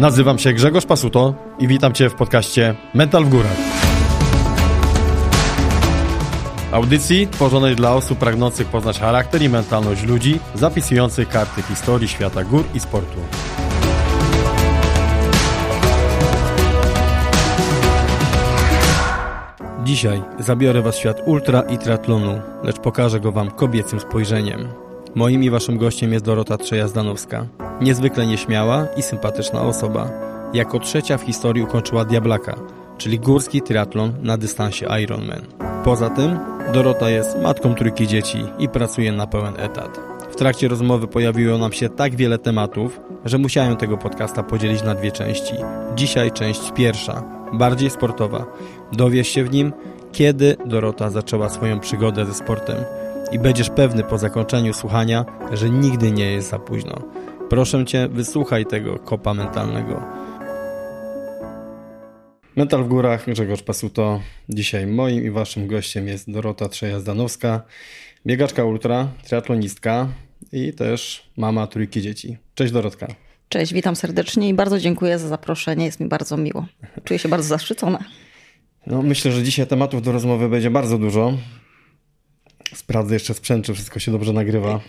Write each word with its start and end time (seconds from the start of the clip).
Nazywam 0.00 0.38
się 0.38 0.52
Grzegorz 0.52 0.86
Pasuto 0.86 1.34
i 1.58 1.68
witam 1.68 1.92
Cię 1.92 2.10
w 2.10 2.14
podcaście 2.14 2.74
Mental 2.94 3.24
w 3.24 3.28
Górach. 3.28 3.56
Audycji 6.72 7.28
tworzonej 7.28 7.76
dla 7.76 7.94
osób 7.94 8.18
pragnących 8.18 8.66
poznać 8.66 9.00
charakter 9.00 9.42
i 9.42 9.48
mentalność 9.48 10.04
ludzi, 10.04 10.40
zapisujących 10.54 11.28
karty 11.28 11.62
historii 11.62 12.08
świata 12.08 12.44
gór 12.44 12.64
i 12.74 12.80
sportu. 12.80 13.18
Dzisiaj 19.84 20.22
zabiorę 20.38 20.82
Was 20.82 20.96
w 20.96 20.98
świat 20.98 21.16
ultra 21.26 21.60
i 21.60 21.78
triatlonu, 21.78 22.40
lecz 22.62 22.78
pokażę 22.78 23.20
go 23.20 23.32
Wam 23.32 23.50
kobiecym 23.50 24.00
spojrzeniem. 24.00 24.68
Moim 25.14 25.44
i 25.44 25.50
Waszym 25.50 25.78
gościem 25.78 26.12
jest 26.12 26.24
Dorota 26.24 26.58
Trzejazdanowska. 26.58 27.46
Niezwykle 27.80 28.26
nieśmiała 28.26 28.86
i 28.96 29.02
sympatyczna 29.02 29.62
osoba. 29.62 30.10
Jako 30.54 30.78
trzecia 30.78 31.18
w 31.18 31.22
historii 31.22 31.62
ukończyła 31.62 32.04
Diablaka, 32.04 32.54
czyli 32.98 33.20
górski 33.20 33.62
triatlon 33.62 34.12
na 34.22 34.36
dystansie 34.36 34.86
Ironman. 35.02 35.40
Poza 35.84 36.10
tym 36.10 36.38
Dorota 36.72 37.10
jest 37.10 37.38
matką 37.42 37.74
trójki 37.74 38.06
dzieci 38.06 38.38
i 38.58 38.68
pracuje 38.68 39.12
na 39.12 39.26
pełen 39.26 39.54
etat. 39.56 40.00
W 40.30 40.36
trakcie 40.36 40.68
rozmowy 40.68 41.06
pojawiło 41.06 41.58
nam 41.58 41.72
się 41.72 41.88
tak 41.88 42.16
wiele 42.16 42.38
tematów, 42.38 43.00
że 43.24 43.38
musiałem 43.38 43.76
tego 43.76 43.98
podcasta 43.98 44.42
podzielić 44.42 44.82
na 44.82 44.94
dwie 44.94 45.12
części. 45.12 45.54
Dzisiaj 45.96 46.32
część 46.32 46.72
pierwsza, 46.72 47.22
bardziej 47.52 47.90
sportowa. 47.90 48.46
Dowiesz 48.92 49.28
się 49.28 49.44
w 49.44 49.52
nim, 49.52 49.72
kiedy 50.12 50.56
Dorota 50.66 51.10
zaczęła 51.10 51.48
swoją 51.48 51.80
przygodę 51.80 52.26
ze 52.26 52.34
sportem 52.34 52.76
i 53.34 53.38
będziesz 53.38 53.70
pewny 53.70 54.04
po 54.04 54.18
zakończeniu 54.18 54.72
słuchania, 54.72 55.24
że 55.52 55.70
nigdy 55.70 56.10
nie 56.10 56.32
jest 56.32 56.50
za 56.50 56.58
późno. 56.58 57.02
Proszę 57.50 57.84
Cię, 57.84 58.08
wysłuchaj 58.08 58.66
tego 58.66 58.98
kopa 58.98 59.34
mentalnego. 59.34 60.02
Mental 62.56 62.84
w 62.84 62.88
górach, 62.88 63.26
Grzegorz 63.26 63.62
Pasuto. 63.62 64.20
Dzisiaj 64.48 64.86
moim 64.86 65.24
i 65.24 65.30
Waszym 65.30 65.66
gościem 65.66 66.08
jest 66.08 66.30
Dorota 66.30 66.68
Trzejazdanowska, 66.68 67.62
biegaczka 68.26 68.64
ultra, 68.64 69.08
triatlonistka 69.24 70.08
i 70.52 70.72
też 70.72 71.30
mama 71.36 71.66
trójki 71.66 72.02
dzieci. 72.02 72.36
Cześć 72.54 72.72
Dorotka. 72.72 73.06
Cześć, 73.48 73.72
witam 73.72 73.96
serdecznie 73.96 74.48
i 74.48 74.54
bardzo 74.54 74.78
dziękuję 74.80 75.18
za 75.18 75.28
zaproszenie. 75.28 75.84
Jest 75.84 76.00
mi 76.00 76.08
bardzo 76.08 76.36
miło. 76.36 76.66
Czuję 77.04 77.18
się 77.18 77.28
bardzo 77.28 77.48
zaszczycona. 77.48 77.98
No, 78.86 79.02
myślę, 79.02 79.32
że 79.32 79.42
dzisiaj 79.42 79.66
tematów 79.66 80.02
do 80.02 80.12
rozmowy 80.12 80.48
będzie 80.48 80.70
bardzo 80.70 80.98
dużo. 80.98 81.32
Sprawdzę 82.74 83.14
jeszcze 83.14 83.34
sprzęt, 83.34 83.66
czy 83.66 83.74
wszystko 83.74 83.98
się 83.98 84.12
dobrze 84.12 84.32
nagrywa. 84.32 84.80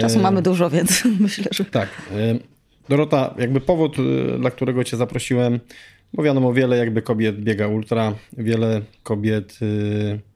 Czasu 0.00 0.18
e... 0.18 0.22
mamy 0.22 0.42
dużo, 0.42 0.70
więc 0.70 1.04
myślę, 1.20 1.44
że. 1.50 1.64
Tak. 1.64 1.88
E... 2.12 2.38
Dorota, 2.88 3.34
jakby 3.38 3.60
powód, 3.60 3.96
e, 3.98 4.38
dla 4.38 4.50
którego 4.50 4.84
Cię 4.84 4.96
zaprosiłem, 4.96 5.60
bo 6.12 6.22
wiadomo, 6.22 6.52
wiele 6.52 6.76
jakby 6.76 7.02
kobiet 7.02 7.40
biega 7.40 7.68
ultra, 7.68 8.14
wiele 8.32 8.82
kobiet 9.02 9.58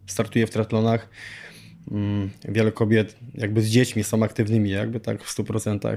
startuje 0.07 0.47
w 0.47 0.51
triatlonach. 0.51 1.09
Mm, 1.91 2.31
wiele 2.49 2.73
kobiet 2.73 3.17
jakby 3.35 3.63
z 3.63 3.69
dziećmi 3.69 4.05
są 4.05 4.23
aktywnymi, 4.23 4.71
jakby 4.71 5.01
tak 5.01 5.25
w 5.25 5.39
100%. 5.39 5.97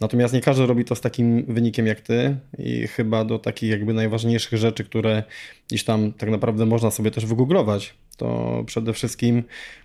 Natomiast 0.00 0.34
nie 0.34 0.40
każdy 0.40 0.66
robi 0.66 0.84
to 0.84 0.94
z 0.94 1.00
takim 1.00 1.44
wynikiem 1.44 1.86
jak 1.86 2.00
ty 2.00 2.36
i 2.58 2.86
chyba 2.86 3.24
do 3.24 3.38
takich 3.38 3.70
jakby 3.70 3.94
najważniejszych 3.94 4.58
rzeczy, 4.58 4.84
które 4.84 5.22
gdzieś 5.68 5.84
tam 5.84 6.12
tak 6.12 6.30
naprawdę 6.30 6.66
można 6.66 6.90
sobie 6.90 7.10
też 7.10 7.26
wygooglować, 7.26 7.94
to 8.18 8.62
przede 8.66 8.92
wszystkim 8.92 9.42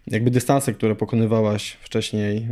jakby 0.07 0.31
dystanse, 0.31 0.73
które 0.73 0.95
pokonywałaś 0.95 1.77
wcześniej 1.81 2.37
e, 2.37 2.45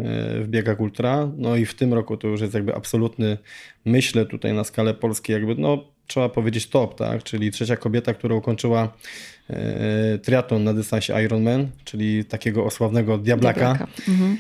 w 0.44 0.48
biegach 0.48 0.80
ultra, 0.80 1.32
no 1.38 1.56
i 1.56 1.66
w 1.66 1.74
tym 1.74 1.94
roku 1.94 2.18
to 2.18 2.28
już 2.28 2.42
jest 2.42 2.54
jakby 2.54 2.76
absolutny, 2.76 3.38
myślę 3.86 4.26
tutaj 4.26 4.54
na 4.54 4.64
skalę 4.64 4.94
polskiej 4.94 5.34
jakby 5.34 5.56
no 5.56 5.84
trzeba 6.08 6.30
powiedzieć 6.30 6.68
top, 6.68 6.96
tak? 6.96 7.24
Czyli 7.24 7.52
trzecia 7.52 7.76
kobieta, 7.76 8.14
która 8.14 8.36
ukończyła 8.36 8.94
e, 9.50 10.18
triatlon 10.18 10.64
na 10.64 10.74
dystansie 10.74 11.22
Ironman, 11.24 11.68
czyli 11.84 12.26
takiego 12.26 12.66
osławnego 12.66 13.18
Diablaka. 13.18 13.60
Diablaka. 13.60 13.88
Mhm. 14.10 14.38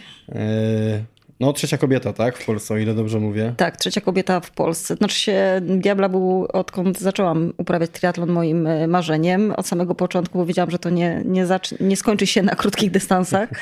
No, 1.41 1.53
trzecia 1.53 1.77
kobieta, 1.77 2.13
tak, 2.13 2.37
w 2.37 2.45
Polsce, 2.45 2.73
o 2.73 2.77
ile 2.77 2.93
dobrze 2.93 3.19
mówię. 3.19 3.53
Tak, 3.57 3.77
trzecia 3.77 4.01
kobieta 4.01 4.39
w 4.39 4.51
Polsce. 4.51 4.95
Znaczy 4.95 5.19
się, 5.19 5.61
Diabla 5.61 6.09
był, 6.09 6.47
odkąd 6.53 6.99
zaczęłam 6.99 7.53
uprawiać 7.57 7.89
triatlon, 7.89 8.31
moim 8.31 8.67
e, 8.67 8.87
marzeniem. 8.87 9.51
Od 9.57 9.67
samego 9.67 9.95
początku, 9.95 10.37
bo 10.37 10.45
wiedziałam, 10.45 10.71
że 10.71 10.79
to 10.79 10.89
nie, 10.89 11.21
nie, 11.25 11.45
nie 11.79 11.97
skończy 11.97 12.27
się 12.27 12.41
na 12.41 12.55
krótkich 12.55 12.91
dystansach. 12.91 13.49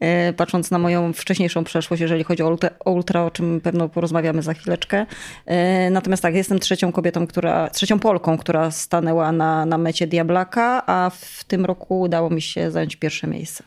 E, 0.00 0.32
patrząc 0.32 0.70
na 0.70 0.78
moją 0.78 1.12
wcześniejszą 1.12 1.64
przeszłość, 1.64 2.00
jeżeli 2.00 2.24
chodzi 2.24 2.42
o 2.42 2.48
ultra, 2.48 2.70
o, 2.80 2.90
ultra, 2.90 3.24
o 3.24 3.30
czym 3.30 3.60
pewno 3.60 3.88
porozmawiamy 3.88 4.42
za 4.42 4.54
chwileczkę. 4.54 5.06
E, 5.46 5.90
natomiast 5.90 6.22
tak, 6.22 6.34
jestem 6.34 6.58
trzecią 6.58 6.92
kobietą, 6.92 7.26
która, 7.26 7.70
trzecią 7.70 7.98
Polką, 7.98 8.38
która 8.38 8.70
stanęła 8.70 9.32
na, 9.32 9.66
na 9.66 9.78
mecie 9.78 10.06
Diablaka, 10.06 10.82
a 10.86 11.10
w 11.10 11.44
tym 11.44 11.64
roku 11.64 12.00
udało 12.00 12.30
mi 12.30 12.42
się 12.42 12.70
zająć 12.70 12.96
pierwsze 12.96 13.26
miejsce. 13.26 13.64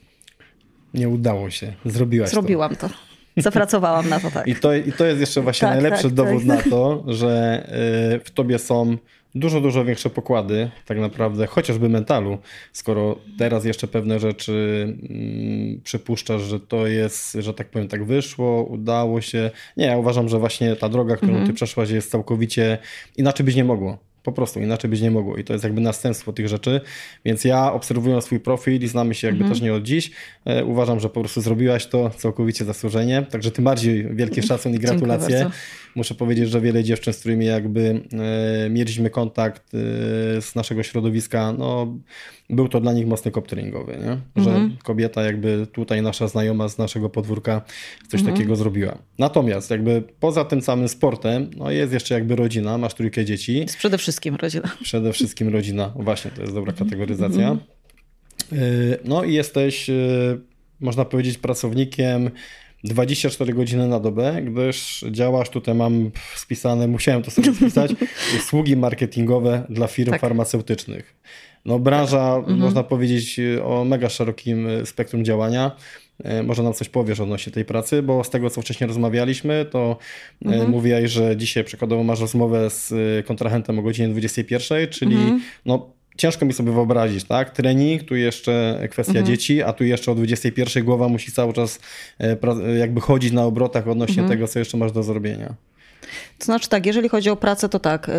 Nie 0.94 1.09
udało 1.09 1.50
się, 1.50 1.73
zrobiłaś 1.85 2.29
Zrobiłam 2.29 2.75
to. 2.75 2.89
Zapracowałam 3.38 4.09
na 4.09 4.19
to, 4.19 4.31
tak. 4.31 4.47
I 4.47 4.56
to, 4.56 4.74
i 4.74 4.92
to 4.92 5.06
jest 5.06 5.19
jeszcze 5.19 5.42
właśnie 5.42 5.68
tak, 5.68 5.81
najlepszy 5.81 6.03
tak, 6.03 6.14
dowód 6.14 6.47
tak. 6.47 6.66
na 6.66 6.72
to, 6.72 7.03
że 7.08 7.64
y, 8.16 8.19
w 8.19 8.31
tobie 8.31 8.59
są 8.59 8.97
dużo, 9.36 9.62
dużo 9.62 9.86
większe 9.86 10.09
pokłady, 10.09 10.72
tak 10.86 11.00
naprawdę, 11.00 11.47
chociażby 11.47 11.90
mentalu, 11.90 12.38
skoro 12.74 13.18
teraz 13.38 13.66
jeszcze 13.66 13.88
pewne 13.88 14.19
rzeczy 14.19 14.84
mm, 15.09 15.81
przypuszczasz, 15.84 16.42
że 16.42 16.59
to 16.59 16.88
jest, 16.88 17.38
że 17.40 17.53
tak 17.53 17.69
powiem, 17.69 17.88
tak 17.88 18.03
wyszło, 18.03 18.64
udało 18.64 19.22
się. 19.22 19.52
Nie, 19.78 19.86
ja 19.86 19.98
uważam, 19.98 20.30
że 20.30 20.40
właśnie 20.40 20.75
ta 20.75 20.90
droga, 20.90 21.16
którą 21.16 21.31
mm 21.31 21.44
-hmm. 21.44 21.48
ty 21.48 21.53
przeszłaś, 21.53 21.90
jest 21.90 22.12
całkowicie 22.12 22.78
inaczej 23.18 23.46
być 23.46 23.56
nie 23.56 23.63
mogło. 23.63 24.10
Po 24.23 24.31
prostu 24.31 24.59
inaczej 24.59 24.89
być 24.89 25.01
nie 25.01 25.11
mogło 25.11 25.37
i 25.37 25.43
to 25.43 25.53
jest 25.53 25.63
jakby 25.63 25.81
następstwo 25.81 26.33
tych 26.33 26.47
rzeczy. 26.47 26.81
Więc 27.25 27.43
ja 27.43 27.73
obserwując 27.73 28.25
swój 28.25 28.39
profil 28.39 28.83
i 28.83 28.87
znamy 28.87 29.15
się 29.15 29.27
jakby 29.27 29.43
mhm. 29.43 29.53
też 29.53 29.61
nie 29.61 29.73
od 29.73 29.83
dziś, 29.83 30.11
e, 30.45 30.65
uważam, 30.65 30.99
że 30.99 31.09
po 31.09 31.19
prostu 31.19 31.41
zrobiłaś 31.41 31.87
to 31.87 32.09
całkowicie 32.09 32.65
zasłużenie. 32.65 33.25
Także 33.29 33.51
tym 33.51 33.65
bardziej 33.65 34.15
wielki 34.15 34.41
szacun 34.47 34.73
i 34.73 34.79
gratulacje. 34.79 35.49
Muszę 35.95 36.15
powiedzieć, 36.15 36.49
że 36.49 36.61
wiele 36.61 36.83
dziewczyn, 36.83 37.13
z 37.13 37.19
którymi 37.19 37.45
jakby 37.45 38.01
e, 38.65 38.69
mieliśmy 38.69 39.09
kontakt 39.09 39.63
e, 39.73 39.77
z 40.41 40.55
naszego 40.55 40.83
środowiska, 40.83 41.51
no 41.51 41.97
był 42.51 42.67
to 42.67 42.79
dla 42.79 42.94
nich 42.94 43.07
mocny 43.07 43.31
kop 43.31 43.47
treningowy, 43.47 43.91
nie? 43.91 44.44
że 44.44 44.50
mhm. 44.50 44.78
kobieta 44.84 45.23
jakby 45.23 45.67
tutaj 45.72 46.01
nasza 46.01 46.28
znajoma 46.28 46.67
z 46.69 46.78
naszego 46.78 47.09
podwórka 47.09 47.62
coś 48.07 48.19
mhm. 48.19 48.38
takiego 48.38 48.56
zrobiła. 48.56 48.97
Natomiast 49.19 49.72
jakby 49.72 50.03
poza 50.19 50.45
tym 50.45 50.62
samym 50.62 50.89
sportem, 50.89 51.50
no 51.57 51.72
jest 51.72 51.94
jeszcze 51.94 52.13
jakby 52.13 52.35
rodzina, 52.35 52.78
masz 52.78 52.94
trójkę 52.94 53.25
dzieci. 53.25 53.59
Jest 53.59 53.78
przede 53.78 53.97
wszystkim 53.97 54.35
rodzina. 54.35 54.69
Przede 54.84 55.13
wszystkim 55.13 55.50
rodzina, 55.50 55.94
właśnie 55.95 56.31
to 56.31 56.41
jest 56.41 56.53
dobra 56.53 56.73
kategoryzacja. 56.73 57.57
Y, 58.53 58.97
no 59.06 59.23
i 59.23 59.33
jesteś, 59.33 59.89
y, 59.89 60.41
można 60.79 61.06
powiedzieć, 61.06 61.38
pracownikiem 61.38 62.31
24 62.83 63.53
godziny 63.53 63.88
na 63.88 64.00
dobę, 64.00 64.41
gdyż 64.41 65.06
działasz, 65.12 65.50
tutaj 65.50 65.75
mam 65.75 66.12
spisane, 66.35 66.88
musiałem 66.88 67.23
to 67.23 67.31
sobie 67.31 67.53
spisać, 67.53 67.91
usługi 68.38 68.78
marketingowe 68.78 69.66
dla 69.69 69.88
firm 69.88 70.12
tak. 70.12 70.22
farmaceutycznych. 70.22 71.16
No 71.66 71.79
branża, 71.79 72.35
mhm. 72.35 72.59
można 72.59 72.83
powiedzieć, 72.83 73.39
o 73.63 73.85
mega 73.85 74.09
szerokim 74.09 74.67
spektrum 74.85 75.25
działania. 75.25 75.72
E, 76.23 76.44
może 76.44 76.63
nam 76.63 76.73
coś 76.73 76.89
powiesz 76.89 77.19
odnośnie 77.19 77.53
tej 77.53 77.66
pracy, 77.66 78.03
bo 78.03 78.23
z 78.23 78.29
tego, 78.29 78.49
co 78.49 78.61
wcześniej 78.61 78.88
rozmawialiśmy, 78.88 79.66
to 79.71 79.97
mhm. 80.45 80.69
mówiłaś, 80.69 81.11
że 81.11 81.38
dzisiaj 81.38 81.63
przykładowo 81.63 82.03
masz 82.03 82.19
rozmowę 82.19 82.69
z 82.69 82.94
kontrahentem 83.25 83.79
o 83.79 83.81
godzinie 83.81 84.09
21, 84.09 84.88
czyli 84.88 85.16
mhm. 85.16 85.41
no, 85.66 85.89
ciężko 86.17 86.45
mi 86.45 86.53
sobie 86.53 86.71
wyobrazić, 86.71 87.23
tak? 87.23 87.50
Trening, 87.50 88.03
tu 88.03 88.15
jeszcze 88.15 88.88
kwestia 88.91 89.19
mhm. 89.19 89.25
dzieci, 89.25 89.63
a 89.63 89.74
tu 89.74 89.83
jeszcze 89.83 90.12
o 90.12 90.15
21 90.15 90.83
głowa 90.83 91.07
musi 91.07 91.31
cały 91.31 91.53
czas 91.53 91.80
jakby 92.80 93.01
chodzić 93.01 93.31
na 93.31 93.45
obrotach 93.45 93.88
odnośnie 93.88 94.21
mhm. 94.21 94.30
tego, 94.30 94.47
co 94.47 94.59
jeszcze 94.59 94.77
masz 94.77 94.91
do 94.91 95.03
zrobienia. 95.03 95.56
To 96.41 96.45
znaczy 96.45 96.69
tak, 96.69 96.85
jeżeli 96.85 97.09
chodzi 97.09 97.29
o 97.29 97.35
pracę, 97.35 97.69
to 97.69 97.79
tak. 97.79 98.09
Y, 98.09 98.11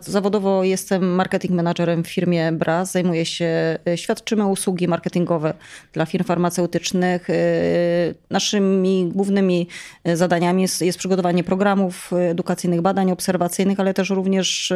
zawodowo 0.00 0.64
jestem 0.64 1.14
marketing 1.14 1.54
managerem 1.54 2.04
w 2.04 2.08
firmie 2.08 2.52
BRAS. 2.52 2.92
Zajmuję 2.92 3.26
się, 3.26 3.78
y, 3.88 3.96
świadczymy 3.96 4.46
usługi 4.46 4.88
marketingowe 4.88 5.54
dla 5.92 6.06
firm 6.06 6.24
farmaceutycznych. 6.24 7.30
Y, 7.30 7.34
naszymi 8.30 9.10
głównymi 9.14 9.68
zadaniami 10.14 10.62
jest, 10.62 10.82
jest 10.82 10.98
przygotowanie 10.98 11.44
programów 11.44 12.10
edukacyjnych, 12.12 12.80
badań 12.80 13.12
obserwacyjnych, 13.12 13.80
ale 13.80 13.94
też 13.94 14.10
również 14.10 14.72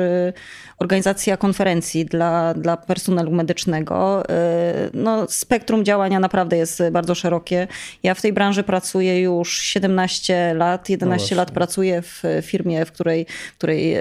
organizacja 0.78 1.36
konferencji 1.36 2.04
dla, 2.04 2.54
dla 2.54 2.76
personelu 2.76 3.30
medycznego. 3.30 4.22
No, 4.94 5.26
spektrum 5.28 5.84
działania 5.84 6.20
naprawdę 6.20 6.56
jest 6.56 6.82
bardzo 6.92 7.14
szerokie. 7.14 7.68
Ja 8.02 8.14
w 8.14 8.22
tej 8.22 8.32
branży 8.32 8.62
pracuję 8.62 9.20
już 9.20 9.58
17 9.58 10.54
lat, 10.54 10.88
11 10.88 11.34
no 11.34 11.40
lat 11.40 11.50
pracuję 11.50 12.02
w 12.02 12.22
firmie, 12.42 12.75
w 12.84 12.92
której, 12.92 13.26
w 13.54 13.58
której 13.58 13.94
e, 13.94 14.00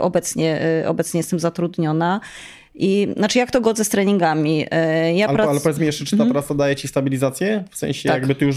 obecnie, 0.00 0.60
e, 0.60 0.88
obecnie 0.88 1.18
jestem 1.18 1.40
zatrudniona. 1.40 2.20
I 2.74 3.08
znaczy, 3.16 3.38
jak 3.38 3.50
to 3.50 3.60
godzę 3.60 3.84
z 3.84 3.88
treningami? 3.88 4.66
E, 4.70 5.14
ja 5.14 5.26
ale, 5.28 5.36
prac... 5.36 5.48
ale 5.48 5.60
powiedz 5.60 5.78
mi 5.78 5.86
jeszcze, 5.86 6.04
czy 6.04 6.10
ta 6.10 6.22
mhm. 6.22 6.32
praca 6.32 6.54
daje 6.54 6.76
ci 6.76 6.88
stabilizację? 6.88 7.64
W 7.70 7.76
sensie, 7.76 8.08
tak. 8.08 8.18
jakby 8.18 8.34
ty 8.34 8.44
już 8.44 8.56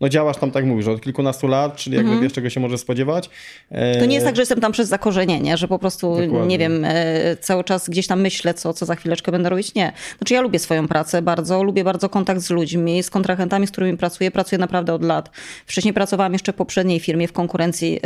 no, 0.00 0.08
działasz 0.08 0.36
tam, 0.36 0.50
tak 0.50 0.64
mówisz, 0.64 0.86
od 0.86 1.00
kilkunastu 1.00 1.46
lat, 1.46 1.76
czyli 1.76 1.96
jakby 1.96 2.10
mhm. 2.10 2.22
wiesz, 2.22 2.32
czego 2.32 2.50
się 2.50 2.60
może 2.60 2.78
spodziewać. 2.78 3.30
E... 3.70 4.00
To 4.00 4.06
nie 4.06 4.14
jest 4.14 4.26
tak, 4.26 4.36
że 4.36 4.42
jestem 4.42 4.60
tam 4.60 4.72
przez 4.72 4.88
zakorzenienie, 4.88 5.56
że 5.56 5.68
po 5.68 5.78
prostu, 5.78 6.16
Dokładnie. 6.16 6.46
nie 6.46 6.58
wiem, 6.58 6.84
e, 6.84 7.36
cały 7.36 7.64
czas 7.64 7.88
gdzieś 7.88 8.06
tam 8.06 8.20
myślę, 8.20 8.54
co, 8.54 8.72
co 8.72 8.86
za 8.86 8.94
chwileczkę 8.94 9.32
będę 9.32 9.48
robić. 9.48 9.74
Nie. 9.74 9.92
Znaczy, 10.18 10.34
ja 10.34 10.40
lubię 10.40 10.58
swoją 10.58 10.88
pracę 10.88 11.22
bardzo, 11.22 11.62
lubię 11.62 11.84
bardzo 11.84 12.08
kontakt 12.08 12.40
z 12.40 12.50
ludźmi, 12.50 13.02
z 13.02 13.10
kontrahentami, 13.10 13.66
z 13.66 13.70
którymi 13.70 13.98
pracuję. 13.98 14.30
Pracuję 14.30 14.58
naprawdę 14.58 14.94
od 14.94 15.04
lat. 15.04 15.30
Wcześniej 15.66 15.94
pracowałam 15.94 16.32
jeszcze 16.32 16.52
w 16.52 16.56
poprzedniej 16.56 17.00
firmie, 17.00 17.28
w 17.28 17.32
konkurencji 17.32 18.00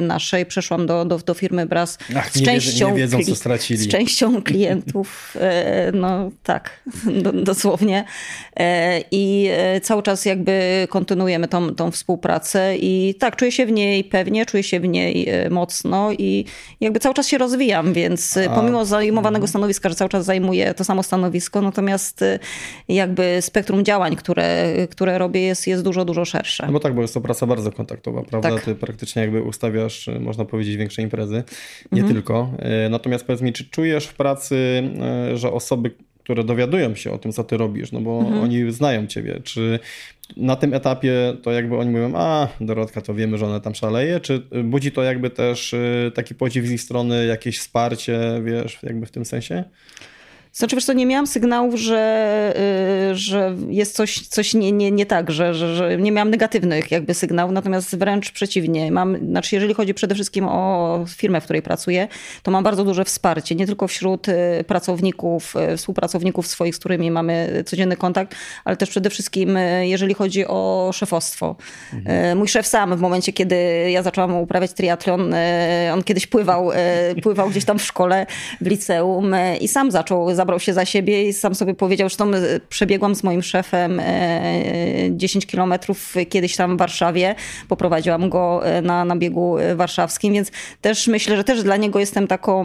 naszej. 0.00 0.46
Przeszłam 0.46 0.86
do, 0.86 1.04
do, 1.04 1.18
do 1.18 1.34
firmy 1.34 1.66
Ach, 2.16 2.32
z, 2.32 2.42
częścią, 2.42 2.94
wiedzą, 2.94 3.18
co 3.22 3.36
stracili. 3.36 3.80
z 3.80 3.88
częścią 3.88 4.42
klientów. 4.42 4.85
E, 5.36 5.92
no 5.94 6.30
tak, 6.42 6.82
dosłownie. 7.34 8.04
E, 8.56 9.00
I 9.10 9.50
cały 9.82 10.02
czas 10.02 10.24
jakby 10.24 10.86
kontynuujemy 10.90 11.48
tą, 11.48 11.74
tą 11.74 11.90
współpracę 11.90 12.76
i 12.76 13.14
tak, 13.18 13.36
czuję 13.36 13.52
się 13.52 13.66
w 13.66 13.72
niej 13.72 14.04
pewnie, 14.04 14.46
czuję 14.46 14.62
się 14.62 14.80
w 14.80 14.88
niej 14.88 15.28
mocno 15.50 16.12
i 16.12 16.44
jakby 16.80 17.00
cały 17.00 17.14
czas 17.14 17.28
się 17.28 17.38
rozwijam, 17.38 17.92
więc 17.92 18.36
A. 18.36 18.54
pomimo 18.54 18.84
zajmowanego 18.84 19.36
mhm. 19.44 19.48
stanowiska, 19.48 19.88
że 19.88 19.94
cały 19.94 20.08
czas 20.08 20.24
zajmuję 20.24 20.74
to 20.74 20.84
samo 20.84 21.02
stanowisko, 21.02 21.62
natomiast 21.62 22.24
jakby 22.88 23.38
spektrum 23.40 23.84
działań, 23.84 24.16
które, 24.16 24.72
które 24.90 25.18
robię 25.18 25.40
jest, 25.40 25.66
jest 25.66 25.82
dużo, 25.82 26.04
dużo 26.04 26.24
szersze. 26.24 26.66
No 26.66 26.72
bo 26.72 26.80
tak, 26.80 26.94
bo 26.94 27.02
jest 27.02 27.14
to 27.14 27.20
praca 27.20 27.46
bardzo 27.46 27.72
kontaktowa, 27.72 28.22
prawda? 28.22 28.50
Tak. 28.50 28.64
Ty 28.64 28.74
praktycznie 28.74 29.22
jakby 29.22 29.42
ustawiasz, 29.42 30.10
można 30.20 30.44
powiedzieć, 30.44 30.76
większe 30.76 31.02
imprezy, 31.02 31.44
nie 31.92 32.00
mhm. 32.00 32.14
tylko. 32.14 32.50
E, 32.58 32.88
natomiast 32.88 33.24
powiedz 33.26 33.42
mi, 33.42 33.52
czy 33.52 33.70
czujesz 33.70 34.06
w 34.06 34.14
pracy, 34.14 34.75
e, 34.78 35.36
że 35.36 35.52
osoby, 35.52 35.90
które 36.22 36.44
dowiadują 36.44 36.94
się 36.94 37.12
o 37.12 37.18
tym, 37.18 37.32
co 37.32 37.44
ty 37.44 37.56
robisz, 37.56 37.92
no 37.92 38.00
bo 38.00 38.18
mhm. 38.20 38.40
oni 38.40 38.72
znają 38.72 39.06
ciebie, 39.06 39.40
czy 39.44 39.78
na 40.36 40.56
tym 40.56 40.74
etapie 40.74 41.36
to 41.42 41.52
jakby 41.52 41.76
oni 41.76 41.90
mówią, 41.90 42.12
a 42.14 42.48
Dorotka, 42.60 43.00
to 43.00 43.14
wiemy, 43.14 43.38
że 43.38 43.46
ona 43.46 43.60
tam 43.60 43.74
szaleje, 43.74 44.20
czy 44.20 44.42
budzi 44.64 44.92
to 44.92 45.02
jakby 45.02 45.30
też 45.30 45.74
e, 45.74 46.10
taki 46.14 46.34
podziw 46.34 46.66
z 46.66 46.70
ich 46.70 46.80
strony, 46.80 47.26
jakieś 47.26 47.58
wsparcie, 47.58 48.20
wiesz, 48.44 48.78
jakby 48.82 49.06
w 49.06 49.10
tym 49.10 49.24
sensie? 49.24 49.64
Znaczy, 50.56 50.76
wiesz 50.76 50.84
co, 50.84 50.92
nie 50.92 51.06
miałam 51.06 51.26
sygnałów, 51.26 51.74
że, 51.74 52.54
y, 53.12 53.16
że 53.16 53.56
jest 53.68 53.94
coś, 53.94 54.28
coś 54.28 54.54
nie, 54.54 54.72
nie, 54.72 54.90
nie 54.90 55.06
tak, 55.06 55.30
że, 55.30 55.54
że, 55.54 55.76
że 55.76 55.96
nie 55.96 56.12
miałam 56.12 56.30
negatywnych 56.30 56.90
jakby 56.90 57.14
sygnałów, 57.14 57.52
natomiast 57.52 57.96
wręcz 57.96 58.30
przeciwnie. 58.30 58.92
Mam, 58.92 59.16
znaczy, 59.30 59.54
jeżeli 59.54 59.74
chodzi 59.74 59.94
przede 59.94 60.14
wszystkim 60.14 60.48
o 60.48 61.04
firmę, 61.08 61.40
w 61.40 61.44
której 61.44 61.62
pracuję, 61.62 62.08
to 62.42 62.50
mam 62.50 62.64
bardzo 62.64 62.84
duże 62.84 63.04
wsparcie, 63.04 63.54
nie 63.54 63.66
tylko 63.66 63.88
wśród 63.88 64.28
y, 64.28 64.64
pracowników, 64.66 65.54
y, 65.72 65.76
współpracowników 65.76 66.46
swoich, 66.46 66.76
z 66.76 66.78
którymi 66.78 67.10
mamy 67.10 67.62
codzienny 67.66 67.96
kontakt, 67.96 68.34
ale 68.64 68.76
też 68.76 68.90
przede 68.90 69.10
wszystkim, 69.10 69.58
jeżeli 69.80 70.14
chodzi 70.14 70.46
o 70.46 70.90
szefostwo. 70.94 71.56
Mhm. 71.94 72.38
Mój 72.38 72.48
szef 72.48 72.66
sam 72.66 72.96
w 72.96 73.00
momencie, 73.00 73.32
kiedy 73.32 73.56
ja 73.90 74.02
zaczęłam 74.02 74.36
uprawiać 74.36 74.72
triatlon, 74.72 75.34
on 75.92 76.02
kiedyś 76.02 76.26
pływał, 76.26 76.70
pływał 77.22 77.50
gdzieś 77.50 77.64
tam 77.64 77.78
w 77.78 77.82
szkole, 77.82 78.26
w 78.60 78.66
liceum 78.66 79.34
i 79.60 79.68
sam 79.68 79.90
zaczął 79.90 80.34
zabrał 80.46 80.60
się 80.60 80.72
za 80.72 80.84
siebie 80.84 81.28
i 81.28 81.32
sam 81.32 81.54
sobie 81.54 81.74
powiedział, 81.74 82.08
że 82.08 82.16
e, 82.24 82.60
przebiegłam 82.68 83.14
z 83.14 83.22
moim 83.24 83.42
szefem 83.42 84.02
10 85.10 85.44
e, 85.44 85.48
kilometrów 85.48 86.14
kiedyś 86.28 86.56
tam 86.56 86.76
w 86.76 86.78
Warszawie, 86.78 87.34
poprowadziłam 87.68 88.30
go 88.30 88.66
e, 88.66 88.82
na, 88.82 89.04
na 89.04 89.16
biegu 89.16 89.56
warszawskim, 89.74 90.34
więc 90.34 90.50
też 90.80 91.06
myślę, 91.06 91.36
że 91.36 91.44
też 91.44 91.62
dla 91.62 91.76
niego 91.76 91.98
jestem 91.98 92.26
taką 92.26 92.64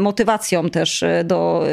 motywacją 0.00 0.70
też 0.70 1.04
do, 1.24 1.64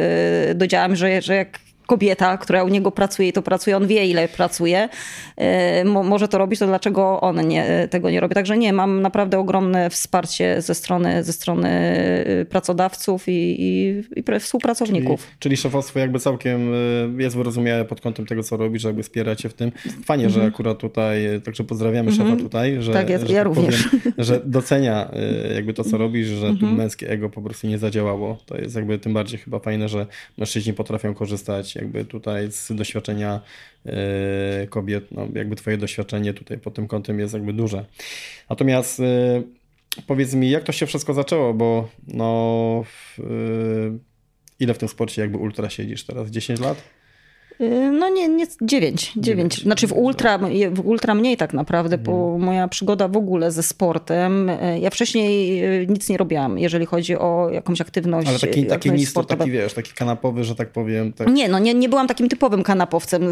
do 0.55 0.67
działań, 0.67 0.95
że, 0.95 1.21
że 1.21 1.35
jak 1.35 1.59
kobieta, 1.88 2.38
która 2.38 2.63
u 2.63 2.68
niego 2.68 2.91
pracuje 2.91 3.30
i 3.30 3.33
to 3.33 3.41
pracuje, 3.41 3.77
on 3.77 3.88
wie 3.88 4.06
ile 4.06 4.27
pracuje, 4.27 4.89
e, 5.38 5.83
może 5.85 6.27
to 6.27 6.38
robić, 6.38 6.59
to 6.59 6.68
dlaczego 6.68 7.21
on 7.21 7.47
nie, 7.47 7.88
tego 7.89 8.09
nie 8.09 8.19
robi. 8.19 8.35
Także 8.35 8.57
nie, 8.57 8.74
mam 8.74 9.01
naprawdę 9.01 9.39
ogromne 9.39 9.89
wsparcie 9.89 10.62
ze 10.62 10.75
strony, 10.75 11.24
ze 11.24 11.33
strony 11.33 11.69
e, 11.69 12.45
pracodawców 12.45 13.24
i, 13.27 13.56
i, 13.59 14.03
i 14.19 14.39
współpracowników. 14.39 15.21
Czyli, 15.21 15.39
czyli 15.39 15.57
szefostwo 15.57 16.00
jakby 16.00 16.19
całkiem 16.19 16.74
e, 17.19 17.24
jest 17.24 17.35
wyrozumiałe 17.35 17.86
pod 17.86 18.01
kątem 18.01 18.25
tego, 18.25 18.44
co 18.44 18.57
robisz, 18.57 18.83
jakby 18.83 19.03
wspiera 19.03 19.36
cię 19.36 19.50
w 19.50 19.53
tym. 19.53 19.71
Fajnie, 20.06 20.29
że 20.29 20.36
mhm. 20.36 20.53
akurat 20.53 20.77
tutaj, 20.77 21.41
także 21.45 21.63
pozdrawiamy 21.63 22.12
szefa 22.12 22.24
mhm. 22.24 22.39
tutaj, 22.39 22.77
że, 22.79 22.94
tak 22.94 23.09
jest, 23.09 23.27
że, 23.27 23.33
ja 23.33 23.44
tak 23.44 23.56
również. 23.56 23.88
Powiem, 23.88 24.13
że 24.18 24.41
docenia 24.45 25.12
jakby 25.56 25.74
to, 25.74 25.83
co 25.83 25.97
robisz, 25.97 26.27
że 26.27 26.47
tu 26.47 26.51
mhm. 26.51 26.75
męskie 26.75 27.09
ego 27.09 27.29
po 27.29 27.41
prostu 27.41 27.68
nie 27.68 27.77
zadziałało. 27.77 28.38
To 28.45 28.57
jest 28.57 28.75
jakby 28.75 29.00
tym 29.00 29.13
bardziej 29.13 29.39
chyba 29.39 29.59
fajne, 29.59 29.89
że 29.89 30.06
mężczyźni 30.38 30.74
potrafią 30.74 31.13
korzystać 31.13 31.73
jakby 31.75 32.06
tutaj 32.06 32.52
z 32.52 32.72
doświadczenia 32.72 33.42
e, 33.86 34.68
kobiet, 34.68 35.12
no 35.12 35.28
jakby 35.34 35.56
twoje 35.56 35.78
doświadczenie 35.78 36.34
tutaj 36.34 36.58
pod 36.58 36.74
tym 36.74 36.88
kątem 36.88 37.20
jest 37.20 37.34
jakby 37.34 37.54
duże. 37.54 37.86
Natomiast 38.50 39.00
e, 39.00 39.44
powiedz 40.08 40.34
mi, 40.34 40.50
jak 40.50 40.64
to 40.64 40.72
się 40.72 40.86
wszystko 40.86 41.14
zaczęło, 41.14 41.54
bo 41.54 41.90
no 42.08 42.84
e, 43.20 43.24
ile 44.60 44.74
w 44.74 44.78
tym 44.78 44.90
sporcie 44.90 45.22
jakby 45.22 45.38
ultra 45.38 45.70
siedzisz 45.70 46.04
teraz? 46.04 46.30
10 46.30 46.60
lat? 46.60 46.84
Y, 47.61 47.91
no 47.91 48.09
nie, 48.09 48.27
nie 48.27 48.45
9, 48.61 49.13
9. 49.17 49.61
Znaczy 49.61 49.88
w 49.88 49.94
ultra, 49.94 50.38
w 50.71 50.85
ultra 50.85 51.15
mniej 51.15 51.38
tak 51.38 51.53
naprawdę, 51.53 51.97
bo 51.97 52.11
mhm. 52.11 52.41
moja 52.41 52.67
przygoda 52.67 53.07
w 53.07 53.17
ogóle 53.17 53.51
ze 53.51 53.63
sportem, 53.63 54.50
y, 54.50 54.79
ja 54.79 54.89
wcześniej 54.89 55.63
y, 55.83 55.88
nic 55.88 56.09
nie 56.09 56.17
robiłam, 56.17 56.59
jeżeli 56.59 56.85
chodzi 56.85 57.17
o 57.17 57.50
jakąś 57.51 57.81
aktywność 57.81 58.27
Ale 58.27 58.39
taki, 58.39 58.65
taki 58.65 58.91
mistrz, 58.91 59.25
taki 59.27 59.51
wiesz, 59.51 59.73
taki 59.73 59.94
kanapowy, 59.94 60.44
że 60.44 60.55
tak 60.55 60.69
powiem. 60.69 61.13
Tak... 61.13 61.27
Nie, 61.27 61.50
no 61.50 61.59
nie, 61.59 61.73
nie 61.73 61.89
byłam 61.89 62.07
takim 62.07 62.29
typowym 62.29 62.63
kanapowcem. 62.63 63.23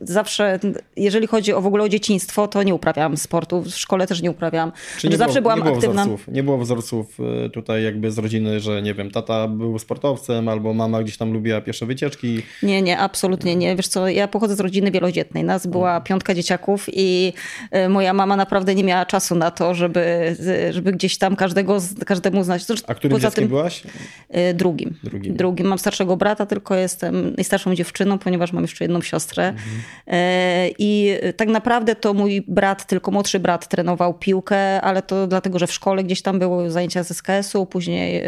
Zawsze, 0.00 0.60
jeżeli 0.96 1.26
chodzi 1.26 1.52
o 1.52 1.60
w 1.60 1.66
ogóle 1.66 1.84
o 1.84 1.88
dzieciństwo, 1.88 2.48
to 2.48 2.62
nie 2.62 2.74
uprawiałam 2.74 3.16
sportu, 3.16 3.62
w 3.62 3.68
szkole 3.68 4.06
też 4.06 4.22
nie 4.22 4.30
uprawiałam. 4.30 4.72
Czyli 4.98 5.10
nie 5.10 5.18
zawsze 5.18 5.42
było, 5.42 5.54
byłam 5.54 5.68
nie 5.68 5.74
aktywna. 5.74 6.04
Wzorców, 6.04 6.28
nie 6.28 6.42
było 6.42 6.58
wzorców 6.58 7.18
tutaj 7.52 7.84
jakby 7.84 8.10
z 8.10 8.18
rodziny, 8.18 8.60
że 8.60 8.82
nie 8.82 8.94
wiem, 8.94 9.10
tata 9.10 9.48
był 9.48 9.78
sportowcem 9.78 10.48
albo 10.48 10.74
mama 10.74 11.02
gdzieś 11.02 11.16
tam 11.16 11.32
lubiła 11.32 11.60
piesze 11.60 11.86
wycieczki. 11.86 12.42
Nie, 12.62 12.82
nie, 12.82 12.98
absolutnie 12.98 13.21
absolutnie 13.22 13.56
nie. 13.56 13.76
Wiesz 13.76 13.88
co, 13.88 14.08
ja 14.08 14.28
pochodzę 14.28 14.56
z 14.56 14.60
rodziny 14.60 14.90
wielodzietnej. 14.90 15.44
Nas 15.44 15.66
była 15.66 16.00
piątka 16.00 16.34
dzieciaków 16.34 16.86
i 16.92 17.32
e, 17.70 17.88
moja 17.88 18.12
mama 18.12 18.36
naprawdę 18.36 18.74
nie 18.74 18.84
miała 18.84 19.06
czasu 19.06 19.34
na 19.34 19.50
to, 19.50 19.74
żeby, 19.74 20.36
żeby 20.70 20.92
gdzieś 20.92 21.18
tam 21.18 21.36
każdego, 21.36 21.78
każdemu 22.06 22.44
znać. 22.44 22.64
Zresztą, 22.64 22.86
A 22.88 22.94
którym 22.94 23.20
dzieckiem 23.20 23.42
tym, 23.42 23.48
byłaś? 23.48 23.82
E, 24.28 24.54
drugim. 24.54 24.94
drugim. 25.04 25.36
Drugim. 25.36 25.66
Mam 25.66 25.78
starszego 25.78 26.16
brata, 26.16 26.46
tylko 26.46 26.74
jestem 26.74 27.34
najstarszą 27.36 27.74
dziewczyną, 27.74 28.18
ponieważ 28.18 28.52
mam 28.52 28.64
jeszcze 28.64 28.84
jedną 28.84 29.00
siostrę. 29.02 29.48
Mhm. 29.48 29.70
E, 30.06 30.68
I 30.78 31.14
tak 31.36 31.48
naprawdę 31.48 31.94
to 31.96 32.14
mój 32.14 32.44
brat, 32.48 32.86
tylko 32.86 33.10
młodszy 33.10 33.40
brat 33.40 33.68
trenował 33.68 34.14
piłkę, 34.14 34.80
ale 34.80 35.02
to 35.02 35.26
dlatego, 35.26 35.58
że 35.58 35.66
w 35.66 35.72
szkole 35.72 36.04
gdzieś 36.04 36.22
tam 36.22 36.38
były 36.38 36.70
zajęcia 36.70 37.02
z 37.02 37.10
SKS-u, 37.10 37.66
później 37.66 38.22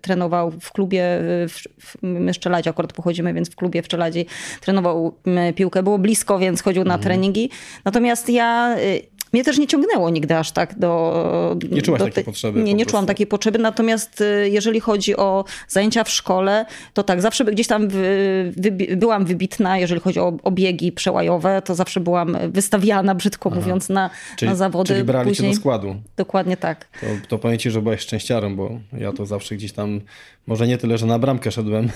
trenował 0.00 0.50
w 0.50 0.72
klubie, 0.72 1.04
w, 1.48 1.62
w 2.02 2.34
Szczeladzie 2.34 2.70
akurat 2.70 2.92
pochodzimy, 2.92 3.34
więc 3.34 3.50
w 3.50 3.56
klubie 3.56 3.82
w 3.82 3.86
Szczeladzie 3.86 4.24
trenował 4.60 5.14
piłkę, 5.54 5.82
było 5.82 5.98
blisko, 5.98 6.38
więc 6.38 6.62
chodził 6.62 6.84
na 6.84 6.94
mhm. 6.94 7.02
treningi. 7.02 7.50
Natomiast 7.84 8.28
ja 8.28 8.76
y, 8.78 9.14
mnie 9.34 9.44
też 9.44 9.58
nie 9.58 9.66
ciągnęło 9.66 10.10
nigdy 10.10 10.36
aż 10.36 10.52
tak 10.52 10.78
do. 10.78 11.56
Nie 11.70 11.82
czułaś 11.82 11.98
do 11.98 12.04
takiej 12.04 12.24
potrzeby. 12.24 12.62
Nie, 12.62 12.74
nie 12.74 12.86
czułam 12.86 13.06
takiej 13.06 13.26
potrzeby. 13.26 13.58
Natomiast 13.58 14.20
y, 14.20 14.48
jeżeli 14.50 14.80
chodzi 14.80 15.16
o 15.16 15.44
zajęcia 15.68 16.04
w 16.04 16.10
szkole, 16.10 16.66
to 16.92 17.02
tak, 17.02 17.22
zawsze 17.22 17.44
gdzieś 17.44 17.66
tam 17.66 17.88
wy, 17.88 18.52
wy, 18.56 18.96
byłam 18.96 19.24
wybitna, 19.24 19.78
jeżeli 19.78 20.00
chodzi 20.00 20.20
o, 20.20 20.36
o 20.42 20.50
biegi 20.50 20.92
przełajowe, 20.92 21.62
to 21.64 21.74
zawsze 21.74 22.00
byłam 22.00 22.36
wystawiana, 22.48 23.14
brzydko 23.14 23.48
Aha. 23.52 23.60
mówiąc, 23.60 23.88
na, 23.88 24.10
czyli, 24.36 24.50
na 24.50 24.56
zawody. 24.56 24.88
Czyli 24.88 25.04
brali 25.04 25.28
Później... 25.28 25.50
cię 25.50 25.54
do 25.54 25.60
składu. 25.60 25.96
Dokładnie 26.16 26.56
tak. 26.56 26.88
To, 27.00 27.06
to 27.28 27.38
powiem 27.38 27.58
ci, 27.58 27.70
że 27.70 27.82
byłaś 27.82 28.00
szczęściarą, 28.00 28.56
bo 28.56 28.70
ja 28.98 29.12
to 29.12 29.26
zawsze 29.26 29.54
gdzieś 29.54 29.72
tam, 29.72 30.00
może 30.46 30.66
nie 30.66 30.78
tyle, 30.78 30.98
że 30.98 31.06
na 31.06 31.18
bramkę 31.18 31.50
szedłem, 31.50 31.88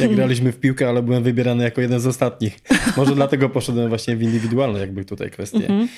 jak 0.00 0.14
graliśmy 0.14 0.52
w 0.52 0.60
piłkę, 0.60 0.88
ale 0.88 1.02
byłem 1.02 1.22
wybierany 1.22 1.64
jako 1.64 1.80
jeden 1.80 2.00
z 2.00 2.06
ostatnich. 2.06 2.58
Może 2.96 3.14
dlatego 3.14 3.48
poszedłem 3.48 3.88
właśnie 3.88 4.16
w 4.16 4.22
indywidualne 4.22 4.78
jakby 4.80 5.04
tutaj 5.04 5.30
kwestie. 5.30 5.58
Mhm. 5.58 5.88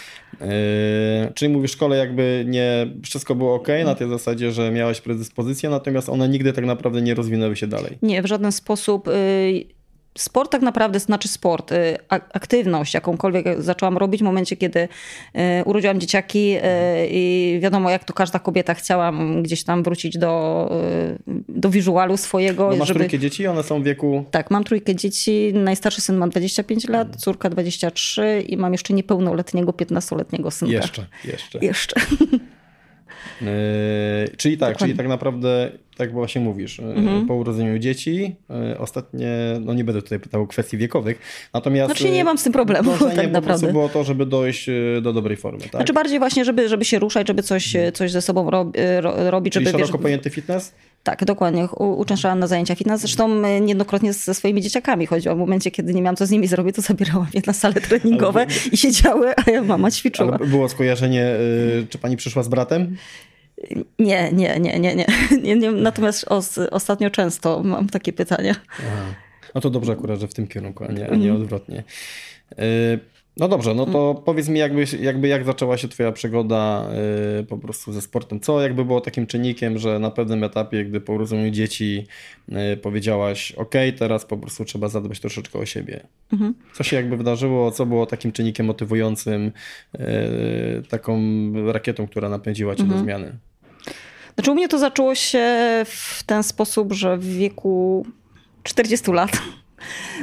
E, 0.40 1.32
czyli 1.34 1.52
mówisz, 1.52 1.70
w 1.70 1.74
szkole 1.74 1.96
jakby 1.96 2.44
nie, 2.48 2.86
wszystko 3.02 3.34
było 3.34 3.54
ok, 3.54 3.68
na 3.84 3.94
tej 3.94 4.08
zasadzie, 4.08 4.52
że 4.52 4.70
miałeś 4.70 5.00
predyspozycję, 5.00 5.70
natomiast 5.70 6.08
one 6.08 6.28
nigdy 6.28 6.52
tak 6.52 6.64
naprawdę 6.64 7.02
nie 7.02 7.14
rozwinęły 7.14 7.56
się 7.56 7.66
dalej. 7.66 7.98
Nie, 8.02 8.22
w 8.22 8.26
żaden 8.26 8.52
sposób. 8.52 9.08
Y, 9.08 9.64
sport 10.18 10.50
tak 10.50 10.62
naprawdę 10.62 11.00
znaczy 11.00 11.28
sport, 11.28 11.72
y, 11.72 11.96
aktywność 12.08 12.94
jakąkolwiek 12.94 13.62
zaczęłam 13.62 13.98
robić 13.98 14.20
w 14.20 14.24
momencie, 14.24 14.56
kiedy 14.56 14.80
y, 14.80 14.88
urodziłam 15.64 16.00
dzieciaki 16.00 16.56
y, 16.56 16.60
i 17.10 17.58
wiadomo, 17.62 17.90
jak 17.90 18.04
to 18.04 18.12
każda 18.12 18.38
kobieta 18.38 18.74
chciałam 18.74 19.42
gdzieś 19.42 19.64
tam 19.64 19.82
wrócić 19.82 20.18
do, 20.18 20.70
do 21.48 21.70
wizualu 21.70 22.16
swojego. 22.16 22.68
Bo 22.68 22.76
masz 22.76 22.88
żeby... 22.88 23.00
trójkę 23.00 23.18
dzieci, 23.18 23.46
one 23.46 23.62
są 23.62 23.80
w 23.80 23.84
wieku... 23.84 24.24
Tak, 24.30 24.50
mam 24.50 24.64
trójkę 24.64 24.94
dzieci, 24.94 25.52
najstarszy 25.54 26.00
syn 26.00 26.16
ma 26.16 26.28
25 26.28 26.88
lat, 26.88 27.06
mhm. 27.06 27.18
córka 27.18 27.50
23 27.50 28.44
i 28.48 28.56
mam 28.56 28.72
jeszcze 28.72 28.94
niepełnoletniego 28.94 29.72
15-letniego 29.72 30.50
synka. 30.50 30.74
Jeszcze, 30.74 31.06
jeszcze. 31.24 31.58
Jeszcze. 31.58 32.00
Yy, 33.40 33.48
czyli 34.36 34.58
tak, 34.58 34.68
Dokładnie. 34.68 34.86
czyli 34.86 34.98
tak 34.98 35.08
naprawdę, 35.08 35.72
tak 35.96 36.12
właśnie 36.12 36.40
mówisz, 36.40 36.78
yy, 36.78 36.84
mhm. 36.84 37.26
po 37.26 37.34
urodzeniu 37.34 37.78
dzieci, 37.78 38.36
yy, 38.50 38.78
ostatnie, 38.78 39.30
no 39.60 39.74
nie 39.74 39.84
będę 39.84 40.02
tutaj 40.02 40.20
pytał 40.20 40.42
o 40.42 40.46
kwestii 40.46 40.76
wiekowych, 40.76 41.18
natomiast... 41.54 41.92
Znaczy 41.92 42.10
nie 42.10 42.24
mam 42.24 42.38
z 42.38 42.42
tym 42.42 42.52
problemu, 42.52 42.92
tak 43.16 43.30
naprawdę. 43.30 43.72
było 43.72 43.88
to, 43.88 44.04
żeby 44.04 44.26
dojść 44.26 44.70
do 45.02 45.12
dobrej 45.12 45.36
formy, 45.36 45.60
tak? 45.60 45.70
Znaczy 45.70 45.92
bardziej 45.92 46.18
właśnie, 46.18 46.44
żeby, 46.44 46.68
żeby 46.68 46.84
się 46.84 46.98
ruszać, 46.98 47.28
żeby 47.28 47.42
coś, 47.42 47.76
mhm. 47.76 47.92
coś 47.92 48.10
ze 48.10 48.22
sobą 48.22 48.50
rob, 48.50 48.76
robić, 49.30 49.54
czyli 49.54 49.66
żeby... 49.66 49.78
szeroko 49.78 49.98
wiesz, 49.98 50.02
pojęty 50.02 50.30
fitness? 50.30 50.74
Tak, 51.04 51.24
dokładnie. 51.24 51.68
Uczęszczałam 51.76 52.38
na 52.38 52.46
zajęcia 52.46 52.74
fitness. 52.74 53.00
Zresztą 53.00 53.40
niejednokrotnie 53.60 54.12
ze 54.12 54.34
swoimi 54.34 54.62
dzieciakami 54.62 55.06
chodziłam. 55.06 55.36
W 55.38 55.40
momencie, 55.40 55.70
kiedy 55.70 55.94
nie 55.94 56.02
miałam 56.02 56.16
co 56.16 56.26
z 56.26 56.30
nimi 56.30 56.46
zrobić, 56.46 56.76
to 56.76 56.82
zabierałam 56.82 57.26
je 57.34 57.42
na 57.46 57.52
sale 57.52 57.74
treningowe 57.74 58.40
ale, 58.40 58.50
i 58.72 58.76
siedziały, 58.76 59.32
a 59.46 59.50
ja 59.50 59.62
mama 59.62 59.90
ćwiczyła. 59.90 60.38
Ale 60.38 60.46
było 60.46 60.68
skojarzenie, 60.68 61.26
czy 61.90 61.98
pani 61.98 62.16
przyszła 62.16 62.42
z 62.42 62.48
bratem? 62.48 62.96
Nie, 63.98 64.32
nie, 64.32 64.60
nie, 64.60 64.80
nie, 64.80 64.94
nie. 64.94 65.06
nie, 65.42 65.56
nie. 65.56 65.72
Natomiast 65.72 66.24
os, 66.28 66.58
ostatnio 66.58 67.10
często 67.10 67.62
mam 67.62 67.88
takie 67.88 68.12
pytania. 68.12 68.54
Aha. 68.78 69.14
No 69.54 69.60
to 69.60 69.70
dobrze 69.70 69.92
akurat, 69.92 70.20
że 70.20 70.28
w 70.28 70.34
tym 70.34 70.46
kierunku, 70.46 70.84
a 70.84 70.92
nie, 70.92 71.10
a 71.10 71.14
nie 71.14 71.28
mhm. 71.28 71.36
odwrotnie. 71.36 71.84
No 73.36 73.48
dobrze, 73.48 73.74
no 73.74 73.86
to 73.86 74.10
mm. 74.10 74.22
powiedz 74.22 74.48
mi 74.48 74.58
jakby, 74.58 74.84
jakby 75.00 75.28
jak 75.28 75.44
zaczęła 75.44 75.76
się 75.76 75.88
twoja 75.88 76.12
przygoda 76.12 76.88
yy, 77.36 77.44
po 77.44 77.58
prostu 77.58 77.92
ze 77.92 78.02
sportem. 78.02 78.40
Co 78.40 78.60
jakby 78.60 78.84
było 78.84 79.00
takim 79.00 79.26
czynnikiem, 79.26 79.78
że 79.78 79.98
na 79.98 80.10
pewnym 80.10 80.44
etapie, 80.44 80.84
gdy 80.84 81.00
po 81.00 81.12
urodzeniu 81.12 81.50
dzieci 81.50 82.06
yy, 82.48 82.76
powiedziałaś, 82.76 83.52
ok, 83.52 83.74
teraz 83.98 84.24
po 84.24 84.36
prostu 84.36 84.64
trzeba 84.64 84.88
zadbać 84.88 85.20
troszeczkę 85.20 85.58
o 85.58 85.66
siebie. 85.66 86.06
Mhm. 86.32 86.54
Co 86.72 86.82
się 86.84 86.96
jakby 86.96 87.16
wydarzyło, 87.16 87.70
co 87.70 87.86
było 87.86 88.06
takim 88.06 88.32
czynnikiem 88.32 88.66
motywującym, 88.66 89.52
yy, 89.92 90.00
taką 90.88 91.22
rakietą, 91.72 92.06
która 92.06 92.28
napędziła 92.28 92.74
cię 92.76 92.82
mhm. 92.82 93.00
do 93.00 93.04
zmiany? 93.04 93.38
Znaczy 94.34 94.50
u 94.50 94.54
mnie 94.54 94.68
to 94.68 94.78
zaczęło 94.78 95.14
się 95.14 95.46
w 95.86 96.22
ten 96.26 96.42
sposób, 96.42 96.92
że 96.92 97.16
w 97.16 97.36
wieku 97.36 98.06
40 98.62 99.12
lat 99.12 99.30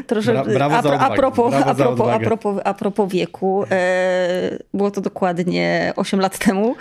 Trosze, 0.08 0.34
Bra 0.34 0.44
brawo 0.44 0.94
a, 0.94 1.00
a, 1.00 1.15
propos, 1.15 1.51
brawo 1.51 1.72
a, 1.72 1.75
propos, 1.75 2.10
a, 2.10 2.20
propos, 2.20 2.62
a 2.65 2.74
propos 2.74 3.12
wieku, 3.12 3.65
e, 3.72 4.58
było 4.74 4.91
to 4.91 5.01
dokładnie 5.01 5.94
8 5.96 6.20
lat 6.20 6.38
temu. 6.38 6.75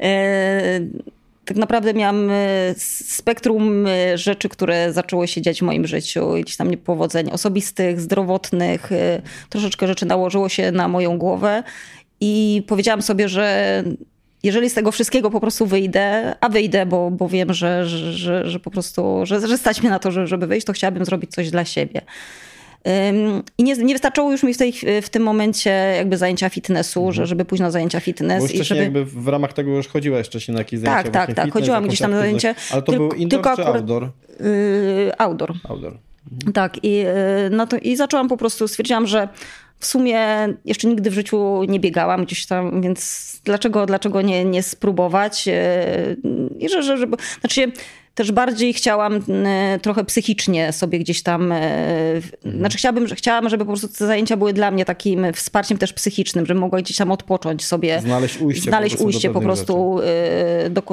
E, 0.00 0.80
tak 1.48 1.56
naprawdę 1.56 1.94
miałam 1.94 2.30
e, 2.30 2.34
spektrum 2.76 3.86
e, 3.86 4.18
rzeczy, 4.18 4.48
które 4.48 4.92
zaczęły 4.92 5.28
się 5.28 5.42
dziać 5.42 5.58
w 5.58 5.62
moim 5.62 5.86
życiu. 5.86 6.34
Gdzieś 6.42 6.56
tam 6.56 6.70
niepowodzeń 6.70 7.30
osobistych, 7.30 8.00
zdrowotnych. 8.00 8.92
E, 8.92 9.22
troszeczkę 9.48 9.86
rzeczy 9.86 10.06
nałożyło 10.06 10.48
się 10.48 10.72
na 10.72 10.88
moją 10.88 11.18
głowę 11.18 11.62
i 12.20 12.62
powiedziałam 12.66 13.02
sobie, 13.02 13.28
że 13.28 13.84
jeżeli 14.42 14.70
z 14.70 14.74
tego 14.74 14.92
wszystkiego 14.92 15.30
po 15.30 15.40
prostu 15.40 15.66
wyjdę, 15.66 16.34
a 16.40 16.48
wyjdę, 16.48 16.86
bo, 16.86 17.10
bo 17.10 17.28
wiem, 17.28 17.52
że, 17.52 17.86
że, 17.86 18.50
że 18.50 18.60
po 18.60 18.70
prostu, 18.70 19.20
że, 19.24 19.46
że 19.48 19.58
stać 19.58 19.80
mnie 19.80 19.90
na 19.90 19.98
to, 19.98 20.26
żeby 20.26 20.46
wyjść, 20.46 20.66
to 20.66 20.72
chciałabym 20.72 21.04
zrobić 21.04 21.30
coś 21.30 21.50
dla 21.50 21.64
siebie. 21.64 22.00
I 23.58 23.62
nie, 23.64 23.76
nie 23.76 23.94
wystarczyło 23.94 24.32
już 24.32 24.42
mi 24.42 24.54
w, 24.54 24.58
tej, 24.58 24.72
w 25.02 25.08
tym 25.08 25.22
momencie 25.22 25.70
jakby 25.70 26.16
zajęcia 26.16 26.48
fitnessu, 26.48 27.00
mhm. 27.00 27.14
że, 27.14 27.26
żeby 27.26 27.44
pójść 27.44 27.60
na 27.60 27.70
zajęcia 27.70 28.00
fitness. 28.00 28.52
Bo 28.52 28.60
i 28.60 28.64
żeby... 28.64 28.80
jakby 28.80 29.04
w 29.04 29.28
ramach 29.28 29.52
tego 29.52 29.70
już 29.70 29.88
chodziłaś 29.88 30.26
wcześniej 30.26 30.54
na 30.54 30.60
jakieś 30.60 30.80
zajęcia 30.80 31.10
Tak, 31.10 31.26
tak, 31.26 31.36
tak. 31.36 31.52
Chodziłam 31.52 31.86
gdzieś 31.86 31.98
tam 31.98 32.10
na 32.10 32.18
zajęcia. 32.18 32.54
Ale 32.70 32.82
to 32.82 32.92
tylko, 32.92 33.08
był 33.08 33.18
indoor 33.18 33.42
tylko 33.42 33.50
akurat, 33.50 33.76
outdoor? 33.76 34.08
Yy, 34.40 35.18
outdoor. 35.18 35.54
Outdoor. 35.68 35.98
Mhm. 36.32 36.52
Tak 36.52 36.84
i, 36.84 36.92
yy, 36.92 37.04
no 37.50 37.66
to, 37.66 37.76
i 37.76 37.96
zaczęłam 37.96 38.28
po 38.28 38.36
prostu, 38.36 38.68
stwierdziłam, 38.68 39.06
że 39.06 39.28
w 39.78 39.86
sumie 39.86 40.18
jeszcze 40.64 40.88
nigdy 40.88 41.10
w 41.10 41.14
życiu 41.14 41.64
nie 41.68 41.80
biegałam 41.80 42.24
gdzieś 42.24 42.46
tam, 42.46 42.82
więc 42.82 43.40
dlaczego, 43.44 43.86
dlaczego 43.86 44.22
nie, 44.22 44.44
nie 44.44 44.62
spróbować? 44.62 45.48
E, 45.48 46.16
I 46.58 46.68
że, 46.68 46.82
że, 46.82 46.96
że 46.96 47.06
znaczy 47.40 47.72
też 48.14 48.32
bardziej 48.32 48.72
chciałam 48.72 49.20
e, 49.46 49.78
trochę 49.82 50.04
psychicznie 50.04 50.72
sobie 50.72 50.98
gdzieś 50.98 51.22
tam, 51.22 51.52
e, 51.52 51.56
mhm. 52.14 52.58
znaczy 52.58 52.78
chciałabym, 52.78 53.06
chciałam, 53.06 53.48
żeby 53.48 53.64
po 53.64 53.70
prostu 53.70 53.88
te 53.88 54.06
zajęcia 54.06 54.36
były 54.36 54.52
dla 54.52 54.70
mnie 54.70 54.84
takim 54.84 55.32
wsparciem 55.32 55.78
też 55.78 55.92
psychicznym, 55.92 56.46
żebym 56.46 56.60
mogła 56.60 56.78
gdzieś 56.78 56.96
tam 56.96 57.10
odpocząć 57.10 57.64
sobie. 57.64 58.00
Znaleźć 58.00 58.40
ujście. 58.40 58.70
Znaleźć 58.70 58.96
po 58.96 59.04
ujście 59.04 59.30
po 59.30 59.40
prostu, 59.40 60.00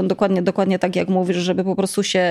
dokładnie, 0.04 0.42
dokładnie 0.42 0.80
tak 0.80 0.96
jak 0.96 1.10
mówisz, 1.10 1.38
żeby 1.38 1.64
po 1.64 1.76
prostu 1.76 2.04
się 2.04 2.24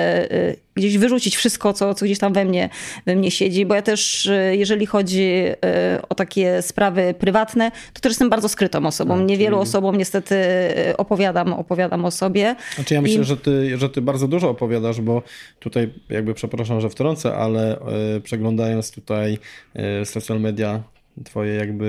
gdzieś 0.74 0.98
wyrzucić 0.98 1.36
wszystko, 1.36 1.72
co, 1.72 1.94
co 1.94 2.04
gdzieś 2.04 2.18
tam 2.18 2.32
we 2.32 2.44
mnie, 2.44 2.68
we 3.06 3.16
mnie 3.16 3.30
siedzi, 3.30 3.66
bo 3.66 3.74
ja 3.74 3.82
też, 3.82 4.30
jeżeli 4.52 4.86
chodzi 4.86 5.32
o 6.08 6.14
takie 6.14 6.62
sprawy 6.62 7.14
prywatne, 7.18 7.70
to 7.92 8.00
też 8.00 8.10
jestem 8.10 8.30
bardzo 8.30 8.48
skrytą 8.48 8.86
osobą. 8.86 9.18
Tak, 9.18 9.26
Niewielu 9.26 9.58
osobom 9.58 9.98
niestety 9.98 10.36
opowiadam, 10.96 11.52
opowiadam 11.52 12.04
o 12.04 12.10
sobie. 12.10 12.56
Znaczy 12.74 12.94
ja 12.94 13.02
myślę, 13.02 13.22
I... 13.22 13.24
że, 13.24 13.36
ty, 13.36 13.78
że 13.78 13.90
ty 13.90 14.02
bardzo 14.02 14.28
dużo 14.28 14.50
opowiadasz, 14.50 15.00
bo 15.00 15.22
tutaj 15.58 15.90
jakby 16.10 16.34
przepraszam, 16.34 16.80
że 16.80 16.90
wtrącę, 16.90 17.36
ale 17.36 17.80
e, 18.16 18.20
przeglądając 18.20 18.90
tutaj 18.90 19.38
e, 19.74 20.04
social 20.04 20.40
media 20.40 20.82
twoje 21.25 21.54
jakby 21.54 21.87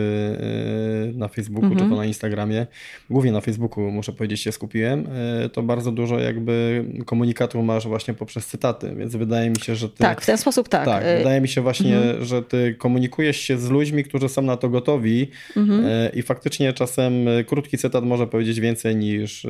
e, 1.13 1.17
na 1.17 1.27
Facebooku 1.27 1.70
czy 1.70 1.75
to 1.75 1.84
mhm. 1.84 2.01
na 2.01 2.05
Instagramie, 2.05 2.67
głównie 3.10 3.32
na 3.32 3.41
Facebooku 3.41 3.91
muszę 3.91 4.13
powiedzieć 4.13 4.41
się 4.41 4.51
skupiłem, 4.51 5.08
e, 5.44 5.50
to 5.50 5.63
bardzo 5.63 5.91
dużo 5.91 6.20
jakby 6.20 6.86
komunikatu 7.05 7.63
masz 7.63 7.88
właśnie 7.88 8.13
poprzez 8.13 8.48
cytaty, 8.48 8.96
więc 8.96 9.15
wydaje 9.15 9.50
mi 9.50 9.60
się, 9.60 9.75
że 9.75 9.89
ty... 9.89 9.98
Tak, 9.98 10.22
w 10.22 10.25
ten 10.25 10.38
sposób 10.38 10.70
tak. 10.70 10.86
Tak, 10.86 11.03
e, 11.05 11.17
wydaje 11.17 11.41
mi 11.41 11.48
się 11.48 11.62
właśnie, 11.62 11.98
mhm. 11.98 12.25
że 12.25 12.44
ty 12.44 12.75
komunikujesz 12.79 13.38
się 13.38 13.58
z 13.58 13.70
ludźmi, 13.70 14.03
którzy 14.03 14.29
są 14.29 14.41
na 14.41 14.58
to 14.58 14.70
gotowi 14.70 15.32
mhm. 15.58 16.12
i 16.13 16.22
faktycznie 16.22 16.74
czasem 16.74 17.13
krótki 17.48 17.77
cytat 17.77 18.03
może 18.03 18.27
powiedzieć 18.27 18.60
więcej 18.60 18.96
niż 18.96 19.48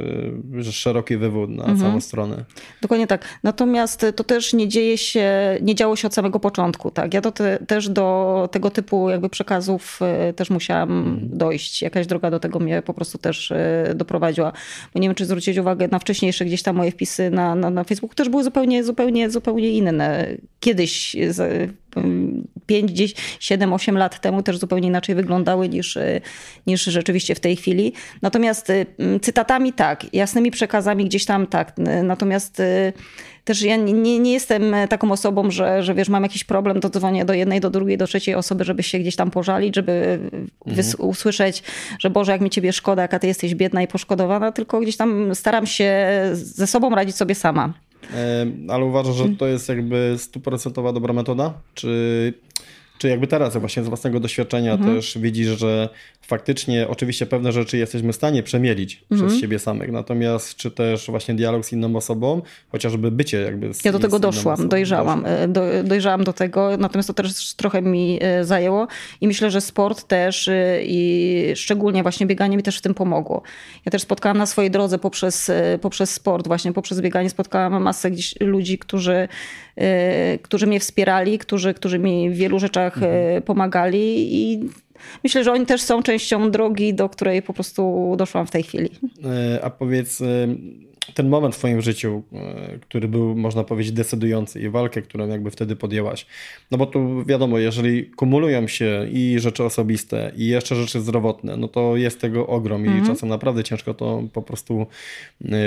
szeroki 0.72 1.18
wywód 1.18 1.50
na 1.50 1.64
mhm. 1.64 1.80
całą 1.80 2.02
stronę. 2.02 2.46
Dokładnie 2.82 3.08
tak. 3.08 3.26
Natomiast 3.44 4.06
to 4.16 4.24
też 4.24 4.54
nie 4.54 4.68
dzieje 4.68 4.98
się, 4.98 5.58
nie 5.62 5.76
działo 5.76 5.96
się 5.96 6.08
od 6.08 6.14
samego 6.14 6.40
początku, 6.40 6.92
tak? 6.92 7.14
Ja 7.14 7.22
to 7.22 7.32
te, 7.32 7.58
też 7.68 7.90
do 7.90 8.50
tego 8.52 8.70
typu 8.70 9.10
jakby 9.10 9.30
przekazu 9.30 9.65
e, 10.02 10.34
też 10.34 10.50
musiałam 10.50 10.92
mhm. 10.92 11.38
dojść. 11.38 11.82
Jakaś 11.82 12.08
droga 12.08 12.32
do 12.32 12.40
tego 12.40 12.60
mnie 12.60 12.82
po 12.82 12.94
prostu 12.94 13.18
też 13.18 13.52
e, 13.52 13.94
doprowadziła. 13.96 14.52
Bo 14.94 15.00
nie 15.00 15.08
wiem, 15.08 15.16
czy 15.16 15.26
zwrócić 15.26 15.58
uwagę 15.58 15.88
na 15.88 16.00
wcześniejsze 16.00 16.46
gdzieś 16.46 16.64
tam 16.64 16.76
moje 16.76 16.92
wpisy 16.92 17.30
na, 17.30 17.56
na, 17.56 17.70
na 17.70 17.84
Facebooku, 17.84 18.16
też 18.16 18.30
były 18.30 18.44
zupełnie, 18.44 18.84
zupełnie, 18.84 19.30
zupełnie 19.30 19.70
inne. 19.70 20.28
Kiedyś 20.60 21.16
5, 22.66 22.92
10, 22.92 23.22
7, 23.40 23.74
8 23.74 23.98
lat 23.98 24.22
temu 24.22 24.44
też 24.44 24.58
zupełnie 24.58 24.88
inaczej 24.88 25.16
wyglądały 25.16 25.70
niż, 25.70 25.98
e, 25.98 26.22
niż 26.68 26.84
rzeczywiście 26.84 27.36
w 27.36 27.40
tej 27.40 27.56
chwili. 27.56 27.94
Natomiast 28.22 28.72
cytatami 29.22 29.74
tak, 29.74 30.14
jasnymi 30.14 30.52
przekazami 30.52 31.06
gdzieś 31.06 31.26
tam 31.26 31.48
tak. 31.48 31.74
Natomiast 32.04 32.62
też 33.46 33.62
ja 33.62 33.76
nie, 33.76 34.20
nie 34.20 34.34
jestem 34.34 34.76
taką 34.90 35.12
osobą, 35.12 35.52
że, 35.52 35.84
że 35.84 35.94
wiesz, 35.94 36.10
mam 36.10 36.24
jakiś 36.24 36.44
problem, 36.44 36.82
to 36.82 36.90
dzwonię 36.90 37.26
do 37.26 37.34
jednej, 37.34 37.60
do 37.60 37.70
drugiej, 37.70 37.98
do 37.98 38.08
trzeciej 38.08 38.36
osoby, 38.36 38.64
żeby 38.64 38.84
się 38.84 39.00
gdzieś 39.00 39.16
tam 39.16 39.32
pożalić, 39.32 39.76
żeby 39.76 40.20
mhm. 40.66 40.88
usłyszeć, 40.98 41.64
że 42.00 42.10
Boże, 42.10 42.32
jak 42.32 42.42
mi 42.42 42.50
ciebie 42.50 42.74
szkoda, 42.74 43.02
jaka 43.02 43.20
ty 43.20 43.28
jesteś 43.28 43.56
biedna 43.56 43.82
i 43.82 43.88
poszkodowana, 43.88 44.52
tylko 44.52 44.80
gdzieś 44.80 44.98
tam 44.98 45.36
staram 45.36 45.66
się 45.66 46.08
ze 46.34 46.68
sobą 46.68 46.96
radzić 46.96 47.16
sobie 47.16 47.36
sama. 47.36 47.74
Ale 48.70 48.86
uważasz, 48.86 49.16
że 49.16 49.30
to 49.30 49.48
jest 49.48 49.70
jakby 49.70 50.16
stuprocentowa 50.18 50.94
dobra 50.94 51.14
metoda? 51.14 51.54
Czy 51.74 52.34
czy 52.98 53.08
jakby 53.08 53.28
teraz 53.28 53.58
właśnie 53.58 53.84
z 53.84 53.88
własnego 53.88 54.20
doświadczenia 54.20 54.74
mhm. 54.74 54.96
też 54.96 55.18
widzisz, 55.18 55.60
że 55.60 55.90
faktycznie 56.22 56.88
oczywiście 56.88 57.26
pewne 57.26 57.52
rzeczy 57.52 57.78
jesteśmy 57.78 58.14
w 58.14 58.16
stanie 58.16 58.44
przemielić 58.44 59.04
mhm. 59.12 59.30
przez 59.30 59.42
siebie 59.42 59.60
samych, 59.60 59.92
natomiast 59.92 60.56
czy 60.56 60.72
też 60.72 61.08
właśnie 61.08 61.34
dialog 61.34 61.66
z 61.66 61.74
inną 61.74 61.96
osobą, 61.96 62.42
chociażby 62.72 63.12
bycie 63.12 63.42
jakby 63.42 63.74
z 63.74 63.86
Ja 63.86 63.92
do 63.92 64.00
tego 64.00 64.20
doszłam, 64.20 64.70
dojrzałam, 64.70 65.26
e, 65.26 65.48
do, 65.48 65.62
dojrzałam 65.84 66.24
do 66.24 66.34
tego, 66.34 66.78
natomiast 66.78 67.08
to 67.08 67.14
też 67.14 67.54
trochę 67.54 67.82
mi 67.82 68.20
e, 68.22 68.46
zajęło 68.46 68.88
i 69.22 69.28
myślę, 69.28 69.52
że 69.52 69.62
sport 69.62 70.08
też 70.08 70.48
e, 70.48 70.80
i 70.84 71.54
szczególnie 71.56 72.04
właśnie 72.04 72.26
bieganie 72.26 72.58
mi 72.58 72.64
też 72.64 72.78
w 72.78 72.82
tym 72.82 72.94
pomogło. 72.94 73.42
Ja 73.86 73.90
też 73.90 74.02
spotkałam 74.02 74.38
na 74.38 74.46
swojej 74.46 74.72
drodze 74.72 75.00
poprzez, 75.00 75.52
poprzez 75.82 76.10
sport, 76.14 76.48
właśnie 76.48 76.74
poprzez 76.74 77.02
bieganie 77.02 77.30
spotkałam 77.30 77.84
masę 77.84 78.12
gdzieś 78.12 78.36
ludzi, 78.40 78.78
którzy, 78.78 79.28
którzy 80.42 80.68
mnie 80.68 80.80
wspierali, 80.80 81.40
którzy, 81.40 81.74
którzy 81.74 82.00
mi 82.00 82.30
w 82.30 82.36
wielu 82.36 82.60
rzeczach 82.60 82.98
mhm. 82.98 83.42
pomagali 83.42 84.36
i 84.36 84.70
myślę, 85.24 85.44
że 85.44 85.52
oni 85.52 85.66
też 85.66 85.82
są 85.82 86.04
częścią 86.04 86.52
drogi, 86.52 86.94
do 86.94 87.10
której 87.10 87.42
po 87.42 87.54
prostu 87.54 88.14
doszłam 88.18 88.48
w 88.48 88.52
tej 88.52 88.64
chwili. 88.64 88.90
E, 89.26 89.64
a 89.64 89.70
powiedz, 89.70 90.22
ten 91.14 91.30
moment 91.30 91.56
w 91.56 91.58
Twoim 91.58 91.82
życiu, 91.82 92.24
e, 92.34 92.80
który 92.80 93.08
był, 93.08 93.36
można 93.36 93.64
powiedzieć, 93.64 93.92
decydujący 93.92 94.62
i 94.62 94.70
walkę, 94.70 95.02
którą 95.02 95.28
jakby 95.28 95.52
wtedy 95.52 95.76
podjęłaś. 95.76 96.26
No 96.72 96.78
bo 96.78 96.86
tu 96.86 97.26
wiadomo, 97.26 97.60
jeżeli 97.60 98.06
kumulują 98.06 98.68
się 98.68 99.08
i 99.12 99.36
rzeczy 99.40 99.64
osobiste, 99.64 100.32
i 100.36 100.48
jeszcze 100.48 100.76
rzeczy 100.76 101.02
zdrowotne, 101.02 101.58
no 101.58 101.68
to 101.68 101.96
jest 101.96 102.22
tego 102.22 102.48
ogrom 102.48 102.86
i 102.86 102.88
mhm. 102.88 103.08
czasem 103.08 103.30
naprawdę 103.30 103.64
ciężko 103.64 103.94
to 103.94 104.24
po 104.34 104.42
prostu 104.42 104.86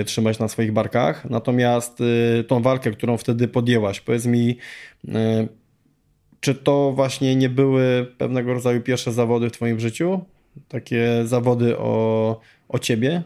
trzymać 0.06 0.38
na 0.38 0.48
swoich 0.48 0.72
barkach. 0.72 1.30
Natomiast 1.30 1.98
tą 2.46 2.62
walkę, 2.62 2.90
którą 2.90 3.16
wtedy 3.16 3.48
podjęłaś, 3.48 4.00
powiedz 4.00 4.26
mi, 4.26 4.56
czy 6.40 6.54
to 6.54 6.92
właśnie 6.92 7.36
nie 7.36 7.48
były 7.48 8.06
pewnego 8.18 8.54
rodzaju 8.54 8.80
pierwsze 8.80 9.12
zawody 9.12 9.48
w 9.48 9.52
Twoim 9.52 9.80
życiu? 9.80 10.20
Takie 10.68 11.22
zawody 11.24 11.78
o, 11.78 12.40
o 12.68 12.78
Ciebie? 12.78 13.22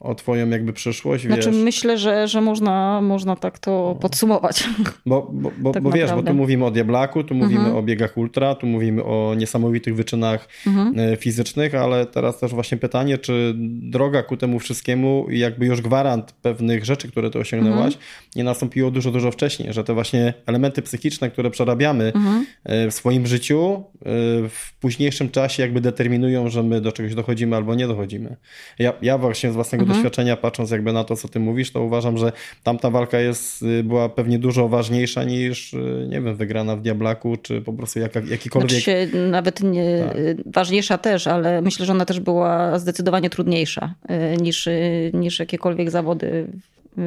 O 0.00 0.14
twoją 0.14 0.50
jakby 0.50 0.72
przyszłość, 0.72 1.26
Znaczy 1.26 1.52
myślę, 1.52 1.98
że, 1.98 2.28
że 2.28 2.40
można, 2.40 3.00
można 3.00 3.36
tak 3.36 3.58
to 3.58 3.98
podsumować. 4.00 4.64
Bo, 5.06 5.30
bo, 5.32 5.52
bo, 5.58 5.72
tak 5.72 5.82
bo 5.82 5.90
wiesz, 5.90 6.12
bo 6.12 6.22
tu 6.22 6.34
mówimy 6.34 6.64
o 6.64 6.70
Diablaku, 6.70 7.24
tu 7.24 7.34
mówimy 7.34 7.60
mhm. 7.60 7.76
o 7.76 7.82
biegach 7.82 8.16
ultra, 8.16 8.54
tu 8.54 8.66
mówimy 8.66 9.04
o 9.04 9.34
niesamowitych 9.36 9.96
wyczynach 9.96 10.48
mhm. 10.66 10.98
E, 10.98 11.16
fizycznych, 11.16 11.74
ale 11.74 12.06
teraz 12.06 12.38
też 12.38 12.54
właśnie 12.54 12.78
pytanie, 12.78 13.18
czy 13.18 13.54
droga 13.82 14.22
ku 14.22 14.36
temu 14.36 14.58
wszystkiemu 14.58 15.26
i 15.30 15.38
jakby 15.38 15.66
już 15.66 15.80
gwarant 15.80 16.32
pewnych 16.32 16.84
rzeczy, 16.84 17.08
które 17.08 17.30
ty 17.30 17.38
osiągnęłaś, 17.38 17.94
mhm. 17.94 18.04
nie 18.36 18.44
nastąpiło 18.44 18.90
dużo, 18.90 19.10
dużo 19.10 19.30
wcześniej, 19.30 19.72
że 19.72 19.84
te 19.84 19.94
właśnie 19.94 20.34
elementy 20.46 20.82
psychiczne, 20.82 21.30
które 21.30 21.50
przerabiamy 21.50 22.12
mhm. 22.14 22.46
e, 22.64 22.90
w 22.90 22.94
swoim 22.94 23.26
życiu, 23.26 23.74
e, 23.74 24.02
w 24.48 24.72
późniejszym 24.80 25.30
czasie 25.30 25.62
jakby 25.62 25.80
determinują, 25.80 26.48
że 26.48 26.62
my 26.62 26.80
do 26.80 26.92
czegoś 26.92 27.14
dochodzimy 27.14 27.56
albo 27.56 27.74
nie 27.74 27.88
dochodzimy. 27.88 28.36
Ja, 28.78 28.92
ja 29.02 29.18
właśnie 29.18 29.52
z 29.52 29.54
własnego 29.54 29.85
mhm. 29.86 29.98
doświadczenia, 29.98 30.36
patrząc 30.36 30.70
jakby 30.70 30.92
na 30.92 31.04
to, 31.04 31.16
co 31.16 31.28
ty 31.28 31.40
mówisz, 31.40 31.72
to 31.72 31.82
uważam, 31.82 32.18
że 32.18 32.32
tamta 32.62 32.90
walka 32.90 33.20
jest, 33.20 33.62
y, 33.62 33.84
była 33.84 34.08
pewnie 34.08 34.38
dużo 34.38 34.68
ważniejsza 34.68 35.24
niż, 35.24 35.74
y, 35.74 36.06
nie 36.08 36.20
wiem, 36.20 36.36
wygrana 36.36 36.76
w 36.76 36.82
Diablaku, 36.82 37.36
czy 37.36 37.60
po 37.60 37.72
prostu 37.72 37.98
jaka, 37.98 38.20
jakikolwiek... 38.20 38.70
Znaczy 38.70 39.10
nawet 39.30 39.62
nie, 39.62 40.04
tak. 40.08 40.52
ważniejsza 40.52 40.98
też, 40.98 41.26
ale 41.26 41.62
myślę, 41.62 41.86
że 41.86 41.92
ona 41.92 42.04
też 42.04 42.20
była 42.20 42.78
zdecydowanie 42.78 43.30
trudniejsza 43.30 43.94
y, 44.34 44.42
niż, 44.42 44.68
niż 45.12 45.38
jakiekolwiek 45.38 45.90
zawody 45.90 46.46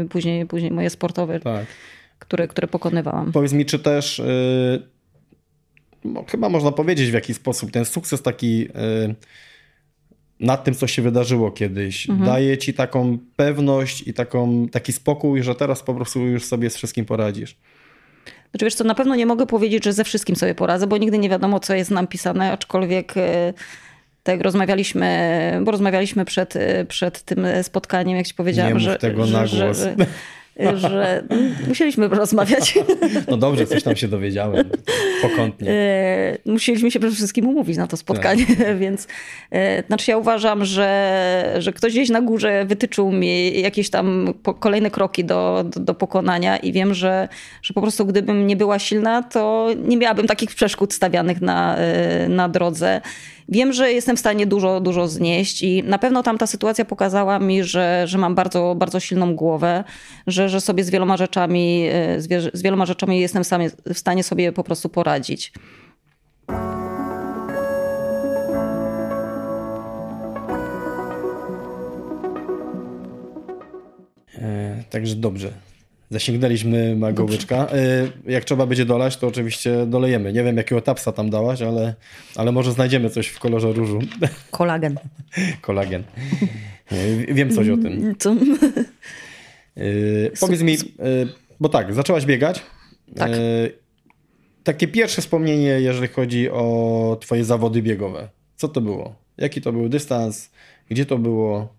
później, 0.10 0.46
później 0.46 0.72
moje 0.72 0.90
sportowe, 0.90 1.40
tak. 1.40 1.66
które, 2.20 2.48
które 2.48 2.68
pokonywałam. 2.68 3.32
Powiedz 3.32 3.54
mi, 3.54 3.66
czy 3.66 3.80
też... 3.80 4.22
chyba 6.28 6.50
można 6.50 6.72
powiedzieć 6.72 7.10
w 7.10 7.14
jaki 7.14 7.34
sposób 7.34 7.72
ten 7.72 7.86
sukces 7.86 8.22
taki 8.22 8.68
nad 10.40 10.64
tym, 10.64 10.76
co 10.76 10.88
się 10.88 11.02
wydarzyło 11.02 11.52
kiedyś. 11.52 12.10
Mhm. 12.10 12.30
Daje 12.30 12.58
ci 12.58 12.74
taką 12.74 13.18
pewność 13.36 14.08
i 14.08 14.14
taką, 14.14 14.68
taki 14.72 14.94
spokój, 14.94 15.44
że 15.44 15.56
teraz 15.56 15.84
po 15.84 15.94
prostu 15.94 16.20
już 16.20 16.46
sobie 16.46 16.70
z 16.70 16.76
wszystkim 16.76 17.06
poradzisz. 17.06 17.56
Znaczy 18.52 18.66
wiesz 18.66 18.76
co, 18.76 18.84
na 18.84 18.96
pewno 18.96 19.16
nie 19.16 19.26
mogę 19.26 19.46
powiedzieć, 19.46 19.84
że 19.84 19.94
ze 19.94 20.04
wszystkim 20.04 20.36
sobie 20.36 20.56
poradzę, 20.56 20.88
bo 20.88 20.98
nigdy 20.98 21.18
nie 21.18 21.30
wiadomo, 21.30 21.60
co 21.60 21.74
jest 21.74 21.92
nam 21.92 22.08
pisane, 22.08 22.52
aczkolwiek 22.52 23.18
e, 23.18 23.54
tak 24.24 24.42
rozmawialiśmy, 24.42 25.62
bo 25.64 25.72
rozmawialiśmy 25.72 26.26
przed, 26.26 26.56
e, 26.56 26.86
przed 26.86 27.22
tym 27.24 27.48
spotkaniem, 27.64 28.18
jak 28.18 28.28
ci 28.28 28.34
powiedziałam, 28.34 28.74
nie 28.74 28.80
że... 28.80 28.96
tego 28.96 29.26
że, 29.26 29.34
na 29.34 29.40
głos. 29.40 29.78
Że, 29.78 29.96
że 30.76 31.24
musieliśmy 31.68 32.08
rozmawiać. 32.08 32.80
No 33.28 33.38
dobrze, 33.38 33.68
coś 33.68 33.84
tam 33.84 33.96
się 33.96 34.08
dowiedziałem. 34.08 34.70
Pokątnie. 35.22 35.72
E, 35.72 36.38
musieliśmy 36.46 36.92
się 36.92 37.00
przede 37.00 37.16
wszystkim 37.16 37.48
umówić 37.48 37.78
na 37.78 37.88
to 37.88 37.98
spotkanie, 37.98 38.46
tak. 38.46 38.78
więc 38.80 39.08
e, 39.52 39.84
znaczy 39.88 40.12
ja 40.12 40.18
uważam, 40.18 40.66
że, 40.66 41.56
że 41.60 41.74
ktoś 41.74 41.92
gdzieś 41.92 42.10
na 42.10 42.22
górze 42.22 42.66
wytyczył 42.66 43.12
mi 43.12 43.62
jakieś 43.62 43.90
tam 43.90 44.34
kolejne 44.60 44.92
kroki 44.92 45.26
do, 45.26 45.66
do, 45.74 45.80
do 45.80 45.94
pokonania 45.94 46.58
i 46.58 46.72
wiem, 46.72 46.94
że, 46.94 47.28
że 47.62 47.74
po 47.74 47.82
prostu 47.82 48.06
gdybym 48.06 48.48
nie 48.48 48.56
była 48.56 48.80
silna, 48.80 49.24
to 49.24 49.70
nie 49.86 49.98
miałabym 49.98 50.28
takich 50.28 50.56
przeszkód 50.56 50.94
stawianych 50.94 51.42
na, 51.42 51.78
e, 51.78 52.30
na 52.30 52.50
drodze. 52.50 53.02
Wiem, 53.52 53.74
że 53.74 53.92
jestem 53.94 54.18
w 54.18 54.20
stanie 54.20 54.48
dużo, 54.48 54.82
dużo 54.82 55.08
znieść 55.08 55.62
i 55.62 55.84
na 55.84 55.98
pewno 55.98 56.24
tam 56.24 56.38
ta 56.38 56.48
sytuacja 56.48 56.86
pokazała 56.86 57.40
mi, 57.40 57.64
że, 57.64 58.04
że 58.08 58.18
mam 58.18 58.36
bardzo, 58.36 58.76
bardzo 58.76 59.00
silną 59.00 59.36
głowę, 59.36 59.84
że, 60.28 60.50
że 60.50 60.62
sobie 60.62 60.84
z 60.84 60.90
wieloma 60.90 61.18
rzeczami, 61.18 61.88
e, 61.92 62.22
z, 62.22 62.54
z 62.54 62.62
wieloma 62.62 62.86
rzeczami 62.86 63.20
jestem 63.20 63.44
w 63.94 63.98
stanie 63.98 64.24
sobie 64.24 64.52
po 64.52 64.64
prostu 64.64 64.90
poradzić. 64.90 65.54
E, 74.38 74.84
także 74.90 75.16
dobrze. 75.16 75.69
Zasięgnęliśmy 76.10 76.96
magołyczka. 76.96 77.68
Y, 78.26 78.32
jak 78.32 78.46
trzeba 78.46 78.66
będzie 78.66 78.86
dolać, 78.86 79.18
to 79.18 79.28
oczywiście 79.28 79.86
dolejemy. 79.86 80.34
Nie 80.34 80.44
wiem, 80.44 80.58
jakiego 80.58 80.82
tapsa 80.82 81.12
tam 81.12 81.30
dałaś, 81.30 81.62
ale, 81.62 81.96
ale 82.36 82.52
może 82.52 82.72
znajdziemy 82.72 83.10
coś 83.10 83.28
w 83.28 83.40
kolorze 83.40 83.72
różu. 83.74 84.00
Kolagen. 84.52 85.00
Kolagen. 85.62 86.04
Wiem 87.28 87.50
coś 87.56 87.70
o 87.70 87.78
tym. 87.78 88.16
Co? 88.20 88.36
Yy, 89.76 90.32
powiedz 90.40 90.62
mi, 90.62 90.78
bo 91.60 91.70
tak, 91.70 91.94
zaczęłaś 91.94 92.26
biegać. 92.26 92.62
Tak. 93.16 93.32
Takie 94.64 94.88
pierwsze 94.88 95.22
wspomnienie, 95.22 95.68
jeżeli 95.68 96.08
chodzi 96.08 96.50
o 96.50 97.18
twoje 97.22 97.46
zawody 97.46 97.82
biegowe. 97.82 98.30
Co 98.56 98.68
to 98.68 98.82
było? 98.82 99.16
Jaki 99.38 99.62
to 99.62 99.72
był 99.72 99.90
dystans? 99.90 100.50
Gdzie 100.90 101.06
to 101.06 101.18
było? 101.18 101.79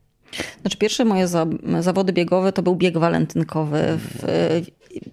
Znaczy 0.60 0.78
pierwsze 0.78 1.04
moje 1.04 1.28
za, 1.28 1.46
zawody 1.80 2.12
biegowe 2.12 2.52
to 2.52 2.62
był 2.62 2.76
bieg 2.76 2.98
walentynkowy, 2.98 3.82
w, 3.98 4.62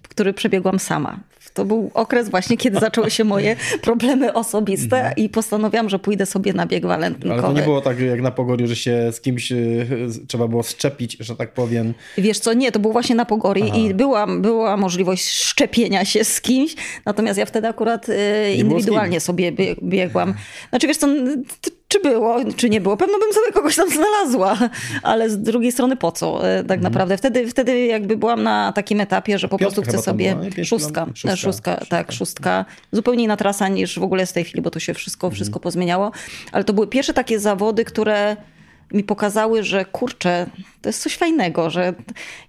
który 0.08 0.32
przebiegłam 0.32 0.78
sama. 0.78 1.20
To 1.54 1.64
był 1.64 1.90
okres 1.94 2.28
właśnie, 2.28 2.56
kiedy 2.56 2.80
zaczęły 2.80 3.10
się 3.10 3.24
moje 3.24 3.56
problemy 3.82 4.32
osobiste 4.32 4.96
mhm. 4.96 5.16
i 5.16 5.28
postanowiłam, 5.28 5.88
że 5.88 5.98
pójdę 5.98 6.26
sobie 6.26 6.52
na 6.52 6.66
bieg 6.66 6.86
walentynkowy. 6.86 7.42
Ale 7.42 7.54
to 7.54 7.60
nie 7.60 7.62
było 7.62 7.80
tak 7.80 8.00
jak 8.00 8.20
na 8.20 8.30
Pogori, 8.30 8.66
że 8.66 8.76
się 8.76 9.12
z 9.12 9.20
kimś 9.20 9.52
e, 9.52 9.56
trzeba 10.28 10.48
było 10.48 10.62
szczepić, 10.62 11.16
że 11.20 11.36
tak 11.36 11.54
powiem. 11.54 11.94
Wiesz 12.18 12.38
co, 12.38 12.52
nie, 12.52 12.72
to 12.72 12.78
było 12.78 12.92
właśnie 12.92 13.14
na 13.14 13.24
Pogori 13.24 13.62
Aha. 13.68 13.76
i 13.76 13.94
była, 13.94 14.26
była 14.26 14.76
możliwość 14.76 15.28
szczepienia 15.28 16.04
się 16.04 16.24
z 16.24 16.40
kimś, 16.40 16.74
natomiast 17.04 17.38
ja 17.38 17.46
wtedy 17.46 17.68
akurat 17.68 18.08
e, 18.08 18.54
indywidualnie 18.54 19.20
sobie 19.20 19.52
biegłam. 19.82 20.34
Znaczy 20.70 20.86
wiesz 20.86 20.96
co, 20.96 21.06
czy 21.88 22.00
było, 22.00 22.36
czy 22.56 22.70
nie 22.70 22.80
było. 22.80 22.96
Pewno 22.96 23.18
bym 23.18 23.32
sobie 23.32 23.52
kogoś 23.52 23.76
tam 23.76 23.90
znalazła, 23.90 24.58
ale 25.02 25.30
z 25.30 25.38
drugiej 25.38 25.72
strony 25.72 25.96
po 25.96 26.12
co 26.12 26.48
e, 26.48 26.56
tak 26.56 26.76
mhm. 26.76 26.80
naprawdę. 26.80 27.16
Wtedy, 27.16 27.46
wtedy 27.46 27.86
jakby 27.86 28.16
byłam 28.16 28.42
na 28.42 28.72
takim 28.72 29.00
etapie, 29.00 29.38
że 29.38 29.48
po 29.48 29.58
prostu 29.58 29.82
chcę 29.82 29.98
sobie... 29.98 30.36
Szóstka, 30.64 31.06
szóstka, 31.14 31.36
szóstka, 31.36 31.80
tak, 31.88 32.12
szóstka. 32.12 32.64
Zupełnie 32.92 33.24
inna 33.24 33.36
trasa 33.36 33.68
niż 33.68 33.98
w 33.98 34.02
ogóle 34.02 34.26
z 34.26 34.32
tej 34.32 34.44
chwili, 34.44 34.62
bo 34.62 34.70
to 34.70 34.80
się 34.80 34.94
wszystko, 34.94 35.26
mhm. 35.26 35.34
wszystko 35.34 35.60
pozmieniało. 35.60 36.10
Ale 36.52 36.64
to 36.64 36.72
były 36.72 36.86
pierwsze 36.86 37.14
takie 37.14 37.40
zawody, 37.40 37.84
które 37.84 38.36
mi 38.92 39.04
pokazały, 39.04 39.62
że 39.62 39.84
kurczę, 39.84 40.46
to 40.82 40.88
jest 40.88 41.02
coś 41.02 41.16
fajnego, 41.16 41.70
że 41.70 41.94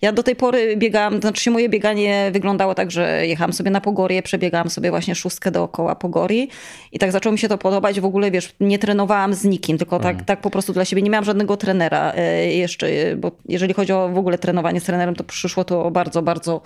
ja 0.02 0.12
do 0.12 0.24
tej 0.24 0.36
pory 0.36 0.78
biegałam, 0.78 1.22
znaczy 1.22 1.44
się 1.44 1.52
moje 1.52 1.70
bieganie 1.70 2.30
wyglądało 2.34 2.76
tak, 2.76 2.92
że 2.92 3.28
jechałam 3.28 3.54
sobie 3.54 3.72
na 3.72 3.82
Pogorię, 3.82 4.24
przebiegałam 4.24 4.70
sobie 4.70 4.90
właśnie 4.90 5.16
szóstkę 5.16 5.52
dookoła 5.52 5.96
Pogorii 5.96 6.50
i 6.92 7.00
tak 7.00 7.12
zaczęło 7.12 7.34
mi 7.34 7.40
się 7.40 7.48
to 7.48 7.58
podobać. 7.58 8.00
W 8.00 8.06
ogóle, 8.06 8.32
wiesz, 8.32 8.56
nie 8.60 8.80
trenowałam 8.80 9.34
z 9.34 9.44
nikim, 9.44 9.78
tylko 9.78 10.00
tak, 10.00 10.10
mhm. 10.10 10.26
tak 10.26 10.42
po 10.42 10.50
prostu 10.50 10.74
dla 10.74 10.86
siebie. 10.86 11.02
Nie 11.02 11.10
miałam 11.10 11.26
żadnego 11.26 11.58
trenera 11.58 12.14
e, 12.16 12.54
jeszcze, 12.54 12.88
bo 13.18 13.32
jeżeli 13.48 13.74
chodzi 13.74 13.94
o 13.94 14.10
w 14.10 14.18
ogóle 14.18 14.38
trenowanie 14.38 14.80
z 14.80 14.84
trenerem, 14.84 15.16
to 15.16 15.24
przyszło 15.24 15.64
to 15.64 15.92
bardzo, 15.92 16.22
bardzo 16.22 16.62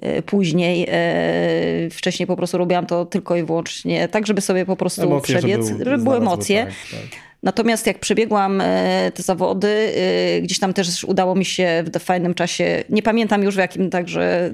e, 0.00 0.22
później. 0.22 0.86
E, 0.88 1.90
wcześniej 1.90 2.26
po 2.26 2.36
prostu 2.36 2.58
robiłam 2.58 2.86
to 2.86 3.04
tylko 3.04 3.36
i 3.36 3.42
wyłącznie 3.42 4.08
tak, 4.08 4.26
żeby 4.26 4.40
sobie 4.40 4.66
po 4.66 4.76
prostu 4.76 5.02
emocje, 5.02 5.38
przebiec, 5.38 5.68
żeby, 5.68 5.84
żeby 5.84 6.04
były 6.04 6.16
emocje. 6.16 6.66
Tak, 6.66 7.00
tak. 7.00 7.27
Natomiast 7.42 7.86
jak 7.86 7.98
przebiegłam 7.98 8.60
e, 8.60 9.12
te 9.14 9.22
zawody, 9.22 9.68
e, 9.68 10.40
gdzieś 10.40 10.58
tam 10.58 10.72
też 10.72 11.04
udało 11.04 11.34
mi 11.34 11.44
się 11.44 11.84
w 11.94 12.02
fajnym 12.02 12.34
czasie, 12.34 12.84
nie 12.90 13.02
pamiętam 13.02 13.42
już 13.42 13.54
w 13.54 13.58
jakim, 13.58 13.90
także 13.90 14.50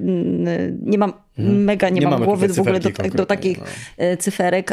nie 0.83 0.99
mam 0.99 1.13
Mhm. 1.39 1.65
Mega 1.65 1.89
nie, 1.89 2.01
nie 2.01 2.09
mam 2.09 2.25
głowy 2.25 2.49
w 2.49 2.61
ogóle 2.61 2.81
do, 2.81 2.91
do 3.15 3.27
takich 3.27 3.59
no. 3.59 3.65
E, 3.99 4.17
cyferek, 4.17 4.73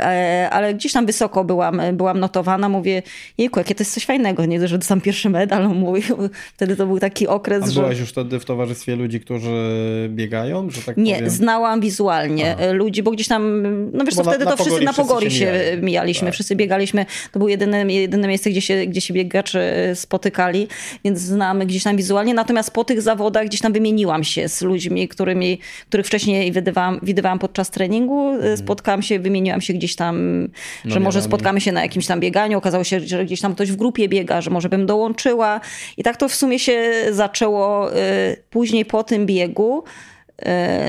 ale 0.51 0.73
gdzieś 0.73 0.91
tam 0.91 1.05
wysoko 1.05 1.43
byłam, 1.43 1.81
byłam 1.93 2.19
notowana. 2.19 2.69
Mówię, 2.69 3.03
jejku, 3.37 3.59
jakie 3.59 3.75
to 3.75 3.81
jest 3.81 3.93
coś 3.93 4.05
fajnego, 4.05 4.45
nie, 4.45 4.67
że 4.67 4.81
sam 4.81 5.01
pierwszy 5.01 5.29
medal. 5.29 5.69
Mówię, 5.75 6.01
wtedy 6.55 6.75
to 6.75 6.85
był 6.85 6.99
taki 6.99 7.27
okres, 7.27 7.63
A 7.63 7.67
że... 7.67 7.81
byłaś 7.81 7.99
już 7.99 8.09
wtedy 8.09 8.39
w 8.39 8.45
towarzystwie 8.45 8.95
ludzi, 8.95 9.19
którzy 9.19 10.09
biegają, 10.09 10.69
że 10.69 10.81
tak 10.81 10.97
Nie, 10.97 11.15
powiem? 11.15 11.29
znałam 11.29 11.81
wizualnie 11.81 12.55
Aha. 12.59 12.71
ludzi, 12.71 13.03
bo 13.03 13.11
gdzieś 13.11 13.27
tam, 13.27 13.63
no 13.93 14.05
wiesz 14.05 14.15
co, 14.15 14.23
wtedy 14.23 14.45
na 14.45 14.51
to 14.51 14.63
wszyscy 14.63 14.83
na 14.83 14.93
Pogori 14.93 15.31
się, 15.31 15.37
się 15.37 15.77
mijaliśmy, 15.81 16.25
tak. 16.27 16.33
wszyscy 16.33 16.55
biegaliśmy. 16.55 17.05
To 17.31 17.39
było 17.39 17.49
jedyne, 17.49 17.85
jedyne 18.01 18.27
miejsce, 18.27 18.49
gdzie 18.49 18.61
się, 18.61 18.85
gdzie 18.85 19.01
się 19.01 19.13
biegacze 19.13 19.91
spotykali, 19.95 20.67
więc 21.05 21.19
znamy 21.19 21.65
gdzieś 21.65 21.83
tam 21.83 21.97
wizualnie. 21.97 22.33
Natomiast 22.33 22.71
po 22.71 22.83
tych 22.83 23.01
zawodach 23.01 23.45
gdzieś 23.45 23.61
tam 23.61 23.73
wymieniłam 23.73 24.23
się 24.23 24.49
z 24.49 24.61
ludźmi, 24.61 25.07
którymi, 25.07 25.59
których 25.89 26.05
wcześniej 26.05 26.51
widywałam, 26.51 26.99
widywałam 27.03 27.39
podczas 27.39 27.69
treningu. 27.69 28.29
Mhm. 28.29 28.57
Spotkałam 28.57 29.01
się, 29.01 29.19
wymieniłam 29.19 29.61
się 29.61 29.73
gdzieś 29.73 29.95
tam, 29.95 30.47
że 30.85 30.99
no 30.99 31.03
może 31.03 31.21
spotkamy 31.21 31.61
się 31.61 31.71
na 31.71 31.81
jakimś 31.81 32.07
tam 32.07 32.19
bieganiu. 32.19 32.57
Okazało 32.57 32.83
się, 32.83 32.99
że 32.99 33.25
gdzieś 33.25 33.41
tam 33.41 33.55
ktoś 33.55 33.71
w 33.71 33.75
grupie 33.75 34.09
biega, 34.09 34.41
że 34.41 34.49
może 34.49 34.69
bym 34.69 34.85
dołączyła. 34.85 35.61
I 35.97 36.03
tak 36.03 36.17
to 36.17 36.29
w 36.29 36.35
sumie 36.35 36.59
się 36.59 36.91
zaczęło 37.11 37.93
y, 37.93 37.95
później 38.49 38.85
po 38.85 39.03
tym 39.03 39.25
biegu. 39.25 39.83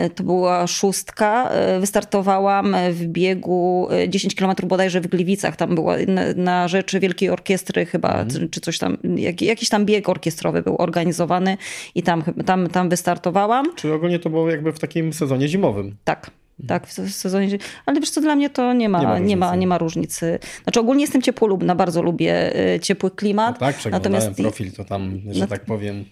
Y, 0.06 0.10
to 0.10 0.24
była 0.24 0.66
szóstka. 0.66 1.50
Y, 1.76 1.80
wystartowałam 1.80 2.76
w 2.90 3.06
biegu 3.06 3.88
10 4.08 4.34
km 4.34 4.52
bodajże 4.64 5.00
w 5.00 5.06
Gliwicach. 5.06 5.56
Tam 5.56 5.74
była 5.74 5.96
na, 6.08 6.22
na 6.36 6.68
rzecz 6.68 6.96
Wielkiej 6.96 7.30
Orkiestry 7.30 7.86
chyba, 7.86 8.12
mm. 8.14 8.50
czy 8.50 8.60
coś 8.60 8.78
tam, 8.78 8.96
jak, 9.16 9.42
jakiś 9.42 9.68
tam 9.68 9.86
bieg 9.86 10.08
orkiestrowy 10.08 10.62
był 10.62 10.76
organizowany 10.76 11.56
i 11.94 12.02
tam, 12.02 12.22
tam, 12.46 12.68
tam 12.68 12.88
wystartowałam. 12.88 13.66
Czy 13.76 13.94
ogólnie 13.94 14.18
to 14.18 14.30
było 14.30 14.50
jakby 14.50 14.72
w 14.72 14.78
takim 14.78 15.12
sezonie 15.12 15.48
zimowym? 15.48 15.96
Tak. 16.04 16.30
Tak, 16.66 16.86
w 16.86 16.92
sezonie. 16.92 17.58
Ale 17.86 18.00
wiesz 18.00 18.10
co, 18.10 18.20
dla 18.20 18.34
mnie 18.34 18.50
to 18.50 18.72
nie 18.72 18.88
ma, 18.88 19.00
nie 19.00 19.06
ma, 19.06 19.18
nie 19.18 19.36
ma, 19.36 19.56
nie 19.56 19.66
ma 19.66 19.78
różnicy. 19.78 20.38
Znaczy 20.62 20.80
ogólnie 20.80 21.02
jestem 21.02 21.22
ciepłolubna, 21.22 21.74
bardzo 21.74 22.02
lubię 22.02 22.52
ciepły 22.82 23.10
klimat. 23.10 23.60
No 23.60 23.66
tak, 23.66 23.76
Natomiast... 23.90 24.36
profil, 24.36 24.72
to 24.72 24.84
tam, 24.84 25.20
że 25.30 25.40
no... 25.40 25.46
tak 25.46 25.64
powiem 25.64 26.04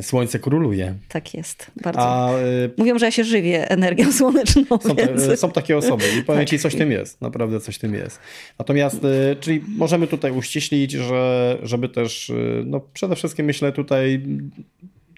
Słońce 0.00 0.38
króluje. 0.38 0.94
Tak 1.08 1.34
jest, 1.34 1.70
bardzo. 1.82 2.00
A, 2.00 2.38
y, 2.38 2.70
Mówią, 2.76 2.98
że 2.98 3.06
ja 3.06 3.10
się 3.10 3.24
żywię 3.24 3.70
energią 3.70 4.12
słoneczną. 4.12 4.62
Są, 4.80 4.94
więc... 4.94 5.40
są 5.40 5.50
takie 5.50 5.76
osoby 5.76 6.04
i 6.20 6.22
powiem 6.22 6.40
tak. 6.42 6.48
ci, 6.48 6.58
coś 6.58 6.74
tym 6.74 6.92
jest. 6.92 7.20
Naprawdę 7.20 7.60
coś 7.60 7.78
tym 7.78 7.94
jest. 7.94 8.20
Natomiast, 8.58 9.04
y, 9.04 9.36
czyli 9.40 9.62
możemy 9.68 10.06
tutaj 10.06 10.32
uściślić, 10.32 10.92
że 10.92 11.58
żeby 11.62 11.88
też, 11.88 12.30
y, 12.30 12.62
no 12.66 12.80
przede 12.80 13.16
wszystkim 13.16 13.46
myślę 13.46 13.72
tutaj 13.72 14.22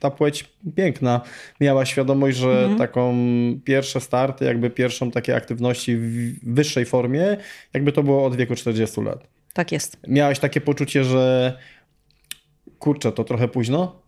ta 0.00 0.10
płeć 0.10 0.44
piękna 0.76 1.20
miała 1.60 1.86
świadomość, 1.86 2.38
że 2.38 2.50
mhm. 2.50 2.78
taką 2.78 3.16
pierwsze 3.64 4.00
starty, 4.00 4.44
jakby 4.44 4.70
pierwszą 4.70 5.10
takie 5.10 5.36
aktywności 5.36 5.96
w 5.96 6.54
wyższej 6.54 6.84
formie, 6.84 7.36
jakby 7.74 7.92
to 7.92 8.02
było 8.02 8.26
od 8.26 8.36
wieku 8.36 8.54
40 8.54 9.00
lat. 9.00 9.28
Tak 9.52 9.72
jest. 9.72 9.96
Miałeś 10.08 10.38
takie 10.38 10.60
poczucie, 10.60 11.04
że 11.04 11.58
kurczę, 12.78 13.12
to 13.12 13.24
trochę 13.24 13.48
późno? 13.48 14.07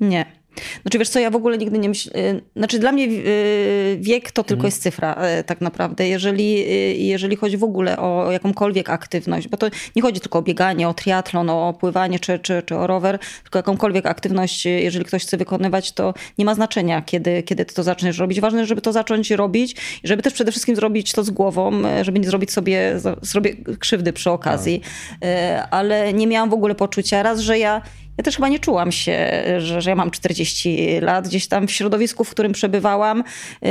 Nie. 0.00 0.40
Znaczy 0.82 0.98
wiesz 0.98 1.08
co, 1.08 1.18
ja 1.18 1.30
w 1.30 1.36
ogóle 1.36 1.58
nigdy 1.58 1.78
nie 1.78 1.88
myślę, 1.88 2.12
y, 2.16 2.42
znaczy 2.56 2.78
dla 2.78 2.92
mnie 2.92 3.04
y, 3.04 3.98
wiek 4.00 4.32
to 4.32 4.44
tylko 4.44 4.60
mhm. 4.60 4.66
jest 4.66 4.82
cyfra 4.82 5.16
y, 5.40 5.44
tak 5.44 5.60
naprawdę, 5.60 6.08
jeżeli, 6.08 6.64
jeżeli 7.08 7.36
chodzi 7.36 7.56
w 7.56 7.64
ogóle 7.64 7.98
o 7.98 8.32
jakąkolwiek 8.32 8.90
aktywność, 8.90 9.48
bo 9.48 9.56
to 9.56 9.66
nie 9.96 10.02
chodzi 10.02 10.20
tylko 10.20 10.38
o 10.38 10.42
bieganie, 10.42 10.88
o 10.88 10.94
triatlon, 10.94 11.50
o 11.50 11.74
pływanie 11.80 12.18
czy, 12.18 12.38
czy, 12.38 12.62
czy 12.66 12.76
o 12.76 12.86
rower, 12.86 13.18
tylko 13.42 13.58
jakąkolwiek 13.58 14.06
aktywność, 14.06 14.64
jeżeli 14.64 15.04
ktoś 15.04 15.22
chce 15.22 15.36
wykonywać, 15.36 15.92
to 15.92 16.14
nie 16.38 16.44
ma 16.44 16.54
znaczenia, 16.54 17.02
kiedy, 17.02 17.42
kiedy 17.42 17.64
ty 17.64 17.74
to 17.74 17.82
zaczniesz 17.82 18.18
robić. 18.18 18.40
Ważne, 18.40 18.66
żeby 18.66 18.80
to 18.80 18.92
zacząć 18.92 19.30
robić 19.30 19.72
i 20.04 20.08
żeby 20.08 20.22
też 20.22 20.32
przede 20.32 20.50
wszystkim 20.50 20.76
zrobić 20.76 21.12
to 21.12 21.24
z 21.24 21.30
głową, 21.30 21.72
żeby 22.02 22.18
nie 22.18 22.26
zrobić 22.26 22.52
sobie, 22.52 23.00
sobie 23.22 23.56
krzywdy 23.78 24.12
przy 24.12 24.30
okazji, 24.30 24.80
tak. 25.20 25.68
ale 25.70 26.12
nie 26.12 26.26
miałam 26.26 26.50
w 26.50 26.54
ogóle 26.54 26.74
poczucia 26.74 27.22
raz, 27.22 27.40
że 27.40 27.58
ja 27.58 27.82
ja 28.18 28.24
też 28.24 28.36
chyba 28.36 28.48
nie 28.48 28.58
czułam 28.58 28.92
się, 28.92 29.42
że, 29.58 29.82
że 29.82 29.90
ja 29.90 29.96
mam 29.96 30.10
40 30.10 31.00
lat. 31.00 31.28
Gdzieś 31.28 31.48
tam 31.48 31.66
w 31.66 31.72
środowisku, 31.72 32.24
w 32.24 32.30
którym 32.30 32.52
przebywałam, 32.52 33.24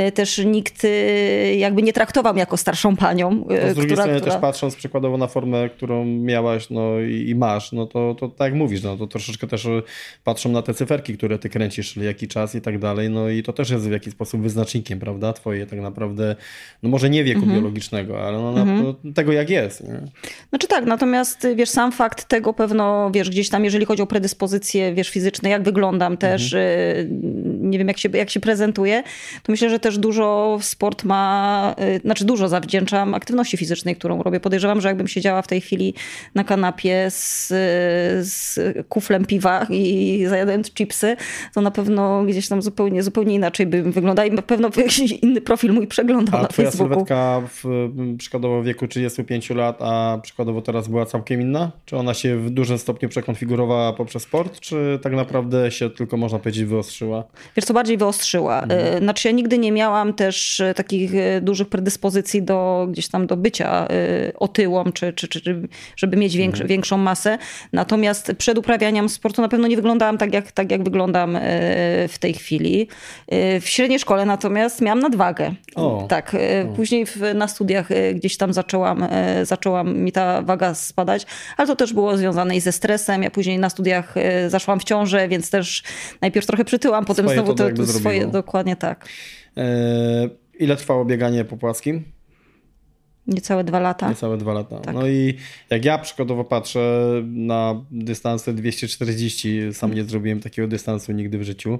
y, 0.08 0.12
też 0.12 0.38
nikt 0.38 0.84
y, 0.84 1.54
jakby 1.58 1.82
nie 1.82 1.92
traktował 1.92 2.32
mnie 2.32 2.40
jako 2.40 2.56
starszą 2.56 2.96
panią. 2.96 3.30
No 3.30 3.44
z 3.44 3.74
drugiej 3.74 3.74
która, 3.74 4.02
strony 4.02 4.20
która... 4.20 4.32
też 4.32 4.40
patrząc 4.40 4.76
przykładowo 4.76 5.16
na 5.16 5.26
formę, 5.26 5.68
którą 5.68 6.04
miałaś 6.04 6.70
no 6.70 7.00
i, 7.00 7.28
i, 7.28 7.34
masz, 7.34 7.72
no 7.72 7.86
to, 7.86 8.16
to 8.20 8.28
tak 8.28 8.50
jak 8.50 8.54
mówisz, 8.54 8.82
no 8.82 8.96
to 8.96 9.06
troszeczkę 9.06 9.46
też 9.46 9.68
patrzą 10.24 10.52
na 10.52 10.62
te 10.62 10.74
cyferki, 10.74 11.16
które 11.16 11.38
ty 11.38 11.48
kręcisz, 11.48 11.96
jaki 11.96 12.28
czas 12.28 12.54
i 12.54 12.60
tak 12.60 12.78
dalej, 12.78 13.10
no 13.10 13.28
i 13.28 13.42
to 13.42 13.52
też 13.52 13.70
jest 13.70 13.88
w 13.88 13.92
jakiś 13.92 14.12
sposób 14.12 14.40
wyznacznikiem, 14.40 14.98
prawda, 14.98 15.32
twoje 15.32 15.66
tak 15.66 15.80
naprawdę, 15.80 16.36
no 16.82 16.88
może 16.88 17.10
nie 17.10 17.24
wieku 17.24 17.40
mhm. 17.40 17.58
biologicznego, 17.58 18.26
ale 18.26 18.38
no, 18.38 18.60
mhm. 18.60 18.94
no, 19.04 19.12
tego 19.12 19.32
jak 19.32 19.50
jest. 19.50 19.88
Nie? 19.88 20.00
Znaczy 20.48 20.66
tak, 20.66 20.86
natomiast 20.86 21.46
wiesz, 21.56 21.70
sam 21.70 21.92
fakt 21.92 22.24
tego 22.24 22.52
pewno, 22.52 23.10
wiesz, 23.10 23.30
gdzieś 23.30 23.48
tam, 23.48 23.64
jeżeli 23.64 23.84
chodzi 23.84 24.02
o 24.02 24.06
predyspozycję, 24.06 24.39
dyspozycje, 24.40 24.94
wiesz, 24.94 25.10
fizyczne, 25.10 25.48
jak 25.48 25.62
wyglądam 25.62 26.16
też, 26.16 26.54
mhm. 26.54 26.70
Y, 26.70 27.08
nie 27.60 27.78
wiem, 27.78 27.88
jak 27.88 27.98
się, 27.98 28.08
jak 28.12 28.30
się 28.30 28.40
prezentuję, 28.40 29.02
to 29.42 29.52
myślę, 29.52 29.70
że 29.70 29.78
też 29.78 29.98
dużo 29.98 30.58
sport 30.62 31.04
ma, 31.04 31.74
y, 31.96 32.00
znaczy 32.04 32.24
dużo 32.24 32.48
zawdzięczam 32.48 33.14
aktywności 33.14 33.56
fizycznej, 33.56 33.96
którą 33.96 34.22
robię. 34.22 34.40
Podejrzewam, 34.40 34.80
że 34.80 34.88
jakbym 34.88 35.08
siedziała 35.08 35.42
w 35.42 35.46
tej 35.46 35.60
chwili 35.60 35.94
na 36.34 36.44
kanapie 36.44 37.06
z, 37.10 37.48
z 38.26 38.58
kuflem 38.88 39.24
piwa 39.24 39.66
i 39.70 40.24
zajadając 40.28 40.72
chipsy, 40.74 41.16
to 41.54 41.60
na 41.60 41.70
pewno 41.70 42.24
gdzieś 42.24 42.48
tam 42.48 42.62
zupełnie, 42.62 43.02
zupełnie 43.02 43.34
inaczej 43.34 43.66
bym 43.66 43.92
wyglądała 43.92 44.26
i 44.26 44.30
na 44.30 44.42
pewno 44.42 44.70
jakiś 44.76 45.12
inny 45.12 45.40
profil 45.40 45.72
mój 45.72 45.86
przeglądał 45.86 46.38
a 46.38 46.42
na 46.42 46.48
twoja 46.48 46.70
Facebooku. 46.70 46.94
sylwetka 46.94 47.42
w 47.46 47.88
przykładowo 48.18 48.62
wieku 48.62 48.88
35 48.88 49.50
lat, 49.50 49.82
a 49.82 50.18
przykładowo 50.22 50.62
teraz 50.62 50.88
była 50.88 51.06
całkiem 51.06 51.40
inna? 51.40 51.70
Czy 51.84 51.96
ona 51.96 52.14
się 52.14 52.36
w 52.36 52.50
dużym 52.50 52.78
stopniu 52.78 53.08
przekonfigurowała 53.08 53.92
poprzez 53.92 54.19
sport, 54.20 54.60
czy 54.60 54.98
tak 55.02 55.12
naprawdę 55.12 55.70
się 55.70 55.90
tylko 55.90 56.16
można 56.16 56.38
powiedzieć 56.38 56.64
wyostrzyła? 56.64 57.24
Wiesz 57.56 57.64
co, 57.64 57.74
bardziej 57.74 57.96
wyostrzyła. 57.96 58.62
Mhm. 58.62 58.94
E, 58.96 58.98
znaczy 58.98 59.28
ja 59.28 59.34
nigdy 59.34 59.58
nie 59.58 59.72
miałam 59.72 60.14
też 60.14 60.60
e, 60.60 60.74
takich 60.74 61.14
e, 61.14 61.40
dużych 61.40 61.68
predyspozycji 61.68 62.42
do 62.42 62.86
gdzieś 62.90 63.08
tam 63.08 63.26
do 63.26 63.36
bycia 63.36 63.88
otyłą, 64.36 64.92
czy, 64.92 65.12
czy, 65.12 65.28
czy 65.28 65.68
żeby 65.96 66.16
mieć 66.16 66.36
większy, 66.36 66.62
mhm. 66.62 66.68
większą 66.68 66.96
masę. 66.96 67.38
Natomiast 67.72 68.32
przed 68.38 68.58
uprawianiem 68.58 69.08
sportu 69.08 69.42
na 69.42 69.48
pewno 69.48 69.68
nie 69.68 69.76
wyglądałam 69.76 70.18
tak 70.18 70.34
jak, 70.34 70.52
tak, 70.52 70.70
jak 70.70 70.84
wyglądam 70.84 71.38
w 72.08 72.14
tej 72.20 72.34
chwili. 72.34 72.88
W 73.60 73.64
średniej 73.64 73.98
szkole 73.98 74.24
natomiast 74.24 74.80
miałam 74.80 75.00
nadwagę. 75.00 75.54
O. 75.74 76.06
Tak. 76.08 76.36
Później 76.76 77.06
w, 77.06 77.16
na 77.34 77.48
studiach 77.48 77.88
gdzieś 78.14 78.36
tam 78.36 78.52
zaczęłam, 78.52 79.06
zaczęłam 79.42 79.96
mi 79.98 80.12
ta 80.12 80.42
waga 80.42 80.74
spadać, 80.74 81.26
ale 81.56 81.68
to 81.68 81.76
też 81.76 81.92
było 81.92 82.16
związane 82.16 82.56
i 82.56 82.60
ze 82.60 82.72
stresem. 82.72 83.22
Ja 83.22 83.30
później 83.30 83.58
na 83.58 83.70
studiach 83.70 84.09
Y, 84.16 84.50
zaszłam 84.50 84.80
w 84.80 84.84
ciążę, 84.84 85.28
więc 85.28 85.50
też 85.50 85.82
najpierw 86.20 86.46
trochę 86.46 86.64
przytyłam, 86.64 87.04
potem 87.04 87.24
swoje 87.24 87.38
znowu 87.38 87.54
to, 87.54 87.70
to, 87.70 87.76
to 87.76 87.86
swoje, 87.86 88.26
dokładnie 88.26 88.76
tak. 88.76 89.08
E, 89.56 90.28
ile 90.58 90.76
trwało 90.76 91.04
bieganie 91.04 91.44
po 91.44 91.56
płaskim? 91.56 92.04
Niecałe 93.26 93.64
dwa 93.64 93.80
lata. 93.80 94.08
Niecałe 94.08 94.38
dwa 94.38 94.52
lata. 94.52 94.78
Tak. 94.78 94.94
No 94.94 95.08
i 95.08 95.34
jak 95.70 95.84
ja 95.84 95.98
przykładowo 95.98 96.44
patrzę 96.44 97.10
na 97.26 97.84
dystanse 97.90 98.52
240, 98.52 99.60
sam 99.72 99.94
nie 99.94 100.04
zrobiłem 100.04 100.40
takiego 100.40 100.68
dystansu 100.68 101.12
nigdy 101.12 101.38
w 101.38 101.42
życiu. 101.42 101.78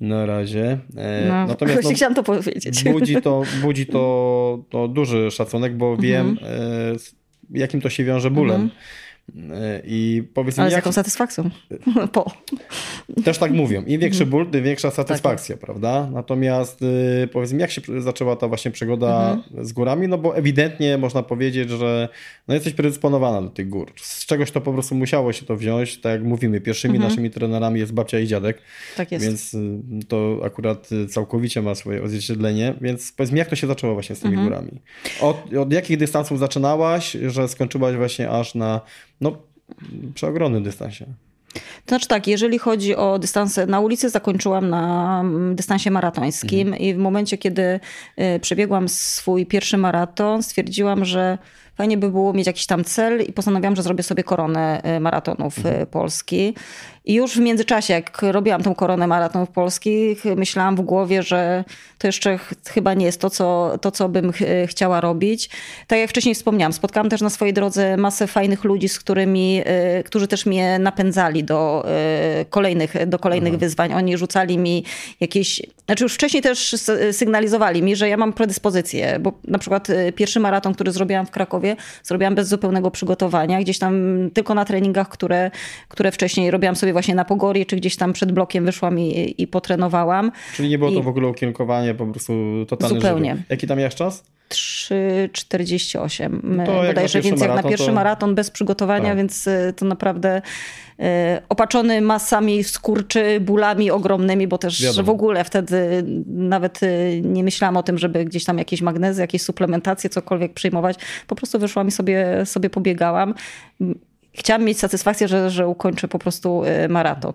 Na 0.00 0.26
razie. 0.26 0.78
E, 0.96 1.28
no, 1.28 1.46
Natomiast 1.46 1.84
no, 1.84 1.90
chciałam 1.90 2.14
to 2.14 2.22
powiedzieć. 2.22 2.84
Budzi 2.84 3.22
to, 3.22 3.42
budzi 3.62 3.86
to, 3.86 4.64
to 4.70 4.88
duży 4.88 5.30
szacunek, 5.30 5.76
bo 5.76 5.92
mhm. 5.92 6.08
wiem, 6.08 6.38
e, 6.42 7.58
jakim 7.58 7.80
to 7.80 7.90
się 7.90 8.04
wiąże 8.04 8.30
bólem. 8.30 8.60
Mhm. 8.60 8.80
I 9.84 10.22
powiedz 10.34 10.58
Ale 10.58 10.66
mi, 10.66 10.70
z 10.70 10.74
jaką 10.74 10.88
jak... 10.88 10.94
satysfakcją? 10.94 11.50
Po. 12.12 12.32
Też 13.24 13.38
tak 13.38 13.52
mówią. 13.52 13.84
Im 13.84 14.00
większy 14.00 14.26
ból, 14.26 14.50
tym 14.50 14.64
większa 14.64 14.88
tak 14.88 14.96
satysfakcja, 14.96 15.56
tak. 15.56 15.64
prawda? 15.64 16.08
Natomiast 16.12 16.82
y, 16.82 17.28
powiedz 17.32 17.52
mi, 17.52 17.60
jak 17.60 17.70
się 17.70 17.80
zaczęła 17.98 18.36
ta 18.36 18.48
właśnie 18.48 18.70
przygoda 18.70 19.32
mhm. 19.32 19.66
z 19.66 19.72
górami? 19.72 20.08
No 20.08 20.18
bo 20.18 20.36
ewidentnie 20.36 20.98
można 20.98 21.22
powiedzieć, 21.22 21.70
że 21.70 22.08
no 22.48 22.54
jesteś 22.54 22.72
predysponowana 22.72 23.42
do 23.42 23.48
tych 23.48 23.68
gór. 23.68 23.92
Z 23.96 24.26
czegoś 24.26 24.50
to 24.50 24.60
po 24.60 24.72
prostu 24.72 24.94
musiało 24.94 25.32
się 25.32 25.46
to 25.46 25.56
wziąć. 25.56 26.00
Tak 26.00 26.12
jak 26.12 26.22
mówimy, 26.22 26.60
pierwszymi 26.60 26.94
mhm. 26.94 27.10
naszymi 27.10 27.30
trenerami 27.30 27.80
jest 27.80 27.92
babcia 27.92 28.18
i 28.18 28.26
dziadek. 28.26 28.58
Tak 28.96 29.12
jest. 29.12 29.24
Więc 29.24 29.54
y, 29.54 29.80
to 30.08 30.40
akurat 30.44 30.92
y, 30.92 31.06
całkowicie 31.06 31.62
ma 31.62 31.74
swoje 31.74 32.02
odzwierciedlenie. 32.02 32.74
Więc 32.80 33.12
powiedz 33.12 33.32
mi, 33.32 33.38
jak 33.38 33.48
to 33.48 33.56
się 33.56 33.66
zaczęło 33.66 33.94
właśnie 33.94 34.16
z 34.16 34.20
tymi 34.20 34.34
mhm. 34.34 34.48
górami? 34.48 34.80
Od, 35.20 35.54
od 35.54 35.72
jakich 35.72 35.96
dystansów 35.96 36.38
zaczynałaś, 36.38 37.16
że 37.26 37.48
skończyłaś 37.48 37.96
właśnie 37.96 38.30
aż 38.30 38.54
na 38.54 38.80
no, 39.22 39.36
przy 40.14 40.26
ogromnym 40.26 40.62
dystansie. 40.62 41.06
To 41.54 41.88
znaczy 41.88 42.08
tak, 42.08 42.26
jeżeli 42.26 42.58
chodzi 42.58 42.96
o 42.96 43.18
dystanse 43.18 43.66
na 43.66 43.80
ulicy, 43.80 44.10
zakończyłam 44.10 44.68
na 44.68 45.20
mm, 45.20 45.56
dystansie 45.56 45.90
maratońskim 45.90 46.68
mhm. 46.68 46.82
i 46.82 46.94
w 46.94 46.98
momencie, 46.98 47.38
kiedy 47.38 47.62
y, 48.36 48.40
przebiegłam 48.40 48.88
swój 48.88 49.46
pierwszy 49.46 49.78
maraton, 49.78 50.42
stwierdziłam, 50.42 51.04
że 51.04 51.38
fajnie 51.74 51.96
by 51.96 52.10
było 52.10 52.32
mieć 52.32 52.46
jakiś 52.46 52.66
tam 52.66 52.84
cel 52.84 53.22
i 53.22 53.32
postanowiłam, 53.32 53.76
że 53.76 53.82
zrobię 53.82 54.02
sobie 54.02 54.24
koronę 54.24 54.82
y, 54.96 55.00
maratonów 55.00 55.58
y, 55.58 55.68
mhm. 55.68 55.86
Polski. 55.86 56.54
I 57.04 57.14
już 57.14 57.36
w 57.36 57.40
międzyczasie, 57.40 57.94
jak 57.94 58.22
robiłam 58.22 58.62
tą 58.62 58.74
koronę 58.74 59.06
maratonów 59.06 59.50
polskich, 59.50 60.24
myślałam 60.36 60.76
w 60.76 60.80
głowie, 60.80 61.22
że 61.22 61.64
to 61.98 62.06
jeszcze 62.06 62.38
ch 62.38 62.54
chyba 62.68 62.94
nie 62.94 63.06
jest 63.06 63.20
to 63.20 63.30
co, 63.30 63.78
to, 63.80 63.90
co 63.90 64.08
bym 64.08 64.32
ch 64.32 64.38
chciała 64.66 65.00
robić. 65.00 65.50
Tak 65.86 65.98
jak 65.98 66.10
wcześniej 66.10 66.34
wspomniałam, 66.34 66.72
spotkałam 66.72 67.08
też 67.08 67.20
na 67.20 67.30
swojej 67.30 67.54
drodze 67.54 67.96
masę 67.96 68.26
fajnych 68.26 68.64
ludzi, 68.64 68.88
z 68.88 68.98
którymi, 68.98 69.62
y, 70.00 70.02
którzy 70.02 70.28
też 70.28 70.46
mnie 70.46 70.78
napędzali 70.78 71.44
do 71.44 71.86
y, 72.40 72.44
kolejnych, 72.44 73.06
do 73.06 73.18
kolejnych 73.18 73.56
wyzwań. 73.56 73.92
Oni 73.92 74.16
rzucali 74.16 74.58
mi 74.58 74.84
jakieś, 75.20 75.62
znaczy 75.86 76.04
już 76.04 76.14
wcześniej 76.14 76.42
też 76.42 76.76
sygnalizowali 77.12 77.82
mi, 77.82 77.96
że 77.96 78.08
ja 78.08 78.16
mam 78.16 78.32
predyspozycję, 78.32 79.18
bo 79.20 79.32
na 79.44 79.58
przykład 79.58 79.88
pierwszy 80.14 80.40
maraton, 80.40 80.74
który 80.74 80.92
zrobiłam 80.92 81.26
w 81.26 81.30
Krakowie, 81.30 81.61
zrobiłam 82.02 82.34
bez 82.34 82.48
zupełnego 82.48 82.90
przygotowania, 82.90 83.60
gdzieś 83.60 83.78
tam 83.78 83.94
tylko 84.34 84.54
na 84.54 84.64
treningach, 84.64 85.08
które, 85.08 85.50
które 85.88 86.12
wcześniej 86.12 86.50
robiłam 86.50 86.76
sobie 86.76 86.92
właśnie 86.92 87.14
na 87.14 87.24
Pogorie, 87.24 87.66
czy 87.66 87.76
gdzieś 87.76 87.96
tam 87.96 88.12
przed 88.12 88.32
blokiem 88.32 88.64
wyszłam 88.64 88.98
i, 88.98 89.34
i 89.38 89.46
potrenowałam. 89.46 90.32
Czyli 90.54 90.68
nie 90.68 90.78
było 90.78 90.90
I... 90.90 90.94
to 90.94 91.02
w 91.02 91.08
ogóle 91.08 91.28
ukierunkowanie, 91.28 91.94
po 91.94 92.06
prostu 92.06 92.32
totalny 92.68 92.94
Zupełnie. 92.94 93.30
Żywy. 93.30 93.42
Jaki 93.48 93.66
tam 93.66 93.78
miałeś 93.78 93.94
czas? 93.94 94.24
3,48 94.50 96.40
no 96.42 96.64
bodajże, 96.64 97.20
więc 97.20 97.40
jak 97.40 97.54
na 97.54 97.62
pierwszy 97.62 97.86
to... 97.86 97.92
maraton 97.92 98.34
bez 98.34 98.50
przygotowania, 98.50 99.08
tak. 99.08 99.16
więc 99.16 99.46
y, 99.46 99.72
to 99.76 99.84
naprawdę 99.84 100.42
y, 101.00 101.02
opatrzony 101.48 102.00
masami 102.00 102.64
skurczy, 102.64 103.40
bólami 103.40 103.90
ogromnymi, 103.90 104.46
bo 104.46 104.58
też 104.58 104.82
Wiadomo. 104.82 105.06
w 105.06 105.10
ogóle 105.10 105.44
wtedy 105.44 106.04
nawet 106.26 106.82
y, 106.82 107.20
nie 107.24 107.44
myślałam 107.44 107.76
o 107.76 107.82
tym, 107.82 107.98
żeby 107.98 108.24
gdzieś 108.24 108.44
tam 108.44 108.58
jakieś 108.58 108.82
magnezy, 108.82 109.20
jakieś 109.20 109.42
suplementacje, 109.42 110.10
cokolwiek 110.10 110.54
przyjmować. 110.54 110.96
Po 111.26 111.34
prostu 111.34 111.58
wyszłam 111.58 111.88
i 111.88 111.90
sobie, 111.90 112.46
sobie 112.46 112.70
pobiegałam 112.70 113.34
chciałam 114.34 114.64
mieć 114.64 114.78
satysfakcję, 114.78 115.28
że, 115.28 115.50
że 115.50 115.68
ukończę 115.68 116.08
po 116.08 116.18
prostu 116.18 116.62
maraton. 116.88 117.32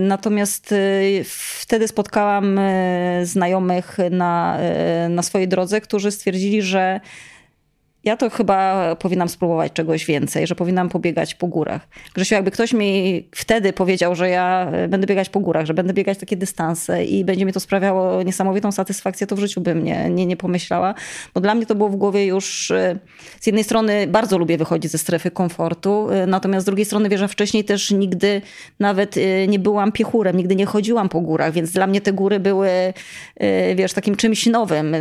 Natomiast 0.00 0.74
wtedy 1.24 1.88
spotkałam 1.88 2.60
znajomych 3.22 3.96
na, 4.10 4.58
na 5.08 5.22
swojej 5.22 5.48
drodze, 5.48 5.80
którzy 5.80 6.10
stwierdzili, 6.10 6.62
że 6.62 7.00
ja 8.04 8.16
to 8.16 8.30
chyba 8.30 8.96
powinnam 8.96 9.28
spróbować 9.28 9.72
czegoś 9.72 10.04
więcej, 10.04 10.46
że 10.46 10.54
powinnam 10.54 10.88
pobiegać 10.88 11.34
po 11.34 11.46
górach. 11.46 11.88
Grzesiu, 12.14 12.34
jakby 12.34 12.50
ktoś 12.50 12.72
mi 12.72 13.24
wtedy 13.34 13.72
powiedział, 13.72 14.14
że 14.14 14.28
ja 14.28 14.70
e, 14.72 14.88
będę 14.88 15.06
biegać 15.06 15.28
po 15.28 15.40
górach, 15.40 15.66
że 15.66 15.74
będę 15.74 15.92
biegać 15.92 16.18
takie 16.18 16.36
dystanse 16.36 17.04
i 17.04 17.24
będzie 17.24 17.44
mi 17.44 17.52
to 17.52 17.60
sprawiało 17.60 18.22
niesamowitą 18.22 18.72
satysfakcję, 18.72 19.26
to 19.26 19.36
w 19.36 19.38
życiu 19.38 19.60
bym 19.60 19.84
nie, 19.84 20.10
nie, 20.10 20.26
nie 20.26 20.36
pomyślała. 20.36 20.94
Bo 21.34 21.40
dla 21.40 21.54
mnie 21.54 21.66
to 21.66 21.74
było 21.74 21.88
w 21.88 21.96
głowie 21.96 22.26
już 22.26 22.70
e, 22.70 22.98
z 23.40 23.46
jednej 23.46 23.64
strony 23.64 24.06
bardzo 24.06 24.38
lubię 24.38 24.58
wychodzić 24.58 24.92
ze 24.92 24.98
strefy 24.98 25.30
komfortu, 25.30 26.10
e, 26.10 26.26
natomiast 26.26 26.64
z 26.64 26.66
drugiej 26.66 26.84
strony 26.84 27.08
wiesz, 27.08 27.20
że 27.20 27.28
wcześniej 27.28 27.64
też 27.64 27.90
nigdy 27.90 28.42
nawet 28.80 29.16
nie 29.48 29.58
byłam 29.58 29.92
piechurem, 29.92 30.36
nigdy 30.36 30.56
nie 30.56 30.66
chodziłam 30.66 31.08
po 31.08 31.20
górach, 31.20 31.52
więc 31.52 31.72
dla 31.72 31.86
mnie 31.86 32.00
te 32.00 32.12
góry 32.12 32.40
były, 32.40 32.68
wiesz, 33.74 33.92
takim 33.92 34.16
czymś 34.16 34.46
nowym. 34.46 34.92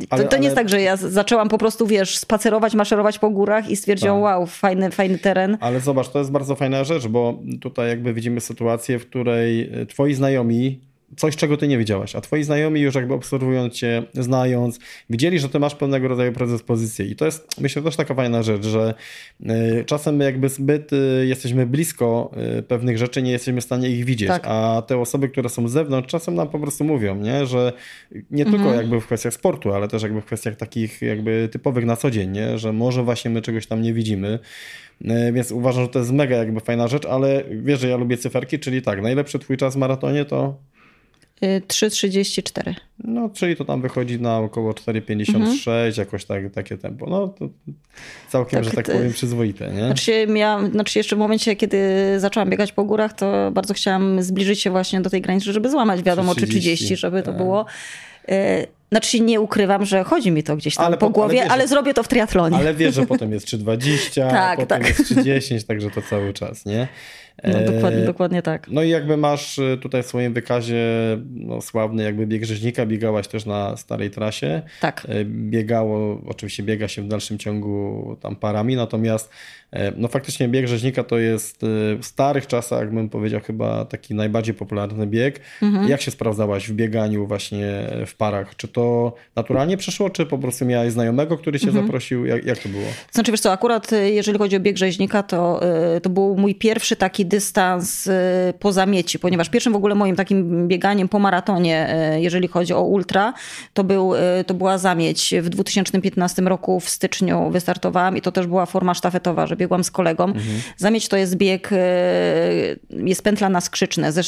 To, 0.00 0.06
ale, 0.10 0.24
to 0.24 0.36
nie 0.36 0.36
ale... 0.36 0.44
jest 0.44 0.56
tak, 0.56 0.68
że 0.68 0.80
ja 0.80 0.96
zaczęłam 0.96 1.48
po 1.48 1.58
prostu, 1.58 1.86
wiesz, 1.86 2.18
spacerować 2.18 2.37
spacerować, 2.38 2.74
maszerować 2.74 3.18
po 3.18 3.30
górach 3.30 3.70
i 3.70 3.76
stwierdził, 3.76 4.08
tak. 4.08 4.22
wow, 4.22 4.46
fajny, 4.46 4.90
fajny 4.90 5.18
teren. 5.18 5.58
Ale 5.60 5.80
zobacz, 5.80 6.08
to 6.08 6.18
jest 6.18 6.30
bardzo 6.30 6.54
fajna 6.56 6.84
rzecz, 6.84 7.06
bo 7.06 7.38
tutaj 7.60 7.88
jakby 7.88 8.14
widzimy 8.14 8.40
sytuację, 8.40 8.98
w 8.98 9.06
której 9.06 9.70
twoi 9.88 10.14
znajomi 10.14 10.80
coś, 11.16 11.36
czego 11.36 11.56
ty 11.56 11.68
nie 11.68 11.78
widziałaś, 11.78 12.16
a 12.16 12.20
twoi 12.20 12.42
znajomi 12.42 12.80
już 12.80 12.94
jakby 12.94 13.14
obserwując 13.14 13.74
cię, 13.74 14.02
znając, 14.14 14.78
widzieli, 15.10 15.38
że 15.38 15.48
ty 15.48 15.58
masz 15.58 15.74
pewnego 15.74 16.08
rodzaju 16.08 16.32
predyspozycję 16.32 17.06
i 17.06 17.16
to 17.16 17.24
jest, 17.24 17.60
myślę, 17.60 17.82
też 17.82 17.96
taka 17.96 18.14
fajna 18.14 18.42
rzecz, 18.42 18.66
że 18.66 18.94
y, 19.40 19.84
czasem 19.84 20.16
my 20.16 20.24
jakby 20.24 20.48
zbyt 20.48 20.92
y, 20.92 21.26
jesteśmy 21.26 21.66
blisko 21.66 22.30
y, 22.58 22.62
pewnych 22.62 22.98
rzeczy, 22.98 23.22
nie 23.22 23.32
jesteśmy 23.32 23.60
w 23.60 23.64
stanie 23.64 23.90
ich 23.90 24.04
widzieć, 24.04 24.28
tak. 24.28 24.42
a 24.46 24.82
te 24.86 24.98
osoby, 24.98 25.28
które 25.28 25.48
są 25.48 25.68
z 25.68 25.72
zewnątrz, 25.72 26.08
czasem 26.08 26.34
nam 26.34 26.48
po 26.48 26.58
prostu 26.58 26.84
mówią, 26.84 27.16
nie? 27.16 27.46
że 27.46 27.72
nie 28.30 28.44
mhm. 28.44 28.62
tylko 28.62 28.74
jakby 28.76 29.00
w 29.00 29.06
kwestiach 29.06 29.34
sportu, 29.34 29.72
ale 29.72 29.88
też 29.88 30.02
jakby 30.02 30.20
w 30.20 30.24
kwestiach 30.24 30.56
takich 30.56 31.02
jakby 31.02 31.48
typowych 31.52 31.84
na 31.84 31.96
co 31.96 32.10
dzień, 32.10 32.30
nie? 32.30 32.58
że 32.58 32.72
może 32.72 33.02
właśnie 33.02 33.30
my 33.30 33.42
czegoś 33.42 33.66
tam 33.66 33.82
nie 33.82 33.92
widzimy, 33.92 34.38
więc 35.32 35.52
uważam, 35.52 35.82
że 35.82 35.88
to 35.88 35.98
jest 35.98 36.12
mega 36.12 36.36
jakby 36.36 36.60
fajna 36.60 36.88
rzecz, 36.88 37.06
ale 37.06 37.44
wiesz, 37.50 37.80
że 37.80 37.88
ja 37.88 37.96
lubię 37.96 38.16
cyferki, 38.16 38.58
czyli 38.58 38.82
tak, 38.82 39.02
najlepszy 39.02 39.38
twój 39.38 39.56
czas 39.56 39.74
w 39.74 39.76
maratonie 39.76 40.24
to 40.24 40.68
3,34. 41.42 42.74
No, 43.04 43.30
czyli 43.34 43.56
to 43.56 43.64
tam 43.64 43.82
wychodzi 43.82 44.20
na 44.20 44.38
około 44.38 44.72
4,56, 44.72 45.34
mhm. 45.34 45.92
jakoś 45.96 46.24
tak, 46.24 46.52
takie 46.52 46.78
tempo. 46.78 47.06
No, 47.10 47.28
to 47.28 47.48
całkiem, 48.28 48.56
tak, 48.56 48.64
że 48.64 48.70
tak 48.70 48.86
to... 48.86 48.92
powiem, 48.92 49.12
przyzwoite, 49.12 49.72
nie? 49.72 49.86
Znaczy, 49.86 50.26
miałam, 50.26 50.70
znaczy 50.72 50.98
jeszcze 50.98 51.16
w 51.16 51.18
momencie, 51.18 51.56
kiedy 51.56 51.78
zaczęłam 52.20 52.50
biegać 52.50 52.72
po 52.72 52.84
górach, 52.84 53.12
to 53.12 53.50
bardzo 53.50 53.74
chciałam 53.74 54.22
zbliżyć 54.22 54.60
się 54.60 54.70
właśnie 54.70 55.00
do 55.00 55.10
tej 55.10 55.22
granicy, 55.22 55.52
żeby 55.52 55.70
złamać, 55.70 56.02
wiadomo, 56.02 56.34
30, 56.34 56.54
czy 56.54 56.60
30, 56.60 56.96
żeby 56.96 57.22
to 57.22 57.30
tak. 57.30 57.36
było. 57.36 57.66
E, 58.28 58.66
znaczy 58.90 59.20
nie 59.20 59.40
ukrywam, 59.40 59.84
że 59.84 60.04
chodzi 60.04 60.30
mi 60.30 60.42
to 60.42 60.56
gdzieś 60.56 60.74
tam 60.74 60.86
ale 60.86 60.96
po, 60.96 61.06
po 61.06 61.10
głowie, 61.10 61.42
ale, 61.42 61.50
ale, 61.50 61.68
zrobię 61.68 61.94
to 61.94 62.02
w 62.02 62.08
triatlonie. 62.08 62.56
Ale 62.56 62.74
wiesz, 62.74 62.94
że 62.94 63.06
potem 63.16 63.32
jest 63.32 63.46
3,20, 63.46 64.30
tak, 64.30 64.58
potem 64.58 64.82
tak. 64.82 64.98
jest 64.98 65.12
3,10, 65.12 65.66
także 65.66 65.90
to 65.90 66.02
cały 66.02 66.32
czas, 66.32 66.64
nie? 66.64 66.88
No, 67.44 67.72
dokładnie, 67.72 68.02
e, 68.02 68.06
dokładnie 68.06 68.42
tak. 68.42 68.68
No 68.70 68.82
i 68.82 68.88
jakby 68.88 69.16
masz 69.16 69.58
e, 69.58 69.76
tutaj 69.76 70.02
w 70.02 70.06
swoim 70.06 70.32
wykazie 70.32 70.84
no, 71.34 71.60
sławny 71.60 72.02
jakby 72.02 72.26
bieg 72.26 72.44
rzeźnika, 72.44 72.86
biegałaś 72.86 73.28
też 73.28 73.46
na 73.46 73.76
starej 73.76 74.10
trasie. 74.10 74.62
Tak. 74.80 75.06
E, 75.08 75.24
biegało, 75.24 76.20
oczywiście 76.26 76.62
biega 76.62 76.88
się 76.88 77.02
w 77.02 77.08
dalszym 77.08 77.38
ciągu 77.38 78.16
tam 78.20 78.36
parami, 78.36 78.76
natomiast 78.76 79.30
no 79.96 80.08
faktycznie 80.08 80.48
bieg 80.48 80.68
rzeźnika 80.68 81.04
to 81.04 81.18
jest 81.18 81.58
w 82.00 82.06
starych 82.06 82.46
czasach, 82.46 82.94
bym 82.94 83.08
powiedział, 83.08 83.40
chyba 83.40 83.84
taki 83.84 84.14
najbardziej 84.14 84.54
popularny 84.54 85.06
bieg. 85.06 85.40
Mhm. 85.62 85.88
Jak 85.88 86.00
się 86.00 86.10
sprawdzałaś 86.10 86.68
w 86.68 86.72
bieganiu 86.72 87.26
właśnie 87.26 87.90
w 88.06 88.14
parach? 88.14 88.56
Czy 88.56 88.68
to 88.68 89.14
naturalnie 89.36 89.76
przeszło, 89.76 90.10
czy 90.10 90.26
po 90.26 90.38
prostu 90.38 90.66
miałaś 90.66 90.92
znajomego, 90.92 91.38
który 91.38 91.60
cię 91.60 91.66
mhm. 91.66 91.86
zaprosił? 91.86 92.26
Jak, 92.26 92.44
jak 92.44 92.58
to 92.58 92.68
było? 92.68 92.84
Znaczy 93.12 93.30
wiesz 93.30 93.40
co, 93.40 93.52
akurat 93.52 93.90
jeżeli 93.92 94.38
chodzi 94.38 94.56
o 94.56 94.60
bieg 94.60 94.76
rzeźnika, 94.76 95.22
to, 95.22 95.60
to 96.02 96.10
był 96.10 96.36
mój 96.36 96.54
pierwszy 96.54 96.96
taki 96.96 97.26
dystans 97.28 98.06
y, 98.06 98.12
po 98.58 98.72
zamieci, 98.72 99.18
ponieważ 99.18 99.48
pierwszym 99.48 99.72
w 99.72 99.76
ogóle 99.76 99.94
moim 99.94 100.16
takim 100.16 100.68
bieganiem 100.68 101.08
po 101.08 101.18
maratonie, 101.18 101.96
y, 102.16 102.20
jeżeli 102.20 102.48
chodzi 102.48 102.74
o 102.74 102.82
ultra, 102.82 103.34
to, 103.74 103.84
był, 103.84 104.14
y, 104.14 104.18
to 104.46 104.54
była 104.54 104.78
zamieć. 104.78 105.34
W 105.42 105.48
2015 105.48 106.42
roku 106.42 106.80
w 106.80 106.88
styczniu 106.88 107.50
wystartowałam 107.50 108.16
i 108.16 108.20
to 108.20 108.32
też 108.32 108.46
była 108.46 108.66
forma 108.66 108.94
sztafetowa, 108.94 109.46
że 109.46 109.56
biegłam 109.56 109.84
z 109.84 109.90
kolegą. 109.90 110.24
Mhm. 110.24 110.46
Zamieć 110.76 111.08
to 111.08 111.16
jest 111.16 111.36
bieg, 111.36 111.70
jest 112.90 113.22
pętla 113.22 113.48
na 113.48 113.60
skrzyczne, 113.60 114.12
ze, 114.12 114.22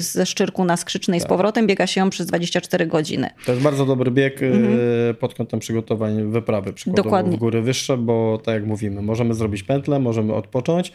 ze 0.00 0.26
Szczyrku 0.26 0.64
na 0.64 0.76
skrzyczne 0.76 1.12
tak. 1.12 1.18
i 1.18 1.20
z 1.20 1.22
tak. 1.22 1.28
powrotem 1.28 1.66
biega 1.66 1.86
się 1.86 2.00
ją 2.00 2.10
przez 2.10 2.26
24 2.26 2.86
godziny. 2.86 3.30
To 3.46 3.52
jest 3.52 3.64
bardzo 3.64 3.86
dobry 3.86 4.10
bieg 4.10 4.42
mhm. 4.42 4.78
pod 5.14 5.34
kątem 5.34 5.60
przygotowań 5.60 6.30
wyprawy, 6.30 6.72
przykładowo 6.72 7.02
Dokładnie. 7.02 7.36
w 7.36 7.40
góry 7.40 7.62
wyższe, 7.62 7.96
bo 7.96 8.38
tak 8.44 8.54
jak 8.54 8.66
mówimy, 8.66 9.02
możemy 9.02 9.34
zrobić 9.34 9.62
pętlę, 9.62 9.98
możemy 9.98 10.34
odpocząć, 10.34 10.92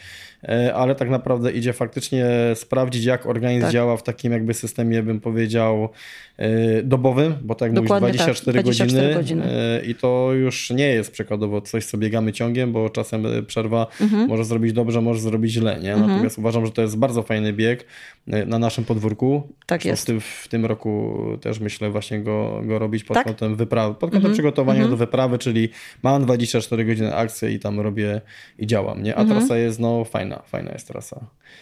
ale 0.74 0.96
tak 0.96 1.10
naprawdę 1.10 1.52
idzie 1.52 1.74
faktycznie 1.74 2.26
sprawdzić, 2.56 3.06
jak 3.06 3.26
organizm 3.26 3.62
tak. 3.62 3.72
działa 3.72 3.98
w 3.98 4.04
takim 4.04 4.32
jakby 4.32 4.54
systemie, 4.54 5.04
bym 5.04 5.20
powiedział, 5.20 5.90
e, 6.38 6.84
dobowym, 6.84 7.36
bo 7.42 7.56
tak 7.56 7.74
jak 7.74 7.76
mówisz, 7.76 7.98
24, 7.98 8.58
tak. 8.58 8.64
24 8.64 9.14
godziny, 9.14 9.44
godziny, 9.44 9.60
e, 9.60 9.86
i 9.86 9.96
to 9.96 10.30
już 10.34 10.70
nie 10.70 10.88
jest 10.88 11.12
przykładowo 11.12 11.62
coś, 11.62 11.86
co 11.86 11.98
biegamy 11.98 12.34
ciągiem, 12.34 12.72
bo 12.72 12.90
czasem 12.90 13.26
e, 13.26 13.44
przerwa 13.44 13.88
mhm. 14.02 14.28
może 14.28 14.46
zrobić 14.46 14.74
dobrze, 14.74 15.02
może 15.02 15.20
zrobić 15.20 15.52
źle, 15.52 15.80
nie? 15.80 15.94
Mhm. 15.94 16.12
Natomiast 16.12 16.38
uważam, 16.38 16.66
że 16.66 16.72
to 16.72 16.82
jest 16.82 16.98
bardzo 16.98 17.24
fajny 17.24 17.54
bieg 17.54 17.86
na 18.28 18.60
naszym 18.60 18.86
podwórku. 18.86 19.48
Tak 19.66 19.86
jest. 19.86 20.04
W 20.04 20.06
tym, 20.06 20.22
w 20.22 20.48
tym 20.50 20.66
roku 20.66 21.18
też 21.42 21.60
myślę 21.60 21.90
właśnie 21.90 22.20
go, 22.22 22.62
go 22.64 22.80
robić 22.80 23.04
pod 23.04 23.16
tak? 23.16 23.26
kątem 23.26 23.56
wyprawy, 23.56 23.94
pod 23.94 24.02
kątem 24.02 24.18
mhm. 24.18 24.34
przygotowania 24.34 24.80
do 24.80 24.86
mhm. 24.86 25.00
wyprawy, 25.00 25.38
czyli 25.38 25.70
mam 26.04 26.24
24 26.24 26.86
godziny 26.86 27.16
akcji 27.16 27.54
i 27.54 27.60
tam 27.60 27.80
robię 27.80 28.22
i 28.60 28.68
działam, 28.68 29.04
nie? 29.04 29.16
A 29.16 29.22
mhm. 29.22 29.40
trasa 29.40 29.58
jest 29.58 29.80
no 29.80 30.04
fajna, 30.04 30.33
fajna 30.46 30.72
jest 30.72 30.88
trasa. 30.88 31.20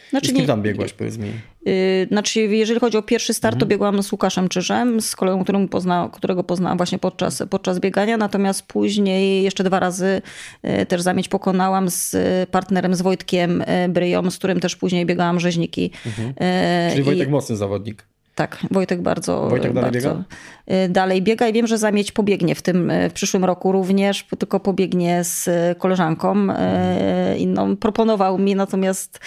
Znaczy, 0.09 0.25
I 0.25 0.29
z 0.29 0.33
kim 0.35 0.47
tam 0.47 0.61
biegłaś, 0.61 0.93
powiedz 0.93 1.17
mi? 1.17 1.31
Yy, 1.65 1.73
znaczy, 2.07 2.41
jeżeli 2.41 2.79
chodzi 2.79 2.97
o 2.97 3.01
pierwszy 3.01 3.33
start, 3.33 3.53
to 3.53 3.57
mhm. 3.57 3.69
biegłam 3.69 4.03
z 4.03 4.11
Łukaszem 4.11 4.49
Czyżem, 4.49 5.01
z 5.01 5.15
kolegą, 5.15 5.43
którym 5.43 5.67
pozna, 5.67 6.09
którego 6.13 6.43
poznałam 6.43 6.77
właśnie 6.77 6.99
podczas, 6.99 7.43
podczas 7.49 7.79
biegania, 7.79 8.17
natomiast 8.17 8.67
później 8.67 9.43
jeszcze 9.43 9.63
dwa 9.63 9.79
razy 9.79 10.21
yy, 10.63 10.85
też 10.85 11.01
zamieć 11.01 11.29
pokonałam 11.29 11.89
z 11.89 12.15
partnerem, 12.49 12.95
z 12.95 13.01
Wojtkiem 13.01 13.63
yy, 13.81 13.89
Bryją, 13.89 14.31
z 14.31 14.37
którym 14.37 14.59
też 14.59 14.75
później 14.75 15.05
biegałam 15.05 15.39
rzeźniki. 15.39 15.91
Mhm. 16.05 16.33
Czyli 16.91 17.03
Wojtek 17.03 17.27
I... 17.27 17.31
mocny 17.31 17.55
zawodnik. 17.55 18.10
Tak, 18.35 18.57
Wojtek 18.71 19.01
bardzo. 19.01 19.49
Wojtek 19.49 19.73
dalej 19.73 19.91
bardzo 19.91 20.09
biega? 20.09 20.23
Dalej 20.89 21.21
biega 21.21 21.47
i 21.47 21.53
wiem, 21.53 21.67
że 21.67 21.77
zamieć 21.77 22.11
pobiegnie 22.11 22.55
w 22.55 22.61
tym 22.61 22.91
w 23.09 23.13
przyszłym 23.13 23.45
roku 23.45 23.71
również, 23.71 24.25
tylko 24.39 24.59
pobiegnie 24.59 25.23
z 25.23 25.49
koleżanką 25.77 26.31
mhm. 26.31 27.37
inną. 27.37 27.77
Proponował 27.77 28.37
mi, 28.37 28.55
natomiast 28.55 29.19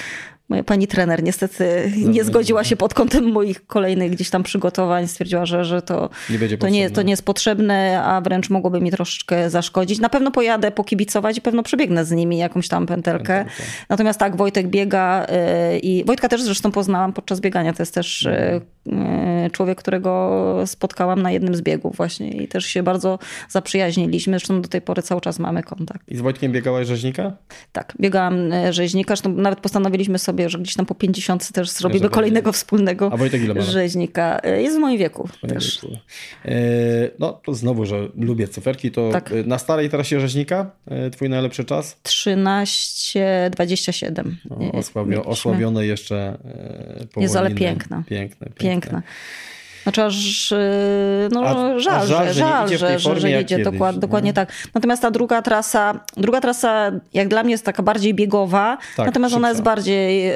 Moja 0.48 0.64
pani 0.64 0.87
trener 0.87 1.22
niestety 1.22 1.92
nie 1.96 2.24
zgodziła 2.24 2.64
się 2.64 2.76
pod 2.76 2.94
kątem 2.94 3.33
moich 3.33 3.66
kolejnych 3.66 4.11
gdzieś 4.11 4.30
tam 4.30 4.42
przygotowań. 4.42 5.09
Stwierdziła, 5.09 5.46
że, 5.46 5.64
że 5.64 5.83
to, 5.83 6.11
nie 6.30 6.59
to, 6.59 6.68
nie, 6.68 6.90
to 6.90 7.02
nie 7.02 7.11
jest 7.11 7.24
potrzebne, 7.24 8.02
a 8.04 8.20
wręcz 8.20 8.50
mogłoby 8.50 8.80
mi 8.80 8.90
troszeczkę 8.90 9.50
zaszkodzić. 9.50 9.98
Na 9.98 10.09
pewno 10.09 10.30
pojadę 10.30 10.70
pokibicować 10.70 11.38
i 11.38 11.40
pewno 11.40 11.62
przebiegnę 11.62 12.04
z 12.04 12.11
nimi 12.11 12.38
jakąś 12.38 12.68
tam 12.68 12.87
pętelkę. 12.87 13.44
Natomiast 13.88 14.18
tak, 14.18 14.37
Wojtek 14.37 14.68
biega 14.68 15.26
y, 15.74 15.78
i 15.78 16.04
Wojtka 16.04 16.28
też 16.28 16.42
zresztą 16.42 16.70
poznałam 16.70 17.12
podczas 17.12 17.40
biegania. 17.40 17.72
To 17.72 17.83
jest 17.83 17.94
też 17.94 18.22
y, 18.22 18.61
y, 19.46 19.50
człowiek, 19.52 19.78
którego 19.78 20.62
spotkałam 20.66 21.22
na 21.22 21.30
jednym 21.30 21.54
z 21.54 21.62
biegów 21.62 21.96
właśnie 21.96 22.30
i 22.30 22.48
też 22.48 22.64
się 22.64 22.83
bardzo 22.83 23.18
zaprzyjaźniliśmy. 23.48 24.33
Zresztą 24.33 24.62
do 24.62 24.68
tej 24.68 24.80
pory 24.80 25.02
cały 25.02 25.20
czas 25.20 25.38
mamy 25.38 25.62
kontakt. 25.62 26.09
I 26.09 26.16
z 26.16 26.20
Wojtkiem 26.20 26.52
biegałaś 26.52 26.87
rzeźnika? 26.87 27.33
Tak, 27.72 27.94
biegałam 28.00 28.37
rzeźnika. 28.70 29.09
Zresztą 29.09 29.33
nawet 29.33 29.61
postanowiliśmy 29.61 30.18
sobie 30.18 30.34
sobie, 30.35 30.49
że 30.51 30.59
gdzieś 30.59 30.75
tam 30.75 30.87
po 30.87 30.94
50 30.94 31.53
też 31.53 31.70
zrobimy 31.70 32.11
kolejnego 32.11 32.53
wspólnego 32.53 33.11
A 33.12 33.16
Wojtek 33.16 33.42
ile 33.42 33.55
ma? 33.55 33.61
rzeźnika. 33.61 34.40
E, 34.42 34.62
jest 34.62 34.77
w 34.77 34.81
moim 34.81 34.99
wieku 34.99 35.27
w 35.27 35.42
moim 35.42 35.55
też. 35.55 35.81
Wieku. 35.83 35.97
E, 36.44 36.51
no 37.18 37.33
to 37.33 37.55
znowu, 37.55 37.87
że 37.87 38.09
lubię 38.16 38.49
cyferki, 38.49 38.90
to 38.90 39.11
tak. 39.12 39.33
E, 39.33 39.44
na 39.44 39.59
starej 39.59 39.90
trasie 39.90 40.20
rzeźnika 40.20 40.70
twój 41.12 41.29
najlepszy 41.29 41.64
czas? 41.64 41.97
13,27. 42.05 44.33
No, 44.51 44.73
osłabio, 44.73 45.25
osłabione 45.25 45.87
jeszcze 45.87 46.38
Jest 47.16 47.37
ale 47.37 47.51
piękna. 47.51 48.03
Piękne, 48.07 48.47
piękne. 48.47 48.70
piękna. 48.70 49.03
Znaczy 49.85 50.03
aż 50.03 50.53
y, 50.53 50.59
no, 51.33 51.40
a, 51.44 51.79
żal, 51.79 51.94
a 51.94 52.07
żal, 52.07 52.27
że, 52.27 52.35
żal, 52.35 52.68
że, 52.68 52.79
że, 52.79 52.99
że, 52.99 53.20
że 53.20 53.31
jedzie 53.31 53.59
dokład, 53.59 53.99
dokładnie 53.99 54.33
tak. 54.33 54.53
Natomiast 54.75 55.03
ta 55.03 55.11
druga 55.11 55.42
trasa, 55.42 56.01
druga 56.16 56.40
trasa 56.40 56.92
jak 57.14 57.29
dla 57.29 57.42
mnie 57.42 57.53
jest 57.53 57.64
taka 57.64 57.83
bardziej 57.83 58.14
biegowa, 58.14 58.79
tak, 58.97 59.07
natomiast 59.07 59.33
szybsza. 59.33 59.38
ona 59.38 59.49
jest 59.49 59.62
bardziej 59.62 60.29
e, 60.29 60.35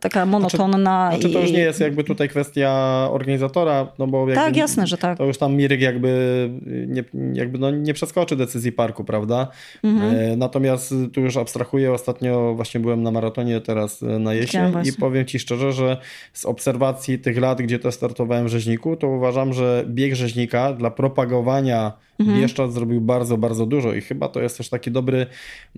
taka 0.00 0.26
monotonna. 0.26 1.08
Znaczy, 1.10 1.20
znaczy 1.20 1.34
to 1.34 1.40
już 1.40 1.52
nie 1.52 1.58
jest 1.58 1.80
jakby 1.80 2.04
tutaj 2.04 2.28
kwestia 2.28 2.70
organizatora, 3.10 3.86
no 3.98 4.06
bo 4.06 4.26
Tak, 4.34 4.56
jasne, 4.56 4.86
że 4.86 4.98
tak. 4.98 5.18
To 5.18 5.24
już 5.24 5.38
tam 5.38 5.54
Mirek 5.54 5.80
jakby 5.80 6.50
nie, 6.66 7.04
jakby 7.32 7.58
no 7.58 7.70
nie 7.70 7.94
przeskoczy 7.94 8.36
decyzji 8.36 8.72
parku, 8.72 9.04
prawda? 9.04 9.48
Mhm. 9.82 10.14
E, 10.14 10.36
natomiast 10.36 10.94
tu 11.12 11.20
już 11.20 11.36
abstrahuję, 11.36 11.92
ostatnio 11.92 12.54
właśnie 12.54 12.80
byłem 12.80 13.02
na 13.02 13.10
maratonie 13.10 13.60
teraz 13.60 14.02
na 14.02 14.34
jesień 14.34 14.74
i 14.84 14.92
powiem 14.92 15.26
Ci 15.26 15.38
szczerze, 15.38 15.72
że 15.72 15.96
z 16.32 16.44
obserwacji 16.44 17.18
tych 17.18 17.38
lat, 17.38 17.62
gdzie 17.62 17.78
to 17.78 17.92
startowałem 17.92 18.48
Rzeźniku, 18.52 18.96
to 18.96 19.08
uważam, 19.08 19.52
że 19.52 19.84
bieg 19.88 20.14
Rzeźnika 20.14 20.72
dla 20.72 20.90
propagowania 20.90 21.92
mhm. 22.20 22.40
Bieszczad 22.40 22.72
zrobił 22.72 23.00
bardzo, 23.00 23.38
bardzo 23.38 23.66
dużo 23.66 23.94
i 23.94 24.00
chyba 24.00 24.28
to 24.28 24.42
jest 24.42 24.58
też 24.58 24.68
taki 24.68 24.90
dobry 24.90 25.26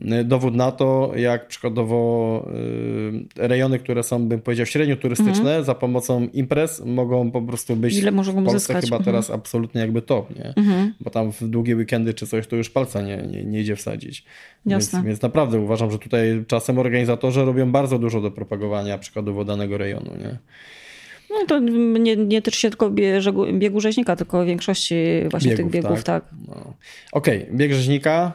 y, 0.02 0.24
dowód 0.24 0.54
na 0.54 0.72
to, 0.72 1.12
jak 1.16 1.48
przykładowo 1.48 2.48
y, 3.38 3.48
rejony, 3.48 3.78
które 3.78 4.02
są, 4.02 4.28
bym 4.28 4.40
powiedział, 4.40 4.66
średnio 4.66 4.96
turystyczne, 4.96 5.32
mhm. 5.40 5.64
za 5.64 5.74
pomocą 5.74 6.28
imprez 6.32 6.84
mogą 6.84 7.30
po 7.30 7.42
prostu 7.42 7.76
być 7.76 7.98
Ile 7.98 8.10
mogą 8.10 8.32
w 8.32 8.34
Polsce 8.34 8.58
zyskać? 8.58 8.84
chyba 8.84 8.96
mhm. 8.96 9.04
teraz 9.04 9.30
absolutnie 9.30 9.80
jakby 9.80 10.02
top, 10.02 10.36
nie? 10.36 10.54
Mhm. 10.56 10.94
Bo 11.00 11.10
tam 11.10 11.32
w 11.32 11.48
długie 11.48 11.76
weekendy 11.76 12.14
czy 12.14 12.26
coś 12.26 12.46
to 12.46 12.56
już 12.56 12.70
palca 12.70 13.02
nie, 13.02 13.16
nie, 13.16 13.44
nie 13.44 13.60
idzie 13.60 13.76
wsadzić. 13.76 14.24
Jasne. 14.66 14.98
Więc, 14.98 15.06
więc 15.06 15.22
naprawdę 15.22 15.60
uważam, 15.60 15.90
że 15.90 15.98
tutaj 15.98 16.44
czasem 16.46 16.78
organizatorzy 16.78 17.44
robią 17.44 17.72
bardzo 17.72 17.98
dużo 17.98 18.20
do 18.20 18.30
propagowania 18.30 18.98
przykładowo 18.98 19.44
danego 19.44 19.78
rejonu, 19.78 20.10
nie? 20.18 20.38
No 21.30 21.46
to 21.46 21.58
nie, 21.98 22.16
nie 22.16 22.42
tyczy 22.42 22.60
się 22.60 22.70
tylko 22.70 22.90
biegu 23.52 23.80
rzeźnika, 23.80 24.16
tylko 24.16 24.44
większości 24.44 24.94
właśnie 25.30 25.50
biegów, 25.50 25.72
tych 25.72 25.82
biegów, 25.82 26.04
tak. 26.04 26.24
tak. 26.24 26.34
No. 26.48 26.74
Okej, 27.12 27.42
okay, 27.42 27.56
bieg 27.56 27.72
rzeźnika. 27.72 28.32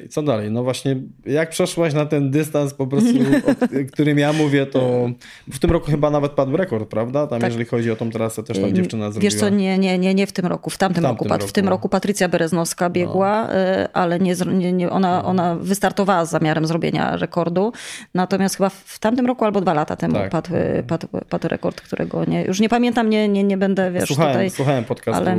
Yy, 0.00 0.08
co 0.08 0.22
dalej? 0.22 0.50
No 0.50 0.62
właśnie, 0.62 0.96
jak 1.26 1.50
przeszłaś 1.50 1.94
na 1.94 2.06
ten 2.06 2.30
dystans 2.30 2.74
po 2.74 2.86
prostu, 2.86 3.10
o 3.46 3.88
którym 3.92 4.18
ja 4.18 4.32
mówię, 4.32 4.66
to 4.66 5.10
w 5.52 5.58
tym 5.58 5.70
roku 5.70 5.90
chyba 5.90 6.10
nawet 6.10 6.32
padł 6.32 6.56
rekord, 6.56 6.88
prawda? 6.88 7.26
Tam 7.26 7.40
tak. 7.40 7.50
jeżeli 7.50 7.64
chodzi 7.64 7.90
o 7.90 7.96
tą 7.96 8.10
trasę, 8.10 8.42
też 8.42 8.58
tam 8.58 8.74
dziewczyna 8.74 9.10
zrobiła. 9.10 9.30
Wiesz 9.30 9.40
co, 9.40 9.48
nie, 9.48 9.78
nie, 9.78 9.98
nie, 9.98 10.14
nie 10.14 10.26
w 10.26 10.32
tym 10.32 10.46
roku, 10.46 10.70
w 10.70 10.78
tamtym, 10.78 11.02
w 11.02 11.06
tamtym 11.06 11.28
roku, 11.28 11.40
roku. 11.40 11.48
W 11.48 11.52
tym 11.52 11.68
roku 11.68 11.88
Patrycja 11.88 12.28
Bereznowska 12.28 12.90
biegła, 12.90 13.48
no. 13.48 13.54
Yy, 13.54 13.92
ale 13.92 14.18
nie, 14.18 14.34
nie, 14.52 14.72
nie, 14.72 14.90
ona, 14.90 15.22
no. 15.22 15.28
ona 15.28 15.56
wystartowała 15.56 16.24
z 16.24 16.30
zamiarem 16.30 16.66
zrobienia 16.66 17.16
rekordu, 17.16 17.72
natomiast 18.14 18.56
chyba 18.56 18.68
w 18.68 18.98
tamtym 18.98 19.26
roku 19.26 19.44
albo 19.44 19.60
dwa 19.60 19.74
lata 19.74 19.96
temu 19.96 20.14
tak. 20.14 20.30
padł, 20.30 20.50
padł, 20.86 21.08
padł 21.28 21.48
rekord 21.48 21.75
którego 21.80 22.24
nie, 22.24 22.44
już 22.44 22.60
nie 22.60 22.68
pamiętam, 22.68 23.10
nie, 23.10 23.28
nie, 23.28 23.44
nie 23.44 23.56
będę, 23.56 23.92
wiesz, 23.92 24.04
słuchałem, 24.06 24.32
tutaj... 24.32 24.50
Słuchałem 24.50 24.84
podcastu 24.84 25.22
ale... 25.22 25.36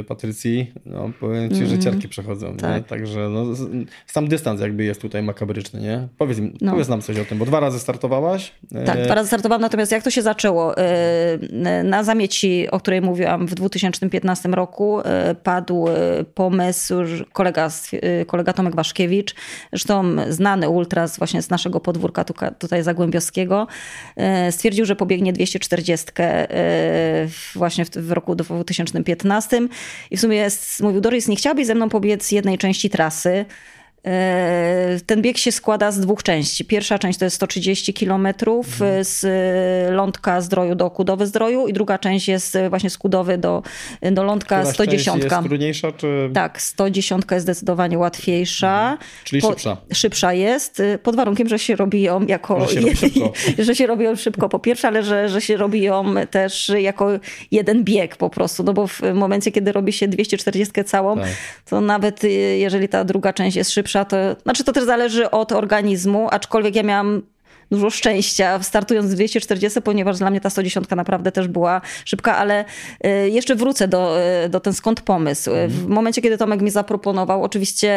Y, 0.00 0.04
Patrycji, 0.04 0.72
no 0.86 1.10
powiem 1.20 1.50
ci, 1.50 1.56
że 1.56 1.64
mm, 1.64 1.80
ciarki 1.80 2.08
przechodzą, 2.08 2.56
tak. 2.56 2.86
Także 2.86 3.28
no, 3.28 3.44
sam 4.06 4.28
dystans 4.28 4.60
jakby 4.60 4.84
jest 4.84 5.00
tutaj 5.00 5.22
makabryczny, 5.22 5.80
nie? 5.80 6.08
Powiedz, 6.18 6.38
no. 6.60 6.72
powiedz 6.72 6.88
nam 6.88 7.02
coś 7.02 7.18
o 7.18 7.24
tym, 7.24 7.38
bo 7.38 7.44
dwa 7.44 7.60
razy 7.60 7.78
startowałaś. 7.78 8.52
Tak, 8.86 9.04
dwa 9.04 9.14
razy 9.14 9.26
startowałam, 9.26 9.62
natomiast 9.62 9.92
jak 9.92 10.02
to 10.02 10.10
się 10.10 10.22
zaczęło? 10.22 10.78
Y, 10.78 10.84
na 11.84 12.04
zamieci, 12.04 12.70
o 12.70 12.80
której 12.80 13.00
mówiłam 13.00 13.46
w 13.46 13.54
2015 13.54 14.48
roku, 14.48 15.00
y, 15.00 15.04
padł 15.34 15.86
pomysł, 16.34 16.94
kolega, 17.32 17.68
kolega 18.26 18.52
Tomek 18.52 18.74
Waszkiewicz, 18.76 19.34
zresztą 19.70 20.16
znany 20.28 20.68
ultras 20.68 21.18
właśnie 21.18 21.42
z 21.42 21.50
naszego 21.50 21.80
podwórka 21.80 22.24
tutaj 22.58 22.82
Zagłębiowskiego, 22.82 23.66
stwierdził, 24.50 24.84
że 24.84 24.96
pobiegnie 24.96 25.32
200 25.32 25.53
40 25.58 26.06
e, 26.18 27.28
właśnie 27.54 27.84
w, 27.84 28.12
roku 28.12 28.34
2015 28.34 29.68
i 30.10 30.16
w 30.16 30.20
sumie 30.20 30.48
mówił, 30.80 31.00
Doris, 31.00 31.28
nie 31.28 31.36
chciałabyś 31.36 31.66
ze 31.66 31.74
mną 31.74 31.88
pobiec 31.88 32.32
jednej 32.32 32.58
części 32.58 32.90
trasy? 32.90 33.44
E, 34.06 35.00
ten 35.06 35.22
bieg 35.22 35.38
się 35.38 35.52
składa 35.52 35.92
z 35.92 36.00
dwóch 36.00 36.22
części. 36.22 36.64
Pierwsza 36.64 36.98
część 36.98 37.18
to 37.18 37.24
jest 37.24 37.36
130 37.36 37.94
km 37.94 38.26
mhm. 38.26 39.04
z 39.04 39.26
Lądka 39.92 40.40
Zdroju 40.40 40.74
do 40.74 40.90
Kudowy 40.90 41.26
Zdroju 41.26 41.68
i 41.68 41.72
druga 41.72 41.98
część 41.98 42.28
jest 42.28 42.58
właśnie 42.70 42.90
z 42.90 42.98
Kudowy 42.98 43.38
do, 43.38 43.62
do 44.12 44.24
Lądka 44.24 44.58
Któraś 44.58 44.74
110. 44.74 45.24
jest 45.24 45.36
trudniejsza? 45.44 45.92
Czy... 45.92 46.30
Tak, 46.34 46.62
110 46.62 47.24
jest 47.30 47.42
zdecydowanie 47.42 47.98
łatwiejsza. 47.98 48.90
Mhm. 48.92 48.98
Czyli 49.24 49.42
po, 49.42 49.48
szybsza. 49.48 49.76
Szybsza 49.92 50.32
jest, 50.32 50.82
pod 51.02 51.16
warunkiem, 51.16 51.48
że 51.48 51.58
się 51.58 51.76
robi 51.76 52.02
ją 52.02 52.26
jako... 52.26 52.68
Że 52.68 52.74
się, 52.74 52.80
robi 52.80 52.96
szybko. 52.96 53.32
że 53.66 53.74
się 53.74 53.86
robi 53.86 54.04
ją 54.04 54.16
szybko 54.16 54.48
po 54.48 54.58
pierwsze, 54.58 54.88
ale 54.88 55.02
że, 55.02 55.28
że 55.28 55.40
się 55.40 55.56
robi 55.56 55.82
ją 55.82 56.14
też 56.30 56.72
jako 56.78 57.10
jeden 57.50 57.84
bieg 57.84 58.16
po 58.16 58.30
prostu. 58.30 58.62
No 58.62 58.72
bo 58.72 58.86
w 58.86 59.00
momencie, 59.14 59.52
kiedy 59.52 59.72
robi 59.72 59.92
się 59.92 60.08
240 60.08 60.84
całą, 60.84 61.16
tak. 61.16 61.28
to 61.64 61.80
nawet 61.80 62.22
jeżeli 62.58 62.88
ta 62.88 63.04
druga 63.04 63.32
część 63.32 63.56
jest 63.56 63.70
szybsza, 63.70 63.93
to, 64.04 64.16
znaczy 64.42 64.64
to 64.64 64.72
też 64.72 64.84
zależy 64.84 65.30
od 65.30 65.52
organizmu, 65.52 66.28
aczkolwiek 66.30 66.76
ja 66.76 66.82
miałam 66.82 67.22
dużo 67.74 67.90
szczęścia 67.90 68.62
startując 68.62 69.10
z 69.10 69.14
240, 69.14 69.82
ponieważ 69.82 70.18
dla 70.18 70.30
mnie 70.30 70.40
ta 70.40 70.50
110 70.50 70.88
naprawdę 70.96 71.32
też 71.32 71.48
była 71.48 71.80
szybka, 72.04 72.36
ale 72.36 72.64
y, 73.06 73.30
jeszcze 73.30 73.54
wrócę 73.54 73.88
do, 73.88 74.16
y, 74.44 74.48
do 74.48 74.60
ten 74.60 74.72
skąd 74.72 75.00
pomysł. 75.00 75.50
W 75.50 75.54
mhm. 75.54 75.92
momencie, 75.92 76.22
kiedy 76.22 76.38
Tomek 76.38 76.62
mi 76.62 76.70
zaproponował, 76.70 77.42
oczywiście 77.42 77.94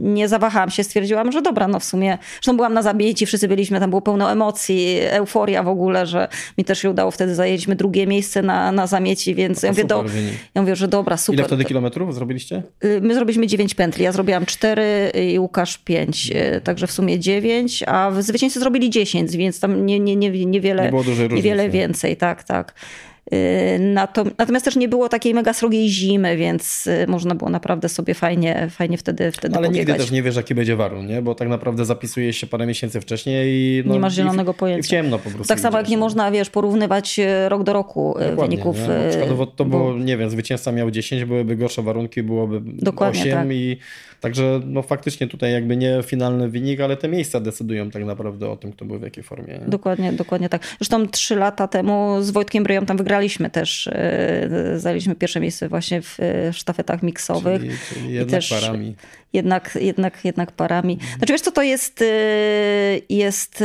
nie 0.00 0.28
zawahałam 0.28 0.70
się, 0.70 0.84
stwierdziłam, 0.84 1.32
że 1.32 1.42
dobra, 1.42 1.68
no 1.68 1.80
w 1.80 1.84
sumie, 1.84 2.18
zresztą 2.32 2.56
byłam 2.56 2.74
na 2.74 2.82
zabieci, 2.82 3.26
wszyscy 3.26 3.48
byliśmy, 3.48 3.80
tam 3.80 3.90
było 3.90 4.02
pełno 4.02 4.32
emocji, 4.32 4.98
euforia 5.00 5.62
w 5.62 5.68
ogóle, 5.68 6.06
że 6.06 6.28
mi 6.58 6.64
też 6.64 6.78
się 6.78 6.90
udało, 6.90 7.10
wtedy 7.10 7.34
zajęliśmy 7.34 7.76
drugie 7.76 8.06
miejsce 8.06 8.42
na, 8.42 8.72
na 8.72 8.86
zamieci, 8.86 9.34
więc 9.34 9.62
ja 9.62 9.70
mówię, 9.70 9.84
do, 9.84 10.04
ja 10.54 10.62
mówię, 10.62 10.76
że 10.76 10.88
dobra, 10.88 11.16
super. 11.16 11.38
Ile 11.38 11.46
wtedy 11.46 11.64
kilometrów 11.64 12.14
zrobiliście? 12.14 12.62
Y, 12.84 13.00
my 13.02 13.14
zrobiliśmy 13.14 13.46
9 13.46 13.74
pętli, 13.74 14.04
ja 14.04 14.12
zrobiłam 14.12 14.46
4 14.46 15.12
i 15.32 15.38
Łukasz 15.38 15.78
5, 15.78 16.32
także 16.64 16.86
w 16.86 16.92
sumie 16.92 17.18
9, 17.18 17.84
a 17.86 18.10
zwycięzcy 18.18 18.60
zrobili 18.60 18.90
10 18.90 19.09
10, 19.10 19.36
więc 19.36 19.60
tam 19.60 19.86
nie, 19.86 20.00
nie, 20.00 20.16
nie, 20.16 20.30
niewiele, 20.46 20.92
nie 20.92 21.28
niewiele 21.28 21.70
więcej, 21.70 22.16
tak, 22.16 22.44
tak. 22.44 22.74
Y, 23.34 23.78
natomiast 24.38 24.64
też 24.64 24.76
nie 24.76 24.88
było 24.88 25.08
takiej 25.08 25.34
mega 25.34 25.52
srogiej 25.52 25.88
zimy, 25.88 26.36
więc 26.36 26.86
y, 26.86 27.06
można 27.08 27.34
było 27.34 27.50
naprawdę 27.50 27.88
sobie 27.88 28.14
fajnie, 28.14 28.68
fajnie 28.70 28.98
wtedy, 28.98 29.32
wtedy 29.32 29.56
Ale 29.56 29.66
pobiegać. 29.66 29.88
nigdy 29.88 30.02
też 30.02 30.10
nie 30.10 30.22
wiesz, 30.22 30.36
jaki 30.36 30.54
będzie 30.54 30.76
warun, 30.76 31.06
nie? 31.06 31.22
bo 31.22 31.34
tak 31.34 31.48
naprawdę 31.48 31.84
zapisuje 31.84 32.32
się 32.32 32.46
parę 32.46 32.66
miesięcy 32.66 33.00
wcześniej 33.00 33.48
i 33.52 33.82
no, 33.86 33.94
nie 33.94 34.00
masz 34.00 34.14
zielonego 34.14 34.52
i 34.52 34.54
w, 34.54 34.58
pojęcia. 34.58 34.80
I 34.80 34.82
w 34.82 34.86
ciemno 34.86 35.18
po 35.18 35.30
prostu. 35.30 35.48
Tak 35.48 35.60
samo 35.60 35.78
jak 35.78 35.88
nie 35.88 35.98
można, 35.98 36.30
wiesz, 36.30 36.50
porównywać 36.50 37.18
y, 37.18 37.48
rok 37.48 37.62
do 37.62 37.72
roku 37.72 38.14
Dokładnie, 38.14 38.56
wyników. 38.56 38.76
Nie? 38.78 39.10
przykładowo 39.10 39.46
to 39.46 39.64
było, 39.64 39.98
nie 39.98 40.16
wiem, 40.16 40.30
zwycięzca 40.30 40.72
miał 40.72 40.90
10, 40.90 41.24
byłyby 41.24 41.56
gorsze 41.56 41.82
warunki, 41.82 42.22
byłoby 42.22 42.60
Dokładnie, 42.64 43.20
8 43.20 43.32
tak. 43.32 43.48
i 43.50 43.76
Także 44.20 44.60
no 44.66 44.82
faktycznie 44.82 45.26
tutaj 45.26 45.52
jakby 45.52 45.76
nie 45.76 46.02
finalny 46.02 46.48
wynik, 46.48 46.80
ale 46.80 46.96
te 46.96 47.08
miejsca 47.08 47.40
decydują 47.40 47.90
tak 47.90 48.04
naprawdę 48.04 48.50
o 48.50 48.56
tym, 48.56 48.72
kto 48.72 48.84
był 48.84 48.98
w 48.98 49.02
jakiej 49.02 49.24
formie. 49.24 49.58
Nie? 49.58 49.66
Dokładnie, 49.66 50.12
dokładnie 50.12 50.48
tak. 50.48 50.62
Zresztą 50.78 51.08
trzy 51.08 51.36
lata 51.36 51.68
temu 51.68 52.16
z 52.22 52.30
Wojtkiem 52.30 52.64
Bryją 52.64 52.86
tam 52.86 52.96
wygraliśmy 52.96 53.50
też, 53.50 53.86
e, 53.86 54.48
zajęliśmy 54.76 55.14
pierwsze 55.14 55.40
miejsce 55.40 55.68
właśnie 55.68 56.02
w 56.02 56.20
e, 56.20 56.52
sztafetach 56.52 57.02
miksowych. 57.02 57.60
Czyli, 57.60 57.74
czyli 57.94 58.14
jednak 58.14 58.30
też 58.30 58.50
parami. 58.50 58.94
Jednak, 59.32 59.78
jednak, 59.80 60.24
jednak 60.24 60.52
parami. 60.52 60.98
Znaczy 61.18 61.32
wiesz 61.32 61.40
co, 61.42 61.52
to 61.52 61.62
jest, 61.62 62.02
e, 62.02 62.06
jest 63.08 63.64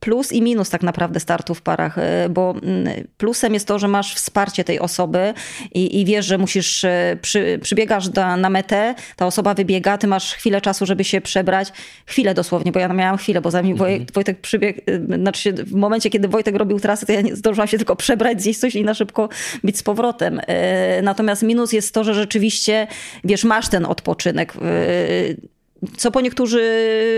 plus 0.00 0.32
i 0.32 0.42
minus 0.42 0.70
tak 0.70 0.82
naprawdę 0.82 1.20
startu 1.20 1.54
w 1.54 1.62
parach, 1.62 1.98
e, 1.98 2.28
bo 2.28 2.54
mm, 2.62 2.88
plusem 3.16 3.54
jest 3.54 3.68
to, 3.68 3.78
że 3.78 3.88
masz 3.88 4.14
wsparcie 4.14 4.64
tej 4.64 4.80
osoby 4.80 5.34
i, 5.74 6.00
i 6.00 6.04
wiesz, 6.04 6.26
że 6.26 6.38
musisz, 6.38 6.84
e, 6.84 7.16
przy, 7.22 7.58
przybiegasz 7.62 8.08
do, 8.08 8.36
na 8.36 8.50
metę, 8.50 8.94
ta 9.16 9.26
osoba 9.26 9.54
wybiega, 9.54 9.98
ty 9.98 10.06
masz 10.06 10.34
chwilę 10.34 10.60
czasu, 10.60 10.86
żeby 10.86 11.04
się 11.04 11.20
przebrać, 11.20 11.72
chwilę 12.06 12.34
dosłownie, 12.34 12.72
bo 12.72 12.80
ja 12.80 12.88
miałam 12.88 13.16
chwilę, 13.16 13.40
bo 13.40 13.50
zanim 13.50 13.72
mhm. 13.72 14.06
Wojtek 14.14 14.40
przybiegł, 14.40 14.80
e, 14.86 15.16
znaczy 15.16 15.52
w 15.52 15.74
momencie, 15.74 16.10
kiedy 16.10 16.28
Wojtek 16.28 16.54
robił 16.54 16.80
trasę, 16.80 17.06
to 17.06 17.12
ja 17.12 17.20
nie 17.20 17.36
zdążyłam 17.36 17.68
się 17.68 17.76
tylko 17.76 17.96
przebrać, 17.96 18.42
zjeść 18.42 18.60
coś 18.60 18.74
i 18.74 18.84
na 18.84 18.94
szybko 18.94 19.28
być 19.64 19.78
z 19.78 19.82
powrotem. 19.82 20.40
Natomiast 21.02 21.42
minus 21.42 21.72
jest 21.72 21.94
to, 21.94 22.04
że 22.04 22.14
rzeczywiście, 22.14 22.86
wiesz, 23.24 23.44
masz 23.44 23.68
ten 23.68 23.86
odpoczynek 23.86 24.54
co 25.96 26.10
po 26.10 26.20
niektórzy 26.20 26.62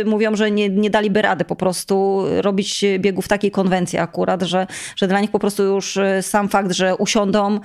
mówią, 0.06 0.36
że 0.36 0.50
nie, 0.50 0.68
nie 0.68 0.90
daliby 0.90 1.22
rady 1.22 1.44
po 1.44 1.56
prostu 1.56 2.24
robić 2.40 2.84
biegów 2.98 3.28
takiej 3.28 3.50
konwencji 3.50 3.98
akurat, 3.98 4.42
że, 4.42 4.66
że 4.96 5.08
dla 5.08 5.20
nich 5.20 5.30
po 5.30 5.38
prostu 5.38 5.62
już 5.62 5.98
sam 6.20 6.48
fakt, 6.48 6.72
że 6.72 6.96
usiądą 6.96 7.60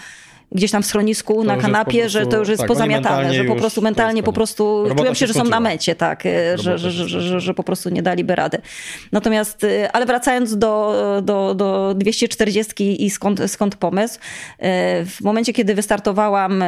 gdzieś 0.55 0.71
tam 0.71 0.83
w 0.83 0.85
schronisku, 0.85 1.43
na 1.43 1.57
kanapie, 1.57 1.99
prostu, 1.99 2.19
że 2.19 2.25
to 2.25 2.37
już 2.37 2.49
jest 2.49 2.59
tak, 2.59 2.67
pozamiatane, 2.67 3.33
że 3.33 3.43
po 3.43 3.55
prostu 3.55 3.81
mentalnie 3.81 4.23
po 4.23 4.33
prostu 4.33 4.85
czują 4.97 5.13
się, 5.13 5.27
że 5.27 5.33
są 5.33 5.43
na 5.43 5.59
mecie, 5.59 5.95
tak, 5.95 6.23
że, 6.55 6.77
że, 6.77 6.91
że, 6.91 7.21
że, 7.21 7.39
że 7.39 7.53
po 7.53 7.63
prostu 7.63 7.89
nie 7.89 8.03
daliby 8.03 8.35
rady. 8.35 8.57
Natomiast, 9.11 9.65
ale 9.93 10.05
wracając 10.05 10.57
do, 10.57 10.95
do, 11.23 11.55
do 11.55 11.93
240 11.97 13.05
i 13.05 13.09
skąd, 13.09 13.51
skąd 13.51 13.75
pomysł, 13.75 14.19
w 15.05 15.17
momencie, 15.21 15.53
kiedy 15.53 15.75
wystartowałam, 15.75 16.63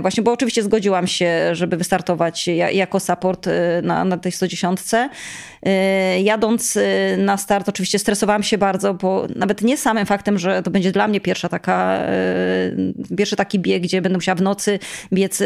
właśnie, 0.00 0.22
bo 0.22 0.32
oczywiście 0.32 0.62
zgodziłam 0.62 1.06
się, 1.06 1.54
żeby 1.54 1.76
wystartować 1.76 2.48
jako 2.72 3.00
support 3.00 3.48
na, 3.82 4.04
na 4.04 4.16
tej 4.16 4.32
110, 4.32 4.80
Y, 5.66 6.20
jadąc 6.20 6.78
na 7.18 7.36
start, 7.36 7.68
oczywiście 7.68 7.98
stresowałam 7.98 8.42
się 8.42 8.58
bardzo, 8.58 8.94
bo 8.94 9.26
nawet 9.36 9.62
nie 9.62 9.76
samym 9.76 10.06
faktem, 10.06 10.38
że 10.38 10.62
to 10.62 10.70
będzie 10.70 10.92
dla 10.92 11.08
mnie 11.08 11.20
pierwsza 11.20 11.48
taka, 11.48 11.98
y, 12.02 12.94
pierwszy 13.28 13.36
taki 13.36 13.58
bieg, 13.58 13.82
gdzie 13.82 14.02
będę 14.02 14.18
musiała 14.18 14.36
w 14.36 14.42
nocy 14.42 14.78
biec, 15.12 15.42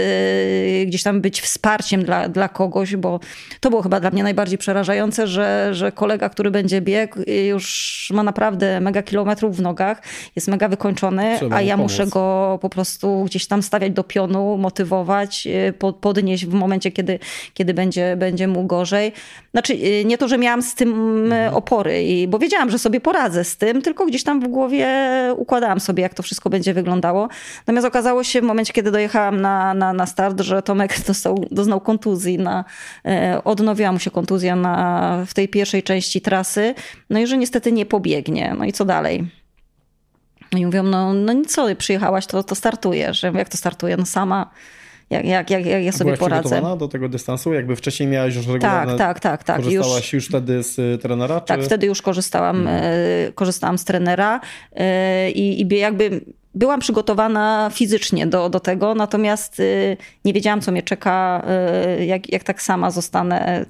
gdzieś 0.87 1.03
tam 1.03 1.21
być 1.21 1.41
wsparciem 1.41 2.05
dla, 2.05 2.29
dla 2.29 2.49
kogoś, 2.49 2.97
bo 2.97 3.21
to 3.61 3.71
było 3.71 3.83
chyba 3.83 4.01
dla 4.01 4.11
mnie 4.11 4.23
najbardziej 4.23 4.59
przerażające, 4.59 5.27
że, 5.27 5.69
że 5.73 5.93
kolega, 5.93 6.29
który 6.29 6.51
będzie 6.51 6.81
biegł, 6.81 7.19
już 7.49 8.09
ma 8.15 8.23
naprawdę 8.23 8.81
mega 8.81 9.03
kilometrów 9.03 9.57
w 9.57 9.63
nogach, 9.63 10.03
jest 10.37 10.49
mega 10.49 10.69
wykończony, 10.69 11.35
Trzeba 11.37 11.57
a 11.57 11.63
ja 11.63 11.77
pomóc. 11.77 11.93
muszę 11.93 12.07
go 12.07 12.59
po 12.63 12.69
prostu 12.69 13.25
gdzieś 13.25 13.47
tam 13.47 13.63
stawiać 13.63 13.93
do 13.93 14.05
pionu, 14.05 14.59
motywować, 14.59 15.49
podnieść 16.01 16.47
w 16.47 16.55
momencie, 16.55 16.91
kiedy, 16.91 17.19
kiedy 17.55 17.75
będzie, 17.75 18.17
będzie 18.17 18.49
mu 18.49 18.65
gorzej. 18.65 19.13
Znaczy, 19.51 19.79
nie 20.05 20.19
to, 20.19 20.29
że 20.29 20.39
miałam 20.39 20.63
z 20.63 20.75
tym 20.75 20.91
mhm. 21.25 21.55
opory, 21.55 22.05
bo 22.29 22.39
wiedziałam, 22.39 22.71
że 22.71 22.79
sobie 22.79 23.01
poradzę 23.01 23.45
z 23.45 23.57
tym, 23.57 23.83
tylko 23.83 24.07
gdzieś 24.07 24.23
tam 24.23 24.41
w 24.41 24.49
głowie 24.49 24.89
układałam 25.37 25.81
sobie, 25.81 26.03
jak 26.03 26.15
to 26.15 26.23
wszystko 26.23 26.51
będzie 26.51 26.75
wyglądało. 26.75 27.29
Natomiast 27.73 27.87
okazało 27.87 28.25
się 28.25 28.41
w 28.41 28.45
momencie, 28.45 28.73
kiedy 28.73 28.91
dojechałam 28.91 29.41
na, 29.41 29.75
na, 29.75 29.93
na 29.93 30.07
start, 30.07 30.41
że 30.41 30.63
Tomek 30.63 31.01
dostał, 31.07 31.45
doznał 31.51 31.81
kontuzji. 31.81 32.39
Na, 32.39 32.65
e, 33.05 33.41
odnowiła 33.45 33.93
mu 33.93 33.99
się 33.99 34.11
kontuzja 34.11 34.57
na, 34.57 35.25
w 35.27 35.35
tej 35.35 35.49
pierwszej 35.49 35.83
części 35.83 36.21
trasy. 36.21 36.75
No 37.11 37.19
i 37.19 37.27
że 37.27 37.39
niestety 37.39 37.73
nie 37.73 37.87
pobiegnie. 37.87 38.55
No 38.59 38.65
i 38.65 38.73
co 38.73 38.85
dalej? 38.85 39.31
I 40.57 40.67
mówią, 40.67 40.83
no, 40.83 41.13
no 41.13 41.35
co, 41.49 41.77
przyjechałaś, 41.77 42.27
to, 42.27 42.43
to 42.43 42.55
startujesz. 42.55 43.23
Jak 43.23 43.49
to 43.49 43.57
startuję? 43.57 43.97
No 43.97 44.07
sama 44.07 44.51
jak, 45.11 45.25
jak, 45.25 45.51
jak, 45.51 45.67
jak 45.67 45.85
ja 45.85 45.93
sobie 45.93 46.05
Byłaś 46.05 46.19
poradzę. 46.19 46.43
przygotowana 46.43 46.77
do 46.77 46.89
tego 46.89 47.09
dystansu? 47.09 47.53
Jakby 47.53 47.77
wcześniej 47.77 48.09
miałaś 48.09 48.35
już 48.35 48.47
regularne... 48.47 48.97
Tak, 48.97 49.21
tak, 49.21 49.21
tak. 49.21 49.45
tak. 49.45 49.57
Korzystałaś 49.57 50.05
już, 50.05 50.13
już 50.13 50.29
wtedy 50.29 50.63
z 50.63 50.79
y, 50.79 50.99
trenera? 51.03 51.41
Tak, 51.41 51.61
czy... 51.61 51.67
wtedy 51.67 51.87
już 51.87 52.03
korzystałam, 52.03 52.65
hmm. 52.65 53.33
korzystałam 53.33 53.79
z 53.79 53.85
trenera 53.85 54.41
y, 54.73 55.31
i, 55.31 55.63
i 55.63 55.79
jakby 55.79 56.21
byłam 56.55 56.81
przygotowana 56.81 57.71
fizycznie 57.75 58.27
do, 58.27 58.49
do 58.49 58.61
tego, 58.61 58.95
natomiast 58.95 59.63
nie 60.25 60.33
wiedziałam, 60.33 60.61
co 60.61 60.73
mnie 60.73 60.83
czeka, 60.83 61.47
jak, 61.99 62.33
jak 62.33 62.45
tak 62.45 62.63
sama 62.63 62.91
zostanę 62.91 63.67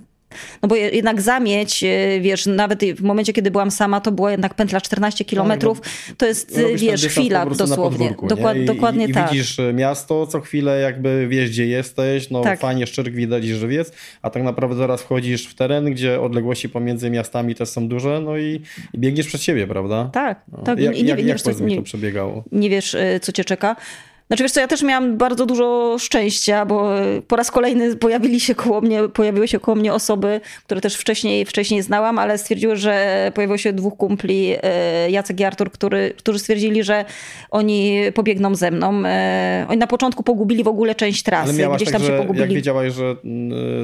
no 0.62 0.68
bo 0.68 0.76
jednak 0.76 1.20
zamieć, 1.20 1.84
e, 1.84 2.20
wiesz, 2.20 2.46
nawet 2.46 2.84
w 2.84 3.02
momencie, 3.02 3.32
kiedy 3.32 3.50
byłam 3.50 3.70
sama, 3.70 4.00
to 4.00 4.12
była 4.12 4.30
jednak 4.30 4.54
pętla 4.54 4.80
14 4.80 5.24
kilometrów. 5.24 5.80
Tak, 5.80 6.16
to 6.16 6.26
jest, 6.26 6.60
wiesz, 6.74 7.06
chwila 7.06 7.46
dosłownie. 7.46 8.14
Dokład, 8.28 8.56
I, 8.56 8.64
dokładnie 8.64 9.06
i, 9.06 9.12
tak. 9.12 9.32
I 9.32 9.34
widzisz 9.34 9.58
e, 9.58 9.72
miasto 9.72 10.26
co 10.26 10.40
chwilę, 10.40 10.80
jakby 10.80 11.26
wiesz, 11.28 11.50
gdzie 11.50 11.66
jesteś, 11.66 12.30
no 12.30 12.40
tak. 12.40 12.60
fajnie, 12.60 12.86
szczerek 12.86 13.14
widać 13.14 13.44
żywiec, 13.44 13.92
a 14.22 14.30
tak 14.30 14.42
naprawdę 14.42 14.76
zaraz 14.76 15.02
wchodzisz 15.02 15.46
w 15.46 15.54
teren, 15.54 15.92
gdzie 15.92 16.20
odległości 16.20 16.68
pomiędzy 16.68 17.10
miastami 17.10 17.54
też 17.54 17.68
są 17.68 17.88
duże, 17.88 18.20
no 18.20 18.38
i, 18.38 18.60
i 18.92 18.98
biegniesz 18.98 19.26
przed 19.26 19.42
siebie, 19.42 19.66
prawda? 19.66 20.10
Tak. 20.12 20.42
No. 20.52 20.58
tak. 20.58 20.78
Jak, 20.78 20.94
nie, 20.94 21.00
jak, 21.00 21.18
nie, 21.18 21.24
jak, 21.24 21.46
jak 21.46 21.60
nie, 21.60 21.76
to 21.76 21.82
przebiegało? 21.82 22.44
Nie 22.52 22.70
wiesz, 22.70 22.94
e, 22.94 23.20
co 23.20 23.32
cię 23.32 23.44
czeka. 23.44 23.76
Znaczy 24.32 24.42
wiesz 24.42 24.52
co, 24.52 24.60
ja 24.60 24.68
też 24.68 24.82
miałam 24.82 25.16
bardzo 25.16 25.46
dużo 25.46 25.96
szczęścia, 25.98 26.66
bo 26.66 26.90
po 27.28 27.36
raz 27.36 27.50
kolejny 27.50 27.96
pojawili 27.96 28.40
się 28.40 28.54
koło 28.54 28.80
mnie, 28.80 29.08
pojawiły 29.08 29.48
się 29.48 29.60
koło 29.60 29.74
mnie 29.74 29.92
osoby, 29.92 30.40
które 30.64 30.80
też 30.80 30.96
wcześniej, 30.96 31.44
wcześniej 31.44 31.82
znałam, 31.82 32.18
ale 32.18 32.38
stwierdziły, 32.38 32.76
że 32.76 33.32
pojawiło 33.34 33.58
się 33.58 33.72
dwóch 33.72 33.96
kumpli, 33.96 34.54
e, 34.62 35.10
Jacek 35.10 35.40
i 35.40 35.44
Artur, 35.44 35.70
który, 35.70 36.14
którzy 36.18 36.38
stwierdzili, 36.38 36.84
że 36.84 37.04
oni 37.50 38.00
pobiegną 38.14 38.54
ze 38.54 38.70
mną. 38.70 39.02
E, 39.06 39.66
oni 39.68 39.78
na 39.78 39.86
początku 39.86 40.22
pogubili 40.22 40.64
w 40.64 40.68
ogóle 40.68 40.94
część 40.94 41.22
trasy. 41.22 41.66
Ale 41.66 41.76
Gdzieś 41.76 41.92
tam 41.92 42.02
tak, 42.02 42.10
się 42.10 42.16
pogubili. 42.16 42.40
Jak 42.40 42.52
wiedziałaś, 42.52 42.92
że 42.92 43.16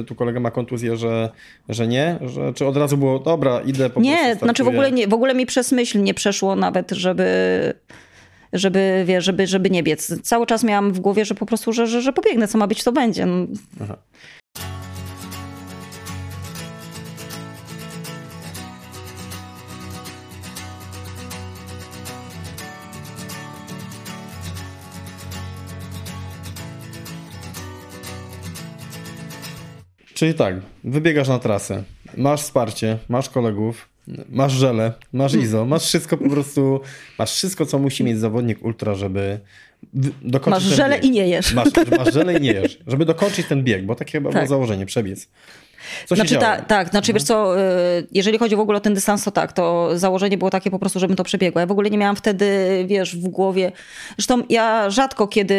tu 0.07 0.15
kolega 0.15 0.39
ma 0.39 0.51
kontuzję, 0.51 0.97
że, 0.97 1.29
że 1.69 1.87
nie? 1.87 2.19
Że, 2.25 2.53
czy 2.53 2.65
od 2.65 2.77
razu 2.77 2.97
było, 2.97 3.19
dobra, 3.19 3.61
idę 3.61 3.89
po 3.89 4.01
Nie, 4.01 4.35
znaczy 4.35 4.63
w 4.63 4.67
ogóle, 4.67 4.91
nie, 4.91 5.07
w 5.07 5.13
ogóle 5.13 5.35
mi 5.35 5.45
przez 5.45 5.71
myśl 5.71 6.03
nie 6.03 6.13
przeszło 6.13 6.55
nawet, 6.55 6.91
żeby 6.91 7.25
żeby, 8.53 9.03
wie, 9.05 9.21
żeby, 9.21 9.47
żeby 9.47 9.69
nie 9.69 9.83
biec. 9.83 10.21
Cały 10.21 10.45
czas 10.45 10.63
miałam 10.63 10.93
w 10.93 10.99
głowie, 10.99 11.25
że 11.25 11.35
po 11.35 11.45
prostu, 11.45 11.73
że, 11.73 11.87
że, 11.87 12.01
że 12.01 12.13
pobiegnę, 12.13 12.47
co 12.47 12.57
ma 12.57 12.67
być, 12.67 12.83
to 12.83 12.91
będzie. 12.91 13.25
No. 13.25 13.47
Aha. 13.81 13.97
Czyli 30.19 30.33
tak, 30.33 30.55
wybiegasz 30.83 31.27
na 31.27 31.39
trasę, 31.39 31.83
masz 32.17 32.41
wsparcie, 32.41 32.97
masz 33.09 33.29
kolegów, 33.29 33.89
Masz 34.29 34.53
żele, 34.53 34.93
masz 35.13 35.33
mm. 35.33 35.45
izo, 35.45 35.65
masz 35.65 35.83
wszystko 35.83 36.17
po 36.17 36.29
prostu, 36.29 36.81
masz 37.19 37.33
wszystko, 37.33 37.65
co 37.65 37.79
musi 37.79 38.03
mieć 38.03 38.19
zawodnik 38.19 38.65
ultra, 38.65 38.95
żeby 38.95 39.39
dokończyć 40.21 40.63
Masz 40.63 40.75
żele 40.77 40.95
bieg. 40.95 41.05
i 41.05 41.11
nie 41.11 41.27
jesz. 41.27 41.53
Masz, 41.53 41.69
masz 41.97 42.13
żele 42.13 42.37
i 42.37 42.41
nie 42.41 42.53
jesz, 42.53 42.79
żeby 42.87 43.05
dokończyć 43.05 43.47
ten 43.47 43.63
bieg, 43.63 43.85
bo 43.85 43.95
takie 43.95 44.11
chyba 44.11 44.29
tak. 44.29 44.35
było 44.35 44.47
założenie, 44.47 44.85
przebiec. 44.85 45.27
Co 46.05 46.15
znaczy, 46.15 46.35
ta, 46.35 46.61
tak, 46.61 46.89
znaczy 46.89 47.13
wiesz 47.13 47.23
co, 47.23 47.59
y, 47.59 48.07
jeżeli 48.11 48.37
chodzi 48.37 48.55
w 48.55 48.59
ogóle 48.59 48.77
o 48.77 48.81
ten 48.81 48.93
dystans, 48.93 49.23
to 49.23 49.31
tak, 49.31 49.53
to 49.53 49.89
założenie 49.93 50.37
było 50.37 50.49
takie 50.49 50.71
po 50.71 50.79
prostu, 50.79 50.99
żebym 50.99 51.15
to 51.15 51.23
przebiegła. 51.23 51.61
Ja 51.61 51.67
w 51.67 51.71
ogóle 51.71 51.89
nie 51.89 51.97
miałam 51.97 52.15
wtedy, 52.15 52.45
wiesz, 52.87 53.15
w 53.15 53.27
głowie. 53.27 53.71
Zresztą 54.17 54.43
ja 54.49 54.89
rzadko 54.89 55.27
kiedy, 55.27 55.55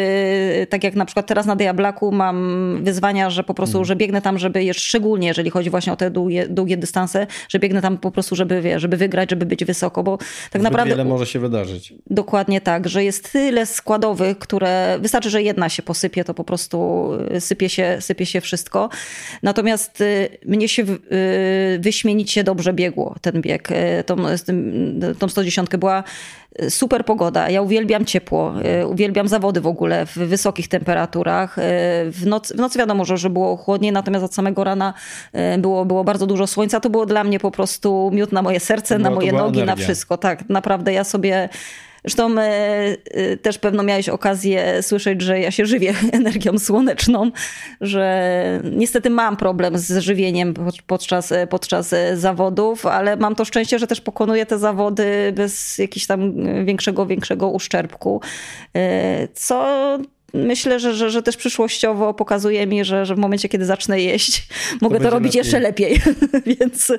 tak 0.69 0.83
jak 0.83 0.95
na 0.95 1.05
przykład 1.05 1.27
teraz 1.27 1.45
na 1.45 1.55
Diablaku 1.55 2.11
mam 2.11 2.79
wyzwania, 2.83 3.29
że 3.29 3.43
po 3.43 3.53
prostu, 3.53 3.73
hmm. 3.73 3.85
że 3.85 3.95
biegnę 3.95 4.21
tam, 4.21 4.39
żeby, 4.39 4.63
jeszcze 4.63 4.83
szczególnie 4.83 5.27
jeżeli 5.27 5.49
chodzi 5.49 5.69
właśnie 5.69 5.93
o 5.93 5.95
te 5.95 6.11
długie, 6.11 6.47
długie 6.47 6.77
dystanse, 6.77 7.27
że 7.49 7.59
biegnę 7.59 7.81
tam 7.81 7.97
po 7.97 8.11
prostu, 8.11 8.35
żeby, 8.35 8.61
wiesz, 8.61 8.81
żeby 8.81 8.97
wygrać, 8.97 9.29
żeby 9.29 9.45
być 9.45 9.65
wysoko, 9.65 10.03
bo 10.03 10.17
tak 10.17 10.27
Zbyt 10.51 10.61
naprawdę... 10.61 10.89
wiele 10.89 11.05
może 11.05 11.25
się 11.25 11.39
wydarzyć. 11.39 11.93
Dokładnie 12.09 12.61
tak, 12.61 12.89
że 12.89 13.03
jest 13.03 13.31
tyle 13.31 13.65
składowych, 13.65 14.39
które, 14.39 14.97
wystarczy, 14.99 15.29
że 15.29 15.43
jedna 15.43 15.69
się 15.69 15.83
posypie, 15.83 16.23
to 16.23 16.33
po 16.33 16.43
prostu 16.43 17.09
sypie 17.39 17.69
się, 17.69 17.97
sypie 17.99 18.25
się 18.25 18.41
wszystko. 18.41 18.89
Natomiast 19.43 20.01
y, 20.01 20.20
mnie 20.45 20.67
się 20.69 20.83
y, 20.83 21.79
wyśmienicie 21.79 22.43
dobrze 22.43 22.73
biegło 22.73 23.15
ten 23.21 23.41
bieg. 23.41 23.71
Y, 23.71 24.03
tą, 24.05 24.15
tą 25.19 25.29
110 25.29 25.69
była 25.69 26.03
super 26.69 27.05
pogoda. 27.05 27.49
Ja 27.49 27.61
uwielbiam 27.61 28.05
ciepło, 28.05 28.53
y, 28.81 28.87
uwielbiam 28.87 29.27
zawody 29.27 29.61
w 29.61 29.67
ogóle 29.67 30.05
w 30.05 30.15
wysokich 30.15 30.67
temperaturach. 30.67 31.55
W 32.05 32.21
nocy, 32.25 32.53
w 32.53 32.57
nocy 32.57 32.79
wiadomo, 32.79 33.05
że, 33.05 33.17
że 33.17 33.29
było 33.29 33.57
chłodniej, 33.57 33.91
natomiast 33.91 34.25
od 34.25 34.33
samego 34.33 34.63
rana 34.63 34.93
było, 35.57 35.85
było 35.85 36.03
bardzo 36.03 36.27
dużo 36.27 36.47
słońca. 36.47 36.79
To 36.79 36.89
było 36.89 37.05
dla 37.05 37.23
mnie 37.23 37.39
po 37.39 37.51
prostu 37.51 38.11
miód 38.13 38.31
na 38.31 38.41
moje 38.41 38.59
serce, 38.59 38.99
na 38.99 39.09
moje 39.09 39.31
nogi, 39.31 39.59
energia. 39.59 39.65
na 39.65 39.75
wszystko. 39.75 40.17
Tak, 40.17 40.49
naprawdę 40.49 40.93
ja 40.93 41.03
sobie 41.03 41.49
Zresztą 42.03 42.39
e, 42.39 42.43
e, 43.05 43.37
też 43.37 43.57
pewno 43.57 43.83
miałeś 43.83 44.09
okazję 44.09 44.83
słyszeć, 44.83 45.21
że 45.21 45.39
ja 45.39 45.51
się 45.51 45.65
żywię 45.65 45.93
energią 46.11 46.59
słoneczną, 46.59 47.31
że 47.81 48.61
niestety 48.63 49.09
mam 49.09 49.37
problem 49.37 49.77
z 49.77 49.97
żywieniem 49.97 50.53
podczas, 50.87 51.33
podczas 51.49 51.95
zawodów, 52.13 52.85
ale 52.85 53.17
mam 53.17 53.35
to 53.35 53.45
szczęście, 53.45 53.79
że 53.79 53.87
też 53.87 54.01
pokonuję 54.01 54.45
te 54.45 54.59
zawody 54.59 55.33
bez 55.35 55.77
jakiegoś 55.77 56.07
tam 56.07 56.33
większego, 56.65 57.05
większego 57.05 57.49
uszczerbku, 57.49 58.21
e, 58.75 59.27
co 59.33 59.97
myślę, 60.33 60.79
że, 60.79 60.93
że, 60.93 61.09
że 61.09 61.23
też 61.23 61.37
przyszłościowo 61.37 62.13
pokazuje 62.13 62.67
mi, 62.67 62.85
że, 62.85 63.05
że 63.05 63.15
w 63.15 63.17
momencie, 63.17 63.49
kiedy 63.49 63.65
zacznę 63.65 64.01
jeść, 64.01 64.47
mogę 64.81 64.97
to, 64.97 65.03
to 65.03 65.09
robić 65.09 65.33
lepiej. 65.33 65.39
jeszcze 65.39 65.59
lepiej. 65.59 66.01
więc, 66.59 66.91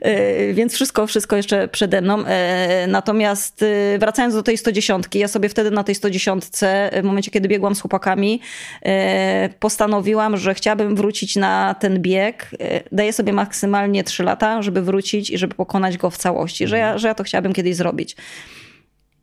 e, 0.00 0.54
więc 0.54 0.74
wszystko, 0.74 1.06
wszystko 1.06 1.36
jeszcze 1.36 1.68
przede 1.68 2.00
mną. 2.00 2.24
E, 2.26 2.86
natomiast 2.86 3.62
e, 3.62 3.98
wracając 3.98 4.34
do 4.34 4.42
tej 4.42 4.58
110, 4.58 5.04
ja 5.14 5.28
sobie 5.28 5.48
wtedy 5.48 5.70
na 5.70 5.84
tej 5.84 5.94
110, 5.94 6.44
w 7.02 7.04
momencie, 7.04 7.30
kiedy 7.30 7.48
biegłam 7.48 7.74
z 7.74 7.80
chłopakami, 7.80 8.40
postanowiłam, 9.60 10.36
że 10.36 10.54
chciałabym 10.54 10.96
wrócić 10.96 11.36
na 11.36 11.74
ten 11.80 12.02
bieg. 12.02 12.50
Daję 12.92 13.12
sobie 13.12 13.32
maksymalnie 13.32 14.04
3 14.04 14.22
lata, 14.22 14.62
żeby 14.62 14.82
wrócić 14.82 15.30
i 15.30 15.38
żeby 15.38 15.54
pokonać 15.54 15.98
go 15.98 16.10
w 16.10 16.16
całości, 16.16 16.66
że 16.66 16.78
ja, 16.78 16.98
że 16.98 17.08
ja 17.08 17.14
to 17.14 17.24
chciałabym 17.24 17.52
kiedyś 17.52 17.76
zrobić. 17.76 18.16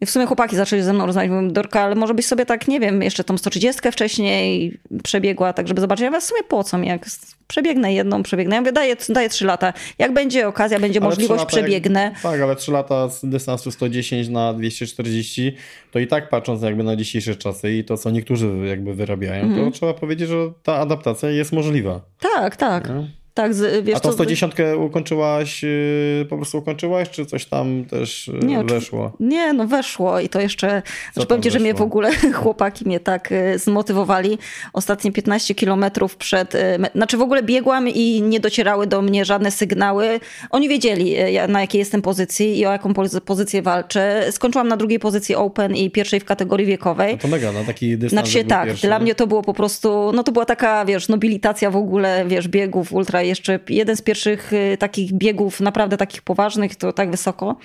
W 0.05 0.09
sumie 0.09 0.25
chłopaki 0.25 0.55
zaczęli 0.55 0.81
ze 0.81 0.93
mną 0.93 1.05
rozmawiać, 1.05 1.31
mówią, 1.31 1.51
Dorka, 1.51 1.81
ale 1.81 1.95
może 1.95 2.13
byś 2.13 2.25
sobie 2.25 2.45
tak, 2.45 2.67
nie 2.67 2.79
wiem, 2.79 3.01
jeszcze 3.01 3.23
tą 3.23 3.37
130 3.37 3.81
wcześniej 3.91 4.77
przebiegła, 5.03 5.53
tak 5.53 5.67
żeby 5.67 5.81
zobaczyć. 5.81 6.03
Ja 6.03 6.19
w 6.19 6.23
sumie 6.23 6.43
po 6.43 6.63
co 6.63 6.77
mi, 6.77 6.87
jak 6.87 7.05
przebiegnę 7.47 7.93
jedną, 7.93 8.23
przebiegnę. 8.23 8.55
Ja 8.55 8.61
mówię, 8.61 8.71
daję, 8.71 8.95
daję 9.09 9.29
3 9.29 9.45
lata. 9.45 9.73
Jak 9.97 10.13
będzie 10.13 10.47
okazja, 10.47 10.79
będzie 10.79 10.99
ale 10.99 11.09
możliwość, 11.09 11.45
przebiegnę. 11.45 12.01
Jak, 12.03 12.21
tak, 12.21 12.41
ale 12.41 12.55
3 12.55 12.71
lata 12.71 13.09
z 13.09 13.25
dystansu 13.25 13.71
110 13.71 14.27
na 14.27 14.53
240, 14.53 15.55
to 15.91 15.99
i 15.99 16.07
tak 16.07 16.29
patrząc 16.29 16.61
jakby 16.61 16.83
na 16.83 16.95
dzisiejsze 16.95 17.35
czasy 17.35 17.71
i 17.73 17.83
to, 17.83 17.97
co 17.97 18.09
niektórzy 18.09 18.51
jakby 18.67 18.93
wyrabiają, 18.93 19.43
mm 19.43 19.49
to 19.49 19.55
mhm. 19.55 19.71
trzeba 19.71 19.93
powiedzieć, 19.93 20.29
że 20.29 20.51
ta 20.63 20.75
adaptacja 20.75 21.29
jest 21.29 21.51
możliwa. 21.51 22.01
Tak, 22.19 22.55
tak. 22.55 22.87
Tak, 23.33 23.51
wiesz, 23.83 23.97
A 23.97 23.99
tą 23.99 24.11
110 24.11 24.53
to... 24.55 24.79
ukończyłaś, 24.79 25.63
yy, 25.63 26.25
po 26.29 26.37
prostu 26.37 26.57
ukończyłaś, 26.57 27.09
czy 27.09 27.25
coś 27.25 27.45
tam 27.45 27.85
też 27.85 28.27
yy, 28.27 28.39
nie, 28.47 28.63
weszło? 28.63 29.11
Nie, 29.19 29.53
no 29.53 29.67
weszło 29.67 30.19
i 30.19 30.29
to 30.29 30.41
jeszcze, 30.41 30.81
znaczy 31.13 31.27
powiem 31.27 31.43
ci, 31.43 31.51
że 31.51 31.59
mnie 31.59 31.73
w 31.73 31.81
ogóle 31.81 32.11
chłopaki 32.43 32.85
mnie 32.85 32.99
tak 32.99 33.31
yy, 33.31 33.59
zmotywowali. 33.59 34.37
Ostatnie 34.73 35.11
15 35.11 35.55
kilometrów 35.55 36.17
przed, 36.17 36.53
znaczy 36.95 37.17
w 37.17 37.21
ogóle 37.21 37.43
biegłam 37.43 37.87
i 37.87 38.21
nie 38.21 38.39
docierały 38.39 38.87
do 38.87 39.01
mnie 39.01 39.25
żadne 39.25 39.51
sygnały. 39.51 40.19
Oni 40.49 40.69
wiedzieli 40.69 41.15
na 41.47 41.61
jakiej 41.61 41.79
jestem 41.79 42.01
pozycji 42.01 42.59
i 42.59 42.65
o 42.65 42.71
jaką 42.71 42.93
pozycję 43.25 43.61
walczę. 43.61 44.27
Skończyłam 44.31 44.67
na 44.67 44.77
drugiej 44.77 44.99
pozycji 44.99 45.35
Open 45.35 45.75
i 45.75 45.91
pierwszej 45.91 46.19
w 46.19 46.25
kategorii 46.25 46.65
wiekowej. 46.65 47.11
No 47.11 47.17
to 47.17 47.27
mega, 47.27 47.51
na 47.51 47.63
taki 47.63 47.97
dystans. 47.97 48.29
Znaczy 48.29 48.45
tak, 48.45 48.65
pierwszy, 48.65 48.87
dla 48.87 48.99
mnie 48.99 49.15
to 49.15 49.27
było 49.27 49.41
po 49.41 49.53
prostu, 49.53 50.11
no 50.13 50.23
to 50.23 50.31
była 50.31 50.45
taka, 50.45 50.85
wiesz, 50.85 51.07
nobilitacja 51.07 51.71
w 51.71 51.75
ogóle, 51.75 52.25
wiesz, 52.27 52.47
biegów 52.47 52.93
ultra 52.93 53.18
jeszcze 53.21 53.59
jeden 53.69 53.95
z 53.95 54.01
pierwszych 54.01 54.53
y, 54.53 54.77
takich 54.77 55.13
biegów, 55.13 55.61
naprawdę 55.61 55.97
takich 55.97 56.21
poważnych, 56.21 56.75
to 56.75 56.93
tak 56.93 57.11
wysoko. 57.11 57.55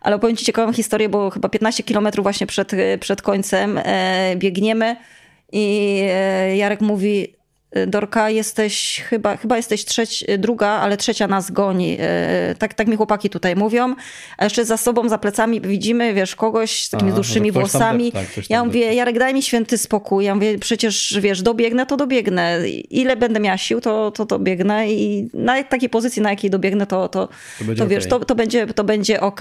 Ale 0.00 0.16
opowiem 0.16 0.36
Ci 0.36 0.44
ciekawą 0.44 0.72
historię, 0.72 1.08
bo 1.08 1.30
chyba 1.30 1.48
15 1.48 1.82
kilometrów 1.82 2.24
właśnie 2.24 2.46
przed, 2.46 2.72
y, 2.72 2.98
przed 3.00 3.22
końcem 3.22 3.78
e, 3.84 4.36
biegniemy 4.36 4.96
i 5.52 5.98
e, 6.02 6.56
Jarek 6.56 6.80
mówi, 6.80 7.35
Dorka, 7.86 8.30
jesteś 8.30 9.02
chyba, 9.08 9.36
chyba 9.36 9.56
jesteś 9.56 9.84
trzeć, 9.84 10.24
druga, 10.38 10.68
ale 10.68 10.96
trzecia 10.96 11.28
nas 11.28 11.50
goni. 11.50 11.96
E, 12.00 12.54
tak, 12.58 12.74
tak 12.74 12.88
mi 12.88 12.96
chłopaki 12.96 13.30
tutaj 13.30 13.56
mówią. 13.56 13.94
A 14.38 14.44
jeszcze 14.44 14.64
za 14.64 14.76
sobą, 14.76 15.08
za 15.08 15.18
plecami 15.18 15.60
widzimy, 15.60 16.14
wiesz, 16.14 16.36
kogoś 16.36 16.84
z 16.84 16.90
takimi 16.90 17.12
dłuższymi 17.12 17.52
włosami. 17.52 18.12
tak, 18.12 18.26
ja 18.50 18.64
mówię, 18.64 18.94
Jarek, 18.94 19.18
daj 19.18 19.34
mi 19.34 19.42
święty 19.42 19.78
spokój. 19.78 20.24
Ja 20.24 20.34
mówię, 20.34 20.58
przecież, 20.58 21.18
wiesz, 21.20 21.42
dobiegnę, 21.42 21.86
to 21.86 21.96
dobiegnę. 21.96 22.60
Ile 22.90 23.16
będę 23.16 23.40
miała 23.40 23.58
sił, 23.58 23.80
to, 23.80 24.10
to 24.10 24.24
dobiegnę 24.24 24.92
i 24.92 25.28
na 25.34 25.64
takiej 25.64 25.88
pozycji, 25.88 26.22
na 26.22 26.30
jakiej 26.30 26.50
dobiegnę, 26.50 26.86
to, 26.86 27.08
to, 27.08 27.28
to, 27.58 27.74
to 27.78 27.88
wiesz, 27.88 28.06
okay. 28.06 28.18
to, 28.18 28.24
to, 28.24 28.34
będzie, 28.34 28.66
to 28.66 28.84
będzie 28.84 29.20
ok. 29.20 29.40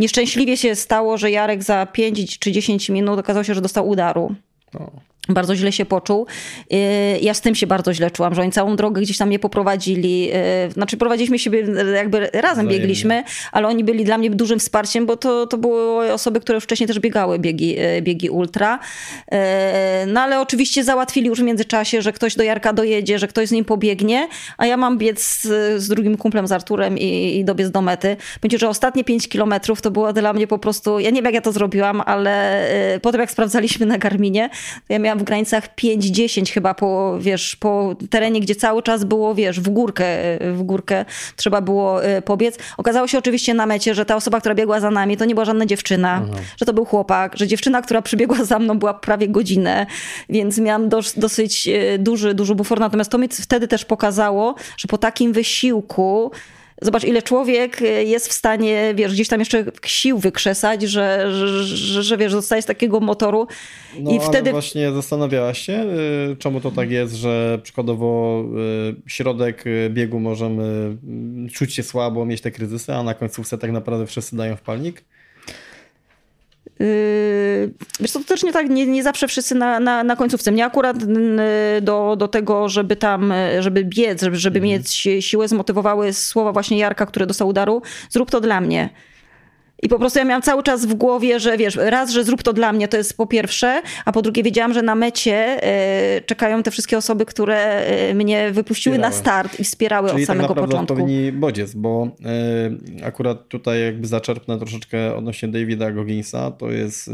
Nieszczęśliwie 0.00 0.56
się 0.56 0.74
stało, 0.74 1.18
że 1.18 1.30
Jarek 1.30 1.62
za 1.62 1.86
5 1.86 2.38
czy 2.38 2.52
10 2.52 2.88
minut 2.88 3.18
okazało 3.18 3.44
się, 3.44 3.54
że 3.54 3.60
dostał 3.60 3.88
udaru. 3.88 4.34
O 4.74 4.90
bardzo 5.34 5.56
źle 5.56 5.72
się 5.72 5.84
poczuł. 5.84 6.26
Y, 6.72 6.76
ja 7.20 7.34
z 7.34 7.40
tym 7.40 7.54
się 7.54 7.66
bardzo 7.66 7.94
źle 7.94 8.10
czułam, 8.10 8.34
że 8.34 8.42
oni 8.42 8.52
całą 8.52 8.76
drogę 8.76 9.00
gdzieś 9.02 9.18
tam 9.18 9.28
mnie 9.28 9.38
poprowadzili. 9.38 10.30
Y, 10.68 10.72
znaczy 10.72 10.96
prowadziliśmy 10.96 11.38
się 11.38 11.50
jakby 11.94 12.18
razem 12.20 12.40
Wzajemnie. 12.42 12.78
biegliśmy, 12.78 13.24
ale 13.52 13.68
oni 13.68 13.84
byli 13.84 14.04
dla 14.04 14.18
mnie 14.18 14.30
dużym 14.30 14.58
wsparciem, 14.58 15.06
bo 15.06 15.16
to, 15.16 15.46
to 15.46 15.58
były 15.58 16.12
osoby, 16.12 16.40
które 16.40 16.56
już 16.56 16.64
wcześniej 16.64 16.86
też 16.86 16.98
biegały 16.98 17.38
biegi, 17.38 17.80
y, 17.80 18.02
biegi 18.02 18.30
ultra. 18.30 18.78
No 20.06 20.20
ale 20.20 20.40
oczywiście 20.40 20.84
załatwili 20.84 21.26
już 21.26 21.40
w 21.40 21.42
międzyczasie, 21.42 22.02
że 22.02 22.12
ktoś 22.12 22.36
do 22.36 22.42
Jarka 22.42 22.72
dojedzie, 22.72 23.18
że 23.18 23.28
ktoś 23.28 23.48
z 23.48 23.52
nim 23.52 23.64
pobiegnie, 23.64 24.28
a 24.58 24.66
ja 24.66 24.76
mam 24.76 24.98
biec 24.98 25.22
z, 25.22 25.42
z 25.82 25.88
drugim 25.88 26.16
kumplem, 26.16 26.46
z 26.46 26.52
Arturem 26.52 26.98
i, 26.98 27.38
i 27.38 27.44
dobiec 27.44 27.70
do 27.70 27.82
mety. 27.82 28.16
Będzie, 28.42 28.58
że 28.58 28.68
ostatnie 28.68 29.04
5 29.04 29.28
kilometrów 29.28 29.80
to 29.80 29.90
było 29.90 30.12
dla 30.12 30.32
mnie 30.32 30.46
po 30.46 30.58
prostu, 30.58 30.98
ja 30.98 31.10
nie 31.10 31.16
wiem 31.16 31.24
jak 31.24 31.34
ja 31.34 31.40
to 31.40 31.52
zrobiłam, 31.52 32.00
ale 32.00 32.64
potem 33.02 33.20
jak 33.20 33.30
sprawdzaliśmy 33.30 33.86
na 33.86 33.98
Garminie, 33.98 34.50
to 34.86 34.92
ja 34.92 34.98
miałam 34.98 35.19
w 35.20 35.24
granicach 35.24 35.74
5-10 35.74 36.52
chyba 36.52 36.74
po, 36.74 37.18
wiesz, 37.20 37.56
po 37.56 37.96
terenie, 38.10 38.40
gdzie 38.40 38.54
cały 38.54 38.82
czas 38.82 39.04
było, 39.04 39.34
wiesz, 39.34 39.60
w 39.60 39.68
górkę, 39.68 40.06
w 40.52 40.62
górkę 40.62 41.04
trzeba 41.36 41.60
było 41.60 42.04
e, 42.04 42.22
pobiec. 42.22 42.58
Okazało 42.76 43.08
się 43.08 43.18
oczywiście 43.18 43.54
na 43.54 43.66
mecie, 43.66 43.94
że 43.94 44.04
ta 44.04 44.16
osoba, 44.16 44.40
która 44.40 44.54
biegła 44.54 44.80
za 44.80 44.90
nami, 44.90 45.16
to 45.16 45.24
nie 45.24 45.34
była 45.34 45.44
żadna 45.44 45.66
dziewczyna, 45.66 46.22
Aha. 46.24 46.42
że 46.56 46.66
to 46.66 46.72
był 46.72 46.84
chłopak, 46.84 47.36
że 47.36 47.46
dziewczyna, 47.46 47.82
która 47.82 48.02
przybiegła 48.02 48.44
za 48.44 48.58
mną 48.58 48.78
była 48.78 48.94
prawie 48.94 49.28
godzinę, 49.28 49.86
więc 50.28 50.58
miałam 50.58 50.88
dos, 50.88 51.18
dosyć 51.18 51.68
e, 51.68 51.98
duży, 51.98 52.34
duży 52.34 52.54
bufor. 52.54 52.80
Natomiast 52.80 53.10
to 53.10 53.18
mi 53.18 53.28
wtedy 53.28 53.68
też 53.68 53.84
pokazało, 53.84 54.54
że 54.76 54.88
po 54.88 54.98
takim 54.98 55.32
wysiłku 55.32 56.30
Zobacz, 56.80 57.04
ile 57.04 57.22
człowiek 57.22 57.82
y, 57.82 58.04
jest 58.04 58.28
w 58.28 58.32
stanie, 58.32 58.92
wiesz, 58.94 59.12
gdzieś 59.12 59.28
tam 59.28 59.40
jeszcze 59.40 59.64
sił 59.86 60.18
wykrzesać, 60.18 60.82
że, 60.82 61.26
że, 61.32 61.64
że, 61.64 62.02
że 62.02 62.16
wiesz, 62.16 62.32
zostaje 62.32 62.62
z 62.62 62.66
takiego 62.66 63.00
motoru. 63.00 63.46
No, 63.98 64.10
I 64.10 64.20
wtedy. 64.20 64.50
właśnie 64.50 64.92
zastanawiałaś 64.92 65.58
się, 65.58 65.84
y, 66.32 66.36
czemu 66.36 66.60
to 66.60 66.70
tak 66.70 66.90
jest, 66.90 67.14
że 67.14 67.58
przykładowo 67.62 68.44
y, 69.06 69.10
środek 69.10 69.64
biegu 69.90 70.20
możemy 70.20 70.96
czuć 71.52 71.74
się 71.74 71.82
słabo, 71.82 72.26
mieć 72.26 72.40
te 72.40 72.50
kryzysy, 72.50 72.94
a 72.94 73.02
na 73.02 73.14
końcówce 73.14 73.58
tak 73.58 73.72
naprawdę 73.72 74.06
wszyscy 74.06 74.36
dają 74.36 74.56
w 74.56 74.62
palnik? 74.62 75.04
Yy, 76.80 77.70
wiesz, 78.00 78.12
to 78.12 78.20
też 78.20 78.42
nie 78.42 78.52
tak, 78.52 78.70
nie, 78.70 78.86
nie 78.86 79.02
zawsze 79.02 79.28
wszyscy 79.28 79.54
na, 79.54 79.80
na, 79.80 80.04
na 80.04 80.16
końcówce. 80.16 80.52
Mnie 80.52 80.64
akurat 80.64 80.96
do, 81.82 82.16
do 82.18 82.28
tego, 82.28 82.68
żeby 82.68 82.96
tam, 82.96 83.32
żeby 83.60 83.84
biec, 83.84 84.22
żeby, 84.22 84.36
żeby 84.36 84.58
mhm. 84.58 84.72
mieć 84.72 85.08
siłę, 85.20 85.48
zmotywowały 85.48 86.12
słowa 86.12 86.52
właśnie 86.52 86.78
Jarka, 86.78 87.06
który 87.06 87.26
dostał 87.26 87.48
udaru. 87.48 87.82
Zrób 88.10 88.30
to 88.30 88.40
dla 88.40 88.60
mnie. 88.60 88.88
I 89.82 89.88
po 89.88 89.98
prostu 89.98 90.18
ja 90.18 90.24
miałam 90.24 90.42
cały 90.42 90.62
czas 90.62 90.86
w 90.86 90.94
głowie, 90.94 91.40
że 91.40 91.56
wiesz, 91.56 91.76
raz, 91.76 92.10
że 92.10 92.24
zrób 92.24 92.42
to 92.42 92.52
dla 92.52 92.72
mnie, 92.72 92.88
to 92.88 92.96
jest 92.96 93.16
po 93.16 93.26
pierwsze, 93.26 93.82
a 94.04 94.12
po 94.12 94.22
drugie 94.22 94.42
wiedziałam, 94.42 94.72
że 94.72 94.82
na 94.82 94.94
mecie 94.94 95.60
y, 96.18 96.22
czekają 96.22 96.62
te 96.62 96.70
wszystkie 96.70 96.98
osoby, 96.98 97.26
które 97.26 97.86
y, 98.10 98.14
mnie 98.14 98.50
wypuściły 98.50 98.96
wspierały. 98.96 99.14
na 99.14 99.20
start 99.20 99.60
i 99.60 99.64
wspierały 99.64 100.08
Czyli 100.08 100.22
od 100.22 100.26
samego 100.26 100.42
tak 100.42 100.56
naprawdę 100.56 100.72
początku. 100.72 100.94
odpowiedni 100.94 101.32
bodziec, 101.32 101.74
bo 101.74 102.08
y, 103.00 103.04
akurat 103.04 103.48
tutaj 103.48 103.82
jakby 103.82 104.06
zaczerpnę 104.06 104.58
troszeczkę 104.58 105.16
odnośnie 105.16 105.48
Davida 105.48 105.92
Gogginsa, 105.92 106.50
to 106.50 106.70
jest 106.70 107.10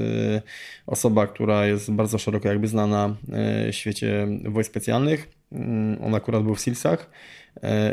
osoba, 0.86 1.26
która 1.26 1.66
jest 1.66 1.90
bardzo 1.92 2.18
szeroko 2.18 2.48
jakby 2.48 2.68
znana 2.68 3.16
w 3.28 3.74
świecie 3.74 4.28
wojsk 4.44 4.70
specjalnych. 4.70 5.28
Mm, 5.52 6.04
on 6.04 6.14
akurat 6.14 6.42
był 6.42 6.54
w 6.54 6.60
Silsach 6.60 7.10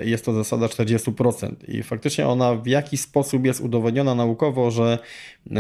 jest 0.02 0.26
to 0.26 0.34
zasada 0.34 0.66
40%. 0.66 1.52
I 1.68 1.84
faktycznie 1.84 2.28
ona 2.28 2.56
w 2.56 2.68
jakiś 2.68 3.02
sposób 3.02 3.46
jest 3.46 3.62
udowodniona 3.62 4.16
naukowo, 4.16 4.72
że 4.72 5.00
e, 5.52 5.56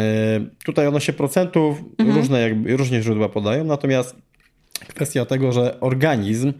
tutaj 0.65 0.87
odnośnie 0.87 1.13
procentów 1.13 1.77
mhm. 1.97 2.17
różne, 2.17 2.41
jakby, 2.41 2.77
różnie 2.77 3.01
źródła 3.01 3.29
podają, 3.29 3.63
natomiast 3.63 4.15
kwestia 4.87 5.25
tego, 5.25 5.51
że 5.51 5.79
organizm 5.79 6.53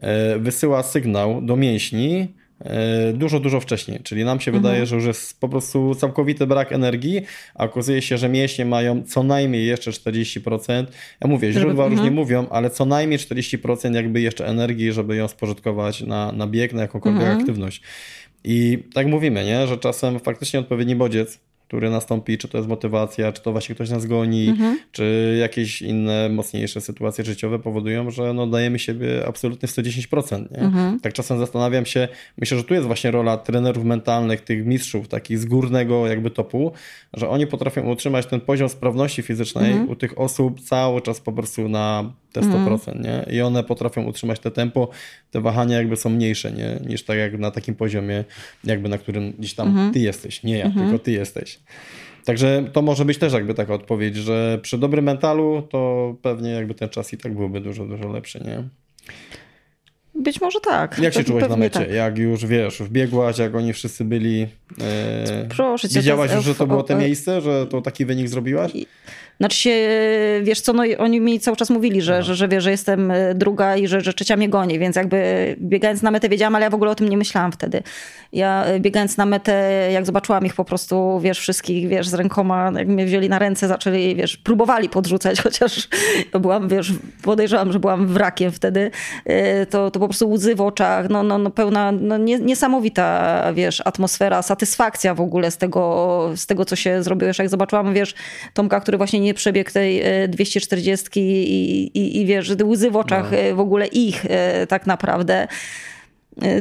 e, 0.00 0.38
wysyła 0.38 0.82
sygnał 0.82 1.42
do 1.42 1.56
mięśni, 1.56 2.28
E, 2.28 2.35
dużo, 3.14 3.40
dużo 3.40 3.60
wcześniej. 3.60 4.00
Czyli 4.02 4.24
nam 4.24 4.40
się 4.40 4.50
mhm. 4.50 4.62
wydaje, 4.62 4.86
że 4.86 4.96
już 4.96 5.04
jest 5.04 5.40
po 5.40 5.48
prostu 5.48 5.94
całkowity 5.94 6.46
brak 6.46 6.72
energii, 6.72 7.22
a 7.54 7.64
okazuje 7.64 8.02
się, 8.02 8.18
że 8.18 8.28
mięśnie 8.28 8.64
mają 8.64 9.02
co 9.02 9.22
najmniej 9.22 9.66
jeszcze 9.66 9.90
40%. 9.90 10.86
Ja 11.20 11.28
mówię, 11.28 11.52
źródła 11.52 11.84
mhm. 11.84 11.92
różnie 11.92 12.10
mówią, 12.10 12.46
ale 12.50 12.70
co 12.70 12.84
najmniej 12.84 13.18
40% 13.18 13.94
jakby 13.94 14.20
jeszcze 14.20 14.46
energii, 14.46 14.92
żeby 14.92 15.16
ją 15.16 15.28
spożytkować 15.28 16.00
na, 16.00 16.32
na 16.32 16.46
bieg, 16.46 16.72
na 16.72 16.82
jakąkolwiek 16.82 17.22
mhm. 17.22 17.40
aktywność. 17.40 17.82
I 18.44 18.78
tak 18.94 19.06
mówimy, 19.06 19.44
nie? 19.44 19.66
że 19.66 19.78
czasem 19.78 20.20
faktycznie 20.20 20.60
odpowiedni 20.60 20.96
bodziec 20.96 21.40
który 21.66 21.90
nastąpi, 21.90 22.38
czy 22.38 22.48
to 22.48 22.58
jest 22.58 22.68
motywacja, 22.68 23.32
czy 23.32 23.42
to 23.42 23.52
właśnie 23.52 23.74
ktoś 23.74 23.90
nas 23.90 24.06
goni, 24.06 24.48
mhm. 24.48 24.78
czy 24.92 25.36
jakieś 25.40 25.82
inne 25.82 26.28
mocniejsze 26.28 26.80
sytuacje 26.80 27.24
życiowe 27.24 27.58
powodują, 27.58 28.10
że 28.10 28.34
no 28.34 28.46
dajemy 28.46 28.78
siebie 28.78 29.26
absolutnie 29.26 29.68
110%. 29.68 30.50
Nie? 30.50 30.58
Mhm. 30.58 31.00
Tak 31.00 31.12
czasem 31.12 31.38
zastanawiam 31.38 31.86
się, 31.86 32.08
myślę, 32.38 32.58
że 32.58 32.64
tu 32.64 32.74
jest 32.74 32.86
właśnie 32.86 33.10
rola 33.10 33.36
trenerów 33.36 33.84
mentalnych, 33.84 34.40
tych 34.40 34.66
mistrzów, 34.66 35.08
takich 35.08 35.38
z 35.38 35.44
górnego 35.44 36.06
jakby 36.06 36.30
topu, 36.30 36.72
że 37.14 37.28
oni 37.28 37.46
potrafią 37.46 37.90
utrzymać 37.90 38.26
ten 38.26 38.40
poziom 38.40 38.68
sprawności 38.68 39.22
fizycznej 39.22 39.70
mhm. 39.70 39.90
u 39.90 39.96
tych 39.96 40.18
osób 40.18 40.60
cały 40.60 41.00
czas 41.02 41.20
po 41.20 41.32
prostu 41.32 41.68
na 41.68 42.12
te 42.40 42.40
100%, 42.40 42.92
mm. 42.92 43.02
nie? 43.02 43.36
I 43.36 43.40
one 43.40 43.64
potrafią 43.64 44.04
utrzymać 44.04 44.40
te 44.40 44.50
tempo, 44.50 44.88
te 45.30 45.40
wahania 45.40 45.76
jakby 45.76 45.96
są 45.96 46.10
mniejsze, 46.10 46.52
nie? 46.52 46.80
Niż 46.86 47.02
tak 47.02 47.18
jak 47.18 47.38
na 47.38 47.50
takim 47.50 47.74
poziomie, 47.74 48.24
jakby 48.64 48.88
na 48.88 48.98
którym 48.98 49.32
gdzieś 49.32 49.54
tam 49.54 49.74
-hmm. 49.74 49.92
ty 49.92 49.98
jesteś, 49.98 50.42
nie 50.42 50.58
ja, 50.58 50.68
-hmm. 50.68 50.74
tylko 50.74 50.98
ty 50.98 51.12
jesteś. 51.12 51.55
Także 52.24 52.64
to 52.72 52.82
może 52.82 53.04
być 53.04 53.18
też 53.18 53.32
jakby 53.32 53.54
taka 53.54 53.74
odpowiedź, 53.74 54.16
że 54.16 54.58
przy 54.62 54.78
dobrym 54.78 55.04
mentalu 55.04 55.62
to 55.70 56.14
pewnie 56.22 56.50
jakby 56.50 56.74
ten 56.74 56.88
czas 56.88 57.12
i 57.12 57.18
tak 57.18 57.34
byłby 57.34 57.60
dużo, 57.60 57.86
dużo 57.86 58.08
lepszy, 58.08 58.40
nie? 58.44 58.68
Być 60.22 60.40
może 60.40 60.60
tak. 60.60 60.98
Jak 60.98 61.14
się 61.14 61.24
czułeś 61.24 61.48
na 61.48 61.56
mecie? 61.56 61.80
Tak. 61.80 61.90
Jak 61.90 62.18
już 62.18 62.46
wiesz, 62.46 62.78
wbiegłaś, 62.82 63.38
jak 63.38 63.54
oni 63.54 63.72
wszyscy 63.72 64.04
byli. 64.04 64.46
E... 64.80 65.46
Proszę 65.56 65.88
cię. 65.88 65.94
Wiedziałaś 65.94 66.32
już, 66.34 66.44
że 66.44 66.54
to 66.54 66.66
było 66.66 66.82
to 66.82 66.96
miejsce, 66.96 67.40
że 67.40 67.66
to 67.66 67.82
taki 67.82 68.04
wynik 68.04 68.28
zrobiłaś? 68.28 68.72
Znaczy 69.40 69.58
się, 69.58 69.70
wiesz 70.42 70.60
co, 70.60 70.72
no 70.72 70.82
oni 70.98 71.20
mi 71.20 71.40
cały 71.40 71.56
czas 71.56 71.70
mówili, 71.70 72.02
że, 72.02 72.22
że, 72.22 72.34
że, 72.34 72.48
wie, 72.48 72.60
że 72.60 72.70
jestem 72.70 73.10
e, 73.10 73.34
druga 73.34 73.76
i 73.76 73.86
że, 73.86 74.00
że 74.00 74.14
trzecia 74.14 74.36
mnie 74.36 74.48
goni, 74.48 74.78
więc 74.78 74.96
jakby 74.96 75.56
biegając 75.60 76.02
na 76.02 76.10
metę 76.10 76.28
wiedziałam, 76.28 76.54
ale 76.54 76.64
ja 76.64 76.70
w 76.70 76.74
ogóle 76.74 76.90
o 76.90 76.94
tym 76.94 77.08
nie 77.08 77.16
myślałam 77.16 77.52
wtedy. 77.52 77.82
Ja 78.32 78.64
e, 78.64 78.80
biegając 78.80 79.16
na 79.16 79.26
metę, 79.26 79.88
jak 79.92 80.06
zobaczyłam 80.06 80.46
ich 80.46 80.54
po 80.54 80.64
prostu, 80.64 81.20
wiesz, 81.20 81.38
wszystkich, 81.38 81.88
wiesz, 81.88 82.08
z 82.08 82.14
rękoma, 82.14 82.72
jak 82.78 82.88
mnie 82.88 83.06
wzięli 83.06 83.28
na 83.28 83.38
ręce, 83.38 83.68
zaczęli, 83.68 84.14
wiesz, 84.14 84.36
próbowali 84.36 84.88
podrzucać, 84.88 85.40
chociaż 85.46 85.88
byłam, 86.40 86.68
wiesz, 86.68 86.92
podejrzewam, 87.22 87.72
że 87.72 87.78
byłam 87.78 88.06
wrakiem 88.06 88.52
wtedy, 88.52 88.90
e, 89.24 89.66
to, 89.66 89.90
to 89.90 90.00
po 90.06 90.08
prostu 90.08 90.30
łzy 90.30 90.54
w 90.54 90.60
oczach, 90.60 91.08
no, 91.08 91.22
no, 91.22 91.38
no 91.38 91.50
pełna, 91.50 91.92
no 91.92 92.16
niesamowita, 92.18 93.42
wiesz, 93.54 93.82
atmosfera, 93.84 94.42
satysfakcja 94.42 95.14
w 95.14 95.20
ogóle 95.20 95.50
z 95.50 95.56
tego, 95.56 96.32
z 96.36 96.46
tego, 96.46 96.64
co 96.64 96.76
się 96.76 97.02
zrobiło. 97.02 97.26
Jeszcze 97.26 97.42
jak 97.42 97.50
zobaczyłam, 97.50 97.94
wiesz, 97.94 98.14
Tomka, 98.54 98.80
który 98.80 98.98
właśnie 98.98 99.20
nie 99.20 99.34
przebiegł 99.34 99.70
tej 99.70 100.02
240 100.28 101.20
e, 101.20 101.22
i, 101.22 101.82
i, 101.98 102.20
i 102.20 102.26
wiesz, 102.26 102.50
łzy 102.64 102.90
w 102.90 102.96
oczach 102.96 103.30
no. 103.30 103.56
w 103.56 103.60
ogóle 103.60 103.86
ich 103.86 104.26
tak 104.68 104.86
naprawdę 104.86 105.48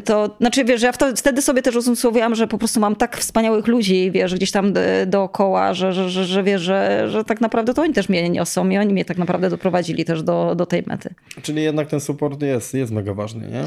to 0.05 0.35
znaczy, 0.39 0.65
wiesz, 0.65 0.81
ja 0.81 0.91
wtedy 1.15 1.41
sobie 1.41 1.61
też 1.61 1.75
uzmysłowiłam, 1.75 2.35
że 2.35 2.47
po 2.47 2.57
prostu 2.57 2.79
mam 2.79 2.95
tak 2.95 3.17
wspaniałych 3.17 3.67
ludzi, 3.67 4.11
wiesz, 4.11 4.35
gdzieś 4.35 4.51
tam 4.51 4.73
dookoła, 5.07 5.73
że, 5.73 5.93
że, 5.93 6.09
że, 6.09 6.25
że 6.25 6.43
wiesz, 6.43 6.61
że, 6.61 7.05
że 7.09 7.23
tak 7.23 7.41
naprawdę 7.41 7.73
to 7.73 7.81
oni 7.81 7.93
też 7.93 8.09
mnie 8.09 8.29
niosą 8.29 8.69
i 8.69 8.77
oni 8.77 8.93
mnie 8.93 9.05
tak 9.05 9.17
naprawdę 9.17 9.49
doprowadzili 9.49 10.05
też 10.05 10.23
do, 10.23 10.55
do 10.55 10.65
tej 10.65 10.83
mety. 10.85 11.13
Czyli 11.41 11.63
jednak 11.63 11.87
ten 11.87 11.99
support 11.99 12.41
jest, 12.41 12.73
jest 12.73 12.91
mega 12.91 13.13
ważny, 13.13 13.47
nie? 13.47 13.63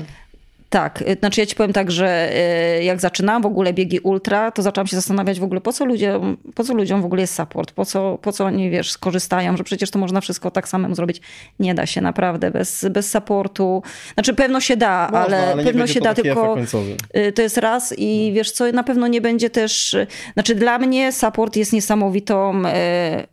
Tak, 0.71 1.03
y, 1.03 1.17
znaczy 1.19 1.41
ja 1.41 1.47
ci 1.47 1.55
powiem 1.55 1.73
tak, 1.73 1.91
że 1.91 2.31
y, 2.81 2.85
jak 2.85 3.01
zaczynałam 3.01 3.43
w 3.43 3.47
ogóle 3.47 3.73
biegi 3.73 4.01
ultra, 4.01 4.51
to 4.51 4.63
zaczęłam 4.63 4.87
się 4.87 4.97
zastanawiać 4.97 5.41
w 5.41 5.45
ogóle, 5.45 5.61
po 5.61 5.73
co 5.73 5.85
ludziom, 5.85 6.37
po 6.55 6.65
co 6.65 6.75
ludziom 6.75 7.03
w 7.03 7.05
ogóle 7.05 7.21
jest 7.21 7.35
support, 7.35 7.73
po 7.73 7.85
co, 7.85 8.19
po 8.23 8.33
co 8.33 8.45
oni, 8.45 8.71
wiesz, 8.71 8.91
skorzystają, 8.91 9.57
że 9.57 9.65
przecież 9.65 9.91
to 9.91 9.99
można 9.99 10.21
wszystko 10.21 10.51
tak 10.51 10.69
samemu 10.69 10.95
zrobić. 10.95 11.21
Nie 11.61 11.75
da 11.75 11.87
się 11.87 12.01
naprawdę 12.01 12.51
bez, 12.51 12.87
bez 12.91 13.11
supportu. 13.11 13.83
Znaczy 14.15 14.35
pewno 14.35 14.61
się 14.61 14.77
da, 14.77 15.09
można, 15.13 15.21
ale, 15.21 15.53
ale 15.53 15.65
pewno 15.65 15.87
się 15.87 16.01
da, 16.01 16.15
tylko 16.15 16.57
y, 17.17 17.33
to 17.33 17.43
jest 17.43 17.59
raz 17.59 17.95
i 17.99 18.29
no. 18.29 18.35
wiesz 18.35 18.51
co, 18.51 18.73
na 18.73 18.83
pewno 18.83 19.07
nie 19.07 19.21
będzie 19.21 19.51
też, 19.51 19.97
znaczy 20.35 20.55
dla 20.55 20.79
mnie 20.79 21.13
support 21.13 21.57
jest 21.57 21.73
niesamowitą 21.73 22.63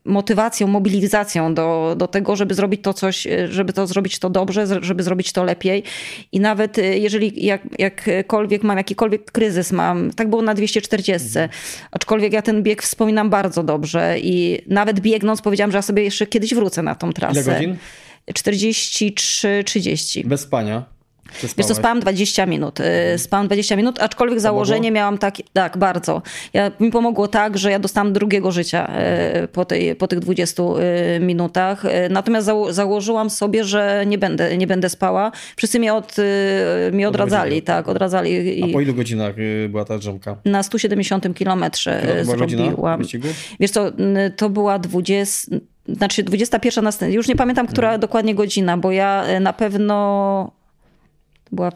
motywacją, 0.05 0.67
mobilizacją 0.67 1.53
do, 1.53 1.95
do 1.97 2.07
tego, 2.07 2.35
żeby 2.35 2.53
zrobić 2.53 2.81
to 2.81 2.93
coś, 2.93 3.27
żeby 3.49 3.73
to 3.73 3.87
zrobić 3.87 4.19
to 4.19 4.29
dobrze, 4.29 4.67
żeby 4.81 5.03
zrobić 5.03 5.31
to 5.33 5.43
lepiej 5.43 5.83
i 6.31 6.39
nawet 6.39 6.77
jeżeli 6.77 7.24
jeżeli 7.25 7.45
jak, 7.45 7.61
jakkolwiek 8.07 8.63
mam 8.63 8.77
jakikolwiek 8.77 9.31
kryzys 9.31 9.71
mam, 9.71 10.11
tak 10.11 10.29
było 10.29 10.41
na 10.41 10.53
240, 10.53 11.27
mhm. 11.27 11.49
aczkolwiek 11.91 12.33
ja 12.33 12.41
ten 12.41 12.63
bieg 12.63 12.83
wspominam 12.83 13.29
bardzo 13.29 13.63
dobrze 13.63 14.15
i 14.19 14.61
nawet 14.67 14.99
biegnąc 14.99 15.41
powiedziałam, 15.41 15.71
że 15.71 15.77
ja 15.77 15.81
sobie 15.81 16.03
jeszcze 16.03 16.27
kiedyś 16.27 16.53
wrócę 16.53 16.83
na 16.83 16.95
tą 16.95 17.13
trasę. 17.13 17.41
Ile 17.41 17.53
godzin? 17.53 17.77
43-30. 18.33 20.25
Bez 20.27 20.41
spania? 20.41 20.94
Wiesz 21.57 21.67
co, 21.67 21.75
spałam 21.75 21.99
20 21.99 22.45
minut. 22.45 22.79
Y, 22.79 22.83
mhm. 22.83 23.19
Spałam 23.19 23.47
20 23.47 23.75
minut, 23.75 23.99
aczkolwiek 23.99 24.39
założenie 24.39 24.91
miałam 24.91 25.17
tak, 25.17 25.35
tak, 25.53 25.77
bardzo. 25.77 26.21
Ja, 26.53 26.71
mi 26.79 26.91
pomogło 26.91 27.27
tak, 27.27 27.57
że 27.57 27.71
ja 27.71 27.79
dostałam 27.79 28.13
drugiego 28.13 28.51
życia 28.51 28.91
y, 29.43 29.47
po, 29.47 29.65
tej, 29.65 29.95
po 29.95 30.07
tych 30.07 30.19
20 30.19 30.63
y, 30.63 31.19
minutach. 31.19 31.83
Natomiast 32.09 32.45
zało 32.45 32.73
założyłam 32.73 33.29
sobie, 33.29 33.63
że 33.63 34.03
nie 34.07 34.17
będę, 34.17 34.57
nie 34.57 34.67
będę 34.67 34.89
spała. 34.89 35.31
Wszyscy 35.55 35.79
mnie, 35.79 35.93
od, 35.93 36.15
mnie 36.91 37.09
odradzali, 37.09 37.61
tak, 37.61 37.87
odradzali. 37.87 38.59
I... 38.59 38.63
A 38.63 38.73
po 38.73 38.81
ilu 38.81 38.93
godzinach 38.93 39.35
była 39.69 39.85
ta 39.85 39.97
drzemka? 39.97 40.35
Na 40.45 40.63
170 40.63 41.35
kilometrze 41.35 42.25
zrobiłam. 42.25 43.01
Wiesz 43.59 43.71
co, 43.71 43.91
to 44.35 44.49
była 44.49 44.79
20 44.79 45.55
znaczy 45.87 46.23
21 46.23 46.83
następna, 46.83 47.15
już 47.15 47.27
nie 47.27 47.35
pamiętam, 47.35 47.67
która 47.67 47.87
hmm. 47.87 48.01
dokładnie 48.01 48.35
godzina, 48.35 48.77
bo 48.77 48.91
ja 48.91 49.25
na 49.39 49.53
pewno 49.53 50.51
była 51.51 51.71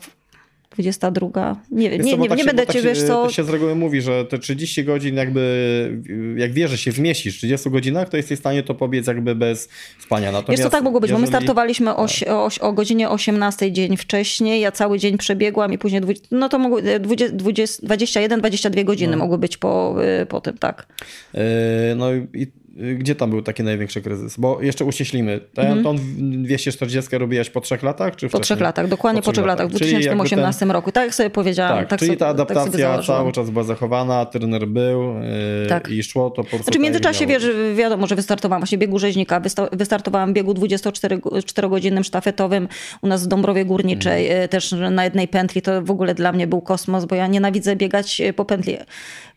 22. 0.72 1.56
Nie, 1.72 1.90
nie, 1.90 1.98
nie, 1.98 2.18
tak 2.18 2.32
nie 2.32 2.38
się, 2.38 2.46
będę 2.46 2.66
tak 2.66 2.76
cię, 2.76 2.82
wiesz 2.82 3.04
co... 3.04 3.26
To 3.26 3.32
się 3.32 3.44
z 3.44 3.50
reguły 3.50 3.76
mówi, 3.76 4.02
że 4.02 4.26
te 4.26 4.40
30 4.40 4.84
godzin 4.84 5.16
jakby, 5.16 6.02
jak 6.38 6.54
wiesz, 6.54 6.72
że 6.72 6.78
się 6.78 6.92
wmieścisz 6.92 7.36
w 7.36 7.38
30 7.38 7.70
godzinach, 7.70 8.10
to 8.10 8.18
jesteś 8.18 8.38
w 8.38 8.42
stanie 8.42 8.64
to 8.64 8.76
pobiec 8.76 9.08
jakby 9.08 9.36
bez 9.36 9.70
spania. 10.00 10.32
Natomiast 10.32 10.50
Jest 10.50 10.64
to 10.64 10.70
tak 10.70 10.84
mogło 10.84 11.00
być, 11.00 11.10
jeżeli... 11.10 11.26
bo 11.26 11.32
my 11.32 11.38
startowaliśmy 11.38 11.96
o, 11.96 12.08
tak. 12.08 12.30
o, 12.30 12.50
o 12.62 12.74
godzinie 12.74 13.10
18 13.10 13.72
dzień 13.72 13.98
wcześniej, 13.98 14.62
ja 14.62 14.72
cały 14.72 15.00
dzień 15.00 15.18
przebiegłam 15.18 15.74
i 15.74 15.78
później, 15.78 16.02
20, 16.02 16.28
no 16.32 16.50
to 16.50 16.60
mogły 16.60 16.82
21-22 16.82 18.84
godziny 18.84 19.12
no. 19.12 19.18
mogły 19.18 19.38
być 19.38 19.58
po, 19.58 19.96
y, 20.22 20.26
po 20.26 20.42
tym, 20.42 20.58
tak. 20.58 20.88
Yy, 21.34 21.42
no 21.96 22.14
i 22.14 22.48
gdzie 22.98 23.16
tam 23.16 23.30
był 23.30 23.42
taki 23.42 23.64
największy 23.64 24.02
kryzys? 24.02 24.38
Bo 24.38 24.62
jeszcze 24.62 24.86
uściślimy. 24.86 25.40
Ten, 25.54 25.80
-hmm. 25.80 25.84
Tą 25.84 25.96
240 26.44 27.18
robiłaś 27.18 27.50
po 27.50 27.62
trzech 27.62 27.84
latach? 27.84 28.16
Czy 28.16 28.30
po 28.30 28.40
trzech 28.40 28.60
latach, 28.60 28.88
dokładnie 28.88 29.22
po 29.22 29.32
trzech 29.32 29.46
latach, 29.46 29.68
w 29.68 29.70
2018 29.70 30.60
ten... 30.60 30.72
roku. 30.72 30.92
Tak 30.92 31.04
jak 31.04 31.16
sobie 31.16 31.30
powiedziałam. 31.30 31.78
Tak, 31.78 31.90
tak 31.90 32.00
czyli 32.00 32.12
ta 32.12 32.18
tak 32.18 32.30
adaptacja 32.30 32.96
tak 32.96 33.06
cały 33.06 33.32
czas 33.32 33.50
była 33.50 33.64
zachowana, 33.64 34.26
trener 34.26 34.68
był 34.68 35.02
yy, 35.02 35.70
tak. 35.70 35.90
i 35.90 36.04
szło 36.04 36.30
to 36.30 36.44
po 36.44 36.50
prostu. 36.50 36.64
Znaczy 36.64 36.80
w 36.80 36.82
międzyczasie 36.82 37.28
wiesz, 37.28 37.46
wiadomo, 37.76 38.08
że 38.08 38.16
wystartowałam 38.16 38.62
właśnie 38.62 38.78
biegu 38.78 39.00
rzeźnika, 39.00 39.42
wystartowałam 39.72 40.34
biegu 40.34 40.54
24-godzinnym 40.54 42.04
sztafetowym 42.04 42.68
u 43.02 43.08
nas 43.08 43.24
w 43.24 43.28
Dąbrowie 43.28 43.66
Górniczej, 43.66 44.32
mm. 44.32 44.50
też 44.50 44.76
na 44.92 45.04
jednej 45.04 45.28
pętli. 45.28 45.62
To 45.62 45.82
w 45.82 45.92
ogóle 45.92 46.16
dla 46.16 46.32
mnie 46.32 46.48
był 46.48 46.62
kosmos, 46.62 47.06
bo 47.06 47.16
ja 47.16 47.28
nienawidzę 47.28 47.76
biegać 47.76 48.22
po 48.36 48.46
pętli 48.46 48.78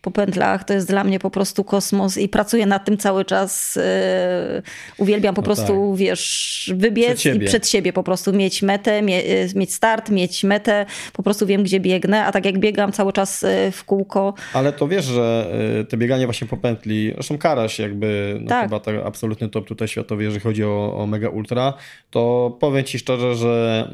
po 0.02 0.10
pętlach. 0.10 0.64
To 0.64 0.74
jest 0.74 0.88
dla 0.88 1.04
mnie 1.04 1.18
po 1.18 1.30
prostu 1.30 1.64
kosmos 1.64 2.18
i 2.18 2.28
pracuję 2.28 2.66
nad 2.66 2.84
tym 2.84 2.98
cały 2.98 3.24
czas. 3.24 3.31
E, 3.76 4.62
uwielbiam 4.98 5.34
po 5.34 5.40
no 5.40 5.44
prostu, 5.44 5.90
tak. 5.90 5.98
wiesz, 5.98 6.72
wybiec 6.76 7.18
przed 7.18 7.42
i 7.42 7.44
przed 7.46 7.68
siebie 7.68 7.92
po 7.92 8.02
prostu 8.02 8.32
mieć 8.32 8.62
metę, 8.62 9.02
mie 9.02 9.24
e, 9.24 9.48
mieć 9.54 9.74
start, 9.74 10.10
mieć 10.10 10.44
metę. 10.44 10.86
Po 11.12 11.22
prostu 11.22 11.46
wiem, 11.46 11.62
gdzie 11.62 11.80
biegnę, 11.80 12.24
a 12.24 12.32
tak 12.32 12.44
jak 12.44 12.58
biegam 12.58 12.92
cały 12.92 13.12
czas 13.12 13.44
e, 13.44 13.70
w 13.70 13.84
kółko. 13.84 14.34
Ale 14.52 14.72
to 14.72 14.88
wiesz, 14.88 15.04
że 15.04 15.52
te 15.88 15.96
bieganie 15.96 16.26
właśnie 16.26 16.46
po 16.46 16.56
pętli, 16.56 17.12
zresztą 17.14 17.38
Karaś 17.38 17.78
jakby, 17.78 18.38
no 18.40 18.48
tak. 18.48 18.64
chyba 18.64 18.80
to 18.80 19.06
absolutny 19.06 19.48
top 19.48 19.66
tutaj 19.66 19.88
światowy, 19.88 20.22
jeżeli 20.22 20.40
chodzi 20.40 20.64
o, 20.64 20.96
o 20.96 21.06
mega 21.06 21.28
ultra, 21.28 21.74
to 22.10 22.56
powiem 22.60 22.84
ci 22.84 22.98
szczerze, 22.98 23.34
że 23.34 23.88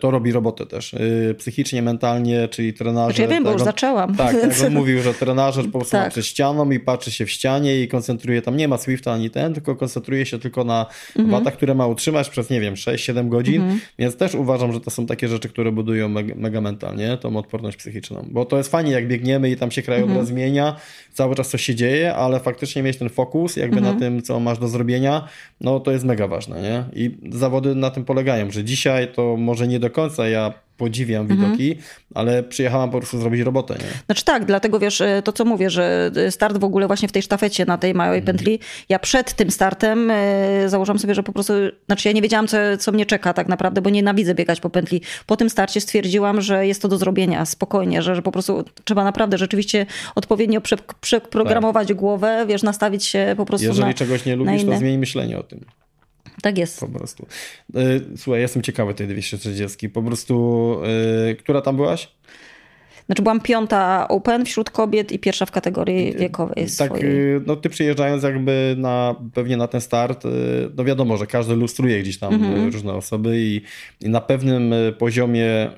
to 0.00 0.10
robi 0.10 0.32
robotę 0.32 0.66
też. 0.66 0.94
Psychicznie, 1.38 1.82
mentalnie, 1.82 2.48
czyli 2.48 2.74
trenerze. 2.74 3.06
Znaczy 3.06 3.22
ja 3.22 3.28
wiem, 3.28 3.44
bo 3.44 3.52
już 3.52 3.62
zaczęłam. 3.62 4.14
Tak, 4.14 4.36
jak 4.42 4.66
on 4.66 4.72
mówił, 4.80 5.02
że 5.02 5.14
trenerze 5.14 5.38
menadżer 5.38 5.64
po 5.64 5.78
prostu 5.78 5.96
tak. 5.96 6.10
przed 6.12 6.26
ścianą 6.26 6.70
i 6.70 6.80
patrzy 6.80 7.10
się 7.10 7.26
w 7.26 7.30
ścianie 7.30 7.80
i 7.80 7.88
koncentruje, 7.88 8.42
tam 8.42 8.56
nie 8.56 8.67
ma 8.68 8.78
Swifta 8.78 9.12
ani 9.12 9.30
ten, 9.30 9.54
tylko 9.54 9.76
koncentruje 9.76 10.26
się 10.26 10.38
tylko 10.38 10.64
na 10.64 10.86
mhm. 11.16 11.30
watach, 11.30 11.54
które 11.56 11.74
ma 11.74 11.86
utrzymać 11.86 12.30
przez, 12.30 12.50
nie 12.50 12.60
wiem, 12.60 12.74
6-7 12.74 13.28
godzin, 13.28 13.62
mhm. 13.62 13.80
więc 13.98 14.16
też 14.16 14.34
uważam, 14.34 14.72
że 14.72 14.80
to 14.80 14.90
są 14.90 15.06
takie 15.06 15.28
rzeczy, 15.28 15.48
które 15.48 15.72
budują 15.72 16.08
mega, 16.08 16.34
mega 16.36 16.60
mentalnie 16.60 17.16
tą 17.16 17.36
odporność 17.36 17.76
psychiczną, 17.76 18.28
bo 18.30 18.44
to 18.44 18.58
jest 18.58 18.70
fajnie, 18.70 18.92
jak 18.92 19.08
biegniemy 19.08 19.50
i 19.50 19.56
tam 19.56 19.70
się 19.70 19.82
krajobraz 19.82 20.18
mhm. 20.18 20.26
zmienia, 20.26 20.76
cały 21.12 21.34
czas 21.34 21.48
coś 21.48 21.62
się 21.62 21.74
dzieje, 21.74 22.14
ale 22.14 22.40
faktycznie 22.40 22.82
mieć 22.82 22.96
ten 22.96 23.08
fokus 23.08 23.56
jakby 23.56 23.78
mhm. 23.78 23.94
na 23.94 24.00
tym, 24.00 24.22
co 24.22 24.40
masz 24.40 24.58
do 24.58 24.68
zrobienia, 24.68 25.28
no 25.60 25.80
to 25.80 25.92
jest 25.92 26.04
mega 26.04 26.26
ważne, 26.26 26.62
nie? 26.62 27.04
I 27.04 27.18
zawody 27.30 27.74
na 27.74 27.90
tym 27.90 28.04
polegają, 28.04 28.50
że 28.50 28.64
dzisiaj 28.64 29.12
to 29.12 29.36
może 29.36 29.68
nie 29.68 29.80
do 29.80 29.90
końca 29.90 30.28
ja 30.28 30.67
podziwiam 30.78 31.22
mhm. 31.22 31.40
widoki, 31.40 31.70
mhm. 31.70 31.88
ale 32.14 32.42
przyjechałam 32.42 32.90
po 32.90 32.98
prostu 32.98 33.20
zrobić 33.20 33.40
robotę. 33.40 33.74
Nie? 33.74 33.90
Znaczy 34.06 34.24
tak, 34.24 34.44
dlatego 34.44 34.78
wiesz, 34.78 35.00
e, 35.00 35.22
to 35.22 35.32
co 35.32 35.44
mówię, 35.44 35.70
że 35.70 36.10
e, 36.16 36.30
start 36.30 36.58
w 36.58 36.64
ogóle 36.64 36.86
właśnie 36.86 37.08
w 37.08 37.12
tej 37.12 37.22
sztafecie 37.22 37.66
na 37.66 37.78
tej 37.78 37.94
małej 37.94 38.18
mhm. 38.18 38.36
pętli, 38.36 38.58
ja 38.88 38.98
przed 38.98 39.34
tym 39.34 39.50
startem 39.50 40.10
e, 40.10 40.68
założyłam 40.68 40.98
sobie, 40.98 41.14
że 41.14 41.22
po 41.22 41.32
prostu, 41.32 41.52
znaczy 41.86 42.08
ja 42.08 42.12
nie 42.12 42.22
wiedziałam, 42.22 42.48
co, 42.48 42.56
co 42.78 42.92
mnie 42.92 43.06
czeka 43.06 43.32
tak 43.32 43.48
naprawdę, 43.48 43.82
bo 43.82 43.90
nienawidzę 43.90 44.34
biegać 44.34 44.60
po 44.60 44.70
pętli. 44.70 45.00
Po 45.26 45.36
tym 45.36 45.50
starcie 45.50 45.80
stwierdziłam, 45.80 46.40
że 46.40 46.66
jest 46.66 46.82
to 46.82 46.88
do 46.88 46.98
zrobienia 46.98 47.46
spokojnie, 47.46 48.02
że, 48.02 48.14
że 48.14 48.22
po 48.22 48.32
prostu 48.32 48.64
trzeba 48.84 49.04
naprawdę 49.04 49.38
rzeczywiście 49.38 49.86
odpowiednio 50.14 50.60
prze, 50.60 50.76
przeprogramować 51.00 51.88
tak. 51.88 51.96
głowę, 51.96 52.44
wiesz, 52.48 52.62
nastawić 52.62 53.04
się 53.04 53.34
po 53.36 53.46
prostu 53.46 53.66
Jeżeli 53.66 53.86
na 53.86 53.94
czegoś 53.94 54.24
nie 54.24 54.36
lubisz, 54.36 54.64
to 54.64 54.76
zmień 54.76 54.98
myślenie 54.98 55.38
o 55.38 55.42
tym. 55.42 55.64
Tak 56.42 56.58
jest. 56.58 56.80
Po 56.80 56.88
prostu. 56.88 57.26
E, 57.74 57.80
słuchaj, 58.16 58.40
jestem 58.40 58.62
ciekawy 58.62 58.94
tej 58.94 59.08
240. 59.08 59.88
Po 59.88 60.02
prostu, 60.02 60.74
yy, 61.26 61.36
która 61.36 61.60
tam 61.60 61.76
byłaś? 61.76 62.08
Znaczy 63.08 63.22
byłam 63.22 63.40
piąta 63.40 64.08
Open 64.08 64.44
wśród 64.44 64.70
kobiet 64.70 65.12
i 65.12 65.18
pierwsza 65.18 65.46
w 65.46 65.50
kategorii 65.50 66.14
wiekowej 66.16 66.66
Tak, 66.78 66.88
swojej. 66.88 67.06
Y, 67.06 67.40
no 67.46 67.56
ty 67.56 67.68
przyjeżdżając 67.68 68.22
jakby 68.22 68.74
na, 68.78 69.14
pewnie 69.34 69.56
na 69.56 69.66
ten 69.66 69.80
start, 69.80 70.24
y, 70.24 70.28
no 70.76 70.84
wiadomo, 70.84 71.16
że 71.16 71.26
każdy 71.26 71.54
lustruje 71.54 72.00
gdzieś 72.00 72.18
tam 72.18 72.38
-hmm. 72.38 72.72
różne 72.72 72.92
osoby 72.92 73.32
i, 73.36 73.60
i, 74.00 74.08
na 74.08 74.20
pewnym 74.20 74.74
poziomie, 74.98 75.70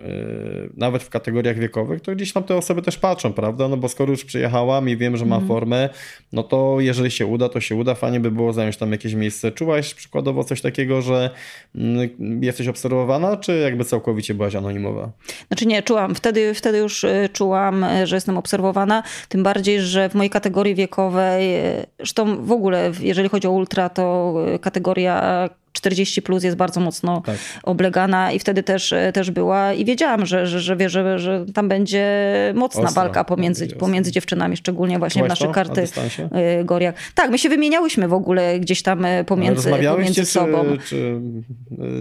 nawet 0.77 1.03
w 1.03 1.11
kategoriach 1.11 1.59
wiekowych, 1.59 2.01
to 2.01 2.13
gdzieś 2.13 2.33
tam 2.33 2.43
te 2.43 2.57
osoby 2.57 2.83
też 2.83 2.97
patrzą, 2.97 3.33
prawda? 3.33 3.69
No 3.69 3.77
bo 3.77 3.89
skoro 3.89 4.11
już 4.11 4.25
przyjechałam 4.25 4.89
i 4.89 4.97
wiem, 4.97 5.17
że 5.17 5.27
ma 5.27 5.39
-hmm. 5.39 5.49
formę, 5.49 5.89
no 6.33 6.43
to 6.43 6.77
jeżeli 6.81 7.11
się 7.11 7.27
uda, 7.27 7.49
to 7.49 7.61
się 7.61 7.77
uda. 7.77 7.95
Fajnie 7.95 8.21
by 8.21 8.31
było 8.31 8.53
zająć 8.53 8.77
tam 8.77 8.93
jakieś 8.93 9.15
miejsce. 9.15 9.53
Czułaś 9.53 9.95
przykładowo 9.95 10.45
coś 10.45 10.61
takiego, 10.61 11.03
że 11.03 11.31
mm, 11.75 12.09
jesteś 12.43 12.69
obserwowana, 12.69 13.37
czy 13.37 13.59
jakby 13.59 13.85
całkowicie 13.85 14.35
byłaś 14.35 14.55
anonimowa? 14.55 15.11
Znaczy 15.49 15.67
nie, 15.67 15.83
czułam. 15.83 16.15
Wtedy, 16.15 16.55
wtedy 16.55 16.79
już 16.79 17.05
czułam, 17.29 17.87
że 18.05 18.17
jestem 18.17 18.39
obserwowana. 18.39 19.03
Tym 19.29 19.43
bardziej, 19.43 19.81
że 19.81 20.09
w 20.09 20.15
mojej 20.15 20.31
kategorii 20.31 20.75
wiekowej, 20.75 21.55
zresztą 21.99 22.45
w 22.45 22.53
ogóle, 22.53 22.93
jeżeli 23.01 23.29
chodzi 23.29 23.49
o 23.49 23.51
ultra, 23.51 23.89
to 23.89 24.35
kategoria 24.61 25.49
40 25.73 26.23
plus 26.23 26.45
jest 26.45 26.57
bardzo 26.57 26.81
mocno 26.81 27.23
tak. 27.27 27.37
oblegana 27.63 28.33
i 28.33 28.39
wtedy 28.39 28.63
też, 28.63 28.95
też 29.15 29.31
była 29.31 29.73
i 29.73 29.85
wiedziałam, 29.85 30.27
że, 30.27 30.47
że, 30.47 30.61
że, 30.61 30.89
że, 30.89 31.19
że 31.19 31.47
tam 31.55 31.69
będzie 31.69 32.07
mocna 32.55 32.83
Ostra. 32.83 33.03
walka 33.03 33.25
pomiędzy, 33.25 33.67
pomiędzy 33.67 34.13
dziewczynami, 34.13 34.57
szczególnie 34.57 34.99
właśnie 34.99 35.25
w 35.25 35.29
naszych 35.29 35.51
karty 35.51 35.81
y, 35.81 36.65
goriach. 36.65 36.95
Tak, 37.15 37.31
my 37.31 37.39
się 37.39 37.49
wymieniałyśmy 37.49 38.09
w 38.09 38.13
ogóle 38.13 38.61
gdzieś 38.61 38.83
tam 38.83 39.05
y, 39.05 39.25
pomiędzy, 39.25 39.71
pomiędzy 39.71 40.25
sobą. 40.27 40.65
Czy, 40.89 41.21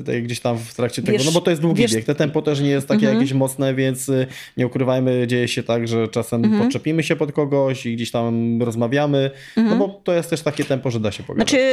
czy 0.06 0.22
gdzieś 0.22 0.40
tam 0.40 0.58
w 0.58 0.74
trakcie 0.76 1.02
tego, 1.02 1.18
wiesz, 1.18 1.26
no 1.26 1.32
bo 1.32 1.42
to 1.42 1.50
jest 1.50 1.62
długi 1.62 1.82
wiesz, 1.82 1.96
bieg, 1.96 2.06
te 2.06 2.16
tempo 2.16 2.42
też 2.42 2.62
nie 2.62 2.70
jest 2.70 2.88
takie 2.88 3.06
mm 3.06 3.16
-hmm. 3.16 3.20
jakieś 3.20 3.34
mocne, 3.34 3.76
więc 3.76 4.12
nie 4.58 4.68
ukrywajmy, 4.68 5.28
dzieje 5.28 5.48
się 5.48 5.64
tak, 5.64 5.88
że 5.88 6.08
czasem 6.08 6.46
mm 6.46 6.58
-hmm. 6.58 6.64
podczepimy 6.64 7.04
się 7.04 7.16
pod 7.16 7.32
kogoś 7.32 7.86
i 7.86 7.96
gdzieś 7.96 8.12
tam 8.12 8.62
rozmawiamy, 8.62 9.18
mm 9.18 9.32
-hmm. 9.32 9.56
no 9.56 9.62
mhm. 9.62 9.80
bo 9.80 10.02
to 10.04 10.14
jest 10.14 10.30
też 10.30 10.42
takie 10.42 10.64
tempo, 10.64 10.92
że 10.92 11.00
da 11.00 11.12
się 11.12 11.24
pogadać. 11.24 11.50
Znaczy 11.50 11.64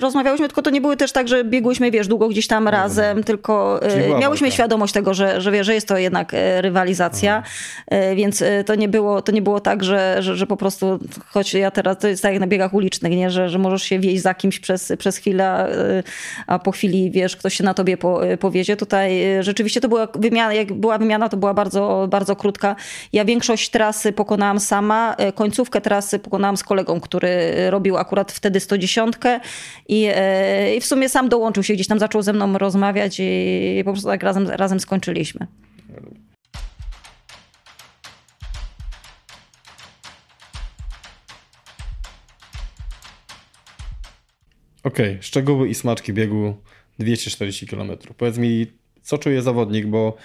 rozmawiałyśmy, 0.00 0.48
tylko 0.48 0.62
to 0.62 0.70
nie 0.70 0.80
były 0.80 0.96
też 0.96 1.12
tak, 1.12 1.28
że 1.28 1.37
biegłyśmy, 1.44 1.90
wiesz, 1.90 2.08
długo 2.08 2.28
gdzieś 2.28 2.46
tam 2.46 2.68
razem, 2.68 3.24
tylko 3.24 3.82
e, 3.82 4.18
miałyśmy 4.18 4.50
świadomość 4.50 4.92
tego, 4.92 5.14
że, 5.14 5.40
że, 5.40 5.64
że 5.64 5.74
jest 5.74 5.88
to 5.88 5.98
jednak 5.98 6.34
e, 6.34 6.62
rywalizacja, 6.62 7.42
mhm. 7.90 8.16
więc 8.16 8.44
to 8.66 8.74
nie 8.74 8.88
było, 8.88 9.22
to 9.22 9.32
nie 9.32 9.42
było 9.42 9.60
tak, 9.60 9.84
że, 9.84 10.16
że, 10.20 10.36
że 10.36 10.46
po 10.46 10.56
prostu, 10.56 10.98
choć 11.26 11.54
ja 11.54 11.70
teraz, 11.70 11.98
to 11.98 12.08
jest 12.08 12.22
tak 12.22 12.32
jak 12.32 12.40
na 12.40 12.46
biegach 12.46 12.74
ulicznych, 12.74 13.12
nie? 13.12 13.30
Że, 13.30 13.48
że 13.48 13.58
możesz 13.58 13.82
się 13.82 13.98
wieść 13.98 14.22
za 14.22 14.34
kimś 14.34 14.60
przez, 14.60 14.92
przez 14.98 15.16
chwilę, 15.16 15.68
a 16.46 16.58
po 16.58 16.70
chwili, 16.72 17.10
wiesz, 17.10 17.36
ktoś 17.36 17.54
się 17.54 17.64
na 17.64 17.74
tobie 17.74 17.96
po, 17.96 18.20
powiezie. 18.40 18.76
Tutaj 18.76 19.22
rzeczywiście 19.40 19.80
to 19.80 19.88
była 19.88 20.08
wymiana, 20.14 20.54
jak 20.54 20.72
była 20.72 20.98
wymiana, 20.98 21.28
to 21.28 21.36
była 21.36 21.54
bardzo, 21.54 22.06
bardzo 22.10 22.36
krótka. 22.36 22.76
Ja 23.12 23.24
większość 23.24 23.70
trasy 23.70 24.12
pokonałam 24.12 24.60
sama, 24.60 25.16
końcówkę 25.34 25.80
trasy 25.80 26.18
pokonałam 26.18 26.56
z 26.56 26.64
kolegą, 26.64 27.00
który 27.00 27.54
robił 27.70 27.96
akurat 27.96 28.32
wtedy 28.32 28.60
110 28.60 29.14
i, 29.88 30.08
i 30.76 30.80
w 30.80 30.86
sumie 30.86 31.08
sam 31.08 31.27
dołączył 31.28 31.62
się 31.62 31.74
gdzieś 31.74 31.86
tam 31.86 31.98
zaczął 31.98 32.22
ze 32.22 32.32
mną 32.32 32.58
rozmawiać 32.58 33.16
i 33.20 33.82
po 33.84 33.92
prostu 33.92 34.08
tak 34.08 34.22
razem, 34.22 34.48
razem 34.48 34.80
skończyliśmy. 34.80 35.46
Okej, 44.84 45.10
okay. 45.10 45.22
szczegóły 45.22 45.68
i 45.68 45.74
smaczki 45.74 46.12
biegu 46.12 46.54
240 46.98 47.66
km. 47.66 47.90
Powiedz 48.16 48.38
mi, 48.38 48.66
co 49.02 49.18
czuje 49.18 49.42
zawodnik, 49.42 49.86
bo 49.86 50.16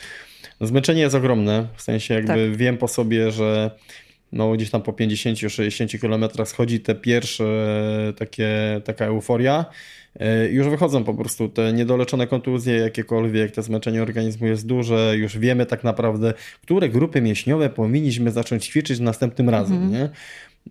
zmęczenie 0.62 1.02
jest 1.02 1.16
ogromne, 1.16 1.68
w 1.76 1.82
sensie 1.82 2.14
jakby 2.14 2.50
tak. 2.50 2.58
wiem 2.58 2.78
po 2.78 2.88
sobie, 2.88 3.32
że 3.32 3.72
no 4.32 4.52
gdzieś 4.52 4.70
tam 4.70 4.82
po 4.82 4.92
50-60 4.92 6.00
km 6.00 6.46
schodzi 6.48 6.80
te 6.80 6.96
pierwsze 6.96 7.44
takie, 8.18 8.82
taka 8.86 9.06
euforia 9.06 9.66
już 10.52 10.68
wychodzą 10.68 11.04
po 11.04 11.14
prostu 11.14 11.50
te 11.50 11.74
niedoleczone 11.74 12.28
kontuzje, 12.28 12.74
jakiekolwiek, 12.74 13.52
te 13.52 13.64
zmęczenie 13.64 14.02
organizmu 14.02 14.48
jest 14.48 14.68
duże, 14.68 15.14
już 15.18 15.38
wiemy 15.38 15.66
tak 15.66 15.84
naprawdę, 15.84 16.34
które 16.62 16.90
grupy 16.90 17.22
mięśniowe 17.22 17.70
powinniśmy 17.70 18.32
zacząć 18.32 18.66
ćwiczyć 18.66 19.00
następnym 19.00 19.50
razem, 19.50 19.84
mhm. 19.84 19.92
nie? 19.92 20.10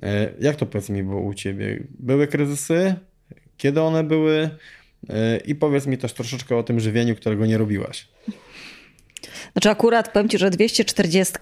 E, 0.08 0.28
jak 0.40 0.56
to 0.56 0.66
powiedz 0.66 0.90
mi 0.90 1.02
było 1.02 1.20
u 1.20 1.34
Ciebie? 1.34 1.82
Były 1.98 2.26
kryzysy? 2.26 2.94
Kiedy 3.56 3.80
one 3.80 4.04
były? 4.04 4.50
E, 5.10 5.36
I 5.36 5.54
powiedz 5.54 5.86
mi 5.86 5.98
też 5.98 6.12
troszeczkę 6.12 6.56
o 6.56 6.62
tym 6.62 6.80
żywieniu, 6.80 7.16
którego 7.16 7.46
nie 7.46 7.58
robiłaś. 7.58 8.08
Znaczy 9.52 9.70
akurat 9.70 10.12
powiem 10.12 10.28
Ci, 10.28 10.38
że 10.38 10.50
240, 10.50 11.34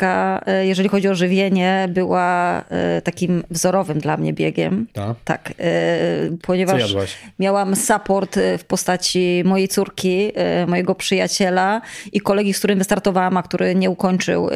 e, 0.47 0.67
jeżeli 0.67 0.89
chodzi 0.89 1.09
o 1.09 1.15
żywienie, 1.15 1.89
była 1.91 2.59
e, 2.69 3.03
takim 3.03 3.43
wzorowym 3.51 3.99
dla 3.99 4.17
mnie 4.17 4.33
biegiem. 4.33 4.87
Ta? 4.93 5.15
Tak, 5.25 5.53
e, 5.59 6.31
ponieważ 6.43 6.95
miałam 7.39 7.77
support 7.77 8.39
w 8.59 8.65
postaci 8.65 9.43
mojej 9.45 9.69
córki, 9.69 10.33
mojego 10.67 10.95
przyjaciela 10.95 11.81
i 12.13 12.21
kolegi, 12.21 12.55
z 12.55 12.59
którym 12.59 12.79
wystartowałam, 12.79 13.37
a 13.37 13.43
który 13.43 13.75
nie 13.75 13.91
ukończył 13.91 14.49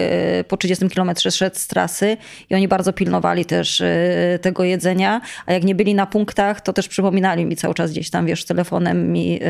po 0.48 0.56
30 0.56 0.88
kilometrze 0.88 1.30
szedł 1.30 1.56
z 1.58 1.66
trasy 1.66 2.16
i 2.50 2.54
oni 2.54 2.68
bardzo 2.68 2.92
pilnowali 2.92 3.44
też 3.44 3.82
tego 4.40 4.64
jedzenia, 4.64 5.20
a 5.46 5.52
jak 5.52 5.64
nie 5.64 5.74
byli 5.74 5.94
na 5.94 6.06
punktach, 6.06 6.60
to 6.60 6.72
też 6.72 6.88
przypominali 6.88 7.44
mi 7.44 7.56
cały 7.56 7.74
czas 7.74 7.90
gdzieś 7.90 8.10
tam, 8.10 8.26
wiesz, 8.26 8.44
telefonem 8.44 9.12
mi, 9.12 9.40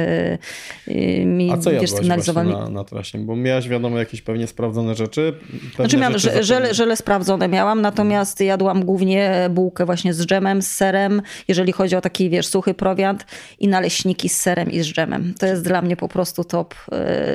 mi 1.25 1.53
a 1.53 1.57
co 1.57 1.71
sygnalizowali. 1.87 2.51
Na, 2.51 2.69
na 2.69 2.85
trasie? 2.85 3.19
Bo 3.19 3.37
miałaś 3.37 3.69
wiadomo 3.69 3.84
jakieś 3.91 4.23
pewnie 4.23 4.47
sprawdzone 4.47 4.95
rzeczy. 4.95 5.35
Znaczy 5.77 5.97
miałam 5.97 6.19
rzeczy 6.19 6.43
żele, 6.43 6.75
żele 6.75 6.97
sprawdzone 6.97 7.49
miałam, 7.49 7.81
natomiast 7.81 8.41
jadłam 8.41 8.85
głównie 8.85 9.49
bułkę 9.51 9.87
właśnie 9.87 10.15
z 10.15 10.27
dżemem, 10.27 10.63
z 10.63 10.71
serem, 10.71 11.23
jeżeli 11.49 11.73
chodzi 11.73 11.97
o 11.97 12.01
taki, 12.01 12.31
wiesz, 12.31 12.47
suchy 12.47 12.75
prowiant 12.75 13.27
i 13.59 13.69
naleśniki 13.69 14.29
z 14.29 14.41
serem 14.41 14.71
i 14.71 14.81
z 14.81 14.87
dżemem. 14.87 15.35
To 15.39 15.47
jest 15.47 15.65
dla 15.65 15.83
mnie 15.83 15.97
po 15.97 16.09
prostu 16.09 16.45
top 16.45 16.75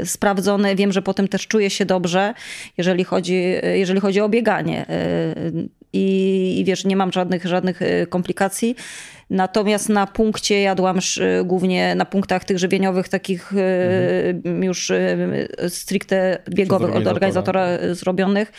y, 0.01 0.05
sprawdzone. 0.05 0.75
Wiem, 0.75 0.91
że 0.91 1.01
potem 1.01 1.27
też 1.27 1.47
czuję 1.47 1.69
się 1.69 1.85
dobrze, 1.85 2.33
jeżeli 2.77 3.03
chodzi, 3.03 3.43
jeżeli 3.73 3.99
chodzi 3.99 4.21
o 4.21 4.29
bieganie. 4.29 4.85
Y, 5.95 5.97
i, 5.97 6.59
i 6.59 6.65
wiesz, 6.65 6.85
nie 6.85 6.95
mam 6.95 7.11
żadnych, 7.11 7.45
żadnych 7.45 7.81
y, 7.81 8.07
komplikacji. 8.09 8.75
Natomiast 9.29 9.89
na 9.89 10.07
punkcie 10.07 10.61
jadłam 10.61 10.99
głównie 11.45 11.95
na 11.95 12.05
punktach 12.05 12.45
tych 12.45 12.59
żywieniowych, 12.59 13.09
takich 13.09 13.53
y, 13.53 13.57
mhm. 14.35 14.63
już 14.63 14.89
y, 14.89 15.17
stricte 15.67 16.43
biegowych 16.49 16.95
od 16.95 17.07
organizatora 17.07 17.67
zrobionych, 17.91 18.51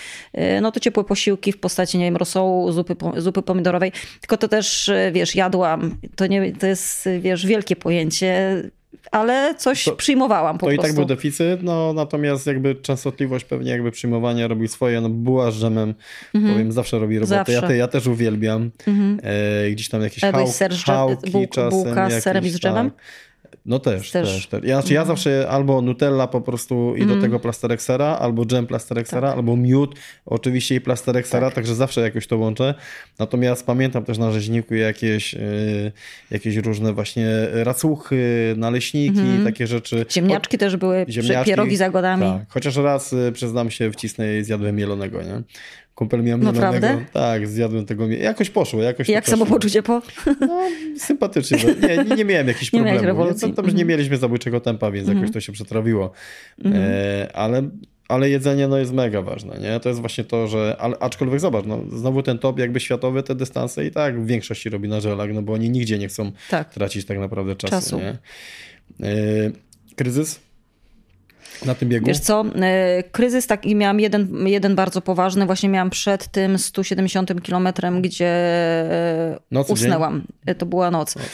no 0.62 0.72
to 0.72 0.80
ciepłe 0.80 1.04
posiłki 1.04 1.52
w 1.52 1.60
postaci, 1.60 1.98
nie 1.98 2.04
wiem, 2.04 2.16
rosołu, 2.16 2.72
zupy, 2.72 2.96
zupy 3.16 3.42
pomidorowej. 3.42 3.92
Tylko 4.20 4.36
to 4.36 4.48
też, 4.48 4.90
wiesz, 5.12 5.34
jadłam. 5.34 5.96
To, 6.16 6.26
nie, 6.26 6.52
to 6.52 6.66
jest, 6.66 7.08
wiesz, 7.20 7.46
wielkie 7.46 7.76
pojęcie 7.76 8.62
ale 9.10 9.54
coś 9.58 9.84
to, 9.84 9.96
przyjmowałam 9.96 10.58
po 10.58 10.66
to 10.66 10.66
prostu. 10.66 10.82
To 10.82 10.88
i 10.88 10.90
tak 10.90 10.96
był 10.96 11.04
deficyt, 11.04 11.62
no 11.62 11.92
natomiast 11.92 12.46
jakby 12.46 12.74
częstotliwość 12.74 13.44
pewnie 13.44 13.70
jakby 13.70 13.90
przyjmowania 13.90 14.48
robił 14.48 14.68
swoje, 14.68 15.00
no 15.00 15.08
była 15.08 15.50
z 15.50 15.54
dżemem, 15.60 15.94
mhm. 16.34 16.54
powiem, 16.54 16.72
zawsze 16.72 16.98
robi 16.98 17.18
robotę. 17.18 17.36
Zawsze. 17.36 17.52
Ja, 17.52 17.62
te, 17.62 17.76
ja 17.76 17.88
też 17.88 18.06
uwielbiam. 18.06 18.70
Mhm. 18.86 19.20
E, 19.22 19.70
gdzieś 19.70 19.88
tam 19.88 20.02
jakieś 20.02 20.20
hał, 20.20 20.46
hałki 20.86 21.30
bułka, 21.30 21.54
czasem. 21.54 21.70
Bułka 21.70 22.10
z 22.10 22.22
serem 22.22 22.44
i 22.44 22.50
z? 22.50 22.60
Tak. 22.60 22.92
No 23.66 23.78
też, 23.78 24.10
też. 24.10 24.28
też, 24.28 24.46
też. 24.46 24.64
Ja, 24.64 24.80
znaczy 24.80 24.94
ja 24.94 25.04
zawsze 25.04 25.46
albo 25.48 25.82
Nutella 25.82 26.26
po 26.26 26.40
prostu 26.40 26.94
i 26.96 26.98
do 26.98 27.04
mhm. 27.04 27.20
tego 27.20 27.40
plasterek 27.40 27.82
sera, 27.82 28.06
albo 28.06 28.46
dżem 28.46 28.66
plasterek 28.66 29.08
sera, 29.08 29.28
tak. 29.28 29.36
albo 29.36 29.56
miód, 29.56 29.94
oczywiście 30.26 30.74
i 30.74 30.80
plasterek 30.80 31.28
sera, 31.28 31.46
tak. 31.46 31.54
także 31.54 31.74
zawsze 31.74 32.00
jakoś 32.00 32.26
to 32.26 32.38
łączę. 32.38 32.74
Natomiast 33.18 33.66
pamiętam 33.66 34.04
też 34.04 34.18
na 34.18 34.32
rzeźniku 34.32 34.74
jakieś, 34.74 35.34
yy, 35.34 35.92
jakieś 36.30 36.56
różne 36.56 36.92
właśnie 36.92 37.28
racuchy, 37.52 38.54
naleśniki, 38.56 39.20
mm. 39.20 39.44
takie 39.44 39.66
rzeczy. 39.66 40.06
Ziemniaczki 40.10 40.58
też 40.58 40.76
były, 40.76 41.06
ziemniaczki, 41.08 41.50
pierogi 41.50 41.76
z 41.76 41.80
jagodami. 41.80 42.22
Tak. 42.22 42.42
Chociaż 42.48 42.76
raz, 42.76 43.12
y, 43.12 43.32
przyznam 43.32 43.70
się, 43.70 43.90
w 43.90 43.96
Cisnej 43.96 44.44
zjadłem 44.44 44.76
mielonego, 44.76 45.22
nie? 45.22 45.42
Kumpel 46.00 46.22
miał 46.22 46.38
Naprawdę? 46.38 47.04
Tak, 47.12 47.48
zjadłem 47.48 47.86
tego. 47.86 48.08
Jakoś 48.08 48.50
poszło. 48.50 48.82
Jakoś 48.82 49.08
Jak 49.08 49.28
samopoczucie 49.28 49.82
po? 49.82 50.02
No, 50.40 50.60
sympatycznie. 50.96 51.58
Nie, 51.82 52.16
nie, 52.16 52.24
miałem 52.24 52.48
jakichś 52.48 52.72
nie 52.72 52.82
problemów. 52.82 53.42
Nie, 53.66 53.74
nie 53.74 53.84
mieliśmy 53.84 54.16
zabójczego 54.16 54.60
tempa, 54.60 54.90
więc 54.90 55.08
jakoś 55.08 55.30
to 55.30 55.40
się 55.40 55.52
przetrawiło. 55.52 56.12
E, 56.64 57.30
ale 57.34 57.70
ale 58.08 58.30
jedzenie 58.30 58.68
no, 58.68 58.78
jest 58.78 58.92
mega 58.92 59.22
ważne, 59.22 59.58
nie? 59.58 59.80
To 59.80 59.88
jest 59.88 60.00
właśnie 60.00 60.24
to, 60.24 60.46
że, 60.46 60.76
ale, 60.78 60.98
aczkolwiek 60.98 61.40
zobacz, 61.40 61.64
no, 61.66 61.80
znowu 61.92 62.22
ten 62.22 62.38
top 62.38 62.58
jakby 62.58 62.80
światowy, 62.80 63.22
te 63.22 63.34
dystanse 63.34 63.86
i 63.86 63.90
tak 63.90 64.20
w 64.20 64.26
większości 64.26 64.70
robi 64.70 64.88
na 64.88 65.00
żelach, 65.00 65.30
no 65.34 65.42
bo 65.42 65.52
oni 65.52 65.70
nigdzie 65.70 65.98
nie 65.98 66.08
chcą 66.08 66.32
tak. 66.50 66.74
tracić 66.74 67.04
tak 67.04 67.18
naprawdę 67.18 67.56
czasu, 67.56 67.70
czasu. 67.70 67.98
nie? 67.98 68.18
E, 69.08 69.50
kryzys? 69.96 70.40
Na 71.64 71.74
tym 71.74 71.88
biegu? 71.88 72.06
Wiesz 72.06 72.18
co, 72.18 72.44
e, 72.62 73.02
kryzys 73.02 73.46
taki 73.46 73.76
miałam 73.76 74.00
jeden, 74.00 74.48
jeden 74.48 74.74
bardzo 74.74 75.00
poważny, 75.00 75.46
właśnie 75.46 75.68
miałam 75.68 75.90
przed 75.90 76.26
tym 76.28 76.58
170 76.58 77.42
kilometrem, 77.42 78.02
gdzie 78.02 78.26
e, 78.26 79.38
noc, 79.50 79.70
usnęłam. 79.70 80.14
Dzień? 80.14 80.26
E, 80.46 80.54
to 80.54 80.66
była 80.66 80.90
noc. 80.90 81.16
noc. 81.16 81.24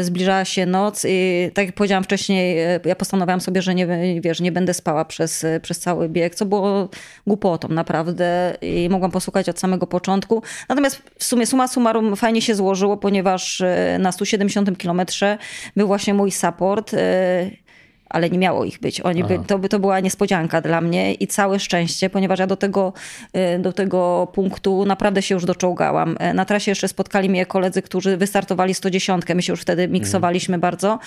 Zbliżała 0.00 0.44
się 0.44 0.66
noc 0.66 1.06
i 1.08 1.50
tak 1.54 1.66
jak 1.66 1.74
powiedziałam 1.74 2.04
wcześniej, 2.04 2.56
ja 2.84 2.96
postanowiłam 2.96 3.40
sobie, 3.40 3.62
że 3.62 3.74
nie, 3.74 3.86
wiesz, 4.20 4.40
nie 4.40 4.52
będę 4.52 4.74
spała 4.74 5.04
przez, 5.04 5.46
przez 5.62 5.78
cały 5.78 6.08
bieg, 6.08 6.34
co 6.34 6.46
było 6.46 6.88
głupotą 7.26 7.68
naprawdę 7.68 8.56
i 8.62 8.88
mogłam 8.90 9.10
posłuchać 9.10 9.48
od 9.48 9.58
samego 9.58 9.86
początku. 9.86 10.42
Natomiast 10.68 11.02
w 11.18 11.24
sumie 11.24 11.46
suma 11.46 11.68
summarum 11.68 12.16
fajnie 12.16 12.42
się 12.42 12.54
złożyło, 12.54 12.96
ponieważ 12.96 13.62
na 13.98 14.12
170 14.12 14.78
kilometrze 14.78 15.38
był 15.76 15.86
właśnie 15.86 16.14
mój 16.14 16.30
support 16.30 16.92
ale 18.16 18.30
nie 18.30 18.38
miało 18.38 18.64
ich 18.64 18.78
być. 18.78 19.00
Oni 19.00 19.24
by, 19.24 19.40
to, 19.46 19.58
by, 19.58 19.68
to 19.68 19.78
była 19.78 20.00
niespodzianka 20.00 20.60
dla 20.60 20.80
mnie 20.80 21.14
i 21.14 21.26
całe 21.26 21.58
szczęście, 21.58 22.10
ponieważ 22.10 22.38
ja 22.38 22.46
do 22.46 22.56
tego, 22.56 22.92
y, 23.56 23.58
do 23.58 23.72
tego 23.72 24.28
punktu 24.32 24.84
naprawdę 24.84 25.22
się 25.22 25.34
już 25.34 25.44
doczołgałam. 25.44 26.16
E, 26.20 26.34
na 26.34 26.44
trasie 26.44 26.70
jeszcze 26.70 26.88
spotkali 26.88 27.30
mnie 27.30 27.46
koledzy, 27.46 27.82
którzy 27.82 28.16
wystartowali 28.16 28.74
110. 28.74 29.24
My 29.34 29.42
się 29.42 29.52
już 29.52 29.60
wtedy 29.60 29.88
miksowaliśmy 29.88 30.54
mhm. 30.54 30.60
bardzo. 30.60 30.98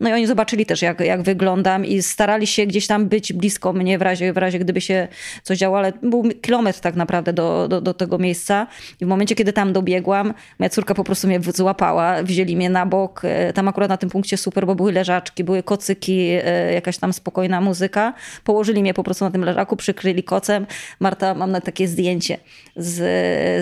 No 0.00 0.10
i 0.10 0.12
oni 0.12 0.26
zobaczyli 0.26 0.66
też, 0.66 0.82
jak, 0.82 1.00
jak 1.00 1.22
wyglądam 1.22 1.84
i 1.84 2.02
starali 2.02 2.46
się 2.46 2.66
gdzieś 2.66 2.86
tam 2.86 3.06
być 3.06 3.32
blisko 3.32 3.72
mnie 3.72 3.98
w 3.98 4.02
razie, 4.02 4.32
w 4.32 4.36
razie 4.36 4.58
gdyby 4.58 4.80
się 4.80 5.08
coś 5.42 5.58
działo, 5.58 5.78
ale 5.78 5.92
był 6.02 6.22
kilometr 6.42 6.80
tak 6.80 6.96
naprawdę 6.96 7.32
do, 7.32 7.68
do, 7.68 7.80
do 7.80 7.94
tego 7.94 8.18
miejsca. 8.18 8.66
I 9.00 9.04
w 9.04 9.08
momencie, 9.08 9.34
kiedy 9.34 9.52
tam 9.52 9.72
dobiegłam, 9.72 10.34
moja 10.58 10.70
córka 10.70 10.94
po 10.94 11.04
prostu 11.04 11.26
mnie 11.26 11.40
złapała, 11.54 12.22
wzięli 12.22 12.56
mnie 12.56 12.70
na 12.70 12.86
bok. 12.86 13.22
E, 13.24 13.52
tam 13.52 13.68
akurat 13.68 13.88
na 13.88 13.96
tym 13.96 14.10
punkcie 14.10 14.36
super, 14.36 14.66
bo 14.66 14.74
były 14.74 14.92
leżaczki, 14.92 15.44
były 15.44 15.62
kocyki, 15.62 16.30
jakaś 16.74 16.98
tam 16.98 17.12
spokojna 17.12 17.60
muzyka. 17.60 18.14
Położyli 18.44 18.82
mnie 18.82 18.94
po 18.94 19.02
prostu 19.02 19.24
na 19.24 19.30
tym 19.30 19.44
leżaku, 19.44 19.76
przykryli 19.76 20.22
kocem. 20.22 20.66
Marta, 21.00 21.34
mam 21.34 21.50
na 21.50 21.60
takie 21.60 21.88
zdjęcie 21.88 22.38
z, 22.76 22.94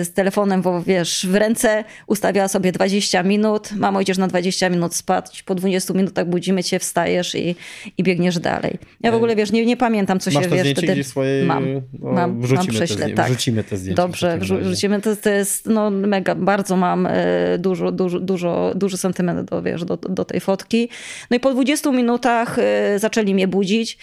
z 0.07 0.13
telefonem, 0.13 0.61
bo 0.61 0.83
wiesz, 0.83 1.27
w 1.29 1.35
ręce 1.35 1.83
ustawiała 2.07 2.47
sobie 2.47 2.71
20 2.71 3.23
minut. 3.23 3.69
Mamo, 3.75 4.01
idziesz 4.01 4.17
na 4.17 4.27
20 4.27 4.69
minut 4.69 4.95
spać, 4.95 5.43
po 5.43 5.55
20 5.55 5.93
minutach 5.93 6.27
budzimy 6.29 6.63
cię, 6.63 6.79
wstajesz 6.79 7.35
i, 7.35 7.55
i 7.97 8.03
biegniesz 8.03 8.39
dalej. 8.39 8.77
Ja 9.01 9.11
w 9.11 9.15
ogóle, 9.15 9.35
wiesz, 9.35 9.51
nie, 9.51 9.65
nie 9.65 9.77
pamiętam, 9.77 10.19
co 10.19 10.31
Masz 10.31 10.43
się, 10.43 10.49
wiesz, 10.49 10.71
wtedy... 10.71 11.03
Swojej... 11.03 11.45
Mam, 11.45 11.73
no, 11.73 11.81
mam, 12.11 12.41
mam 12.55 12.67
prześlę, 12.67 13.09
tak. 13.09 13.27
Wrzucimy 13.27 13.63
te 13.63 13.77
zdjęcia. 13.77 14.03
Dobrze, 14.03 14.37
wrzucimy. 14.37 15.01
To, 15.01 15.15
to 15.15 15.29
jest 15.29 15.65
no, 15.65 15.89
mega, 15.89 16.35
bardzo 16.35 16.77
mam 16.77 17.07
e, 17.07 17.57
dużo, 17.57 17.91
dużo, 17.91 18.19
dużo, 18.19 18.71
duży 18.75 18.97
sentyment 18.97 19.49
do, 19.49 19.61
wiesz, 19.61 19.85
do, 19.85 19.97
do 19.97 20.25
tej 20.25 20.39
fotki. 20.39 20.89
No 21.31 21.37
i 21.37 21.39
po 21.39 21.53
20 21.53 21.91
minutach 21.91 22.59
e, 22.59 22.74
zaczęli 22.97 23.33
mnie 23.33 23.47
budzić. 23.47 23.97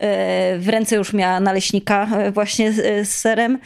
E, 0.00 0.58
w 0.58 0.68
ręce 0.68 0.96
już 0.96 1.12
miała 1.12 1.40
naleśnika 1.40 2.08
e, 2.16 2.32
właśnie 2.32 2.72
z 2.72 3.08
serem. 3.08 3.58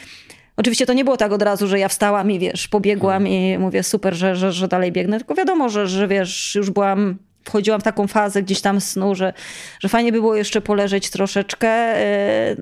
Oczywiście 0.56 0.86
to 0.86 0.92
nie 0.92 1.04
było 1.04 1.16
tak 1.16 1.32
od 1.32 1.42
razu, 1.42 1.68
że 1.68 1.78
ja 1.78 1.88
wstałam 1.88 2.30
i 2.30 2.38
wiesz, 2.38 2.68
pobiegłam 2.68 3.28
i 3.28 3.58
mówię 3.58 3.82
super, 3.82 4.14
że, 4.14 4.36
że, 4.36 4.52
że 4.52 4.68
dalej 4.68 4.92
biegnę, 4.92 5.18
tylko 5.18 5.34
wiadomo, 5.34 5.68
że, 5.68 5.86
że 5.86 6.08
wiesz, 6.08 6.54
już 6.54 6.70
byłam, 6.70 7.16
wchodziłam 7.44 7.80
w 7.80 7.84
taką 7.84 8.06
fazę 8.06 8.42
gdzieś 8.42 8.60
tam 8.60 8.80
snu, 8.80 9.14
że, 9.14 9.32
że 9.80 9.88
fajnie 9.88 10.12
by 10.12 10.20
było 10.20 10.36
jeszcze 10.36 10.60
poleżeć 10.60 11.10
troszeczkę, 11.10 11.94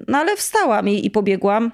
no 0.09 0.18
ale 0.18 0.36
wstałam 0.36 0.88
i, 0.88 1.07
i 1.07 1.11
pobiegłam. 1.11 1.72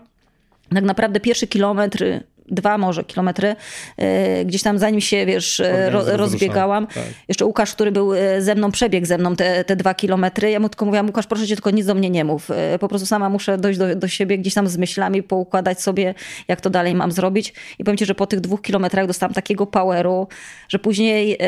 Tak 0.75 0.85
naprawdę 0.85 1.21
pierwszy 1.21 1.47
kilometr 1.47 2.05
dwa 2.49 2.79
może 2.79 3.05
kilometry, 3.05 3.57
e, 3.97 4.45
gdzieś 4.45 4.63
tam 4.63 4.79
zanim 4.79 5.01
się, 5.01 5.27
wiesz, 5.27 5.61
e, 5.61 5.91
ro, 5.91 6.17
rozbiegałam. 6.17 6.87
Tak. 6.87 7.05
Jeszcze 7.29 7.45
Łukasz, 7.45 7.73
który 7.73 7.93
był 7.93 8.15
e, 8.15 8.43
ze 8.43 8.55
mną, 8.55 8.71
przebiegł 8.71 9.07
ze 9.07 9.19
mną 9.19 9.37
te, 9.37 9.65
te 9.65 9.77
dwa 9.77 9.95
kilometry. 9.95 10.51
Ja 10.51 10.61
mu 10.61 10.69
tylko 10.69 10.85
mówiłam, 10.85 11.07
Łukasz, 11.07 11.27
proszę 11.27 11.47
cię, 11.47 11.55
tylko 11.57 11.71
nic 11.71 11.87
do 11.87 11.95
mnie 11.95 12.11
nie 12.11 12.25
mów. 12.25 12.49
Po 12.81 12.89
prostu 12.89 13.07
sama 13.07 13.29
muszę 13.29 13.59
dojść 13.59 13.79
do, 13.79 13.97
do 13.97 14.09
siebie 14.09 14.39
gdzieś 14.39 14.55
tam 14.55 14.69
z 14.69 14.77
myślami, 14.77 15.23
poukładać 15.23 15.81
sobie, 15.81 16.15
jak 16.49 16.61
to 16.61 16.71
dalej 16.71 16.95
mam 16.95 17.13
zrobić. 17.13 17.53
I 17.79 17.85
powiem 17.85 17.97
ci, 17.97 18.07
że 18.07 18.15
po 18.15 18.27
tych 18.27 18.41
dwóch 18.41 18.63
kilometrach 18.63 19.07
dostałam 19.07 19.35
takiego 19.35 19.67
poweru, 19.67 20.29
że 20.69 20.79
później 20.79 21.39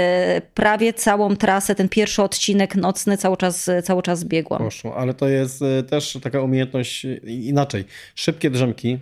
prawie 0.54 0.92
całą 0.92 1.36
trasę, 1.36 1.74
ten 1.74 1.88
pierwszy 1.88 2.22
odcinek 2.22 2.74
nocny 2.74 3.16
cały 3.16 3.36
czas, 3.36 3.70
cały 3.84 4.02
czas 4.02 4.24
biegłam. 4.24 4.58
Poszło, 4.58 4.96
ale 4.96 5.14
to 5.14 5.28
jest 5.28 5.60
też 5.90 6.18
taka 6.22 6.42
umiejętność 6.42 7.06
inaczej. 7.24 7.84
Szybkie 8.14 8.50
drzemki, 8.50 8.98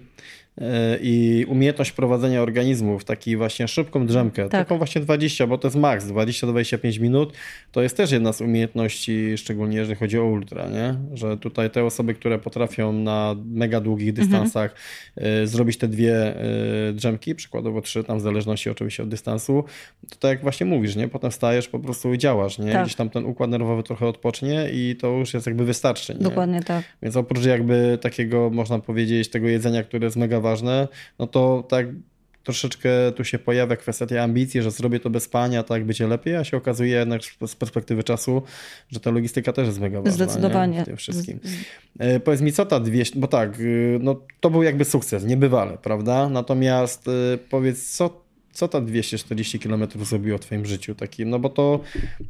i 1.01 1.47
umiejętność 1.49 1.93
prowadzenia 1.93 2.43
organizmu 2.43 2.99
w 2.99 3.05
takiej 3.05 3.37
właśnie 3.37 3.69
szybką 3.69 4.07
drzemkę, 4.07 4.43
tak. 4.43 4.51
taką 4.51 4.79
właśnie 4.79 5.01
20, 5.01 5.47
bo 5.47 5.59
to 5.59 5.69
jest 5.69 5.77
maks, 5.77 6.07
20-25 6.07 7.01
minut, 7.01 7.33
to 7.73 7.83
jest 7.83 7.97
też 7.97 8.11
jedna 8.11 8.33
z 8.33 8.41
umiejętności, 8.41 9.39
szczególnie 9.39 9.77
jeżeli 9.77 9.99
chodzi 9.99 10.19
o 10.19 10.25
ultra, 10.25 10.69
nie? 10.69 10.95
że 11.15 11.37
tutaj 11.37 11.71
te 11.71 11.85
osoby, 11.85 12.15
które 12.15 12.39
potrafią 12.39 12.93
na 12.93 13.37
mega 13.45 13.81
długich 13.81 14.09
mhm. 14.09 14.29
dystansach 14.29 14.75
mhm. 15.17 15.47
zrobić 15.47 15.77
te 15.77 15.89
dwie 15.89 16.35
y, 16.91 16.93
drzemki, 16.93 17.35
przykładowo 17.35 17.81
trzy, 17.83 18.05
tam 18.05 18.19
w 18.19 18.23
zależności 18.23 18.71
oczywiście 18.71 19.03
od 19.03 19.09
dystansu, 19.09 19.65
to 20.11 20.17
tak 20.17 20.31
jak 20.31 20.43
właśnie 20.43 20.67
mówisz, 20.67 20.97
nie? 20.97 21.09
potem 21.09 21.33
stajesz 21.33 21.69
po 21.69 21.79
prostu 21.79 22.15
i 22.15 22.19
działasz, 22.19 22.59
nie? 22.59 22.73
Tak. 22.73 22.83
gdzieś 22.83 22.95
tam 22.95 23.11
ten 23.11 23.25
układ 23.25 23.51
nerwowy 23.51 23.83
trochę 23.83 24.07
odpocznie 24.07 24.69
i 24.73 24.97
to 25.01 25.09
już 25.09 25.35
jest 25.35 25.47
jakby 25.47 25.65
wystarczy. 25.65 26.15
Nie? 26.15 26.21
Dokładnie 26.21 26.63
tak. 26.63 26.85
Więc 27.03 27.17
oprócz 27.17 27.45
jakby 27.45 27.99
takiego, 28.01 28.51
można 28.51 28.79
powiedzieć, 28.79 29.29
tego 29.31 29.49
jedzenia, 29.49 29.83
które 29.83 30.05
jest 30.05 30.17
mega 30.17 30.41
ważne, 30.47 30.89
no 31.19 31.27
to 31.27 31.65
tak 31.69 31.87
troszeczkę 32.47 32.89
tu 33.17 33.25
się 33.25 33.39
pojawia 33.39 33.77
kwestia 33.77 34.07
tej 34.07 34.19
ambicji, 34.19 34.63
że 34.63 34.71
zrobię 34.71 35.01
to 35.01 35.11
bez 35.11 35.23
spania, 35.23 35.63
tak 35.63 35.85
będzie 35.85 36.07
lepiej, 36.07 36.37
a 36.37 36.45
się 36.45 36.57
okazuje 36.57 36.91
jednak 36.91 37.23
z 37.47 37.57
perspektywy 37.57 38.03
czasu, 38.05 38.43
że 38.91 39.01
ta 39.01 39.11
logistyka 39.11 39.53
też 39.53 39.67
jest 39.67 39.81
mega 39.81 40.03
ważna. 40.03 40.13
Zdecydowanie. 40.13 40.77
Nie? 40.77 40.83
W 40.83 40.87
tym 40.87 40.97
wszystkim. 40.97 41.41
E, 41.99 42.21
powiedz 42.21 42.41
mi, 42.41 42.53
co 42.53 42.67
ta 42.67 42.81
200, 42.81 43.19
bo 43.19 43.27
tak, 43.27 43.61
y, 43.61 43.99
no 44.03 44.21
to 44.41 44.51
był 44.51 44.63
jakby 44.63 44.85
sukces, 44.85 45.25
niebywale, 45.25 45.79
prawda? 45.79 46.29
Natomiast 46.29 47.09
y, 47.09 47.39
powiedz, 47.51 47.97
co 47.97 48.27
co 48.53 48.69
ta 48.69 48.81
240 48.81 49.59
km 49.59 49.89
zrobiło 50.03 50.39
w 50.39 50.41
twoim 50.41 50.67
życiu 50.67 50.95
takim, 50.95 51.31
no 51.31 51.39
bo 51.39 51.49
to, 51.49 51.81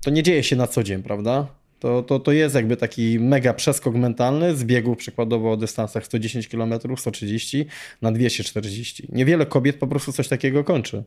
to 0.04 0.10
nie 0.10 0.22
dzieje 0.22 0.42
się 0.42 0.56
na 0.56 0.66
co 0.66 0.82
dzień, 0.82 1.02
prawda? 1.02 1.46
To, 1.78 2.02
to, 2.02 2.18
to 2.18 2.32
jest 2.32 2.54
jakby 2.54 2.76
taki 2.76 3.18
mega 3.20 3.54
przeskok 3.54 3.94
mentalny 3.94 4.56
z 4.56 4.64
biegu 4.64 4.96
przykładowo 4.96 5.52
o 5.52 5.56
dystansach 5.56 6.04
110 6.04 6.48
km, 6.48 6.74
130 6.96 7.66
na 8.02 8.12
240. 8.12 9.08
Niewiele 9.12 9.46
kobiet 9.46 9.76
po 9.76 9.86
prostu 9.86 10.12
coś 10.12 10.28
takiego 10.28 10.64
kończy. 10.64 11.04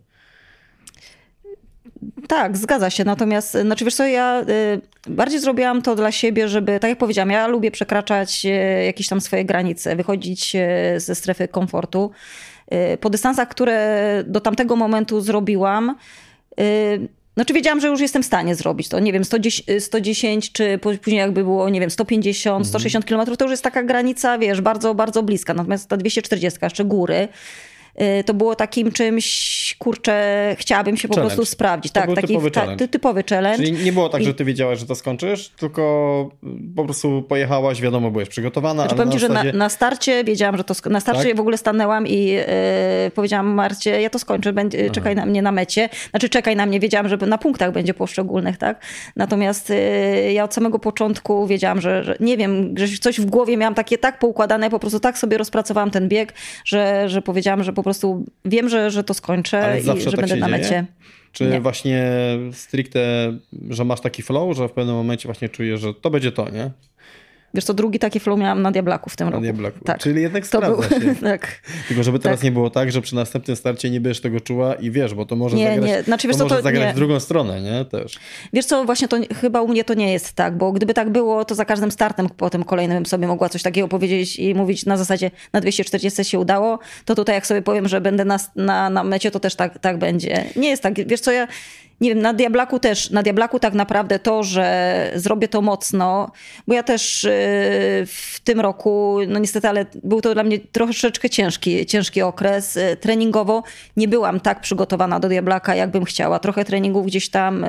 Tak, 2.27 2.57
zgadza 2.57 2.89
się. 2.89 3.03
Natomiast, 3.05 3.51
znaczy 3.51 3.85
wiesz 3.85 3.95
co, 3.95 4.05
ja 4.07 4.45
y, 5.07 5.11
bardziej 5.11 5.39
zrobiłam 5.39 5.81
to 5.81 5.95
dla 5.95 6.11
siebie, 6.11 6.47
żeby, 6.47 6.79
tak 6.79 6.89
jak 6.89 6.97
powiedziałam, 6.97 7.29
ja 7.29 7.47
lubię 7.47 7.71
przekraczać 7.71 8.45
y, 8.45 8.85
jakieś 8.85 9.07
tam 9.07 9.21
swoje 9.21 9.45
granice, 9.45 9.95
wychodzić 9.95 10.55
y, 10.55 10.99
ze 10.99 11.15
strefy 11.15 11.47
komfortu. 11.47 12.11
Po 12.99 13.09
dystansach, 13.09 13.49
które 13.49 14.23
do 14.27 14.41
tamtego 14.41 14.75
momentu 14.75 15.21
zrobiłam, 15.21 15.95
znaczy 17.39 17.53
wiedziałam, 17.53 17.79
że 17.79 17.87
już 17.87 17.99
jestem 17.99 18.23
w 18.23 18.25
stanie 18.25 18.55
zrobić 18.55 18.89
to. 18.89 18.99
Nie 18.99 19.13
wiem, 19.13 19.25
110, 19.25 19.83
110 19.83 20.51
czy 20.51 20.77
później 20.77 21.17
jakby 21.17 21.43
było, 21.43 21.69
nie 21.69 21.79
wiem, 21.79 21.89
150, 21.89 22.53
mhm. 22.53 22.65
160 22.65 23.05
km, 23.05 23.37
to 23.37 23.45
już 23.45 23.51
jest 23.51 23.63
taka 23.63 23.83
granica, 23.83 24.37
wiesz, 24.37 24.61
bardzo, 24.61 24.95
bardzo 24.95 25.23
bliska. 25.23 25.53
Natomiast 25.53 25.89
ta 25.89 25.97
240, 25.97 26.59
jeszcze 26.61 26.85
góry, 26.85 27.15
Y, 27.23 27.29
to 28.25 28.33
było 28.33 28.55
takim 28.55 28.91
czymś, 28.91 29.75
kurczę, 29.79 30.55
chciałabym 30.59 30.97
się 30.97 31.07
po 31.07 31.15
challenge. 31.15 31.35
prostu 31.35 31.51
sprawdzić. 31.51 31.91
To 31.91 31.99
tak, 31.99 32.15
taki 32.15 32.27
typowy 32.27 32.51
ta, 32.51 32.61
challenge. 32.61 32.87
typowy 32.87 33.23
challenge. 33.29 33.57
Czyli 33.65 33.83
nie 33.83 33.91
było 33.93 34.09
tak, 34.09 34.21
I... 34.21 34.25
że 34.25 34.33
ty 34.33 34.45
wiedziałaś, 34.45 34.79
że 34.79 34.85
to 34.85 34.95
skończysz, 34.95 35.49
tylko 35.49 35.79
po 36.75 36.85
prostu 36.85 37.23
pojechałaś, 37.23 37.81
wiadomo, 37.81 38.11
byłeś 38.11 38.29
przygotowana. 38.29 38.83
Znaczy, 38.83 38.95
powiem 38.95 39.11
ci, 39.11 39.19
zasadzie... 39.19 39.51
że 39.51 39.53
na, 39.53 39.57
na, 39.57 39.69
starcie 39.69 40.23
wiedziałam, 40.23 40.57
że 40.57 40.63
to 40.63 40.73
na 40.89 40.99
starcie 40.99 41.23
tak? 41.23 41.37
w 41.37 41.39
ogóle 41.39 41.57
stanęłam 41.57 42.07
i 42.07 42.25
yy, 42.25 42.45
powiedziałam 43.15 43.47
Marcie, 43.47 44.01
ja 44.01 44.09
to 44.09 44.19
skończę, 44.19 44.53
będzie, 44.53 44.89
czekaj 44.89 45.15
na 45.15 45.25
mnie 45.25 45.41
na 45.41 45.51
mecie. 45.51 45.89
Znaczy 46.09 46.29
czekaj 46.29 46.55
na 46.55 46.65
mnie, 46.65 46.79
wiedziałam, 46.79 47.09
że 47.09 47.17
na 47.17 47.37
punktach 47.37 47.71
będzie 47.71 47.93
poszczególnych, 47.93 48.57
tak? 48.57 48.81
Natomiast 49.15 49.69
yy, 49.69 50.33
ja 50.33 50.43
od 50.43 50.53
samego 50.53 50.79
początku 50.79 51.47
wiedziałam, 51.47 51.81
że, 51.81 52.03
że, 52.03 52.15
nie 52.19 52.37
wiem, 52.37 52.73
że 52.77 52.87
coś 52.97 53.21
w 53.21 53.25
głowie 53.25 53.57
miałam 53.57 53.75
takie 53.75 53.97
tak 53.97 54.19
poukładane, 54.19 54.69
po 54.69 54.79
prostu 54.79 54.99
tak 54.99 55.17
sobie 55.17 55.37
rozpracowałam 55.37 55.91
ten 55.91 56.07
bieg, 56.07 56.33
że, 56.65 57.09
że 57.09 57.21
powiedziałam, 57.21 57.63
że 57.63 57.73
po 57.73 57.83
prostu 57.83 57.88
wiem, 58.45 58.69
że, 58.69 58.91
że 58.91 59.03
to 59.03 59.13
skończę 59.13 59.79
i 59.79 60.01
że 60.01 60.11
tak 60.11 60.19
będę 60.19 60.35
na 60.35 60.47
mecie. 60.47 60.85
Czy 61.31 61.45
nie. 61.45 61.61
właśnie 61.61 62.11
stricte, 62.51 63.33
że 63.69 63.85
masz 63.85 64.01
taki 64.01 64.21
flow, 64.21 64.57
że 64.57 64.67
w 64.67 64.71
pewnym 64.71 64.95
momencie 64.95 65.27
właśnie 65.27 65.49
czujesz, 65.49 65.81
że 65.81 65.93
to 65.93 66.09
będzie 66.09 66.31
to, 66.31 66.49
nie? 66.49 66.71
Wiesz 67.53 67.63
co, 67.63 67.73
drugi 67.73 67.99
taki 67.99 68.19
flow 68.19 68.39
miałam 68.39 68.61
na 68.61 68.71
Diablaku 68.71 69.09
w 69.09 69.15
tym 69.15 69.27
na 69.27 69.31
roku. 69.31 69.43
Diablaku. 69.43 69.79
Tak. 69.85 69.99
Czyli 69.99 70.21
jednak 70.21 70.47
sprawdza 70.47 70.89
był... 70.89 71.01
się. 71.01 71.15
tak. 71.21 71.61
Tylko 71.87 72.03
żeby 72.03 72.19
teraz 72.19 72.39
tak. 72.39 72.43
nie 72.43 72.51
było 72.51 72.69
tak, 72.69 72.91
że 72.91 73.01
przy 73.01 73.15
następnym 73.15 73.55
starcie 73.55 73.89
nie 73.89 74.01
będziesz 74.01 74.21
tego 74.21 74.39
czuła 74.39 74.73
i 74.73 74.91
wiesz, 74.91 75.13
bo 75.13 75.25
to 75.25 75.35
może 75.35 75.55
nie, 75.55 75.69
zagrać, 75.69 75.89
nie. 75.89 76.03
Znaczy, 76.03 76.27
wiesz, 76.27 76.37
to, 76.37 76.43
to 76.43 76.49
może 76.49 76.61
zagrać 76.61 76.85
nie. 76.85 76.93
w 76.93 76.95
drugą 76.95 77.19
stronę, 77.19 77.61
nie? 77.61 77.85
Też. 77.85 78.19
Wiesz 78.53 78.65
co, 78.65 78.85
właśnie 78.85 79.07
to 79.07 79.17
chyba 79.41 79.61
u 79.61 79.67
mnie 79.67 79.83
to 79.83 79.93
nie 79.93 80.13
jest 80.13 80.33
tak, 80.33 80.57
bo 80.57 80.71
gdyby 80.71 80.93
tak 80.93 81.09
było, 81.09 81.45
to 81.45 81.55
za 81.55 81.65
każdym 81.65 81.91
startem 81.91 82.29
potem 82.37 82.63
kolejnym 82.63 83.05
sobie 83.05 83.27
mogła 83.27 83.49
coś 83.49 83.63
takiego 83.63 83.87
powiedzieć 83.87 84.39
i 84.39 84.55
mówić 84.55 84.85
na 84.85 84.97
zasadzie 84.97 85.31
na 85.53 85.61
240 85.61 86.23
się 86.23 86.39
udało, 86.39 86.79
to 87.05 87.15
tutaj 87.15 87.35
jak 87.35 87.47
sobie 87.47 87.61
powiem, 87.61 87.87
że 87.87 88.01
będę 88.01 88.25
na, 88.25 88.39
na, 88.55 88.89
na 88.89 89.03
mecie, 89.03 89.31
to 89.31 89.39
też 89.39 89.55
tak, 89.55 89.79
tak 89.79 89.97
będzie. 89.97 90.45
Nie 90.55 90.69
jest 90.69 90.83
tak. 90.83 91.07
Wiesz 91.07 91.19
co, 91.19 91.31
ja 91.31 91.47
nie 92.01 92.09
wiem, 92.09 92.21
na 92.21 92.33
Diablaku 92.33 92.79
też, 92.79 93.09
na 93.09 93.23
Diablaku 93.23 93.59
tak 93.59 93.73
naprawdę 93.73 94.19
to, 94.19 94.43
że 94.43 95.11
zrobię 95.15 95.47
to 95.47 95.61
mocno, 95.61 96.31
bo 96.67 96.73
ja 96.73 96.83
też 96.83 97.23
y, 97.23 97.29
w 98.07 98.39
tym 98.43 98.59
roku, 98.59 99.17
no 99.27 99.39
niestety, 99.39 99.67
ale 99.67 99.85
był 100.03 100.21
to 100.21 100.33
dla 100.33 100.43
mnie 100.43 100.59
troszeczkę 100.59 101.29
ciężki, 101.29 101.85
ciężki 101.85 102.21
okres. 102.21 102.77
Y, 102.77 102.97
treningowo 102.99 103.63
nie 103.97 104.07
byłam 104.07 104.39
tak 104.39 104.61
przygotowana 104.61 105.19
do 105.19 105.29
Diablaka, 105.29 105.75
jakbym 105.75 106.05
chciała. 106.05 106.39
Trochę 106.39 106.65
treningów 106.65 107.05
gdzieś 107.05 107.29
tam 107.29 107.63
y, 107.63 107.67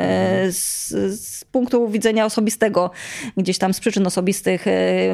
z, 0.53 0.89
z 1.20 1.45
punktu 1.45 1.89
widzenia 1.89 2.24
osobistego, 2.24 2.91
gdzieś 3.37 3.59
tam 3.59 3.74
z 3.74 3.81
przyczyn 3.81 4.07
osobistych 4.07 4.64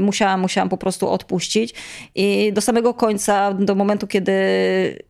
musiałam, 0.01 0.41
musiałam 0.41 0.69
po 0.69 0.77
prostu 0.77 1.09
odpuścić. 1.09 1.75
I 2.14 2.53
do 2.53 2.61
samego 2.61 2.95
końca, 2.95 3.53
do 3.53 3.75
momentu, 3.75 4.07
kiedy 4.07 4.33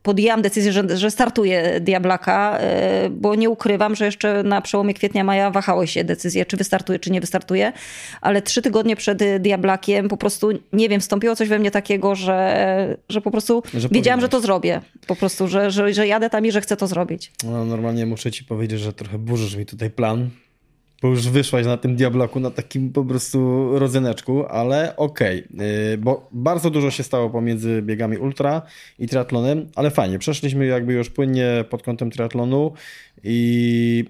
podjęłam 0.02 0.42
decyzję, 0.42 0.72
że, 0.72 0.96
że 0.96 1.10
startuję 1.10 1.80
Diablaka, 1.80 2.58
bo 3.10 3.34
nie 3.34 3.50
ukrywam, 3.50 3.95
że 3.96 4.04
jeszcze 4.04 4.42
na 4.42 4.60
przełomie 4.60 4.94
kwietnia, 4.94 5.24
maja 5.24 5.50
wahały 5.50 5.86
się 5.86 6.04
decyzje, 6.04 6.46
czy 6.46 6.56
wystartuje, 6.56 6.98
czy 6.98 7.10
nie 7.10 7.20
wystartuje, 7.20 7.72
ale 8.20 8.42
trzy 8.42 8.62
tygodnie 8.62 8.96
przed 8.96 9.22
Diablakiem 9.38 10.08
po 10.08 10.16
prostu, 10.16 10.50
nie 10.72 10.88
wiem, 10.88 11.00
wstąpiło 11.00 11.36
coś 11.36 11.48
we 11.48 11.58
mnie 11.58 11.70
takiego, 11.70 12.14
że, 12.14 12.96
że 13.08 13.20
po 13.20 13.30
prostu 13.30 13.62
że 13.74 13.88
wiedziałam, 13.88 14.20
że 14.20 14.28
to 14.28 14.40
zrobię. 14.40 14.80
Po 15.06 15.16
prostu, 15.16 15.48
że, 15.48 15.70
że, 15.70 15.94
że 15.94 16.06
jadę 16.06 16.30
tam 16.30 16.46
i 16.46 16.52
że 16.52 16.60
chcę 16.60 16.76
to 16.76 16.86
zrobić. 16.86 17.32
No, 17.44 17.64
normalnie 17.64 18.06
muszę 18.06 18.32
ci 18.32 18.44
powiedzieć, 18.44 18.80
że 18.80 18.92
trochę 18.92 19.18
burzysz 19.18 19.56
mi 19.56 19.66
tutaj 19.66 19.90
plan, 19.90 20.30
bo 21.02 21.08
już 21.08 21.28
wyszłaś 21.28 21.66
na 21.66 21.76
tym 21.76 21.96
Diablaku 21.96 22.40
na 22.40 22.50
takim 22.50 22.92
po 22.92 23.04
prostu 23.04 23.68
rodzyneczku, 23.78 24.46
ale 24.46 24.96
okej, 24.96 25.44
okay, 25.54 25.98
bo 25.98 26.28
bardzo 26.32 26.70
dużo 26.70 26.90
się 26.90 27.02
stało 27.02 27.30
pomiędzy 27.30 27.82
biegami 27.82 28.18
ultra 28.18 28.62
i 28.98 29.08
triatlonem, 29.08 29.68
ale 29.74 29.90
fajnie, 29.90 30.18
przeszliśmy 30.18 30.66
jakby 30.66 30.92
już 30.92 31.10
płynnie 31.10 31.64
pod 31.70 31.82
kątem 31.82 32.10
triatlonu 32.10 32.72
i 33.24 34.04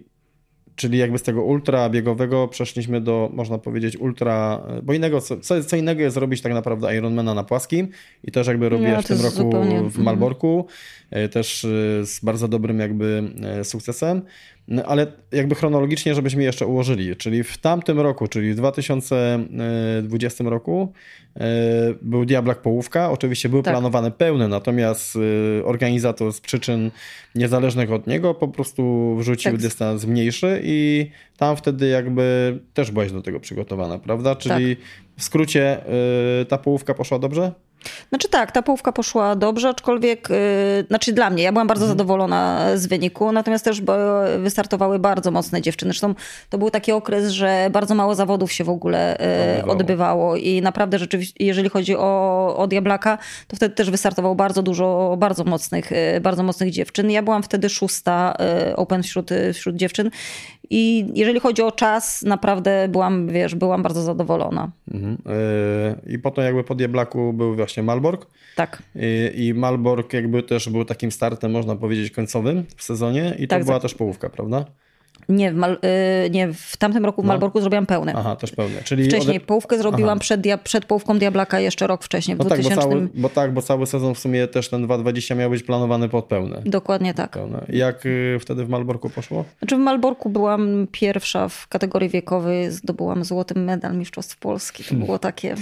czyli 0.77 0.99
jakby 0.99 1.19
z 1.19 1.23
tego 1.23 1.45
ultra 1.45 1.91
biegowego 1.91 2.49
przeszliśmy 2.49 3.01
do, 3.01 3.31
można 3.33 3.59
powiedzieć, 3.59 3.97
ultra, 3.97 4.63
bo 4.83 4.93
innego, 4.93 5.21
co, 5.21 5.37
co 5.67 5.77
innego 5.77 6.03
jest 6.03 6.17
robić 6.17 6.41
tak 6.41 6.53
naprawdę 6.53 6.97
Ironmana 6.97 7.35
na 7.35 7.45
płaskim 7.45 7.89
i 8.25 8.33
też 8.33 8.47
jakby 8.47 8.69
robię 8.69 8.93
no, 8.97 9.03
w 9.03 9.07
tym 9.07 9.21
roku 9.21 9.37
zupełnie... 9.37 9.91
w 9.91 9.99
Malborku, 9.99 10.67
mhm. 11.11 11.29
też 11.29 11.65
e, 11.65 11.69
z 12.07 12.21
bardzo 12.25 12.49
dobrym 12.49 12.79
jakby 12.79 13.31
e, 13.43 13.65
sukcesem. 13.65 14.23
No, 14.69 14.83
ale 14.83 15.07
jakby 15.33 15.55
chronologicznie, 15.55 16.15
żebyśmy 16.15 16.43
jeszcze 16.43 16.67
ułożyli, 16.67 17.17
czyli 17.17 17.43
w 17.43 17.59
tamtym 17.59 18.01
roku, 18.01 18.29
czyli 18.29 18.53
w 18.53 18.57
2020 18.57 20.45
roku 20.45 20.93
e, 21.37 21.41
był 22.03 22.25
Diablak 22.25 22.63
Połówka, 22.63 23.11
oczywiście 23.11 23.49
były 23.49 23.63
tak. 23.63 23.75
planowane 23.75 24.11
pełne, 24.11 24.49
natomiast 24.49 25.17
e, 25.61 25.65
organizator 25.65 26.33
z 26.33 26.41
przyczyn 26.41 26.91
niezależnych 27.35 27.93
od 27.93 28.07
niego 28.07 28.35
po 28.35 28.49
prostu 28.49 29.15
wrzucił 29.19 29.53
tak. 29.53 29.61
dystans 29.61 30.05
mniejszy 30.05 30.61
i 30.65 31.11
tam 31.37 31.57
wtedy 31.57 31.89
jakby 31.89 32.59
też 32.75 32.91
byłaś 32.91 33.13
do 33.13 33.23
tego 33.23 33.41
przygotowana, 33.41 33.99
prawda? 33.99 34.37
Czyli 34.37 34.77
tak. 34.77 34.85
w 35.17 35.23
skrócie 35.23 35.87
e, 36.41 36.45
ta 36.45 36.59
połówka 36.59 36.95
poszła 36.95 37.19
dobrze? 37.19 37.53
Znaczy 38.09 38.29
tak, 38.29 38.53
ta 38.53 38.63
połówka 38.63 38.93
poszła 38.93 39.37
dobrze, 39.37 39.69
aczkolwiek, 39.69 40.29
yy, 40.31 40.37
znaczy 40.89 41.13
dla 41.13 41.31
mnie, 41.31 41.43
ja 41.43 41.53
byłam 41.53 41.67
bardzo 41.67 41.85
mhm. 41.85 41.99
zadowolona 41.99 42.67
z 42.75 42.87
wyniku, 42.87 43.33
natomiast 43.33 43.65
też 43.65 43.83
wystartowały 44.39 44.99
bardzo 44.99 45.31
mocne 45.31 45.63
dziewczyny. 45.63 45.91
Zresztą 45.91 46.15
to 46.51 46.59
był 46.59 46.71
taki 46.71 46.93
okres, 46.93 47.31
że 47.31 47.69
bardzo 47.73 47.95
mało 47.95 48.15
zawodów 48.15 48.53
się 48.53 48.65
w 48.65 48.71
ogóle 48.71 49.19
yy, 49.57 49.73
odbywało 49.73 50.37
i 50.37 50.63
naprawdę 50.63 50.99
rzeczywiście, 50.99 51.35
jeżeli 51.45 51.69
chodzi 51.69 51.97
o, 51.97 52.57
o 52.57 52.67
Diablaka, 52.67 53.19
to 53.49 53.57
wtedy 53.57 53.75
też 53.75 53.91
wystartowało 53.91 54.35
bardzo 54.35 54.63
dużo 54.63 55.17
bardzo 55.19 55.45
mocnych, 55.45 55.91
yy, 55.91 56.21
bardzo 56.21 56.43
mocnych 56.43 56.71
dziewczyn. 56.71 57.11
Ja 57.11 57.23
byłam 57.23 57.43
wtedy 57.43 57.69
szósta 57.69 58.37
y, 58.71 58.77
open 58.77 59.03
wśród, 59.03 59.31
wśród 59.53 59.77
dziewczyn 59.77 60.11
i 60.71 61.07
jeżeli 61.15 61.41
chodzi 61.41 61.63
o 61.63 61.73
czas, 61.73 62.23
naprawdę 62.23 62.89
byłam, 62.89 63.29
wiesz, 63.29 63.55
byłam 63.55 63.83
bardzo 63.83 64.03
zadowolona. 64.03 64.71
Mhm. 64.95 65.19
Yy, 66.07 66.13
I 66.15 66.19
potem 66.19 66.45
jakby 66.45 66.65
po 66.65 66.75
Diablaku 66.75 67.33
był 67.33 67.55
właśnie 67.55 67.83
Malbork. 67.83 68.27
Tak. 68.57 68.83
I, 68.95 69.47
I 69.47 69.55
Malbork 69.55 70.13
jakby 70.13 70.43
też 70.43 70.69
był 70.69 70.85
takim 70.85 71.13
startem, 71.13 71.53
można 71.53 71.77
powiedzieć, 71.77 72.11
końcowym 72.11 72.65
w 72.77 72.83
sezonie 72.83 73.37
i 73.39 73.49
to 73.49 73.57
tak, 73.57 73.65
była 73.65 73.77
tak. 73.77 73.83
też 73.83 73.95
połówka, 73.95 74.31
prawda? 74.31 74.65
Nie, 75.29 75.53
w, 75.53 75.57
Mal, 75.57 75.79
y, 76.27 76.31
nie, 76.31 76.53
w 76.53 76.77
tamtym 76.77 77.05
roku 77.05 77.23
w 77.23 77.25
no. 77.25 77.29
Malborku 77.29 77.61
zrobiłam 77.61 77.87
pełne. 77.87 78.13
Aha, 78.17 78.37
też 78.37 78.53
pełne. 78.53 78.83
Czyli 78.85 79.05
wcześniej 79.05 79.37
ode... 79.37 79.47
połówkę 79.47 79.79
zrobiłam 79.79 80.19
przed, 80.19 80.41
przed 80.65 80.85
połówką 80.85 81.19
Diablaka 81.19 81.61
jeszcze 81.61 81.87
rok 81.87 82.03
wcześniej, 82.03 82.37
w 82.37 82.39
no 82.39 82.45
2000. 82.45 82.77
Tak 82.77 82.85
bo, 82.85 82.91
cały, 82.91 83.09
bo 83.15 83.29
tak, 83.29 83.53
bo 83.53 83.63
cały 83.63 83.87
sezon 83.87 84.15
w 84.15 84.19
sumie 84.19 84.47
też 84.47 84.69
ten 84.69 84.87
2.20 84.87 85.37
miał 85.37 85.51
być 85.51 85.63
planowany 85.63 86.09
pod 86.09 86.25
pełne. 86.25 86.63
Dokładnie 86.65 87.15
tak. 87.15 87.31
Pełne. 87.31 87.65
Jak 87.69 88.07
y, 88.07 88.39
wtedy 88.41 88.65
w 88.65 88.69
Malborku 88.69 89.11
poszło? 89.11 89.45
Znaczy 89.59 89.77
w 89.77 89.79
Malborku 89.79 90.29
byłam 90.29 90.87
pierwsza 90.93 91.49
w 91.49 91.69
kategorii 91.69 92.09
wiekowej, 92.09 92.71
zdobyłam 92.71 93.25
złoty 93.25 93.59
medal 93.59 93.97
Mistrzostw 93.97 94.37
Polski. 94.37 94.85
To 94.85 94.95
było 94.95 95.19
takie... 95.19 95.55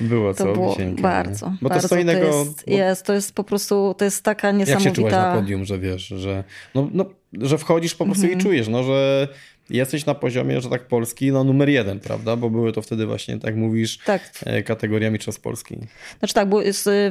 było 0.00 0.34
co? 0.34 0.44
To 0.44 0.52
było 0.52 0.76
bardzo, 1.00 1.52
Bo 1.62 1.68
bardzo. 1.68 1.88
To, 1.88 1.98
innego, 1.98 2.20
to 2.20 2.36
jest, 2.36 2.64
bo... 2.66 2.72
jest, 2.72 3.06
to 3.06 3.12
jest 3.12 3.34
po 3.34 3.44
prostu, 3.44 3.94
to 3.98 4.04
jest 4.04 4.24
taka 4.24 4.50
niesamowita... 4.50 4.88
Jak 4.88 4.96
się 4.96 5.00
czułaś 5.00 5.12
na 5.12 5.34
podium, 5.34 5.64
że 5.64 5.78
wiesz, 5.78 6.06
że 6.06 6.44
no, 6.74 6.88
no 6.92 7.04
że 7.32 7.58
wchodzisz 7.58 7.94
po 7.94 8.04
prostu 8.04 8.22
mhm. 8.22 8.40
i 8.40 8.42
czujesz, 8.42 8.68
no, 8.68 8.82
że 8.82 9.28
jesteś 9.70 10.06
na 10.06 10.14
poziomie, 10.14 10.60
że 10.60 10.68
tak 10.68 10.88
Polski, 10.88 11.32
no 11.32 11.44
numer 11.44 11.68
jeden, 11.68 12.00
prawda? 12.00 12.36
Bo 12.36 12.50
były 12.50 12.72
to 12.72 12.82
wtedy 12.82 13.06
właśnie, 13.06 13.38
tak 13.38 13.56
mówisz, 13.56 13.98
tak. 13.98 14.30
E, 14.46 14.62
kategoria 14.62 15.10
Mistrzostw 15.10 15.40
Polski. 15.40 15.78
Znaczy 16.18 16.34
tak, 16.34 16.48
bo 16.48 16.60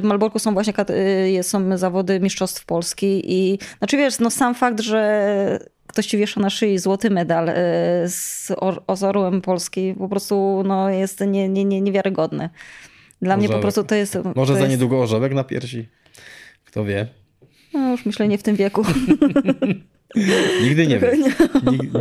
Malborku 0.02 0.38
są 0.38 0.54
właśnie 0.54 0.72
e, 1.38 1.42
są 1.42 1.78
zawody 1.78 2.20
Mistrzostw 2.20 2.64
Polski 2.64 3.22
i 3.24 3.58
znaczy 3.78 3.96
wiesz, 3.96 4.18
no 4.18 4.30
sam 4.30 4.54
fakt, 4.54 4.80
że 4.80 5.70
ktoś 5.86 6.06
ci 6.06 6.18
wiesza 6.18 6.40
na 6.40 6.50
szyi 6.50 6.78
złoty 6.78 7.10
medal 7.10 7.48
e, 7.48 7.54
z, 8.08 8.46
z 8.96 9.02
orłem 9.02 9.40
Polski 9.40 9.94
po 9.98 10.08
prostu 10.08 10.62
no, 10.66 10.90
jest 10.90 11.20
nie, 11.20 11.48
nie, 11.48 11.64
nie, 11.64 11.80
niewiarygodny. 11.80 12.50
Dla 13.22 13.36
mnie 13.36 13.48
po 13.48 13.58
prostu 13.58 13.84
to 13.84 13.94
jest... 13.94 14.18
Może 14.36 14.52
to 14.52 14.54
za 14.54 14.60
jest... 14.60 14.70
niedługo 14.70 15.02
orzełek 15.02 15.34
na 15.34 15.44
piersi? 15.44 15.88
Kto 16.64 16.84
wie? 16.84 17.06
No 17.72 17.90
już 17.90 18.06
myślę 18.06 18.28
nie 18.28 18.38
w 18.38 18.42
tym 18.42 18.56
wieku. 18.56 18.82
Nigdy 20.62 20.86
nie 20.86 20.98
wiesz. 20.98 21.18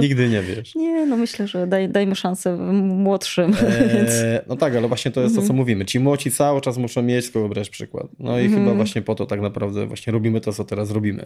Nigdy 0.01 0.29
nie 0.29 0.41
wiesz. 0.41 0.75
Nie, 0.75 1.05
no 1.05 1.17
myślę, 1.17 1.47
że 1.47 1.67
daj, 1.67 1.89
dajmy 1.89 2.15
szansę 2.15 2.57
młodszym. 2.81 3.53
Eee, 3.53 4.39
no 4.47 4.55
tak, 4.55 4.75
ale 4.75 4.87
właśnie 4.87 5.11
to 5.11 5.21
jest 5.21 5.35
to, 5.35 5.41
co 5.41 5.45
mhm. 5.45 5.57
mówimy. 5.57 5.85
Ci 5.85 5.99
młodzi 5.99 6.31
cały 6.31 6.61
czas 6.61 6.77
muszą 6.77 7.01
mieć, 7.01 7.25
z 7.25 7.31
kogo 7.31 7.49
brać 7.49 7.69
przykład. 7.69 8.07
No 8.19 8.39
i 8.39 8.43
chyba 8.43 8.57
mhm. 8.57 8.77
właśnie 8.77 9.01
po 9.01 9.15
to 9.15 9.25
tak 9.25 9.41
naprawdę 9.41 9.85
właśnie 9.85 10.13
robimy 10.13 10.41
to, 10.41 10.53
co 10.53 10.63
teraz 10.63 10.91
robimy. 10.91 11.25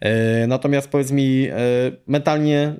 Eee, 0.00 0.48
natomiast 0.48 0.88
powiedz 0.88 1.10
mi, 1.10 1.48
e, 1.50 1.56
mentalnie 2.06 2.58
e, 2.58 2.74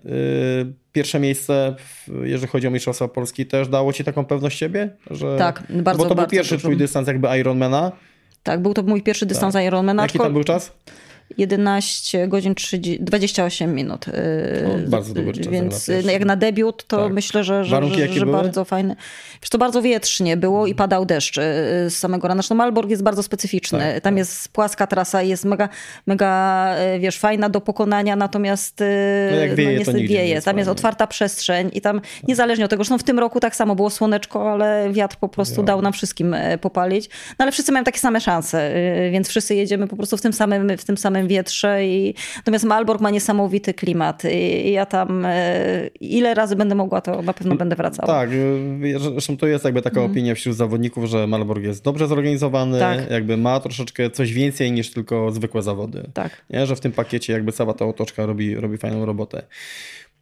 pierwsze 0.93 1.21
miejsce, 1.21 1.75
jeżeli 2.23 2.49
chodzi 2.49 2.67
o 2.67 2.71
Mistrzostwa 2.71 3.09
Polski, 3.09 3.47
też 3.47 3.69
dało 3.69 3.93
ci 3.93 4.05
taką 4.05 4.25
pewność 4.25 4.59
siebie? 4.59 4.91
Że... 5.11 5.37
Tak, 5.39 5.63
bardzo 5.71 6.03
Bo 6.03 6.09
to 6.09 6.15
bardzo 6.15 6.31
był 6.31 6.39
pierwszy 6.39 6.59
twój 6.59 6.77
dystans 6.77 7.09
jakby 7.09 7.39
Ironmana. 7.39 7.93
Tak, 8.43 8.63
był 8.63 8.75
to 8.75 8.83
mój 8.83 9.03
pierwszy 9.03 9.27
dystans 9.27 9.55
tak. 9.55 9.65
Ironmana. 9.65 10.03
Jaki 10.03 10.19
tam 10.19 10.33
był 10.33 10.45
czas? 10.45 10.73
11 11.39 12.29
godzin 12.29 12.55
30, 12.55 12.99
28 13.01 13.75
minut. 13.75 14.07
No, 14.63 14.91
bardzo 14.91 15.15
dobry 15.15 15.33
czas. 15.33 15.49
Więc 15.53 15.89
na 16.05 16.13
jak 16.13 16.25
na 16.25 16.37
debiut, 16.37 16.87
to 16.87 17.05
tak. 17.05 17.13
myślę, 17.13 17.45
że, 17.45 17.65
że, 17.65 17.83
że, 17.89 18.09
że 18.09 18.27
bardzo 18.27 18.65
fajny. 18.65 18.97
Wiesz, 19.43 19.51
to 19.51 19.59
bardzo 19.59 19.83
wietrznie 19.83 20.37
było 20.37 20.67
i 20.67 20.75
padał 20.75 21.07
deszcz 21.07 21.39
y, 21.39 21.41
z 21.91 21.97
samego 21.97 22.29
rana. 22.29 22.43
Zresztą 22.43 22.55
Malbork 22.55 22.91
jest 22.91 23.03
bardzo 23.03 23.23
specyficzny. 23.23 23.79
Tak, 23.79 24.01
Tam 24.01 24.13
tak. 24.13 24.19
jest 24.19 24.49
płaska 24.49 24.87
trasa, 24.87 25.23
jest 25.23 25.45
mega, 25.45 25.69
mega 26.07 26.75
y, 26.97 26.99
wiesz, 26.99 27.19
fajna 27.19 27.49
do 27.49 27.61
pokonania, 27.61 28.17
natomiast 28.17 28.81
no 29.31 29.37
jak 29.37 29.55
wieje, 29.55 29.71
no, 29.71 29.79
niestety 29.79 29.99
to 29.99 30.09
wieje. 30.09 30.43
Tam 30.43 30.59
jest 30.59 30.71
otwarta 30.71 31.07
przestrzeń 31.07 31.71
i 31.73 31.81
tam 31.81 32.01
niezależnie 32.29 32.65
od 32.65 32.71
tego, 32.71 32.85
że 32.85 32.99
w 32.99 33.03
tym 33.03 33.19
roku 33.19 33.41
tak 33.41 33.57
samo 33.57 33.75
było 33.75 33.91
słoneczko, 33.91 34.53
ale 34.53 34.93
wiatr 34.93 35.17
po 35.17 35.29
prostu 35.29 35.63
dał 35.63 35.83
nam 35.83 35.93
wszystkim 35.93 36.37
popalić. 36.61 37.09
No 37.39 37.43
ale 37.43 37.53
wszyscy 37.53 37.73
mają 37.73 37.85
takie 37.85 37.99
same 37.99 38.21
szanse, 38.21 38.75
więc 39.13 39.29
wszyscy 39.29 39.55
jedziemy 39.55 39.87
po 39.87 39.97
prostu 39.97 40.17
w 40.17 40.21
tym 40.21 40.33
samym, 40.33 40.77
w 40.79 40.85
tym 40.85 40.97
samym 40.97 41.14
samym 41.15 41.29
wietrze. 41.29 41.87
I... 41.87 42.15
Natomiast 42.37 42.65
Malbork 42.65 43.01
ma 43.01 43.11
niesamowity 43.11 43.75
klimat 43.75 44.23
i 44.25 44.73
ja 44.73 44.87
tam 44.87 45.25
e, 45.27 45.87
ile 46.01 46.35
razy 46.35 46.57
będę 46.57 46.75
mogła, 46.75 47.01
to 47.01 47.23
na 47.23 47.33
pewno 47.33 47.55
będę 47.55 47.77
wracała. 47.77 48.07
Tak, 48.07 48.31
e, 48.31 48.99
zresztą 48.99 49.37
to 49.37 49.47
jest 49.47 49.65
jakby 49.65 49.83
taka 49.83 50.01
mm. 50.01 50.11
opinia 50.11 50.35
wśród 50.35 50.57
zawodników, 50.57 51.05
że 51.05 51.27
Malbork 51.27 51.63
jest 51.63 51.85
dobrze 51.85 52.09
zorganizowany, 52.09 52.79
tak. 52.79 53.11
jakby 53.11 53.37
ma 53.37 53.61
troszeczkę 53.61 54.11
coś 54.11 54.33
więcej 54.33 54.73
niż 54.73 54.91
tylko 54.91 55.31
zwykłe 55.31 55.63
zawody. 55.63 56.11
Tak. 56.15 56.45
Nie? 56.51 56.67
Że 56.67 56.77
w 56.77 56.81
tym 56.81 56.93
pakiecie 56.93 57.33
jakby 57.33 57.53
cała 57.53 57.75
ta 57.75 57.85
otoczka 57.85 58.27
robi, 58.27 58.55
robi 58.55 58.79
fajną 58.79 59.07
robotę. 59.07 59.43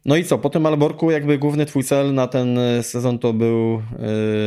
No 0.05 0.15
i 0.15 0.23
co, 0.23 0.37
po 0.37 0.49
tym 0.49 0.61
Malborku 0.61 1.11
jakby 1.11 1.37
główny 1.37 1.65
twój 1.65 1.83
cel 1.83 2.13
na 2.13 2.27
ten 2.27 2.59
sezon 2.81 3.19
to 3.19 3.33
był 3.33 3.81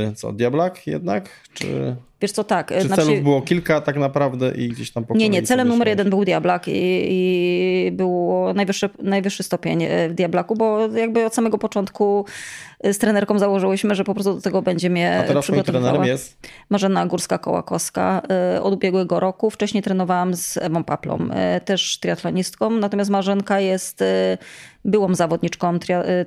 yy, 0.07 0.15
co, 0.15 0.33
Diablak 0.33 0.87
jednak? 0.87 1.31
Czy... 1.55 1.97
Wiesz 2.21 2.33
co, 2.33 2.45
tak. 2.45 2.69
Czy 2.69 2.87
znaczy... 2.87 3.03
celów 3.03 3.23
było 3.23 3.43
kilka 3.43 3.81
tak 3.81 3.97
naprawdę 3.97 4.53
i 4.57 4.69
gdzieś 4.69 4.91
tam 4.91 5.05
po 5.05 5.15
Nie, 5.15 5.29
nie, 5.29 5.43
celem 5.43 5.69
numer 5.69 5.89
jeden 5.89 6.11
był 6.11 6.25
Diablak 6.25 6.69
i, 6.69 6.73
i 7.11 7.93
był 7.93 8.33
najwyższy, 8.55 8.91
najwyższy 9.03 9.43
stopień 9.43 9.83
e, 9.83 10.09
w 10.09 10.15
Diablaku, 10.15 10.55
bo 10.55 10.89
jakby 10.89 11.27
od 11.27 11.35
samego 11.35 11.59
początku 11.59 12.25
e, 12.81 12.95
z 12.95 12.99
trenerką 12.99 13.39
założyłyśmy, 13.39 13.95
że 13.95 14.05
po 14.05 14.15
prostu 14.15 14.35
do 14.35 14.41
tego 14.41 14.63
będzie 14.63 14.91
mnie 14.91 15.19
A 15.19 15.23
teraz 15.23 15.47
trenerem 15.65 16.05
jest? 16.05 16.49
Marzena 16.71 17.07
Górska-Kołakowska 17.07 18.21
e, 18.31 18.63
od 18.63 18.75
ubiegłego 18.75 19.21
roku. 19.21 19.51
Wcześniej 19.51 19.83
trenowałam 19.83 20.35
z 20.35 20.57
Ewą 20.57 20.85
Paplą, 20.85 21.19
też 21.65 21.99
triatlonistką, 22.01 22.71
natomiast 22.71 23.11
Marzenka 23.11 23.61
jest 23.61 24.05
byłą 24.85 25.15
zawodniczką 25.15 25.79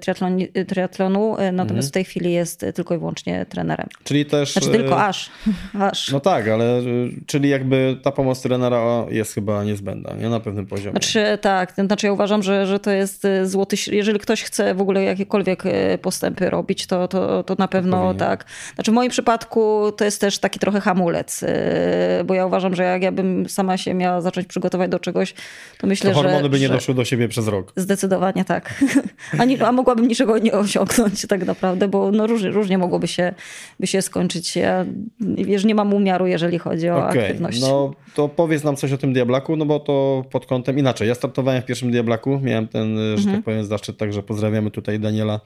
triatlon, 0.02 0.38
triatlonu, 0.68 1.36
natomiast 1.52 1.70
mhm. 1.70 1.84
w 1.84 1.92
tej 1.92 2.04
chwili 2.04 2.32
jest 2.32 2.66
tylko 2.76 2.96
i 2.96 2.98
wyłącznie 2.98 3.46
trenerem. 3.46 3.88
Czyli 4.04 4.26
też... 4.26 4.54
Znaczy 4.54 4.70
tylko 4.70 5.04
aż. 5.04 5.32
Aż. 5.80 6.12
No 6.12 6.20
tak, 6.20 6.48
ale 6.48 6.82
czyli 7.26 7.50
jakby 7.50 7.98
ta 8.04 8.12
pomoc 8.12 8.42
trenera 8.42 9.06
jest 9.10 9.34
chyba 9.34 9.64
niezbędna, 9.64 10.14
nie? 10.14 10.30
Na 10.30 10.40
pewnym 10.40 10.66
poziomie. 10.66 10.92
Znaczy 10.92 11.38
tak, 11.42 11.74
znaczy 11.74 12.08
ja 12.08 12.14
uważam, 12.14 12.44
że, 12.44 12.68
że 12.68 12.80
to 12.80 12.92
jest 12.92 13.28
złoty, 13.44 13.76
jeżeli 13.92 14.20
ktoś 14.20 14.44
chce 14.44 14.76
w 14.76 14.82
ogóle 14.82 15.04
jakiekolwiek 15.04 15.64
postępy 16.02 16.50
robić, 16.50 16.88
to, 16.88 17.08
to, 17.08 17.44
to 17.44 17.56
na 17.58 17.68
pewno 17.68 18.14
tak. 18.14 18.46
Znaczy 18.76 18.92
w 18.92 18.94
moim 18.94 19.10
przypadku 19.10 19.92
to 19.98 20.06
jest 20.06 20.22
też 20.22 20.40
taki 20.40 20.60
trochę 20.60 20.82
hamulec, 20.82 21.44
bo 22.26 22.34
ja 22.34 22.46
uważam, 22.46 22.76
że 22.76 22.84
jak 22.84 23.02
ja 23.02 23.12
bym 23.12 23.50
sama 23.50 23.78
się 23.78 23.94
miała 23.94 24.22
zacząć 24.22 24.48
przygotować 24.48 24.92
do 24.92 25.00
czegoś, 25.00 25.34
to 25.78 25.88
myślę, 25.88 26.12
to 26.12 26.16
hormony 26.16 26.44
że... 26.44 26.50
by 26.50 26.60
nie 26.60 26.70
doszły 26.70 26.94
do 26.94 27.06
siebie 27.06 27.28
przez 27.28 27.48
rok. 27.48 27.74
Zdecydowanie 27.76 28.46
tak. 28.46 28.84
A, 29.40 29.46
nie, 29.46 29.68
a 29.68 29.72
mogłabym 29.72 30.08
niczego 30.08 30.38
nie 30.38 30.52
osiągnąć 30.52 31.28
tak 31.28 31.46
naprawdę, 31.46 31.88
bo 31.88 32.12
no 32.12 32.28
różnie, 32.28 32.50
różnie 32.50 32.78
mogłoby 32.78 33.08
się, 33.08 33.34
by 33.80 33.88
się 33.88 34.02
skończyć. 34.02 34.56
Ja 34.56 34.86
wiesz, 35.20 35.66
nie 35.70 35.76
mam 35.76 35.94
umiaru, 35.94 36.28
jeżeli 36.28 36.60
chodzi 36.60 36.90
o 36.90 36.98
okay. 36.98 37.24
aktywność. 37.24 37.62
No 37.62 37.94
to 38.16 38.30
powiedz 38.30 38.64
nam 38.64 38.76
coś 38.76 38.94
o 38.94 38.98
tym 38.98 39.14
Diablaku, 39.14 39.56
no 39.56 39.66
bo 39.66 39.80
to 39.80 40.24
pod 40.32 40.46
kątem 40.46 40.80
inaczej. 40.80 41.08
Ja 41.08 41.16
startowałem 41.16 41.62
w 41.62 41.66
pierwszym 41.66 41.92
Diablaku, 41.92 42.40
miałem 42.44 42.68
ten, 42.68 42.98
że 42.98 43.16
tak 43.16 43.20
mhm. 43.20 43.36
tak 43.36 43.46
powiem, 43.46 43.66
zaszczyt, 43.66 43.98
także 43.98 44.24
pozdrawiamy 44.24 44.72
tutaj 44.72 45.00
Daniela 45.00 45.40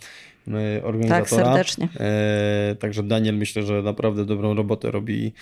organizatora. 0.84 1.20
Tak, 1.20 1.30
serdecznie. 1.30 1.88
E, 2.00 2.76
także 2.80 3.04
Daniel 3.04 3.38
myślę, 3.38 3.64
że 3.64 3.82
naprawdę 3.82 4.26
dobrą 4.26 4.54
robotę 4.54 4.92
robi, 4.92 5.34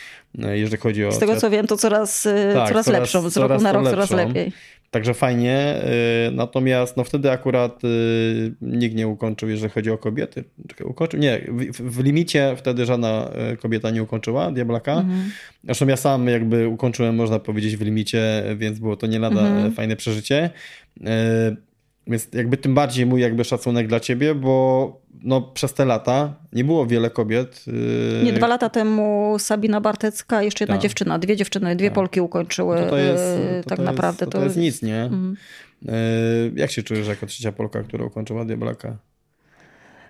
e, 0.43 0.57
jeżeli 0.57 0.82
chodzi 0.82 1.05
o... 1.05 1.11
Z 1.11 1.19
tego 1.19 1.36
co 1.36 1.49
wiem, 1.49 1.67
to 1.67 1.77
coraz, 1.77 2.25
e, 2.25 2.53
tak, 2.53 2.67
coraz, 2.67 2.86
coraz 2.86 2.88
lepszą, 2.88 3.29
z 3.29 3.38
roku 3.38 3.63
na 3.63 3.71
rok 3.71 3.89
coraz 3.89 4.11
lepiej. 4.11 4.51
Także 4.92 5.14
fajnie. 5.14 5.82
Natomiast 6.32 6.98
no 6.98 7.04
wtedy 7.04 7.32
akurat 7.32 7.82
nikt 8.62 8.96
nie 8.96 9.08
ukończył, 9.08 9.50
jeżeli 9.50 9.74
chodzi 9.74 9.92
o 9.92 9.98
kobiety. 9.98 10.44
Ukończył? 10.84 11.20
Nie, 11.20 11.42
w, 11.48 11.98
w 11.98 12.04
limicie 12.04 12.56
wtedy 12.58 12.86
żadna 12.86 13.32
kobieta 13.62 13.92
nie 13.92 14.04
ukończyła 14.04 14.52
Diablaka. 14.52 14.94
Mhm. 14.94 15.32
Zresztą 15.64 15.88
ja 15.88 15.98
sam 15.98 16.28
jakby 16.28 16.68
ukończyłem, 16.68 17.16
można 17.16 17.39
powiedzieć, 17.39 17.78
w 17.78 17.82
limicie, 17.82 18.44
więc 18.58 18.80
było 18.80 18.98
to 18.98 19.08
nie 19.08 19.20
lada 19.20 19.42
mhm. 19.42 19.72
fajne 19.72 19.96
przeżycie. 19.96 20.50
Więc 22.08 22.28
jakby 22.34 22.58
tym 22.58 22.76
bardziej 22.76 23.06
mój 23.06 23.22
jakby 23.22 23.43
szacunek 23.43 23.88
dla 23.88 23.99
ciebie, 23.99 24.36
bo 24.36 25.02
no, 25.24 25.41
przez 25.41 25.74
te 25.74 25.86
lata 25.86 26.34
nie 26.54 26.64
było 26.64 26.86
wiele 26.86 27.10
kobiet. 27.10 27.68
Yy... 27.68 28.24
Nie, 28.24 28.34
dwa 28.34 28.47
lata 28.47 28.70
temu 28.70 29.36
Sabina 29.39 29.82
Bartecka, 29.82 30.43
jeszcze 30.43 30.64
jedna 30.64 30.76
tak. 30.76 30.82
dziewczyna, 30.82 31.20
dwie 31.20 31.36
dziewczyny, 31.36 31.76
dwie 31.76 31.88
tak. 31.88 31.95
Polki 31.95 32.22
ukończyły. 32.22 32.78
To, 32.78 32.89
to 32.89 32.97
jest, 32.97 33.24
to 33.64 33.70
tak 33.70 33.80
naprawdę. 33.80 34.26
Jest, 34.26 34.32
to, 34.32 34.38
to 34.39 34.43
jest 34.43 34.58
nic, 34.58 34.82
nie? 34.82 35.02
Mm. 35.02 35.36
Jak 36.56 36.72
się 36.72 36.84
czujesz 36.84 37.08
jako 37.08 37.26
trzecia 37.26 37.52
Polka, 37.52 37.84
która 37.84 38.06
ukończyła 38.06 38.45
Diablaka? 38.45 38.97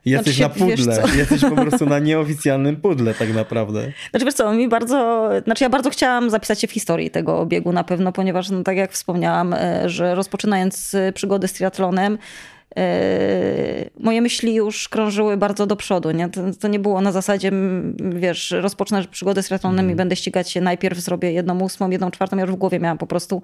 Jesteś 0.06 0.36
znaczy, 0.36 0.60
na 0.60 0.68
pudle. 0.68 1.04
Jesteś 1.18 1.42
po 1.42 1.56
prostu 1.56 1.86
na 1.86 2.00
nieoficjalnym 2.00 2.76
pudle 2.76 3.14
tak 3.14 3.34
naprawdę. 3.34 3.92
Znaczy 4.10 4.26
wiesz 4.26 4.34
co, 4.34 4.54
mi 4.54 4.70
bardzo, 4.70 5.30
znaczy 5.44 5.64
ja 5.64 5.70
bardzo 5.70 5.90
chciałam 5.90 6.30
zapisać 6.30 6.62
się 6.62 6.68
w 6.68 6.72
historii 6.72 7.12
tego 7.12 7.46
biegu 7.46 7.74
na 7.74 7.84
pewno, 7.84 8.12
ponieważ 8.12 8.50
no, 8.50 8.64
tak 8.64 8.78
jak 8.78 8.92
wspomniałam, 8.92 9.54
e, 9.54 9.90
że 9.90 10.16
rozpoczynając 10.16 10.96
przygody 11.14 11.48
z 11.48 11.54
triatlonem, 11.54 12.18
moje 14.00 14.22
myśli 14.22 14.56
już 14.56 14.90
krążyły 14.90 15.38
bardzo 15.38 15.68
do 15.68 15.76
przodu. 15.76 16.12
Nie? 16.12 16.30
To, 16.30 16.42
to 16.60 16.68
nie 16.68 16.80
było 16.80 17.02
na 17.02 17.12
zasadzie, 17.12 17.52
wiesz, 18.16 18.52
rozpocznę 18.52 19.04
przygodę 19.12 19.44
z 19.44 19.46
triatlonem 19.46 19.80
mm. 19.80 19.90
i 19.90 19.92
mhm. 19.92 19.98
będę 19.98 20.16
ścigać 20.16 20.52
się, 20.52 20.62
najpierw 20.62 21.00
zrobię 21.00 21.32
jedną 21.32 21.60
ósmą, 21.60 21.90
jedną 21.90 22.12
czwartą. 22.12 22.38
Ja 22.38 22.42
już 22.42 22.52
w 22.52 22.56
głowie 22.56 22.80
miałam 22.80 22.98
po 22.98 23.08
prostu 23.08 23.42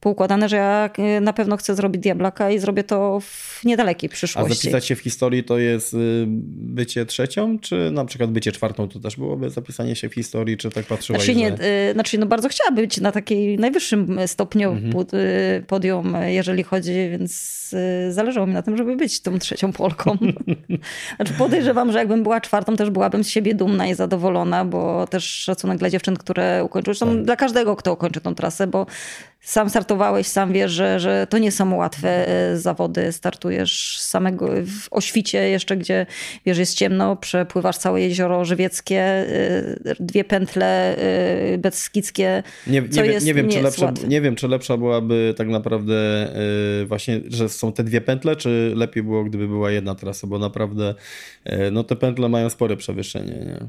poukładane, 0.00 0.48
że 0.48 0.56
ja 0.56 0.90
y, 1.18 1.20
na 1.20 1.32
pewno 1.32 1.56
chcę 1.56 1.74
zrobić 1.74 2.02
Diablaka 2.02 2.50
i 2.50 2.58
zrobię 2.58 2.84
to 2.84 3.20
w 3.20 3.64
niedalekiej 3.64 4.10
przyszłości. 4.10 4.52
A 4.52 4.54
zapisać 4.54 4.86
się 4.86 4.96
w 4.96 5.00
historii 5.00 5.44
to 5.44 5.58
jest 5.58 5.94
y, 5.94 6.24
bycie 6.28 7.06
trzecią, 7.06 7.58
czy 7.58 7.90
na 7.90 8.04
przykład 8.04 8.30
bycie 8.30 8.52
czwartą 8.52 8.88
to 8.88 9.00
też 9.00 9.16
byłoby 9.16 9.50
zapisanie 9.50 9.96
się 9.96 10.08
w 10.08 10.14
historii, 10.14 10.56
czy 10.56 10.70
tak 10.70 10.86
patrzyłaś? 10.86 11.24
Znaczy, 11.24 11.38
nie, 11.38 11.48
że... 11.48 11.92
znaczy 11.92 12.18
no 12.18 12.26
bardzo 12.26 12.48
chciałabym 12.48 12.84
być 12.84 13.00
na 13.00 13.12
takiej 13.12 13.58
najwyższym 13.58 14.18
stopniu 14.26 14.72
-hmm. 14.72 15.62
podium, 15.66 16.16
jeżeli 16.26 16.62
chodzi, 16.62 16.92
więc 17.10 17.58
zależało 18.10 18.46
mi 18.46 18.54
na 18.54 18.62
tym, 18.62 18.67
żeby 18.76 18.96
być 18.96 19.20
tą 19.20 19.38
trzecią 19.38 19.72
Polką. 19.72 20.18
Znaczy 21.16 21.32
podejrzewam, 21.38 21.92
że 21.92 21.98
jakbym 21.98 22.22
była 22.22 22.40
czwartą, 22.40 22.76
też 22.76 22.90
byłabym 22.90 23.24
z 23.24 23.28
siebie 23.28 23.54
dumna 23.54 23.86
i 23.86 23.94
zadowolona, 23.94 24.64
bo 24.64 25.06
też 25.06 25.24
szacunek 25.24 25.78
dla 25.78 25.90
dziewczyn, 25.90 26.16
które 26.16 26.64
ukończyły, 26.64 26.94
zresztą 26.94 27.16
tak. 27.16 27.24
dla 27.24 27.36
każdego, 27.36 27.76
kto 27.76 27.92
ukończy 27.92 28.20
tą 28.20 28.34
trasę, 28.34 28.66
bo 28.66 28.86
sam 29.40 29.70
startowałeś, 29.70 30.26
sam 30.26 30.52
wiesz, 30.52 30.72
że, 30.72 31.00
że 31.00 31.26
to 31.30 31.38
nie 31.38 31.52
są 31.52 31.76
łatwe 31.76 32.28
e, 32.28 32.56
zawody. 32.56 33.12
Startujesz 33.12 33.98
samego 34.00 34.48
w 34.48 34.88
Oświcie 34.90 35.50
jeszcze, 35.50 35.76
gdzie 35.76 36.06
wiesz, 36.46 36.58
jest 36.58 36.74
ciemno, 36.74 37.16
przepływasz 37.16 37.76
całe 37.76 38.00
jezioro 38.00 38.44
żywieckie, 38.44 39.00
e, 39.00 39.94
dwie 40.00 40.24
pętle 40.24 40.96
e, 40.96 41.58
beskidzkie. 41.58 42.42
Nie, 42.66 42.80
nie, 42.80 43.06
jest, 43.06 43.26
nie, 43.26 43.34
wiem, 43.34 43.46
nie, 43.46 43.56
czy 43.56 43.62
lepsza, 43.62 43.92
nie 44.08 44.20
wiem, 44.20 44.36
czy 44.36 44.48
lepsza 44.48 44.76
byłaby 44.76 45.34
tak 45.36 45.48
naprawdę 45.48 45.98
właśnie, 46.86 47.20
że 47.28 47.48
są 47.48 47.72
te 47.72 47.84
dwie 47.84 48.00
pętle, 48.00 48.36
czy 48.36 48.72
lepiej 48.76 49.02
było, 49.02 49.24
gdyby 49.24 49.48
była 49.48 49.70
jedna 49.70 49.94
trasa, 49.94 50.26
bo 50.26 50.38
naprawdę 50.38 50.94
no, 51.72 51.84
te 51.84 51.96
pętle 51.96 52.28
mają 52.28 52.50
spore 52.50 52.76
przewyższenie. 52.76 53.32
Nie? 53.32 53.66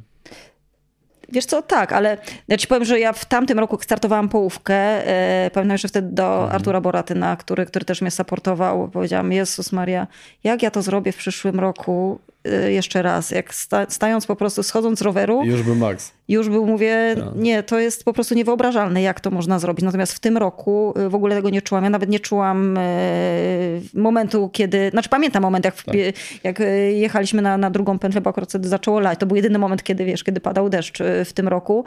Wiesz 1.32 1.46
co, 1.46 1.62
tak, 1.62 1.94
ale 1.94 2.18
ja 2.48 2.58
ci 2.58 2.68
powiem, 2.68 2.86
że 2.86 3.00
ja 3.00 3.14
w 3.14 3.26
tamtym 3.26 3.60
roku 3.60 3.78
startowałam 3.82 4.30
połówkę. 4.30 4.76
E, 4.76 5.52
pamiętam 5.54 5.74
jeszcze 5.74 5.88
wtedy 5.88 6.08
do 6.12 6.34
mhm. 6.34 6.56
Artura 6.56 6.82
Boratyna, 6.82 7.36
który, 7.36 7.66
który 7.66 7.86
też 7.86 8.02
mnie 8.02 8.12
supportował. 8.12 8.90
Powiedziałam, 8.90 9.32
Jezus 9.32 9.72
Maria, 9.72 10.08
jak 10.44 10.64
ja 10.64 10.72
to 10.72 10.82
zrobię 10.82 11.12
w 11.12 11.18
przyszłym 11.18 11.60
roku? 11.60 12.20
Y, 12.48 12.72
jeszcze 12.72 13.02
raz, 13.02 13.32
jak 13.32 13.56
sta, 13.56 13.86
stając 13.90 14.26
po 14.26 14.36
prostu, 14.36 14.64
schodząc 14.64 15.00
z 15.00 15.02
roweru. 15.02 15.44
Już 15.46 15.64
był 15.64 15.76
Max. 15.76 16.12
Już 16.28 16.50
był, 16.50 16.66
mówię, 16.66 17.16
tak. 17.16 17.26
nie, 17.36 17.64
to 17.64 17.80
jest 17.80 18.04
po 18.04 18.14
prostu 18.14 18.36
niewyobrażalne, 18.36 19.02
jak 19.02 19.20
to 19.20 19.32
można 19.32 19.60
zrobić. 19.60 19.86
Natomiast 19.86 20.14
w 20.14 20.20
tym 20.20 20.38
roku 20.38 20.94
y, 21.00 21.10
w 21.10 21.16
ogóle 21.16 21.36
tego 21.36 21.50
nie 21.50 21.62
czułam. 21.62 21.84
Ja 21.84 21.90
nawet 21.90 22.10
nie 22.10 22.20
czułam 22.20 22.78
y, 22.78 23.82
momentu, 23.94 24.50
kiedy, 24.54 24.90
znaczy 24.90 25.10
pamiętam 25.10 25.44
moment, 25.44 25.66
jak, 25.66 25.84
tak. 25.84 25.96
jak 26.44 26.60
jechaliśmy 26.92 27.42
na, 27.42 27.58
na 27.58 27.70
drugą 27.70 28.00
pętlę, 28.00 28.22
bo 28.22 28.30
akurat 28.30 28.50
wtedy 28.50 28.70
zaczęło 28.70 29.00
lać. 29.00 29.20
To 29.20 29.26
był 29.26 29.36
jedyny 29.36 29.60
moment, 29.60 29.84
kiedy, 29.84 30.06
wiesz, 30.06 30.24
kiedy 30.24 30.40
padał 30.40 30.70
deszcz 30.70 31.00
w 31.26 31.34
tym 31.34 31.48
roku. 31.48 31.84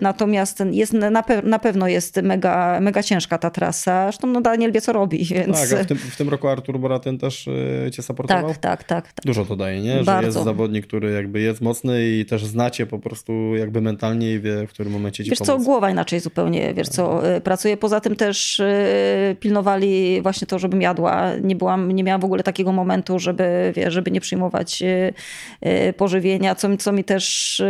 Natomiast 0.00 0.62
jest, 0.70 0.92
na, 0.92 1.22
pe 1.22 1.42
na 1.42 1.58
pewno 1.58 1.88
jest 1.88 2.16
mega, 2.22 2.80
mega 2.80 3.02
ciężka 3.02 3.38
ta 3.38 3.50
trasa. 3.50 4.04
Zresztą 4.04 4.26
no 4.26 4.40
Daniel 4.40 4.72
wie, 4.72 4.80
co 4.80 4.92
robi, 4.92 5.24
więc... 5.24 5.70
Tak, 5.70 5.80
w 5.80 5.86
tym, 5.86 5.98
w 5.98 6.16
tym 6.16 6.28
roku 6.28 6.48
Artur 6.48 6.78
Boratyn 6.78 7.18
też 7.18 7.48
cię 7.92 8.02
supportował? 8.02 8.48
Tak, 8.48 8.58
tak, 8.58 8.84
tak. 8.84 9.12
tak 9.12 9.29
dużo 9.30 9.44
to 9.44 9.56
daje, 9.56 9.80
nie? 9.80 9.98
Że 9.98 10.04
Bardzo. 10.04 10.26
jest 10.26 10.44
zawodnik, 10.44 10.86
który 10.86 11.12
jakby 11.12 11.40
jest 11.40 11.60
mocny 11.60 12.08
i 12.08 12.24
też 12.24 12.44
znacie 12.46 12.86
po 12.86 12.98
prostu 12.98 13.56
jakby 13.56 13.80
mentalnie 13.80 14.32
i 14.32 14.40
wie, 14.40 14.66
w 14.66 14.70
którym 14.70 14.92
momencie 14.92 15.24
ci 15.24 15.30
Wiesz 15.30 15.38
pomóc. 15.38 15.48
co, 15.48 15.64
głowa 15.64 15.90
inaczej 15.90 16.20
zupełnie, 16.20 16.74
wiesz 16.74 16.88
co, 16.88 17.36
y, 17.36 17.40
pracuje. 17.40 17.76
Poza 17.76 18.00
tym 18.00 18.16
też 18.16 18.60
y, 18.60 19.36
pilnowali 19.40 20.22
właśnie 20.22 20.46
to, 20.46 20.58
żebym 20.58 20.82
jadła. 20.82 21.30
Nie 21.42 21.56
byłam, 21.56 21.92
nie 21.92 22.04
miałam 22.04 22.20
w 22.20 22.24
ogóle 22.24 22.42
takiego 22.42 22.72
momentu, 22.72 23.18
żeby, 23.18 23.72
wiesz, 23.76 23.94
żeby 23.94 24.10
nie 24.10 24.20
przyjmować 24.20 24.82
y, 24.82 25.92
pożywienia, 25.92 26.54
co, 26.54 26.76
co 26.76 26.92
mi 26.92 27.04
też 27.04 27.62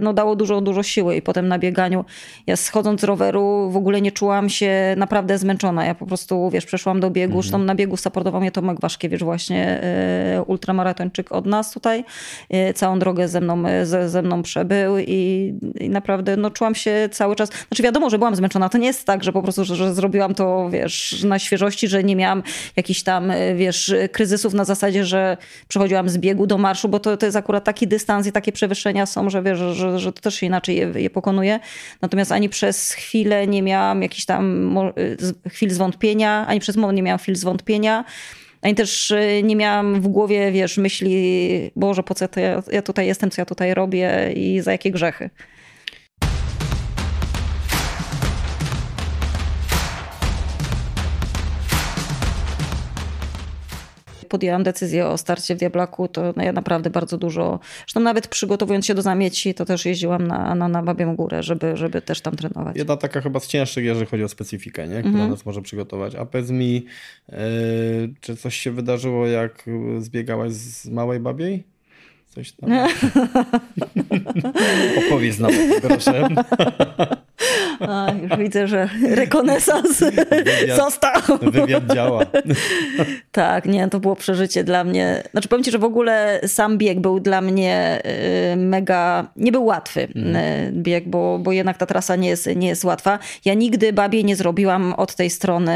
no, 0.00 0.12
dało 0.12 0.36
dużo, 0.36 0.60
dużo 0.60 0.82
siły 0.82 1.16
i 1.16 1.22
potem 1.22 1.48
na 1.48 1.58
bieganiu. 1.58 2.04
Ja 2.46 2.56
schodząc 2.56 3.00
z 3.00 3.04
roweru 3.04 3.70
w 3.70 3.76
ogóle 3.76 4.00
nie 4.00 4.12
czułam 4.12 4.48
się 4.48 4.94
naprawdę 4.96 5.38
zmęczona. 5.38 5.84
Ja 5.84 5.94
po 5.94 6.06
prostu, 6.06 6.50
wiesz, 6.50 6.66
przeszłam 6.66 7.00
do 7.00 7.10
biegu, 7.10 7.32
mhm. 7.32 7.42
zresztą 7.42 7.58
na 7.58 7.74
biegu 7.74 7.96
supportował 7.96 8.40
mnie 8.40 8.50
Tomek 8.50 8.80
Waszkiewicz 8.80 9.22
właśnie, 9.22 9.80
ultramaraton 10.46 11.05
Maratończyk 11.06 11.32
od 11.32 11.46
nas 11.46 11.70
tutaj. 11.72 12.04
Y, 12.54 12.74
całą 12.74 12.98
drogę 12.98 13.28
ze 13.28 13.40
mną, 13.40 13.68
y, 13.68 13.86
ze, 13.86 14.08
ze 14.08 14.22
mną 14.22 14.42
przebył 14.42 14.98
i, 14.98 15.54
i, 15.80 15.88
naprawdę 15.88 16.36
no, 16.36 16.50
czułam 16.50 16.74
się 16.74 17.08
cały 17.12 17.36
czas. 17.36 17.50
Znaczy 17.68 17.82
wiadomo, 17.82 18.10
że 18.10 18.18
byłam 18.18 18.36
zmęczona. 18.36 18.68
To 18.68 18.78
nie 18.78 18.86
jest 18.86 19.04
tak, 19.04 19.24
że 19.24 19.32
po 19.32 19.42
prostu, 19.42 19.64
że, 19.64 19.76
że 19.76 19.94
zrobiłam 19.94 20.34
to, 20.34 20.70
wiesz, 20.70 21.22
na 21.24 21.38
świeżości, 21.38 21.88
że 21.88 22.04
nie 22.04 22.16
miałam 22.16 22.42
jakichś 22.76 23.02
tam, 23.02 23.30
y, 23.30 23.54
wiesz, 23.54 23.94
kryzysów 24.12 24.54
na 24.54 24.64
zasadzie, 24.64 25.04
że 25.04 25.36
przechodziłam 25.68 26.08
z 26.08 26.18
biegu 26.18 26.46
do 26.46 26.58
marszu, 26.58 26.88
bo 26.88 26.98
to, 26.98 27.16
to 27.16 27.26
jest 27.26 27.36
akurat 27.36 27.64
taki 27.64 27.86
dystans 27.86 28.26
i 28.26 28.32
takie 28.32 28.52
przewyższenia 28.52 29.06
są, 29.06 29.30
że 29.30 29.42
wiesz, 29.42 29.58
że, 29.58 29.98
że 29.98 30.12
to 30.12 30.20
też 30.20 30.34
się 30.34 30.46
inaczej 30.46 30.76
je, 30.76 30.92
je 30.94 31.10
pokonuje. 31.10 31.60
Natomiast 32.02 32.32
ani 32.32 32.48
przez 32.48 32.92
chwilę 32.92 33.46
nie 33.46 33.62
miałam 33.62 34.02
jakichś 34.02 34.24
tam 34.24 34.76
chwil 35.48 35.70
zwątpienia, 35.70 36.46
ani 36.46 36.60
przez 36.60 36.76
moment 36.76 36.96
nie 36.96 37.02
miałam 37.02 37.18
chwil 37.18 37.36
zwątpienia. 37.36 38.04
Ani 38.62 38.74
też 38.74 39.10
y, 39.10 39.42
nie 39.44 39.56
miałam 39.56 40.00
w 40.00 40.08
głowie, 40.08 40.52
wiesz, 40.52 40.78
myśli, 40.78 41.70
Boże, 41.76 42.02
po 42.02 42.14
co 42.14 42.24
ja, 42.36 42.62
ja 42.72 42.82
tutaj 42.82 43.06
jestem, 43.06 43.30
co 43.30 43.42
ja 43.42 43.46
tutaj 43.46 43.74
robię 43.74 44.32
i 44.34 44.60
za 44.60 44.72
jakie 44.72 44.90
grzechy. 44.90 45.30
Podjęłam 54.36 54.62
decyzję 54.62 55.06
o 55.06 55.18
starcie 55.18 55.54
w 55.54 55.58
Diablaku, 55.58 56.08
to 56.08 56.32
no 56.36 56.42
ja 56.42 56.52
naprawdę 56.52 56.90
bardzo 56.90 57.18
dużo, 57.18 57.60
zresztą 57.78 58.00
nawet 58.00 58.28
przygotowując 58.28 58.86
się 58.86 58.94
do 58.94 59.02
zamieci, 59.02 59.54
to 59.54 59.64
też 59.64 59.84
jeździłam 59.84 60.26
na, 60.26 60.54
na, 60.54 60.68
na 60.68 60.82
Babią 60.82 61.16
Górę, 61.16 61.42
żeby, 61.42 61.76
żeby 61.76 62.02
też 62.02 62.20
tam 62.20 62.36
trenować. 62.36 62.76
Jedna 62.76 62.96
taka 62.96 63.20
chyba 63.20 63.40
z 63.40 63.46
cięższych, 63.46 63.84
jeżeli 63.84 64.06
chodzi 64.06 64.24
o 64.24 64.28
specyfikę, 64.28 64.88
nie? 64.88 64.98
która 64.98 65.08
mhm. 65.08 65.30
nas 65.30 65.46
może 65.46 65.62
przygotować. 65.62 66.14
A 66.14 66.26
powiedz 66.26 66.50
mi, 66.50 66.84
yy, 67.28 67.36
czy 68.20 68.36
coś 68.36 68.56
się 68.56 68.70
wydarzyło, 68.70 69.26
jak 69.26 69.64
zbiegałaś 69.98 70.52
z 70.52 70.88
Małej 70.88 71.20
Babiej? 71.20 71.64
coś 72.36 72.52
tam. 72.52 72.70
Opowiedz 75.06 75.38
nam 75.38 75.52
proszę. 75.82 76.28
A, 77.80 78.12
już 78.22 78.38
widzę, 78.38 78.68
że 78.68 78.88
rekonesans 79.10 79.98
wywiad, 79.98 80.76
został. 80.76 81.22
Wywiad 81.42 81.84
działa. 81.94 82.26
tak, 83.32 83.66
nie, 83.66 83.88
to 83.88 84.00
było 84.00 84.16
przeżycie 84.16 84.64
dla 84.64 84.84
mnie. 84.84 85.22
Znaczy 85.30 85.48
powiem 85.48 85.64
ci, 85.64 85.70
że 85.70 85.78
w 85.78 85.84
ogóle 85.84 86.40
sam 86.46 86.78
bieg 86.78 87.00
był 87.00 87.20
dla 87.20 87.40
mnie 87.40 88.02
y, 88.52 88.56
mega, 88.56 89.26
nie 89.36 89.52
był 89.52 89.64
łatwy 89.64 90.08
mm. 90.14 90.82
bieg, 90.82 91.08
bo, 91.08 91.38
bo 91.38 91.52
jednak 91.52 91.78
ta 91.78 91.86
trasa 91.86 92.16
nie 92.16 92.28
jest, 92.28 92.56
nie 92.56 92.68
jest 92.68 92.84
łatwa. 92.84 93.18
Ja 93.44 93.54
nigdy 93.54 93.92
babiej 93.92 94.24
nie 94.24 94.36
zrobiłam 94.36 94.92
od 94.92 95.14
tej 95.14 95.30
strony, 95.30 95.72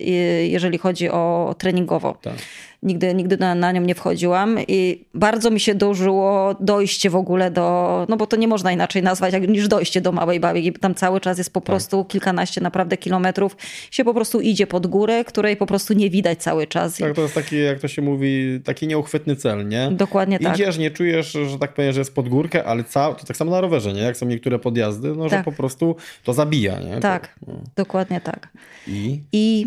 y, 0.00 0.04
jeżeli 0.46 0.78
chodzi 0.78 1.10
o 1.10 1.54
treningowo. 1.58 2.18
Tak 2.22 2.34
nigdy, 2.82 3.14
nigdy 3.14 3.36
na, 3.36 3.54
na 3.54 3.72
nią 3.72 3.80
nie 3.82 3.94
wchodziłam 3.94 4.58
i 4.68 5.04
bardzo 5.14 5.50
mi 5.50 5.60
się 5.60 5.74
dążyło 5.74 6.54
dojście 6.60 7.10
w 7.10 7.16
ogóle 7.16 7.50
do, 7.50 8.06
no 8.08 8.16
bo 8.16 8.26
to 8.26 8.36
nie 8.36 8.48
można 8.48 8.72
inaczej 8.72 9.02
nazwać 9.02 9.32
jak, 9.32 9.48
niż 9.48 9.68
dojście 9.68 10.00
do 10.00 10.12
Małej 10.12 10.40
Babi. 10.40 10.72
Tam 10.72 10.94
cały 10.94 11.20
czas 11.20 11.38
jest 11.38 11.52
po 11.52 11.60
tak. 11.60 11.66
prostu 11.66 12.04
kilkanaście 12.04 12.60
naprawdę 12.60 12.96
kilometrów, 12.96 13.56
się 13.90 14.04
po 14.04 14.14
prostu 14.14 14.40
idzie 14.40 14.66
pod 14.66 14.86
górę, 14.86 15.24
której 15.24 15.56
po 15.56 15.66
prostu 15.66 15.94
nie 15.94 16.10
widać 16.10 16.42
cały 16.42 16.66
czas. 16.66 16.96
Tak, 16.96 17.14
to 17.14 17.22
jest 17.22 17.34
taki, 17.34 17.62
jak 17.62 17.80
to 17.80 17.88
się 17.88 18.02
mówi, 18.02 18.60
taki 18.64 18.86
nieuchwytny 18.86 19.36
cel, 19.36 19.68
nie? 19.68 19.90
Dokładnie 19.90 20.36
Idziesz, 20.36 20.48
tak. 20.48 20.58
Idziesz, 20.58 20.78
nie 20.78 20.90
czujesz, 20.90 21.32
że 21.32 21.58
tak 21.58 21.74
powiem, 21.74 21.92
że 21.92 22.00
jest 22.00 22.14
pod 22.14 22.28
górkę, 22.28 22.64
ale 22.64 22.84
cały, 22.84 23.14
to 23.14 23.24
tak 23.24 23.36
samo 23.36 23.50
na 23.50 23.60
rowerze, 23.60 23.92
nie? 23.92 24.02
Jak 24.02 24.16
są 24.16 24.26
niektóre 24.26 24.58
podjazdy, 24.58 25.14
no 25.16 25.28
tak. 25.28 25.38
że 25.38 25.44
po 25.44 25.52
prostu 25.52 25.96
to 26.24 26.32
zabija, 26.32 26.80
nie? 26.80 27.00
Tak, 27.00 27.28
to, 27.28 27.52
no. 27.52 27.60
dokładnie 27.76 28.20
tak. 28.20 28.48
I? 28.86 29.20
I 29.32 29.66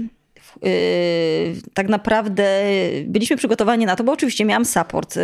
tak 1.73 1.89
naprawdę 1.89 2.63
byliśmy 3.05 3.37
przygotowani 3.37 3.85
na 3.85 3.95
to, 3.95 4.03
bo 4.03 4.11
oczywiście 4.11 4.45
miałam 4.45 4.65
support 4.65 5.15
yy, 5.15 5.21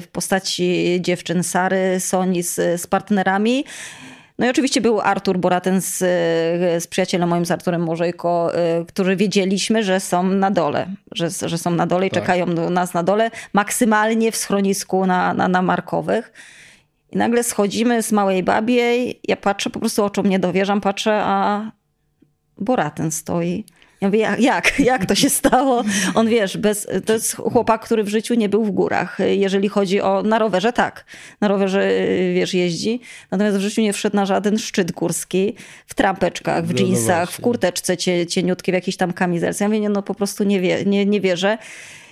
w 0.00 0.08
postaci 0.12 0.98
dziewczyn 1.00 1.42
Sary, 1.42 2.00
Soni 2.00 2.42
z, 2.42 2.80
z 2.80 2.86
partnerami. 2.86 3.64
No 4.38 4.46
i 4.46 4.50
oczywiście 4.50 4.80
był 4.80 5.00
Artur 5.00 5.38
Boraten 5.38 5.80
z, 5.80 5.98
z 6.82 6.86
przyjacielem 6.86 7.28
moim, 7.28 7.46
z 7.46 7.50
Arturem 7.50 7.82
Morzejko, 7.82 8.52
yy, 8.78 8.86
którzy 8.86 9.16
wiedzieliśmy, 9.16 9.82
że 9.82 10.00
są 10.00 10.22
na 10.22 10.50
dole, 10.50 10.86
że, 11.12 11.30
że 11.30 11.58
są 11.58 11.70
na 11.70 11.86
dole 11.86 12.06
i 12.06 12.10
tak. 12.10 12.22
czekają 12.22 12.54
do 12.54 12.70
nas 12.70 12.94
na 12.94 13.02
dole, 13.02 13.30
maksymalnie 13.52 14.32
w 14.32 14.36
schronisku 14.36 15.06
na, 15.06 15.34
na, 15.34 15.48
na 15.48 15.62
Markowych. 15.62 16.32
I 17.10 17.16
nagle 17.16 17.44
schodzimy 17.44 18.02
z 18.02 18.12
Małej 18.12 18.42
Babiej, 18.42 19.20
ja 19.28 19.36
patrzę, 19.36 19.70
po 19.70 19.80
prostu 19.80 20.04
oczom 20.04 20.26
nie 20.26 20.38
dowierzam, 20.38 20.80
patrzę, 20.80 21.20
a 21.24 21.70
Boraten 22.58 23.10
stoi. 23.10 23.64
Ja 24.02 24.08
mówię, 24.08 24.28
jak, 24.38 24.78
jak 24.92 25.06
to 25.06 25.14
się 25.14 25.30
stało? 25.30 25.84
On 26.14 26.28
wiesz, 26.28 26.56
bez, 26.56 26.88
to 27.04 27.12
jest 27.12 27.36
chłopak, 27.36 27.84
który 27.84 28.04
w 28.04 28.08
życiu 28.08 28.34
nie 28.34 28.48
był 28.48 28.64
w 28.64 28.70
górach. 28.70 29.18
Jeżeli 29.26 29.68
chodzi 29.68 30.00
o, 30.00 30.22
na 30.22 30.38
rowerze 30.38 30.72
tak, 30.72 31.04
na 31.40 31.48
rowerze 31.48 31.90
wiesz, 32.34 32.54
jeździ, 32.54 33.00
natomiast 33.30 33.56
w 33.56 33.60
życiu 33.60 33.80
nie 33.80 33.92
wszedł 33.92 34.16
na 34.16 34.26
żaden 34.26 34.58
szczyt 34.58 34.92
górski, 34.92 35.54
w 35.86 35.94
trampeczkach, 35.94 36.66
w 36.66 36.74
dżinsach, 36.74 37.18
no, 37.18 37.20
no 37.20 37.26
w 37.26 37.40
kurteczce 37.40 37.96
cieniutkiej, 38.26 38.72
w 38.72 38.74
jakiejś 38.74 38.96
tam 38.96 39.12
kamizelce. 39.12 39.64
Ja 39.64 39.68
mówię, 39.68 39.80
nie, 39.80 39.88
no 39.88 40.02
po 40.02 40.14
prostu 40.14 40.44
nie, 40.44 40.60
wie, 40.60 40.84
nie, 40.84 41.06
nie 41.06 41.20
wierzę 41.20 41.58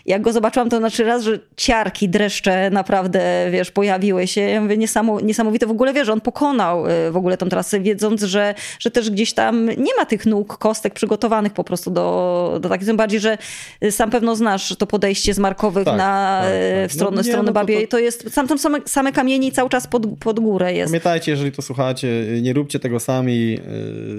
jak 0.06 0.22
go 0.22 0.32
zobaczyłam, 0.32 0.70
to 0.70 0.78
znaczy 0.78 1.04
raz, 1.04 1.22
że 1.22 1.38
ciarki, 1.56 2.08
dreszcze 2.08 2.70
naprawdę, 2.70 3.48
wiesz, 3.50 3.70
pojawiły 3.70 4.26
się. 4.26 4.40
Ja 4.40 4.60
mówię, 4.60 4.76
niesamowite 5.22 5.66
w 5.66 5.70
ogóle, 5.70 5.92
wiesz, 5.92 6.08
on 6.08 6.20
pokonał 6.20 6.86
y, 6.86 7.10
w 7.10 7.16
ogóle 7.16 7.36
tą 7.36 7.48
trasę, 7.48 7.80
wiedząc, 7.80 8.22
że, 8.22 8.54
że 8.78 8.90
też 8.90 9.10
gdzieś 9.10 9.32
tam 9.32 9.66
nie 9.66 9.94
ma 9.98 10.06
tych 10.06 10.26
nóg, 10.26 10.58
kostek 10.58 10.94
przygotowanych 10.94 11.52
po 11.52 11.64
prostu 11.64 11.90
do, 11.90 12.58
do 12.62 12.68
takich, 12.68 12.86
tym 12.86 12.96
bardziej, 12.96 13.20
że 13.20 13.38
sam 13.90 14.10
pewno 14.10 14.36
znasz 14.36 14.76
to 14.76 14.86
podejście 14.86 15.34
z 15.34 15.38
Markowych 15.38 15.84
tak, 15.84 15.96
na 15.98 16.40
tak, 16.42 16.52
y, 16.52 16.82
tak. 16.82 16.90
w 16.90 16.94
stronę, 16.94 17.16
no, 17.16 17.22
stronę 17.22 17.42
no, 17.42 17.52
Babiej. 17.52 17.76
To, 17.76 17.82
to... 17.82 17.90
to, 17.90 17.98
jest, 17.98 18.32
sam 18.32 18.48
tam 18.48 18.58
same, 18.58 18.78
same 18.86 19.12
kamienie 19.12 19.52
cały 19.52 19.68
czas 19.70 19.86
pod, 19.86 20.06
pod 20.20 20.40
górę 20.40 20.74
jest. 20.74 20.90
Pamiętajcie, 20.90 21.30
jeżeli 21.30 21.52
to 21.52 21.62
słuchacie, 21.62 22.08
nie 22.42 22.52
róbcie 22.52 22.78
tego 22.78 23.00
sami, 23.00 23.58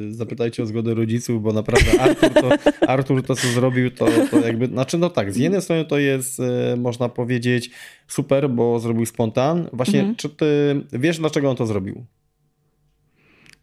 y, 0.10 0.14
zapytajcie 0.14 0.64
o 0.64 0.66
zgodę 0.66 0.94
rodziców, 0.94 1.44
bo 1.44 1.53
naprawdę 1.53 2.02
Artur 2.02 2.30
to, 2.34 2.49
Artur 2.94 3.24
to 3.24 3.36
co 3.36 3.48
zrobił, 3.48 3.91
to, 3.91 4.08
to 4.32 4.40
jakby, 4.40 4.68
znaczy 4.68 4.98
no 4.98 5.10
tak, 5.10 5.34
z 5.34 5.38
jednej 5.38 5.62
strony 5.62 5.70
to 5.88 5.98
jest, 5.98 6.39
e, 6.39 6.76
można 6.76 7.10
powiedzieć, 7.10 7.72
super, 8.07 8.49
bo 8.49 8.80
zrobił 8.80 9.06
spontan. 9.06 9.69
Właśnie, 9.73 9.99
mhm. 9.99 10.15
czy 10.15 10.30
ty 10.30 10.81
wiesz, 10.93 11.19
dlaczego 11.19 11.49
on 11.49 11.56
to 11.56 11.65
zrobił? 11.65 12.06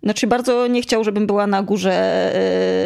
Znaczy 0.02 0.26
bardzo 0.26 0.66
nie 0.66 0.82
chciał, 0.82 1.04
żebym 1.04 1.26
była 1.26 1.46
na 1.46 1.62
górze 1.62 1.92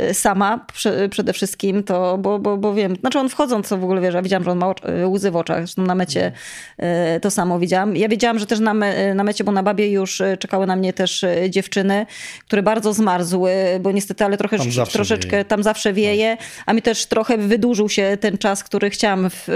e, 0.09 0.14
sama 0.14 0.66
przede 1.10 1.32
wszystkim, 1.32 1.82
to, 1.82 2.18
bo, 2.18 2.39
bo, 2.39 2.56
bo 2.56 2.74
wiem, 2.74 2.97
znaczy 2.97 3.18
on 3.18 3.28
wchodząc 3.28 3.68
w 3.68 3.72
ogóle 3.72 4.01
wiesz, 4.01 4.14
ja 4.14 4.22
widziałam, 4.22 4.44
że 4.44 4.51
on 4.51 4.59
ma 4.59 4.74
e, 4.82 5.09
łzy 5.09 5.30
w 5.30 5.36
oczach, 5.36 5.59
zresztą 5.59 5.82
na 5.82 5.94
mecie 5.94 6.32
e, 6.78 7.20
to 7.20 7.30
samo 7.30 7.59
widziałam. 7.59 7.97
Ja 7.97 8.09
wiedziałam, 8.09 8.39
że 8.39 8.47
też 8.47 8.60
na, 8.60 8.74
me, 8.74 9.14
na 9.14 9.24
mecie, 9.24 9.44
bo 9.44 9.52
na 9.52 9.62
Babie 9.62 9.90
już 9.90 10.22
czekały 10.39 10.66
na 10.66 10.76
mnie 10.76 10.93
też 10.93 11.24
dziewczyny, 11.51 12.06
które 12.40 12.62
bardzo 12.62 12.93
zmarzły, 12.93 13.52
bo 13.80 13.93
niestety, 13.93 14.24
ale 14.24 14.36
trochę, 14.36 14.59
tam 14.59 14.86
troszeczkę 14.86 15.30
wieje. 15.30 15.44
tam 15.44 15.62
zawsze 15.62 15.93
wieje, 15.93 16.36
a 16.66 16.72
mi 16.72 16.82
też 16.82 17.06
trochę 17.06 17.39
wydłużył 17.39 17.89
się 17.89 18.18
ten 18.20 18.39
czas, 18.39 18.64
który 18.64 18.90
chciałam 18.90 19.30
w, 19.30 19.48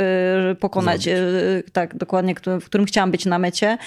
pokonać, 0.60 1.02
Zrobić. 1.02 1.72
tak 1.72 1.96
dokładnie, 1.96 2.34
w 2.60 2.64
którym 2.64 2.86
chciałam 2.86 3.10
być 3.10 3.26
na 3.26 3.38
mecie 3.38 3.78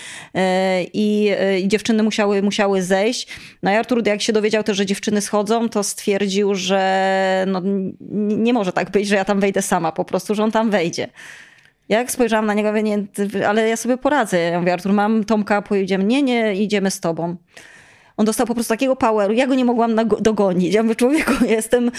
i, 0.93 1.31
i 1.63 1.67
dziewczyny 1.67 2.03
musiały, 2.03 2.41
musiały 2.41 2.81
zejść. 2.81 3.27
No 3.64 3.72
i 3.72 3.76
Artur, 3.76 4.07
jak 4.07 4.22
się 4.22 4.34
dowiedział 4.34 4.64
też, 4.64 4.77
że 4.77 4.86
dziewczyny 4.86 5.22
schodzą, 5.22 5.69
to 5.69 5.84
stwierdził, 5.84 6.56
że 6.56 7.45
no, 7.48 7.61
nie 8.38 8.53
może 8.53 8.73
tak 8.73 8.91
być, 8.91 9.07
że 9.07 9.15
ja 9.15 9.26
tam 9.26 9.40
wejdę 9.40 9.61
sama, 9.61 9.91
po 9.91 10.06
prostu, 10.06 10.36
że 10.36 10.44
on 10.44 10.52
tam 10.52 10.69
wejdzie. 10.69 11.07
Jak 11.90 12.11
spojrzałam 12.11 12.45
na 12.45 12.53
niego, 12.53 12.69
mówię, 12.69 12.84
nie, 12.84 13.03
ale 13.48 13.69
ja 13.69 13.77
sobie 13.77 13.98
poradzę. 13.98 14.40
Ja 14.40 14.60
mówię, 14.60 14.73
Artur, 14.73 14.94
mam 14.94 15.23
Tomka, 15.23 15.61
pojedziemy. 15.61 16.03
Nie, 16.03 16.23
nie, 16.23 16.56
idziemy 16.56 16.91
z 16.91 16.99
tobą. 16.99 17.36
On 18.19 18.25
dostał 18.25 18.47
po 18.47 18.53
prostu 18.53 18.73
takiego 18.73 18.95
poweru, 18.95 19.33
ja 19.33 19.47
go 19.47 19.55
nie 19.55 19.65
mogłam 19.65 19.95
dogonić. 20.19 20.73
Ja 20.73 20.83
mówię, 20.83 20.95
człowieku, 20.95 21.31
jestem 21.47 21.91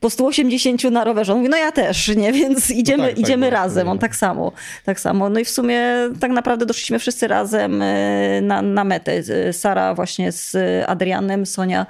po 0.00 0.10
180 0.10 0.84
na 0.84 1.04
rowerze. 1.04 1.32
On 1.32 1.38
mówi, 1.38 1.50
no 1.50 1.56
ja 1.56 1.72
też, 1.72 2.16
nie? 2.16 2.32
Więc 2.32 2.70
idziemy, 2.70 3.02
no 3.02 3.04
tak, 3.04 3.16
tak 3.16 3.24
idziemy 3.24 3.46
tak, 3.46 3.54
razem. 3.54 3.88
On 3.88 3.98
tak 3.98 4.16
samo, 4.16 4.52
tak 4.84 5.00
samo. 5.00 5.30
No 5.30 5.40
i 5.40 5.44
w 5.44 5.50
sumie 5.50 5.82
tak 6.20 6.30
naprawdę 6.30 6.66
doszliśmy 6.66 6.98
wszyscy 6.98 7.28
razem 7.28 7.82
e, 7.82 8.40
na, 8.42 8.62
na 8.62 8.84
metę. 8.84 9.22
Sara 9.52 9.94
właśnie 9.94 10.32
z 10.32 10.56
Adrianem, 10.88 11.46
Sonia 11.46 11.86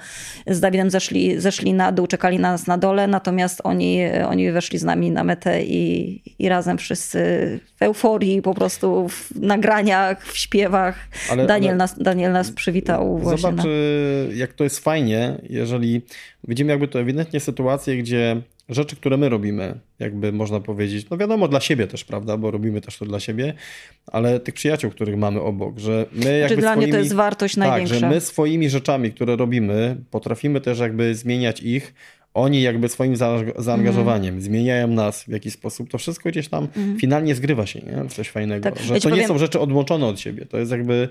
z 0.46 0.60
Dawidem 0.60 0.90
zeszli, 0.90 1.40
zeszli 1.40 1.74
na 1.74 1.92
dół, 1.92 2.06
czekali 2.06 2.38
na 2.38 2.52
nas 2.52 2.66
na 2.66 2.78
dole, 2.78 3.06
natomiast 3.06 3.60
oni, 3.64 4.00
oni 4.28 4.52
weszli 4.52 4.78
z 4.78 4.84
nami 4.84 5.10
na 5.10 5.24
metę 5.24 5.62
i, 5.62 6.22
i 6.38 6.48
razem 6.48 6.78
wszyscy 6.78 7.18
w 7.76 7.82
euforii, 7.82 8.42
po 8.42 8.54
prostu 8.54 9.08
w 9.08 9.40
nagraniach, 9.40 10.26
w 10.26 10.38
śpiewach. 10.38 10.94
Ale, 11.30 11.46
Daniel, 11.46 11.70
ale... 11.70 11.78
Nas, 11.78 11.98
Daniel 11.98 12.32
nas 12.32 12.50
przywitał 12.50 13.18
właśnie. 13.18 13.69
Jak 14.34 14.52
to 14.52 14.64
jest 14.64 14.78
fajnie, 14.78 15.40
jeżeli 15.48 16.02
widzimy 16.48 16.70
jakby 16.70 16.88
to 16.88 17.00
ewidentnie 17.00 17.40
sytuację, 17.40 17.96
gdzie 17.96 18.42
rzeczy, 18.68 18.96
które 18.96 19.16
my 19.16 19.28
robimy, 19.28 19.80
jakby 19.98 20.32
można 20.32 20.60
powiedzieć, 20.60 21.10
no 21.10 21.16
wiadomo 21.16 21.48
dla 21.48 21.60
siebie 21.60 21.86
też, 21.86 22.04
prawda, 22.04 22.36
bo 22.36 22.50
robimy 22.50 22.80
też 22.80 22.98
to 22.98 23.04
dla 23.04 23.20
siebie, 23.20 23.54
ale 24.06 24.40
tych 24.40 24.54
przyjaciół, 24.54 24.90
których 24.90 25.16
mamy 25.16 25.40
obok, 25.40 25.78
że 25.78 26.06
my 26.12 26.22
znaczy, 26.22 26.38
jakby 26.38 26.56
dla 26.56 26.72
swoimi, 26.72 26.86
mnie 26.86 26.92
to 26.92 26.98
jest 26.98 27.14
wartość 27.14 27.56
największa. 27.56 27.94
Tak, 27.94 28.00
że 28.00 28.08
my 28.08 28.20
swoimi 28.20 28.70
rzeczami, 28.70 29.12
które 29.12 29.36
robimy, 29.36 29.96
potrafimy 30.10 30.60
też 30.60 30.78
jakby 30.78 31.14
zmieniać 31.14 31.62
ich, 31.62 31.94
oni 32.34 32.62
jakby 32.62 32.88
swoim 32.88 33.16
zaangażowaniem 33.58 34.34
mm. 34.34 34.40
zmieniają 34.40 34.88
nas 34.88 35.24
w 35.24 35.28
jakiś 35.28 35.52
sposób, 35.52 35.90
to 35.90 35.98
wszystko 35.98 36.28
gdzieś 36.28 36.48
tam 36.48 36.68
mm. 36.76 36.98
finalnie 36.98 37.34
zgrywa 37.34 37.66
się, 37.66 37.80
nie? 37.80 38.08
Coś 38.08 38.28
fajnego, 38.30 38.70
tak. 38.70 38.78
że 38.78 38.94
ja 38.94 39.00
to 39.00 39.08
powiem... 39.08 39.18
nie 39.18 39.28
są 39.28 39.38
rzeczy 39.38 39.60
odłączone 39.60 40.06
od 40.06 40.20
siebie, 40.20 40.46
to 40.46 40.58
jest 40.58 40.70
jakby 40.70 41.08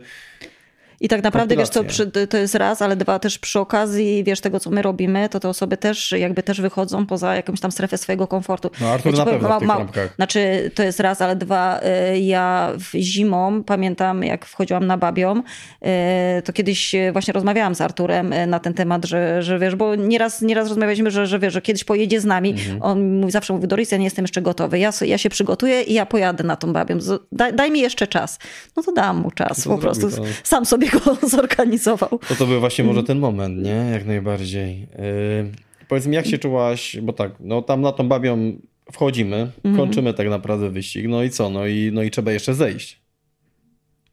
i 1.01 1.07
tak 1.07 1.23
naprawdę, 1.23 1.55
wiesz 1.55 1.69
co, 1.69 1.84
przy, 1.84 2.11
to 2.30 2.38
jest 2.38 2.55
raz, 2.55 2.81
ale 2.81 2.95
dwa 2.95 3.19
też 3.19 3.39
przy 3.39 3.59
okazji, 3.59 4.23
wiesz, 4.23 4.41
tego 4.41 4.59
co 4.59 4.69
my 4.69 4.81
robimy, 4.81 5.30
to 5.30 5.39
te 5.39 5.49
osoby 5.49 5.77
też 5.77 6.11
jakby 6.11 6.43
też 6.43 6.61
wychodzą 6.61 7.05
poza 7.05 7.35
jakąś 7.35 7.59
tam 7.59 7.71
strefę 7.71 7.97
swojego 7.97 8.27
komfortu. 8.27 8.71
No 8.81 8.88
Artur 8.88 9.11
ja 9.11 9.17
na 9.17 9.26
powiem, 9.26 9.39
pewno 9.39 9.59
ma, 9.65 9.85
w 9.85 9.91
tych 9.91 10.15
Znaczy, 10.15 10.71
to 10.76 10.84
jest 10.84 10.99
raz, 10.99 11.21
ale 11.21 11.35
dwa, 11.35 11.80
y, 12.13 12.19
ja 12.19 12.71
w 12.77 12.97
zimą, 12.97 13.63
pamiętam 13.63 14.23
jak 14.23 14.45
wchodziłam 14.45 14.88
na 14.88 14.97
Babią, 14.97 15.38
y, 15.38 16.41
to 16.41 16.53
kiedyś 16.53 16.95
właśnie 17.13 17.34
rozmawiałam 17.34 17.76
z 17.76 17.81
Arturem 17.81 18.34
y, 18.34 18.47
na 18.47 18.59
ten 18.59 18.73
temat, 18.73 19.05
że, 19.05 19.43
że 19.43 19.59
wiesz, 19.59 19.76
bo 19.76 19.95
nieraz, 19.95 20.41
nieraz 20.41 20.67
rozmawialiśmy, 20.67 21.11
że, 21.11 21.27
że 21.27 21.39
wiesz, 21.39 21.53
że 21.53 21.61
kiedyś 21.61 21.84
pojedzie 21.84 22.21
z 22.21 22.26
nami. 22.26 22.49
Mhm. 22.49 22.81
On 22.81 23.19
mówi, 23.19 23.31
zawsze 23.31 23.53
mówi, 23.53 23.67
Doris, 23.67 23.91
ja 23.91 23.97
nie 23.97 24.03
jestem 24.03 24.23
jeszcze 24.23 24.41
gotowy. 24.41 24.80
Ja, 24.80 24.91
ja 25.01 25.17
się 25.17 25.30
przygotuję 25.30 25.81
i 25.81 25.93
ja 25.93 26.05
pojadę 26.05 26.43
na 26.43 26.55
tą 26.55 26.73
Babią. 26.73 26.97
Daj, 27.31 27.53
daj 27.53 27.71
mi 27.71 27.80
jeszcze 27.80 28.07
czas. 28.07 28.39
No 28.77 28.84
to 28.84 28.91
dam 28.91 29.17
mu 29.17 29.31
czas 29.31 29.67
po 29.67 29.77
prostu. 29.77 30.11
To... 30.11 30.17
Sam 30.43 30.65
sobie 30.65 30.89
go 30.90 30.99
zorganizował. 31.38 32.20
To 32.28 32.36
to 32.36 32.45
był 32.45 32.60
właśnie 32.60 32.84
może 32.84 33.03
ten 33.03 33.20
moment, 33.20 33.64
nie? 33.64 33.90
Jak 33.91 34.06
najbardziej. 34.06 34.80
Yy, 34.80 35.52
powiedz 35.88 36.06
mi, 36.06 36.16
jak 36.16 36.28
się 36.28 36.38
czułaś, 36.38 36.98
bo 37.02 37.14
tak, 37.14 37.32
no 37.40 37.61
tam 37.61 37.82
na 37.82 37.91
tą 37.91 38.07
babią 38.07 38.57
wchodzimy, 38.91 39.52
mm. 39.64 39.78
kończymy 39.78 40.14
tak 40.14 40.30
naprawdę 40.30 40.70
wyścig, 40.70 41.06
no 41.07 41.24
i 41.24 41.30
co? 41.30 41.49
No 41.49 41.68
i, 41.68 41.91
no 41.94 42.03
i 42.03 42.11
trzeba 42.11 42.32
jeszcze 42.32 42.53
zejść. 42.53 42.99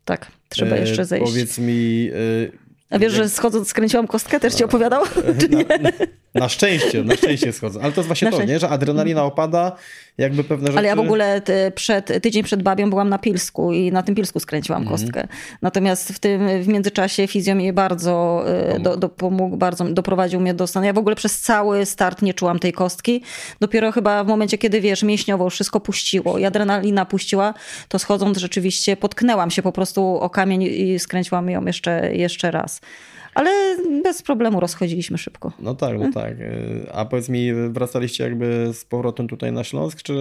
Tak, 0.04 0.32
trzeba 0.48 0.74
yy, 0.76 0.80
jeszcze 0.80 1.04
zejść. 1.04 1.26
Powiedz 1.26 1.58
mi... 1.58 2.04
Yy, 2.04 2.52
a 2.90 2.98
wiesz, 2.98 3.12
jak... 3.12 3.22
że 3.22 3.28
schodząc 3.28 3.68
skręciłam 3.68 4.06
kostkę, 4.06 4.40
też 4.40 4.54
ci 4.54 4.64
opowiadał? 4.64 5.02
Czy 5.40 5.48
nie? 5.48 5.64
Na 5.64 5.90
szczęście, 6.48 7.04
na 7.04 7.16
szczęście 7.16 7.52
schodzą. 7.52 7.80
Ale 7.80 7.92
to 7.92 8.00
jest 8.00 8.06
właśnie 8.06 8.30
na 8.30 8.36
to, 8.36 8.44
nie? 8.44 8.58
że 8.58 8.68
adrenalina 8.68 9.24
opada, 9.24 9.76
jakby 10.18 10.44
pewne 10.44 10.66
rzeczy... 10.66 10.78
Ale 10.78 10.88
ja 10.88 10.96
w 10.96 11.00
ogóle 11.00 11.42
przed, 11.74 12.22
tydzień 12.22 12.42
przed 12.42 12.62
Babią 12.62 12.90
byłam 12.90 13.08
na 13.08 13.18
Pilsku 13.18 13.72
i 13.72 13.92
na 13.92 14.02
tym 14.02 14.14
Pilsku 14.14 14.40
skręciłam 14.40 14.82
mm. 14.82 14.92
kostkę. 14.92 15.28
Natomiast 15.62 16.12
w 16.12 16.18
tym 16.18 16.62
w 16.62 16.68
międzyczasie 16.68 17.26
fizjo 17.26 17.54
mi 17.54 17.72
bardzo 17.72 18.44
e, 18.46 18.80
do, 18.80 18.96
do, 18.96 19.08
pomógł, 19.08 19.56
bardzo 19.56 19.84
doprowadził 19.84 20.40
mnie 20.40 20.54
do 20.54 20.66
stanu. 20.66 20.86
Ja 20.86 20.92
w 20.92 20.98
ogóle 20.98 21.16
przez 21.16 21.40
cały 21.40 21.86
start 21.86 22.22
nie 22.22 22.34
czułam 22.34 22.58
tej 22.58 22.72
kostki. 22.72 23.22
Dopiero 23.60 23.92
chyba 23.92 24.24
w 24.24 24.26
momencie, 24.26 24.58
kiedy 24.58 24.80
wiesz, 24.80 25.02
mięśniowo 25.02 25.50
wszystko 25.50 25.80
puściło 25.80 26.38
i 26.38 26.44
adrenalina 26.44 27.04
puściła, 27.04 27.54
to 27.88 27.98
schodząc 27.98 28.38
rzeczywiście 28.38 28.96
potknęłam 28.96 29.50
się 29.50 29.62
po 29.62 29.72
prostu 29.72 30.18
o 30.20 30.30
kamień 30.30 30.62
i 30.62 30.98
skręciłam 30.98 31.50
ją 31.50 31.66
jeszcze, 31.66 32.16
jeszcze 32.16 32.50
raz. 32.50 32.80
Ale 33.36 33.76
bez 34.02 34.22
problemu 34.22 34.60
rozchodziliśmy 34.60 35.18
szybko. 35.18 35.52
No 35.58 35.74
tak, 35.74 35.98
no 35.98 36.12
tak. 36.14 36.34
A 36.92 37.04
powiedz 37.04 37.28
mi, 37.28 37.52
wracaliście 37.52 38.24
jakby 38.24 38.70
z 38.72 38.84
powrotem 38.84 39.28
tutaj 39.28 39.52
na 39.52 39.64
Śląsk, 39.64 40.02
czy 40.02 40.14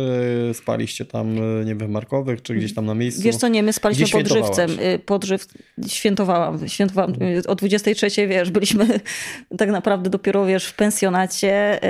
spaliście 0.54 1.06
tam, 1.06 1.36
nie 1.66 1.76
wiem, 1.76 1.92
Markowych, 1.92 2.42
czy 2.42 2.56
gdzieś 2.56 2.74
tam 2.74 2.86
na 2.86 2.96
miejscu? 2.96 3.22
Wiesz 3.22 3.36
co, 3.36 3.48
nie, 3.48 3.64
my 3.64 3.74
spaliśmy 3.74 4.08
pod 4.08 4.28
żywcem. 4.28 4.72
Y, 4.80 5.00
pod 5.00 5.24
żyw... 5.24 5.46
Świętowałam. 5.88 6.68
Świętowałam. 6.68 7.20
Hmm. 7.20 7.42
O 7.48 7.56
23, 7.56 8.28
wiesz, 8.28 8.52
byliśmy 8.52 8.88
tak 9.58 9.70
naprawdę 9.70 10.10
dopiero, 10.10 10.46
wiesz, 10.46 10.66
w 10.66 10.76
pensjonacie. 10.76 11.84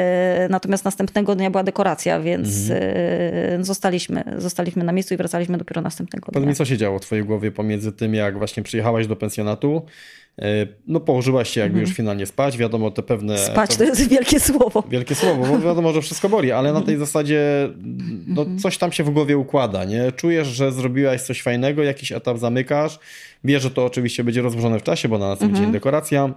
Y, 0.45 0.49
natomiast 0.49 0.85
następnego 0.85 1.35
dnia 1.35 1.51
była 1.51 1.63
dekoracja, 1.63 2.19
więc 2.21 2.67
hmm. 2.67 3.63
zostaliśmy, 3.63 4.23
zostaliśmy 4.37 4.83
na 4.83 4.91
miejscu 4.91 5.13
i 5.13 5.17
wracaliśmy 5.17 5.57
dopiero 5.57 5.81
następnego 5.81 6.25
dnia. 6.25 6.33
Powiedz 6.33 6.49
mi, 6.49 6.55
co 6.55 6.65
się 6.65 6.77
działo 6.77 6.99
w 6.99 7.01
twojej 7.01 7.25
głowie 7.25 7.51
pomiędzy 7.51 7.91
tym, 7.91 8.13
jak 8.13 8.37
właśnie 8.37 8.63
przyjechałaś 8.63 9.07
do 9.07 9.15
pensjonatu, 9.15 9.85
no 10.87 10.99
położyłaś 10.99 11.49
się 11.49 11.61
jakby 11.61 11.79
już 11.79 11.89
mhm. 11.89 11.95
finalnie 11.95 12.25
spać, 12.25 12.57
wiadomo 12.57 12.91
te 12.91 13.03
pewne... 13.03 13.37
Spać 13.37 13.77
to, 13.77 13.83
jest 13.83 14.09
wielkie 14.09 14.39
słowo. 14.39 14.83
Wielkie 14.89 15.15
słowo, 15.15 15.45
bo 15.45 15.59
wiadomo, 15.59 15.93
że 15.93 16.01
wszystko 16.01 16.29
boli, 16.29 16.51
ale 16.51 16.73
na 16.73 16.81
tej 16.81 16.97
zasadzie 16.97 17.69
no 18.27 18.41
mhm. 18.41 18.59
coś 18.59 18.77
tam 18.77 18.91
się 18.91 19.03
w 19.03 19.09
głowie 19.09 19.37
układa, 19.37 19.85
nie? 19.85 20.11
Czujesz, 20.11 20.47
że 20.47 20.71
zrobiłaś 20.71 21.21
coś 21.21 21.41
fajnego, 21.41 21.83
jakiś 21.83 22.11
etap 22.11 22.37
zamykasz, 22.37 22.99
wiesz, 23.43 23.63
że 23.63 23.71
to 23.71 23.85
oczywiście 23.85 24.23
będzie 24.23 24.41
rozłożone 24.41 24.79
w 24.79 24.83
czasie, 24.83 25.09
bo 25.09 25.17
na 25.17 25.27
następny 25.27 25.55
dzień 25.55 25.65
mhm. 25.65 25.73
dekoracja, 25.73 26.33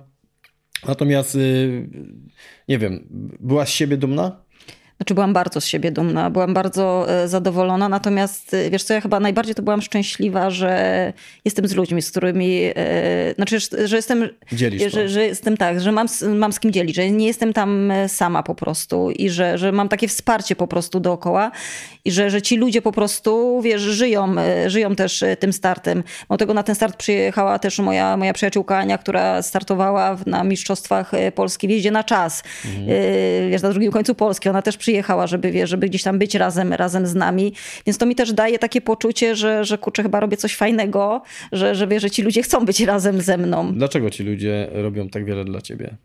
natomiast 0.89 1.35
y, 1.35 1.89
nie 2.69 2.79
wiem, 2.79 3.07
byłaś 3.41 3.69
z 3.69 3.73
siebie 3.73 3.97
dumna? 3.97 4.48
Znaczy 4.99 5.15
byłam 5.15 5.33
bardzo 5.33 5.61
z 5.61 5.67
siebie 5.67 5.91
dumna, 5.93 6.31
byłam 6.31 6.55
bardzo 6.55 7.07
e, 7.09 7.29
zadowolona, 7.29 7.89
natomiast 7.89 8.55
e, 8.55 8.71
wiesz 8.71 8.83
co, 8.85 8.95
ja 8.95 9.01
chyba 9.01 9.21
najbardziej 9.21 9.55
to 9.55 9.63
byłam 9.63 9.83
szczęśliwa, 9.83 10.51
że 10.51 11.13
jestem 11.45 11.69
z 11.69 11.75
ludźmi, 11.75 12.03
z 12.03 12.11
którymi, 12.11 12.61
e, 12.77 13.35
znaczy, 13.35 13.59
że 13.85 13.97
jestem, 13.97 14.29
że, 14.91 15.09
że, 15.09 15.27
jestem 15.27 15.57
tak, 15.57 15.81
że 15.81 15.93
mam, 15.93 16.07
mam 16.29 16.53
z 16.53 16.61
kim 16.61 16.73
dzielić, 16.73 16.97
że 16.97 17.11
nie 17.11 17.27
jestem 17.27 17.53
tam 17.53 17.93
sama 18.09 18.43
po 18.43 18.55
prostu 18.55 19.11
i 19.11 19.31
że, 19.31 19.59
że 19.59 19.73
mam 19.73 19.89
takie 19.89 20.09
wsparcie 20.09 20.57
po 20.57 20.67
prostu 20.67 21.01
dookoła 21.01 21.51
i 22.05 22.11
że, 22.11 22.31
że 22.31 22.43
ci 22.43 22.57
ludzie 22.57 22.83
po 22.83 22.93
prostu, 22.93 23.61
wiesz, 23.63 23.83
żyją, 23.83 24.35
żyją 24.67 24.97
też 24.97 25.25
tym 25.39 25.53
startem. 25.53 26.03
Bo 26.29 26.37
tego 26.37 26.55
na 26.55 26.63
ten 26.63 26.75
start 26.75 26.97
przyjechała 26.97 27.59
też 27.59 27.79
moja, 27.79 28.17
moja 28.17 28.33
przyjaciółka 28.33 28.79
Ania, 28.79 28.99
która 28.99 29.43
startowała 29.43 30.17
na 30.27 30.45
Mistrzostwach 30.45 31.13
Polski 31.35 31.69
w 31.69 31.71
jeździe 31.71 31.91
na 31.91 32.05
czas, 32.05 32.43
mhm. 32.65 32.87
wiesz, 33.51 33.63
na 33.63 33.71
drugim 33.71 33.93
końcu 33.93 34.15
Polski. 34.15 34.49
Ona 34.49 34.63
też 34.63 34.77
przyjechała, 34.77 34.88
żeby, 35.25 35.51
wie, 35.51 35.67
żeby 35.67 35.89
gdzieś 35.89 36.03
tam 36.03 36.19
być 36.19 36.35
razem, 36.35 36.73
razem 36.73 37.07
z 37.07 37.15
nami. 37.15 37.53
Więc 37.87 37.99
to 37.99 38.07
mi 38.07 38.15
też 38.15 38.33
daje 38.33 38.59
takie 38.59 38.81
poczucie, 38.81 39.37
że, 39.37 39.65
że 39.65 39.79
kurczę, 39.79 40.03
chyba 40.03 40.21
robię 40.21 40.37
coś 40.37 40.57
fajnego, 40.57 41.23
że, 41.53 41.75
że 41.75 41.87
wie, 41.87 42.01
że 42.01 42.11
ci 42.11 42.23
ludzie 42.23 42.43
chcą 42.43 42.65
być 42.65 42.81
razem 42.81 43.21
ze 43.21 43.39
mną. 43.39 43.73
Dlaczego 43.75 44.11
ci 44.11 44.23
ludzie 44.23 44.69
robią 44.73 45.09
tak 45.09 45.25
wiele 45.25 45.45
dla 45.45 45.61
ciebie? 45.61 45.97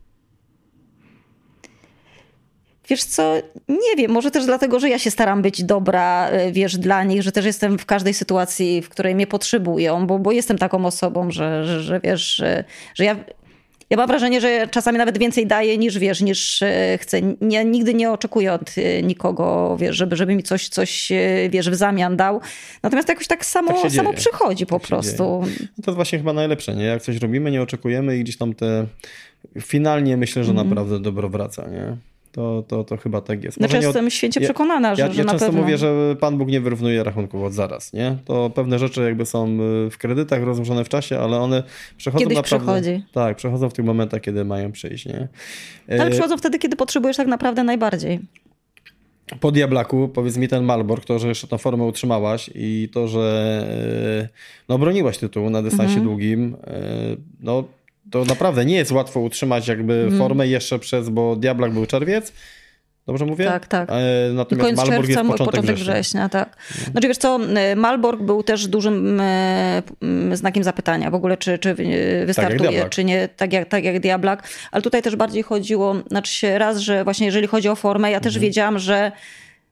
Wiesz 2.89 3.03
co, 3.03 3.35
nie 3.69 3.95
wiem, 3.97 4.11
może 4.11 4.31
też 4.31 4.45
dlatego, 4.45 4.79
że 4.79 4.89
ja 4.89 4.99
się 4.99 5.11
staram 5.11 5.41
być 5.41 5.63
dobra, 5.63 6.29
e, 6.29 6.51
wiesz, 6.51 6.77
dla 6.77 7.03
nich, 7.03 7.21
że 7.23 7.31
też 7.31 7.45
jestem 7.45 7.77
w 7.77 7.85
każdej 7.85 8.13
sytuacji, 8.13 8.81
w 8.81 8.89
której 8.89 9.15
mnie 9.15 9.27
potrzebują, 9.27 10.07
bo, 10.07 10.19
bo 10.19 10.31
jestem 10.31 10.57
taką 10.57 10.85
osobą, 10.85 11.31
że, 11.31 11.65
że, 11.65 11.81
że 11.81 11.99
wiesz, 11.99 12.35
że, 12.35 12.63
że 12.95 13.05
ja 13.05 13.15
ja 13.89 13.97
mam 13.97 14.07
wrażenie, 14.07 14.41
że 14.41 14.67
czasami 14.71 14.97
nawet 14.97 15.17
więcej 15.17 15.47
daję 15.47 15.77
niż 15.77 15.99
wiesz, 15.99 16.21
niż 16.21 16.61
e, 16.61 16.97
chcę. 17.01 17.21
Nie, 17.41 17.65
nigdy 17.65 17.93
nie 17.93 18.11
oczekuję 18.11 18.53
od 18.53 18.75
e, 18.77 19.03
nikogo, 19.03 19.77
wiesz, 19.79 19.95
żeby, 19.95 20.15
żeby 20.15 20.35
mi 20.35 20.43
coś, 20.43 20.69
coś 20.69 21.11
e, 21.11 21.49
wiesz, 21.49 21.69
w 21.69 21.75
zamian 21.75 22.17
dał. 22.17 22.41
Natomiast 22.83 23.09
jakoś 23.09 23.27
tak 23.27 23.45
samo, 23.45 23.81
tak 23.81 23.91
samo 23.91 24.13
przychodzi 24.13 24.65
po 24.65 24.79
tak 24.79 24.87
prostu. 24.87 25.23
No 25.61 25.83
to 25.83 25.91
jest 25.91 25.95
właśnie 25.95 26.17
chyba 26.17 26.33
najlepsze, 26.33 26.75
nie? 26.75 26.83
Jak 26.83 27.01
coś 27.01 27.17
robimy, 27.17 27.51
nie 27.51 27.61
oczekujemy 27.61 28.17
i 28.17 28.23
gdzieś 28.23 28.37
tam 28.37 28.53
te 28.53 28.85
finalnie 29.61 30.17
myślę, 30.17 30.43
że 30.43 30.51
mm. 30.51 30.67
naprawdę 30.67 30.99
dobro 30.99 31.29
wraca, 31.29 31.67
nie? 31.67 31.97
To, 32.33 32.63
to, 32.67 32.83
to 32.83 32.97
chyba 32.97 33.21
tak 33.21 33.43
jest. 33.43 33.57
Znaczy, 33.57 33.77
jestem 33.77 34.09
święcie 34.09 34.41
przekonana, 34.41 34.95
że, 34.95 35.01
ja, 35.01 35.07
ja 35.07 35.13
że 35.13 35.23
na 35.23 35.31
często 35.31 35.51
mówię, 35.51 35.77
że 35.77 36.15
Pan 36.19 36.37
Bóg 36.37 36.49
nie 36.49 36.61
wyrównuje 36.61 37.03
rachunków 37.03 37.43
od 37.43 37.53
zaraz, 37.53 37.93
nie? 37.93 38.17
To 38.25 38.49
pewne 38.49 38.79
rzeczy 38.79 39.01
jakby 39.01 39.25
są 39.25 39.47
y, 39.87 39.89
w 39.89 39.97
kredytach 39.97 40.43
rozłożone 40.43 40.83
w 40.83 40.89
czasie, 40.89 41.19
ale 41.19 41.37
one 41.37 41.63
przechodzą 41.97 42.23
Kiedyś 42.23 42.35
naprawdę... 42.35 42.81
przychodzi. 42.81 43.03
Tak, 43.13 43.37
przechodzą 43.37 43.69
w 43.69 43.73
tych 43.73 43.85
momentach, 43.85 44.21
kiedy 44.21 44.45
mają 44.45 44.71
przyjść, 44.71 45.05
nie? 45.05 45.27
Ale 45.89 46.07
y, 46.07 46.11
przychodzą 46.11 46.37
wtedy, 46.37 46.59
kiedy 46.59 46.75
potrzebujesz 46.75 47.17
tak 47.17 47.27
naprawdę 47.27 47.63
najbardziej. 47.63 48.19
Po 49.39 49.51
Diablaku, 49.51 50.07
powiedz 50.07 50.37
mi 50.37 50.47
ten 50.47 50.63
Malbork, 50.63 51.05
to, 51.05 51.19
że 51.19 51.27
jeszcze 51.27 51.47
tą 51.47 51.57
formę 51.57 51.83
utrzymałaś 51.83 52.49
i 52.55 52.89
to, 52.93 53.07
że 53.07 53.65
y, 54.23 54.29
no, 54.69 54.79
broniłaś 54.79 55.17
tytułu 55.17 55.49
na 55.49 55.61
dystansie 55.61 55.99
mhm. 55.99 56.07
długim, 56.07 56.55
no 57.39 57.63
to 58.11 58.25
naprawdę 58.25 58.65
nie 58.65 58.75
jest 58.75 58.91
łatwo 58.91 59.19
utrzymać 59.19 59.67
jakby 59.67 59.93
mm. 59.93 60.17
formę 60.17 60.47
jeszcze 60.47 60.79
przez, 60.79 61.09
bo 61.09 61.35
Diablak 61.35 61.71
był 61.71 61.85
czerwiec, 61.85 62.33
Dobrze 63.07 63.25
mówię? 63.25 63.45
Tak, 63.45 63.67
tak. 63.67 63.89
E, 63.89 63.93
natomiast 64.33 64.61
Koniec 64.61 64.77
Malborg 64.77 65.07
czerwca, 65.07 65.21
jest 65.21 65.31
początek, 65.31 65.45
początek 65.45 65.75
września. 65.75 65.93
września. 65.93 66.29
tak. 66.29 66.57
Znaczy 66.91 67.07
wiesz 67.07 67.17
co, 67.17 67.39
e, 67.55 67.75
Malborg 67.75 68.21
był 68.21 68.43
też 68.43 68.67
dużym 68.67 69.19
e, 69.21 69.83
znakiem 70.33 70.63
zapytania 70.63 71.11
w 71.11 71.15
ogóle, 71.15 71.37
czy, 71.37 71.57
czy 71.57 71.75
wystartuje, 72.25 72.81
tak 72.81 72.89
czy 72.89 73.03
nie, 73.03 73.29
tak 73.37 73.53
jak, 73.53 73.69
tak 73.69 73.83
jak 73.83 73.99
Diablak. 73.99 74.47
Ale 74.71 74.81
tutaj 74.81 75.01
też 75.01 75.15
bardziej 75.15 75.43
chodziło, 75.43 75.95
znaczy 76.07 76.33
się 76.33 76.57
raz, 76.57 76.77
że 76.77 77.03
właśnie 77.03 77.25
jeżeli 77.25 77.47
chodzi 77.47 77.69
o 77.69 77.75
formę, 77.75 78.11
ja 78.11 78.19
też 78.19 78.35
mhm. 78.35 78.41
wiedziałam, 78.41 78.79
że 78.79 79.11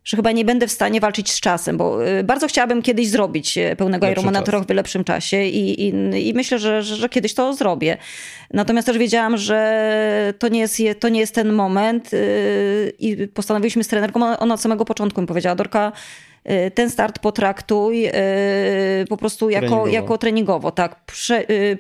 że 0.04 0.18
chyba 0.18 0.32
nie 0.32 0.46
będę 0.46 0.68
w 0.68 0.72
stanie 0.72 1.00
walczyć 1.00 1.32
z 1.32 1.40
czasem, 1.40 1.78
bo 1.78 2.08
y, 2.08 2.24
bardzo 2.24 2.48
chciałabym 2.48 2.82
kiedyś 2.82 3.10
zrobić 3.10 3.58
y, 3.58 3.76
pełnego 3.76 4.10
Ironmana 4.10 4.42
w 4.68 4.70
lepszym 4.70 5.04
czasie 5.04 5.44
i, 5.44 5.88
i, 5.88 6.28
i 6.28 6.34
myślę, 6.34 6.60
że, 6.60 6.84
że, 6.84 6.96
że, 6.96 7.10
kiedyś 7.10 7.34
to 7.34 7.54
zrobię. 7.54 7.98
Natomiast 8.54 8.88
też 8.88 8.98
wiedziałam, 8.98 9.38
że 9.38 10.34
to 10.40 10.48
nie 10.48 10.60
jest, 10.60 10.82
to 11.00 11.10
nie 11.10 11.20
jest 11.20 11.36
ten 11.36 11.54
moment 11.54 12.14
y, 12.14 12.94
i 13.00 13.28
postanowiliśmy 13.28 13.84
z 13.84 13.88
trenerką, 13.88 14.38
ona 14.38 14.54
od 14.54 14.62
samego 14.62 14.86
początku 14.86 15.22
mi 15.22 15.28
powiedziała, 15.28 15.56
Dorka, 15.56 15.92
ten 16.74 16.90
start 16.90 17.20
potraktuj 17.20 18.08
y, 18.08 18.12
po 19.10 19.18
prostu 19.18 19.50
jako 19.50 19.68
treningowo, 19.68 19.88
jako 19.88 20.18
treningowo 20.18 20.72
tak. 20.72 21.06
Prze, 21.06 21.52
y, 21.52 21.78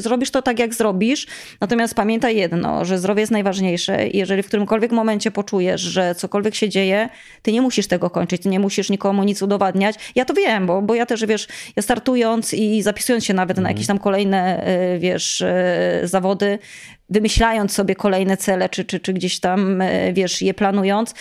zrobisz 0.00 0.30
to 0.30 0.42
tak, 0.42 0.58
jak 0.58 0.74
zrobisz, 0.74 1.26
natomiast 1.60 1.94
pamiętaj 1.94 2.36
jedno, 2.36 2.84
że 2.84 2.98
zdrowie 2.98 3.20
jest 3.20 3.32
najważniejsze 3.32 4.08
i 4.08 4.18
jeżeli 4.18 4.42
w 4.42 4.46
którymkolwiek 4.46 4.92
momencie 4.92 5.30
poczujesz, 5.30 5.80
że 5.80 6.14
cokolwiek 6.14 6.54
się 6.54 6.68
dzieje, 6.68 7.08
ty 7.42 7.52
nie 7.52 7.62
musisz 7.62 7.86
tego 7.86 8.10
kończyć, 8.10 8.42
ty 8.42 8.48
nie 8.48 8.60
musisz 8.60 8.90
nikomu 8.90 9.24
nic 9.24 9.42
udowadniać. 9.42 9.96
Ja 10.14 10.24
to 10.24 10.34
wiem, 10.34 10.66
bo, 10.66 10.82
bo 10.82 10.94
ja 10.94 11.06
też, 11.06 11.26
wiesz, 11.26 11.48
ja 11.76 11.82
startując 11.82 12.54
i 12.54 12.82
zapisując 12.82 13.24
się 13.24 13.34
nawet 13.34 13.58
mhm. 13.58 13.62
na 13.62 13.70
jakieś 13.70 13.86
tam 13.86 13.98
kolejne, 13.98 14.66
wiesz, 14.98 15.44
zawody, 16.02 16.58
wymyślając 17.08 17.72
sobie 17.72 17.94
kolejne 17.94 18.36
cele, 18.36 18.68
czy, 18.68 18.84
czy, 18.84 19.00
czy 19.00 19.12
gdzieś 19.12 19.40
tam, 19.40 19.82
wiesz, 20.12 20.42
je 20.42 20.54
planując, 20.54 21.14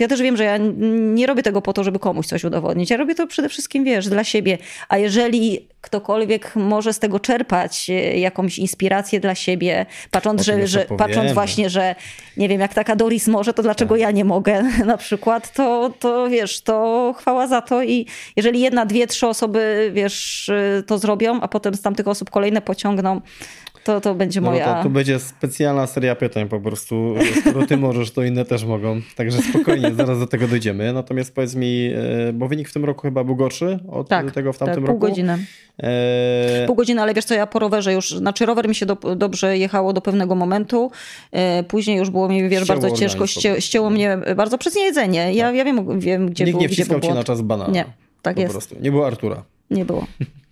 ja 0.00 0.08
też 0.08 0.22
wiem, 0.22 0.36
że 0.36 0.44
ja 0.44 0.58
nie 0.88 1.26
robię 1.26 1.42
tego 1.42 1.62
po 1.62 1.72
to, 1.72 1.84
żeby 1.84 1.98
komuś 1.98 2.26
coś 2.26 2.44
udowodnić. 2.44 2.90
Ja 2.90 2.96
robię 2.96 3.14
to 3.14 3.26
przede 3.26 3.48
wszystkim, 3.48 3.84
wiesz, 3.84 4.08
dla 4.08 4.24
siebie. 4.24 4.58
A 4.88 4.98
jeżeli 4.98 5.68
ktokolwiek 5.80 6.56
może 6.56 6.92
z 6.92 6.98
tego 6.98 7.20
czerpać 7.20 7.90
e, 7.90 8.18
jakąś 8.18 8.58
inspirację 8.58 9.20
dla 9.20 9.34
siebie, 9.34 9.86
patrząc, 10.10 10.42
że, 10.42 10.66
że 10.66 10.86
patrząc 10.98 11.32
właśnie, 11.32 11.70
że 11.70 11.94
nie 12.36 12.48
wiem, 12.48 12.60
jak 12.60 12.74
taka 12.74 12.96
Doris 12.96 13.26
może, 13.26 13.54
to 13.54 13.62
dlaczego 13.62 13.94
tak. 13.94 14.00
ja 14.02 14.10
nie 14.10 14.24
mogę 14.24 14.62
na 14.86 14.96
przykład, 14.96 15.52
to, 15.52 15.90
to 16.00 16.28
wiesz, 16.28 16.60
to 16.60 17.14
chwała 17.18 17.46
za 17.46 17.62
to 17.62 17.82
i 17.82 18.06
jeżeli 18.36 18.60
jedna, 18.60 18.86
dwie, 18.86 19.06
trzy 19.06 19.26
osoby, 19.26 19.90
wiesz, 19.94 20.48
e, 20.48 20.82
to 20.82 20.98
zrobią, 20.98 21.40
a 21.40 21.48
potem 21.48 21.74
z 21.74 21.80
tamtych 21.80 22.08
osób 22.08 22.30
kolejne 22.30 22.60
pociągną, 22.60 23.20
to, 23.88 24.00
to 24.00 24.14
będzie 24.14 24.40
moja... 24.40 24.66
No, 24.66 24.74
to, 24.74 24.82
to 24.82 24.90
będzie 24.90 25.18
specjalna 25.18 25.86
seria 25.86 26.14
pytań 26.14 26.48
po 26.48 26.60
prostu. 26.60 27.14
Skoro 27.40 27.66
ty 27.66 27.76
możesz, 27.76 28.10
to 28.10 28.22
inne 28.22 28.44
też 28.44 28.64
mogą. 28.64 29.00
Także 29.16 29.42
spokojnie, 29.42 29.94
zaraz 29.94 30.18
do 30.18 30.26
tego 30.26 30.48
dojdziemy. 30.48 30.92
Natomiast 30.92 31.34
powiedz 31.34 31.54
mi, 31.54 31.90
e, 32.28 32.32
bo 32.32 32.48
wynik 32.48 32.68
w 32.68 32.72
tym 32.72 32.84
roku 32.84 33.02
chyba 33.02 33.24
był 33.24 33.36
gorszy 33.36 33.78
od 33.88 34.08
tak, 34.08 34.32
tego 34.32 34.52
w 34.52 34.58
tamtym 34.58 34.74
tak, 34.74 34.84
pół 34.84 34.94
roku? 34.94 35.06
Godziny. 35.06 35.38
E... 35.82 36.66
Pół 36.66 36.76
godziny, 36.76 37.02
ale 37.02 37.14
wiesz 37.14 37.24
co, 37.24 37.34
ja 37.34 37.46
po 37.46 37.58
rowerze 37.58 37.92
już, 37.92 38.10
znaczy 38.10 38.46
rower 38.46 38.68
mi 38.68 38.74
się 38.74 38.86
do, 38.86 38.96
dobrze 39.16 39.58
jechało 39.58 39.92
do 39.92 40.00
pewnego 40.00 40.34
momentu. 40.34 40.90
E, 41.32 41.62
później 41.62 41.98
już 41.98 42.10
było 42.10 42.28
mi, 42.28 42.48
wiesz, 42.48 42.64
ścięło 42.64 42.80
bardzo 42.80 42.96
ciężko, 42.96 43.26
ście, 43.26 43.60
ścięło 43.60 43.90
mnie 43.90 44.18
bardzo 44.36 44.58
przez 44.58 44.76
niejedzenie. 44.76 45.34
Ja, 45.34 45.46
tak. 45.46 45.54
ja 45.54 45.64
wiem, 45.64 46.00
wiem, 46.00 46.30
gdzie 46.30 46.44
Nikt 46.44 46.54
było, 46.54 46.62
nie 46.62 46.68
wciskał 46.68 47.00
cię 47.00 47.14
na 47.14 47.24
czas 47.24 47.42
banana. 47.42 47.72
Nie, 47.72 47.84
tak 48.22 48.34
po 48.34 48.40
jest. 48.40 48.52
Prostu. 48.52 48.76
Nie 48.80 48.90
było 48.90 49.06
Artura. 49.06 49.42
Nie 49.70 49.84
było. 49.84 50.06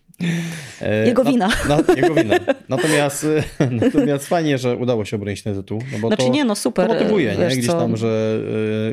E, 0.82 1.06
jego 1.06 1.24
wina. 1.24 1.48
Na, 1.68 1.76
na, 1.76 1.94
jego 1.97 2.14
wina. 2.14 2.36
Natomiast, 2.68 3.26
natomiast 3.70 4.28
fajnie, 4.28 4.59
że 4.59 4.76
udało 4.76 5.05
się 5.05 5.16
obronić 5.16 5.43
ten 5.43 5.55
tytuł. 5.55 5.82
No 5.93 5.98
bo 5.98 6.09
znaczy 6.09 6.22
to, 6.22 6.28
nie, 6.28 6.44
no 6.44 6.55
super. 6.55 6.88
To 6.88 6.94
motywuje, 6.94 7.36
nie? 7.36 7.48
Gdzieś 7.48 7.66
tam, 7.66 7.97
że 7.97 8.40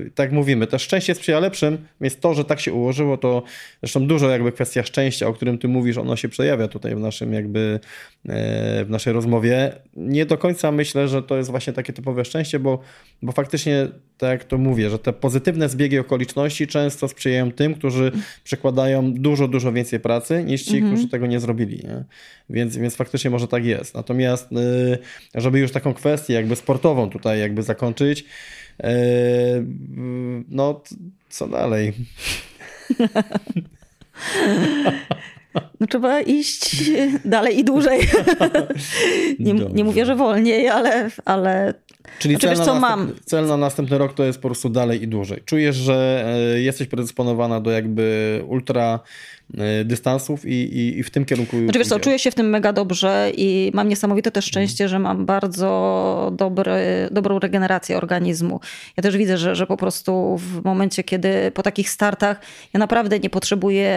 yy, 0.03 0.11
tak 0.15 0.31
mówimy, 0.31 0.67
też 0.67 0.81
szczęście 0.81 1.15
sprzyja 1.15 1.39
lepszym, 1.39 1.77
więc 2.01 2.17
to, 2.17 2.33
że 2.33 2.45
tak 2.45 2.59
się 2.59 2.73
ułożyło, 2.73 3.17
to 3.17 3.43
zresztą 3.79 4.07
dużo 4.07 4.29
jakby 4.29 4.51
kwestia 4.51 4.83
szczęścia, 4.83 5.27
o 5.27 5.33
którym 5.33 5.57
ty 5.57 5.67
mówisz, 5.67 5.97
ono 5.97 6.15
się 6.15 6.29
przejawia 6.29 6.67
tutaj 6.67 6.95
w 6.95 6.99
naszym 6.99 7.33
jakby 7.33 7.79
w 8.25 8.89
naszej 8.89 9.13
rozmowie. 9.13 9.71
Nie 9.95 10.25
do 10.25 10.37
końca 10.37 10.71
myślę, 10.71 11.07
że 11.07 11.23
to 11.23 11.37
jest 11.37 11.49
właśnie 11.49 11.73
takie 11.73 11.93
typowe 11.93 12.25
szczęście, 12.25 12.59
bo, 12.59 12.79
bo 13.21 13.31
faktycznie 13.31 13.87
tak 14.17 14.29
jak 14.29 14.43
to 14.43 14.57
mówię, 14.57 14.89
że 14.89 14.99
te 14.99 15.13
pozytywne 15.13 15.69
zbiegi 15.69 15.99
okoliczności 15.99 16.67
często 16.67 17.07
sprzyjają 17.07 17.51
tym, 17.51 17.75
którzy 17.75 18.11
przekładają 18.43 19.13
dużo, 19.13 19.47
dużo 19.47 19.71
więcej 19.71 19.99
pracy 19.99 20.43
niż 20.43 20.63
ci, 20.63 20.77
mhm. 20.77 20.93
którzy 20.93 21.09
tego 21.13 21.27
nie 21.27 21.39
zrobili. 21.39 21.75
Nie? 21.83 22.03
Więc, 22.49 22.77
więc 22.77 22.95
faktycznie 22.95 23.29
może 23.29 23.47
tak 23.47 23.65
jest. 23.65 23.95
Natomiast, 23.95 24.51
y, 24.51 24.97
żeby 25.35 25.59
już 25.59 25.71
taką 25.71 25.93
kwestię 25.93 26.33
jakby 26.33 26.55
sportową 26.55 27.09
tutaj 27.09 27.39
jakby 27.39 27.63
zakończyć, 27.63 28.19
y, 28.19 28.85
no 30.49 30.83
co 31.29 31.47
dalej? 31.47 31.93
No 35.79 35.87
trzeba 35.87 36.21
iść 36.21 36.91
dalej 37.25 37.59
i 37.59 37.63
dłużej. 37.63 37.99
nie, 39.39 39.53
nie 39.53 39.83
mówię, 39.83 40.05
że 40.05 40.15
wolniej, 40.15 40.69
ale, 40.69 41.09
ale 41.25 41.73
Czyli 42.19 42.35
znaczy, 42.35 42.47
cel, 42.47 42.57
na 42.57 42.65
co 42.65 42.79
mam. 42.79 43.11
cel 43.25 43.47
na 43.47 43.57
następny 43.57 43.97
rok 43.97 44.13
to 44.13 44.23
jest 44.23 44.41
po 44.41 44.47
prostu 44.47 44.69
dalej 44.69 45.03
i 45.03 45.07
dłużej. 45.07 45.41
Czujesz, 45.45 45.75
że 45.75 46.25
e, 46.55 46.61
jesteś 46.61 46.87
predysponowana 46.87 47.61
do 47.61 47.71
jakby 47.71 48.41
ultra 48.47 48.99
dystansów 49.85 50.45
i, 50.45 50.49
i, 50.49 50.99
i 50.99 51.03
w 51.03 51.09
tym 51.09 51.25
kierunku. 51.25 51.63
Znaczy, 51.63 51.79
wiesz 51.79 51.87
co, 51.87 51.99
czuję 51.99 52.19
się 52.19 52.31
w 52.31 52.35
tym 52.35 52.49
mega 52.49 52.73
dobrze 52.73 53.31
i 53.37 53.71
mam 53.73 53.89
niesamowite 53.89 54.31
też 54.31 54.45
szczęście, 54.45 54.89
że 54.89 54.99
mam 54.99 55.25
bardzo 55.25 56.31
dobry, 56.35 56.73
dobrą 57.11 57.39
regenerację 57.39 57.97
organizmu. 57.97 58.59
Ja 58.97 59.03
też 59.03 59.17
widzę, 59.17 59.37
że, 59.37 59.55
że 59.55 59.67
po 59.67 59.77
prostu 59.77 60.37
w 60.37 60.63
momencie, 60.63 61.03
kiedy 61.03 61.51
po 61.51 61.63
takich 61.63 61.89
startach 61.89 62.41
ja 62.73 62.79
naprawdę 62.79 63.19
nie 63.19 63.29
potrzebuję 63.29 63.93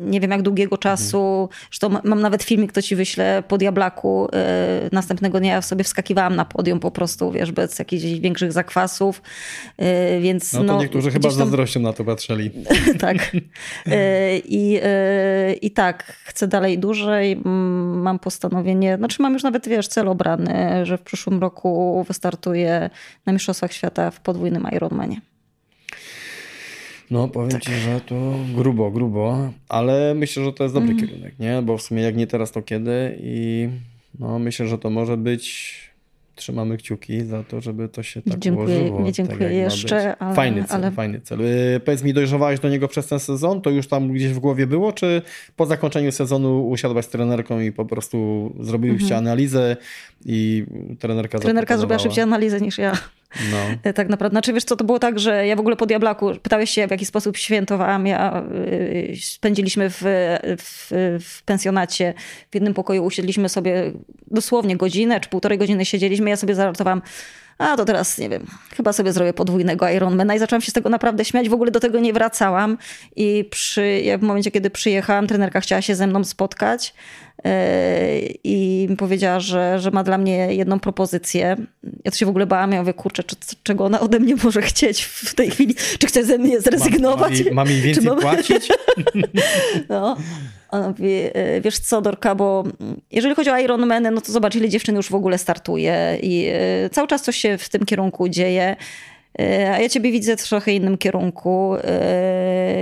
nie 0.00 0.20
wiem 0.20 0.30
jak 0.30 0.42
długiego 0.42 0.78
czasu. 0.78 1.48
Zresztą 1.70 1.88
mam 2.04 2.20
nawet 2.20 2.42
filmik, 2.42 2.72
to 2.72 2.82
ci 2.82 2.96
wyślę 2.96 3.42
po 3.48 3.58
Diablaku. 3.58 4.28
E, 4.32 4.88
następnego 4.92 5.40
dnia 5.40 5.62
sobie 5.62 5.84
wskakiwałam 5.84 6.36
na 6.36 6.44
podium 6.44 6.80
po 6.80 6.90
prostu, 6.90 7.32
wiesz, 7.32 7.52
bez 7.52 7.78
jakichś 7.78 8.04
większych 8.04 8.52
zakwasów. 8.52 9.22
E, 9.78 10.20
więc, 10.20 10.52
no 10.52 10.58
to 10.58 10.64
no, 10.64 10.80
niektórzy 10.80 11.10
chyba 11.10 11.30
z 11.30 11.34
zazdrością 11.34 11.80
na 11.80 11.92
to 11.92 12.04
patrzyli. 12.04 12.50
tak. 13.00 13.36
I 14.44 14.75
Y, 14.78 15.52
I, 15.54 15.70
tak, 15.70 16.02
chcę 16.24 16.48
dalej 16.48 16.78
dłużej. 16.78 17.36
Mam 17.94 18.18
postanowienie, 18.18 18.96
znaczy 18.96 19.22
mam 19.22 19.32
już 19.32 19.42
nawet, 19.42 19.68
wiesz, 19.68 19.88
cel 19.88 20.08
obrany, 20.08 20.86
że 20.86 20.98
w 20.98 21.02
przyszłym 21.02 21.40
roku 21.40 22.04
wystartuję 22.08 22.90
na 23.26 23.32
Mistrzostwach 23.32 23.72
Świata 23.72 24.10
w 24.10 24.20
podwójnym 24.20 24.66
Ironmanie. 24.72 25.20
No, 27.10 27.28
powiem 27.28 27.50
tak. 27.50 27.62
ci, 27.62 27.72
że 27.72 28.00
to 28.00 28.14
grubo, 28.54 28.90
grubo, 28.90 29.52
ale 29.68 30.14
myślę, 30.14 30.44
że 30.44 30.52
to 30.52 30.62
jest 30.62 30.74
dobry 30.74 30.92
mm. 30.92 31.06
kierunek, 31.06 31.38
nie? 31.38 31.62
Bo 31.62 31.78
w 31.78 31.82
sumie 31.82 32.02
jak 32.02 32.16
nie 32.16 32.26
teraz, 32.26 32.52
to 32.52 32.62
kiedy 32.62 33.18
i 33.20 33.68
no, 34.18 34.38
myślę, 34.38 34.68
że 34.68 34.78
to 34.78 34.90
może 34.90 35.16
być 35.16 35.76
trzymamy 36.36 36.76
kciuki 36.76 37.24
za 37.24 37.42
to, 37.42 37.60
żeby 37.60 37.88
to 37.88 38.02
się 38.02 38.22
tak 38.22 38.38
dziękuję, 38.38 38.78
ułożyło. 38.78 39.02
Nie 39.02 39.12
dziękuję 39.12 39.38
tak, 39.38 39.52
jeszcze. 39.52 40.16
Ale, 40.16 40.34
fajny 40.34 40.64
cel, 40.64 40.76
ale... 40.76 40.90
fajny 40.90 41.20
cel. 41.20 41.40
Y, 41.40 41.80
powiedz 41.84 42.02
mi, 42.02 42.14
dojrzewałeś 42.14 42.60
do 42.60 42.68
niego 42.68 42.88
przez 42.88 43.06
ten 43.06 43.20
sezon? 43.20 43.62
To 43.62 43.70
już 43.70 43.86
tam 43.86 44.12
gdzieś 44.12 44.32
w 44.32 44.38
głowie 44.38 44.66
było, 44.66 44.92
czy 44.92 45.22
po 45.56 45.66
zakończeniu 45.66 46.12
sezonu 46.12 46.68
usiadłaś 46.68 47.04
z 47.04 47.08
trenerką 47.08 47.60
i 47.60 47.72
po 47.72 47.84
prostu 47.84 48.52
zrobiliście 48.60 49.14
mhm. 49.14 49.24
analizę 49.26 49.76
i 50.24 50.66
trenerka 50.98 51.38
Trenerka 51.38 51.78
zrobiła 51.78 51.98
szybciej 51.98 52.22
analizę 52.22 52.60
niż 52.60 52.78
ja. 52.78 52.92
No. 53.50 53.56
E, 53.82 53.92
tak 53.92 54.08
naprawdę. 54.08 54.34
Znaczy 54.34 54.52
wiesz 54.52 54.64
co, 54.64 54.76
to 54.76 54.84
było 54.84 54.98
tak, 54.98 55.18
że 55.18 55.46
ja 55.46 55.56
w 55.56 55.60
ogóle 55.60 55.76
po 55.76 55.86
Diablaku, 55.86 56.30
pytałeś 56.42 56.70
się 56.70 56.86
w 56.86 56.90
jaki 56.90 57.06
sposób 57.06 57.36
świętowałam. 57.36 58.06
Ja, 58.06 58.42
y, 58.66 59.14
spędziliśmy 59.22 59.90
w, 59.90 60.02
w, 60.58 60.88
w, 61.20 61.42
pensjonacie, 61.42 62.14
w 62.50 62.54
jednym 62.54 62.74
pokoju 62.74 63.04
usiedliśmy 63.04 63.48
sobie 63.48 63.92
dosłownie 64.26 64.76
godzinę 64.76 65.20
czy 65.20 65.28
półtorej 65.28 65.58
godziny 65.58 65.84
siedzieliśmy. 65.84 66.30
Ja 66.30 66.36
sobie 66.36 66.54
zażartowałam, 66.54 67.02
a 67.58 67.76
to 67.76 67.84
teraz, 67.84 68.18
nie 68.18 68.28
wiem, 68.28 68.46
chyba 68.76 68.92
sobie 68.92 69.12
zrobię 69.12 69.32
podwójnego 69.32 69.88
Ironmana 69.88 70.34
i 70.34 70.38
zaczęłam 70.38 70.62
się 70.62 70.70
z 70.70 70.74
tego 70.74 70.88
naprawdę 70.88 71.24
śmiać. 71.24 71.48
W 71.48 71.52
ogóle 71.52 71.70
do 71.70 71.80
tego 71.80 72.00
nie 72.00 72.12
wracałam 72.12 72.78
i 73.16 73.44
przy, 73.50 74.00
ja 74.00 74.18
w 74.18 74.22
momencie, 74.22 74.50
kiedy 74.50 74.70
przyjechałam, 74.70 75.26
trenerka 75.26 75.60
chciała 75.60 75.82
się 75.82 75.94
ze 75.94 76.06
mną 76.06 76.24
spotkać 76.24 76.94
e, 77.44 78.18
i 78.44 78.86
mi 78.90 78.96
powiedziała, 78.96 79.40
że, 79.40 79.78
że 79.80 79.90
ma 79.90 80.04
dla 80.04 80.18
mnie 80.18 80.54
jedną 80.54 80.80
propozycję. 80.80 81.56
Ja 82.04 82.10
to 82.10 82.16
się 82.16 82.26
w 82.26 82.28
ogóle 82.28 82.46
bałam, 82.46 82.72
ja 82.72 82.80
mówię, 82.80 82.94
kurczę, 82.94 83.24
czy, 83.24 83.36
czego 83.62 83.84
ona 83.84 84.00
ode 84.00 84.20
mnie 84.20 84.34
może 84.44 84.62
chcieć 84.62 85.02
w 85.02 85.34
tej 85.34 85.50
chwili? 85.50 85.74
Czy 85.98 86.06
chce 86.06 86.24
ze 86.24 86.38
mnie 86.38 86.60
zrezygnować? 86.60 87.44
Mam, 87.44 87.54
mam 87.54 87.68
jej 87.68 87.80
więcej 87.80 88.04
mam... 88.04 88.20
płacić? 88.20 88.68
no. 89.88 90.16
Mówi, 90.72 91.12
e, 91.34 91.60
wiesz 91.60 91.78
co, 91.78 92.02
Dorka, 92.02 92.34
bo 92.34 92.64
jeżeli 93.12 93.34
chodzi 93.34 93.50
o 93.50 93.58
Ironmany, 93.58 94.10
no 94.10 94.20
to 94.20 94.32
zobacz, 94.32 94.54
ile 94.54 94.68
dziewczyn 94.68 94.96
już 94.96 95.08
w 95.08 95.14
ogóle 95.14 95.38
startuje 95.38 96.18
i 96.22 96.46
e, 96.52 96.90
cały 96.90 97.08
czas 97.08 97.22
coś 97.22 97.36
się 97.36 97.58
w 97.58 97.68
tym 97.68 97.84
kierunku 97.84 98.28
dzieje. 98.28 98.76
E, 99.38 99.74
a 99.74 99.78
ja 99.78 99.88
ciebie 99.88 100.12
widzę 100.12 100.36
w 100.36 100.48
trochę 100.48 100.72
innym 100.72 100.98
kierunku. 100.98 101.74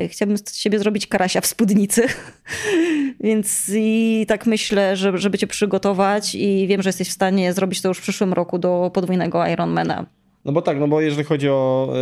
Chciałabym 0.08 0.38
z 0.38 0.42
ciebie 0.42 0.78
zrobić 0.78 1.06
karasia 1.06 1.40
w 1.40 1.46
spódnicy. 1.46 2.06
Więc 3.20 3.70
i 3.74 4.24
tak 4.28 4.46
myślę, 4.46 4.96
że, 4.96 5.18
żeby 5.18 5.38
cię 5.38 5.46
przygotować 5.46 6.34
i 6.34 6.66
wiem, 6.66 6.82
że 6.82 6.88
jesteś 6.88 7.08
w 7.08 7.12
stanie 7.12 7.52
zrobić 7.52 7.80
to 7.80 7.88
już 7.88 7.98
w 7.98 8.02
przyszłym 8.02 8.32
roku 8.32 8.58
do 8.58 8.90
podwójnego 8.94 9.46
Ironmana. 9.46 10.06
No 10.44 10.52
bo 10.52 10.62
tak, 10.62 10.80
no 10.80 10.88
bo 10.88 11.00
jeżeli 11.00 11.24
chodzi 11.24 11.48
o 11.48 11.92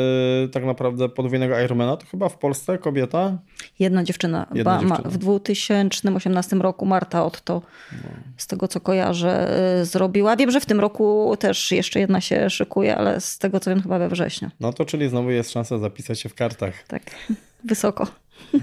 y, 0.44 0.48
tak 0.48 0.64
naprawdę 0.64 1.08
podwójnego 1.08 1.60
Ironmana, 1.60 1.96
to 1.96 2.06
chyba 2.06 2.28
w 2.28 2.38
Polsce 2.38 2.78
kobieta? 2.78 3.38
Jedna 3.78 4.04
dziewczyna. 4.04 4.46
Jedna 4.54 4.80
dziewczyna. 4.80 5.00
Ma, 5.04 5.10
w 5.10 5.18
2018 5.18 6.56
roku 6.56 6.86
Marta 6.86 7.24
Otto, 7.24 7.62
no. 7.92 8.08
z 8.36 8.46
tego 8.46 8.68
co 8.68 8.80
kojarzę, 8.80 9.58
y, 9.80 9.84
zrobiła. 9.84 10.36
Wiem, 10.36 10.50
że 10.50 10.60
w 10.60 10.66
tym 10.66 10.80
roku 10.80 11.34
też 11.38 11.72
jeszcze 11.72 12.00
jedna 12.00 12.20
się 12.20 12.50
szykuje, 12.50 12.96
ale 12.96 13.20
z 13.20 13.38
tego 13.38 13.60
co 13.60 13.70
wiem 13.70 13.82
chyba 13.82 13.98
we 13.98 14.08
wrześniu. 14.08 14.50
No 14.60 14.72
to 14.72 14.84
czyli 14.84 15.08
znowu 15.08 15.30
jest 15.30 15.50
szansa 15.50 15.78
zapisać 15.78 16.20
się 16.20 16.28
w 16.28 16.34
kartach. 16.34 16.82
Tak, 16.88 17.02
wysoko. 17.64 18.06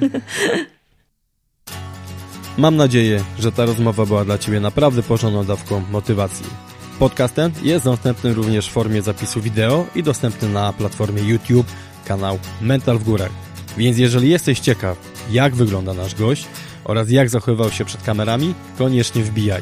Mam 2.57 2.75
nadzieję, 2.75 3.23
że 3.39 3.51
ta 3.51 3.65
rozmowa 3.65 4.05
była 4.05 4.25
dla 4.25 4.37
Ciebie 4.37 4.59
naprawdę 4.59 5.03
porządną 5.03 5.45
dawką 5.45 5.81
motywacji. 5.91 6.68
Podcast 6.99 7.35
ten 7.35 7.51
jest 7.61 7.85
dostępny 7.85 8.33
również 8.33 8.69
w 8.69 8.71
formie 8.71 9.01
zapisu 9.01 9.41
wideo 9.41 9.85
i 9.95 10.03
dostępny 10.03 10.49
na 10.49 10.73
platformie 10.73 11.21
YouTube, 11.21 11.67
kanał 12.05 12.39
Mental 12.61 12.97
w 12.97 13.03
Górach. 13.03 13.31
Więc 13.77 13.97
jeżeli 13.97 14.29
jesteś 14.29 14.59
ciekaw, 14.59 14.97
jak 15.31 15.55
wygląda 15.55 15.93
nasz 15.93 16.15
gość 16.15 16.45
oraz 16.83 17.09
jak 17.09 17.29
zachowywał 17.29 17.71
się 17.71 17.85
przed 17.85 18.03
kamerami, 18.03 18.53
koniecznie 18.77 19.23
wbijaj. 19.23 19.61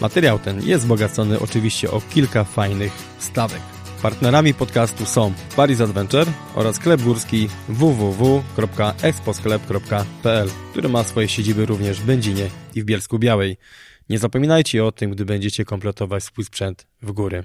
Materiał 0.00 0.38
ten 0.38 0.66
jest 0.66 0.84
wzbogacony 0.84 1.40
oczywiście 1.40 1.90
o 1.90 2.02
kilka 2.14 2.44
fajnych 2.44 2.92
stawek. 3.18 3.60
Partnerami 4.02 4.54
podcastu 4.54 5.06
są 5.06 5.32
Paris 5.56 5.80
Adventure 5.80 6.26
oraz 6.54 6.76
sklep 6.76 7.02
górski 7.02 7.48
www.exposklep.pl, 7.68 10.48
który 10.70 10.88
ma 10.88 11.04
swoje 11.04 11.28
siedziby 11.28 11.66
również 11.66 12.00
w 12.00 12.04
Będzinie 12.04 12.50
i 12.74 12.82
w 12.82 12.84
Bielsku 12.84 13.18
Białej. 13.18 13.56
Nie 14.08 14.18
zapominajcie 14.18 14.84
o 14.84 14.92
tym, 14.92 15.10
gdy 15.10 15.24
będziecie 15.24 15.64
kompletować 15.64 16.24
swój 16.24 16.44
sprzęt 16.44 16.86
w 17.02 17.12
góry. 17.12 17.44